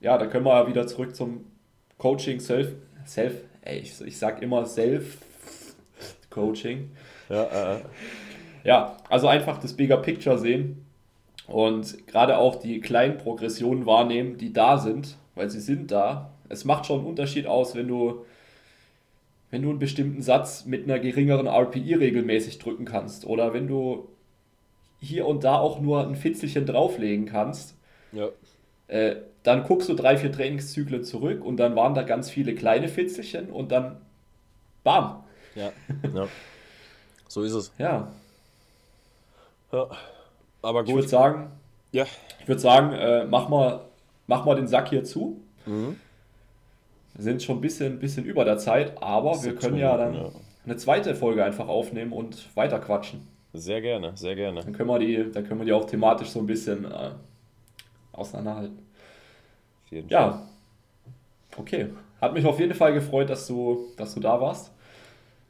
ja, 0.00 0.18
da 0.18 0.26
können 0.26 0.44
wir 0.44 0.54
ja 0.54 0.68
wieder 0.68 0.86
zurück 0.86 1.14
zum 1.14 1.44
Coaching, 1.98 2.40
Self, 2.40 2.68
Self, 3.06 3.34
ey, 3.62 3.78
ich, 3.78 4.00
ich 4.00 4.18
sag 4.18 4.42
immer 4.42 4.64
Self 4.66 5.18
Coaching. 6.30 6.90
Ja, 7.28 7.74
äh, 7.74 7.80
ja, 8.64 8.96
also 9.08 9.28
einfach 9.28 9.58
das 9.58 9.72
Bigger 9.74 9.96
Picture 9.96 10.38
sehen 10.38 10.86
Und 11.46 12.06
gerade 12.06 12.38
auch 12.38 12.56
die 12.56 12.80
kleinen 12.80 13.16
Progressionen 13.16 13.86
wahrnehmen, 13.86 14.36
die 14.38 14.52
da 14.52 14.78
sind, 14.78 15.16
weil 15.34 15.50
sie 15.50 15.60
sind 15.60 15.90
da. 15.90 16.30
Es 16.48 16.64
macht 16.64 16.86
schon 16.86 17.00
einen 17.00 17.08
Unterschied 17.08 17.46
aus, 17.46 17.74
wenn 17.74 17.88
du, 17.88 18.24
wenn 19.50 19.62
du 19.62 19.70
einen 19.70 19.78
bestimmten 19.78 20.22
Satz 20.22 20.64
mit 20.64 20.84
einer 20.84 20.98
geringeren 20.98 21.46
RPI 21.46 21.94
regelmäßig 21.94 22.58
drücken 22.58 22.84
kannst 22.84 23.26
oder 23.26 23.52
wenn 23.52 23.68
du 23.68 24.08
hier 25.00 25.26
und 25.26 25.44
da 25.44 25.58
auch 25.58 25.80
nur 25.80 26.06
ein 26.06 26.16
Fitzelchen 26.16 26.66
drauflegen 26.66 27.26
kannst. 27.26 27.74
Ja. 28.12 28.28
Äh, 28.88 29.16
dann 29.42 29.64
guckst 29.64 29.88
du 29.88 29.94
drei, 29.94 30.16
vier 30.16 30.32
Trainingszyklen 30.32 31.04
zurück 31.04 31.44
und 31.44 31.56
dann 31.58 31.76
waren 31.76 31.94
da 31.94 32.02
ganz 32.02 32.30
viele 32.30 32.54
kleine 32.54 32.88
Fitzelchen 32.88 33.50
und 33.50 33.70
dann 33.70 34.00
bam. 34.82 35.24
Ja, 35.54 35.72
ja. 36.14 36.28
So 37.28 37.42
ist 37.42 37.52
es. 37.52 37.72
Ja. 37.78 38.12
Ja. 39.72 39.88
Aber 40.62 40.80
gut. 40.80 40.88
Ich 40.88 40.94
würde 40.94 41.08
sagen, 41.08 41.50
ja. 41.92 42.06
ich 42.40 42.48
würde 42.48 42.60
sagen, 42.60 42.92
äh, 42.92 43.24
mach, 43.24 43.48
mal, 43.48 43.80
mach 44.26 44.44
mal 44.44 44.56
den 44.56 44.68
Sack 44.68 44.88
hier 44.88 45.04
zu. 45.04 45.40
Mhm. 45.66 46.00
Sind 47.18 47.42
schon 47.42 47.58
ein 47.58 47.60
bisschen, 47.60 47.98
bisschen 47.98 48.24
über 48.24 48.44
der 48.44 48.58
Zeit, 48.58 49.00
aber 49.02 49.42
wir 49.42 49.54
können 49.54 49.78
ja 49.78 49.96
dann 49.96 50.14
ja. 50.14 50.30
eine 50.64 50.76
zweite 50.76 51.14
Folge 51.14 51.44
einfach 51.44 51.68
aufnehmen 51.68 52.12
und 52.12 52.54
weiter 52.56 52.78
quatschen. 52.78 53.26
Sehr 53.52 53.80
gerne, 53.80 54.12
sehr 54.16 54.34
gerne. 54.34 54.60
Dann 54.60 54.72
können 54.72 54.88
wir 54.88 54.98
die, 54.98 55.30
dann 55.32 55.46
können 55.46 55.60
wir 55.60 55.64
die 55.64 55.72
auch 55.72 55.86
thematisch 55.86 56.28
so 56.28 56.40
ein 56.40 56.46
bisschen 56.46 56.84
äh, 56.84 57.10
auseinanderhalten. 58.12 58.78
ja. 60.08 60.42
Okay. 61.56 61.88
Hat 62.20 62.34
mich 62.34 62.44
auf 62.44 62.58
jeden 62.60 62.74
Fall 62.74 62.92
gefreut, 62.92 63.30
dass 63.30 63.46
du, 63.46 63.86
dass 63.96 64.14
du 64.14 64.20
da 64.20 64.40
warst. 64.40 64.72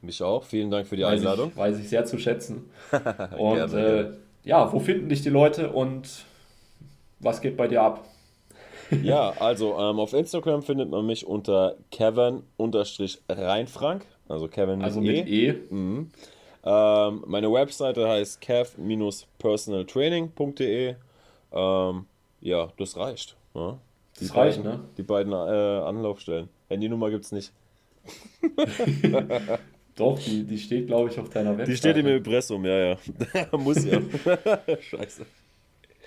Mich 0.02 0.22
auch. 0.22 0.44
Vielen 0.44 0.70
Dank 0.70 0.86
für 0.86 0.96
die 0.96 1.02
weiß 1.02 1.20
Einladung. 1.20 1.50
Ich, 1.50 1.56
weiß 1.56 1.78
ich 1.78 1.88
sehr 1.88 2.04
zu 2.04 2.18
schätzen. 2.18 2.70
und 3.38 3.54
gerne, 3.54 3.80
äh, 3.80 4.10
ja, 4.44 4.72
wo 4.72 4.78
finden 4.78 5.08
dich 5.08 5.22
die 5.22 5.30
Leute 5.30 5.70
und 5.70 6.24
was 7.18 7.40
geht 7.40 7.56
bei 7.56 7.66
dir 7.66 7.82
ab? 7.82 8.04
ja, 9.02 9.30
also 9.38 9.78
ähm, 9.78 9.98
auf 9.98 10.12
Instagram 10.12 10.62
findet 10.62 10.90
man 10.90 11.06
mich 11.06 11.26
unter 11.26 11.76
Kevin-Reinfrank. 11.90 14.04
Also 14.28 14.48
Kevin 14.48 14.78
mit 14.78 14.86
also 14.86 15.00
mit 15.00 15.28
E. 15.28 15.48
e. 15.48 15.54
Mhm. 15.70 16.10
Ähm, 16.64 17.24
meine 17.26 17.52
Webseite 17.52 18.08
heißt 18.08 18.40
kev-personaltraining.de. 18.40 20.94
Ähm, 21.52 22.06
ja, 22.40 22.72
das 22.76 22.96
reicht. 22.96 23.36
Ja. 23.54 23.78
Die 24.20 24.26
das 24.26 24.36
reicht, 24.36 24.64
ne? 24.64 24.80
Die 24.96 25.02
beiden 25.02 25.32
äh, 25.32 25.36
Anlaufstellen. 25.36 26.48
Handynummer 26.68 27.10
gibt 27.10 27.24
es 27.24 27.32
nicht. 27.32 27.52
Doch, 29.96 30.18
die, 30.18 30.44
die 30.44 30.58
steht, 30.58 30.88
glaube 30.88 31.10
ich, 31.10 31.18
auf 31.18 31.30
deiner 31.30 31.52
Webseite. 31.52 31.70
Die 31.70 31.76
steht 31.76 31.96
im 31.96 32.06
Impressum, 32.06 32.64
ja, 32.64 32.78
ja. 32.78 32.96
Muss 33.56 33.84
ja. 33.84 34.00
Scheiße. 34.80 35.24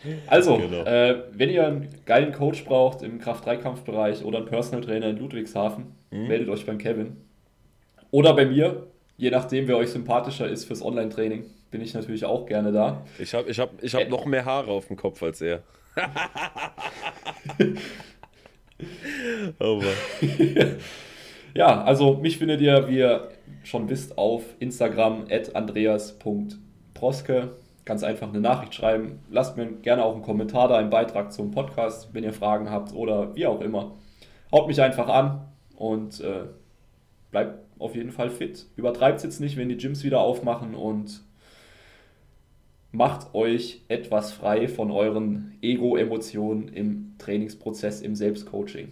Also, 0.28 0.58
genau. 0.58 0.84
äh, 0.84 1.24
wenn 1.32 1.50
ihr 1.50 1.68
einen 1.68 1.90
geilen 2.06 2.32
Coach 2.32 2.66
braucht 2.66 3.02
im 3.02 3.20
Kraft-3-Kampfbereich 3.20 4.24
oder 4.24 4.38
einen 4.38 4.48
Personal 4.48 4.82
Trainer 4.82 5.10
in 5.10 5.18
Ludwigshafen, 5.18 5.88
mhm. 6.12 6.28
meldet 6.28 6.50
euch 6.50 6.66
beim 6.66 6.78
Kevin. 6.78 7.18
Oder 8.12 8.34
bei 8.34 8.46
mir, 8.46 8.88
je 9.18 9.30
nachdem, 9.30 9.68
wer 9.68 9.78
euch 9.78 9.90
sympathischer 9.90 10.48
ist 10.48 10.66
fürs 10.66 10.82
Online-Training, 10.84 11.44
bin 11.72 11.82
ich 11.82 11.94
natürlich 11.94 12.26
auch 12.26 12.46
gerne 12.46 12.72
da. 12.72 13.06
Ich 13.20 13.34
habe 13.34 13.50
ich 13.50 13.60
hab, 13.60 13.72
ich 13.84 13.94
hab 13.94 14.04
äh, 14.04 14.10
noch 14.10 14.26
mehr 14.26 14.46
Haare 14.46 14.72
auf 14.72 14.88
dem 14.88 14.96
Kopf 14.96 15.22
als 15.22 15.42
er. 15.42 15.62
oh 19.60 19.82
Mann. 19.82 19.88
ja, 21.54 21.84
also 21.84 22.16
mich 22.16 22.38
findet 22.38 22.62
ihr, 22.62 22.88
wie 22.88 23.00
ihr 23.00 23.30
schon 23.64 23.90
wisst, 23.90 24.18
auf 24.18 24.44
Instagram 24.60 25.26
at 25.30 25.56
andreas.proske. 25.56 27.50
Ganz 27.90 28.04
einfach 28.04 28.30
eine 28.30 28.40
Nachricht 28.40 28.76
schreiben. 28.76 29.24
Lasst 29.32 29.58
mir 29.58 29.66
gerne 29.66 30.06
auch 30.06 30.14
einen 30.14 30.22
Kommentar 30.22 30.68
da, 30.68 30.78
einen 30.78 30.92
Beitrag 30.92 31.34
zum 31.34 31.50
Podcast, 31.50 32.14
wenn 32.14 32.24
ihr 32.24 32.34
Fragen 32.34 32.70
habt 32.70 32.94
oder 32.94 33.36
wie 33.36 33.48
auch 33.48 33.62
immer. 33.62 33.98
Haut 34.52 34.68
mich 34.68 34.80
einfach 34.80 35.08
an 35.10 35.48
und 35.76 36.22
äh, 36.22 36.44
bleibt 37.32 37.66
auf 37.80 37.96
jeden 37.96 38.12
Fall 38.12 38.30
fit. 38.30 38.68
Übertreibt 38.76 39.18
es 39.18 39.24
jetzt 39.24 39.40
nicht, 39.40 39.58
wenn 39.58 39.70
die 39.70 39.78
Gyms 39.78 40.04
wieder 40.04 40.20
aufmachen 40.20 40.76
und 40.76 41.24
macht 42.92 43.34
euch 43.34 43.84
etwas 43.88 44.34
frei 44.34 44.68
von 44.68 44.92
euren 44.92 45.58
Ego-Emotionen 45.64 46.68
im 46.68 47.16
Trainingsprozess, 47.18 48.02
im 48.02 48.14
Selbstcoaching. 48.14 48.90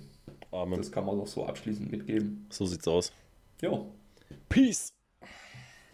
Amen. 0.49 0.80
Das 0.80 0.91
kann 0.91 1.06
man 1.06 1.19
doch 1.19 1.28
so 1.28 1.45
abschließend 1.45 1.91
mitgeben. 1.91 2.48
So 2.49 2.65
sieht's 2.65 2.88
aus. 2.88 3.14
Jo. 3.61 3.91
Peace. 4.49 4.91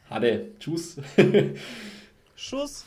Hade. 0.10 0.54
Tschüss. 0.58 1.02
Schuss. 2.36 2.86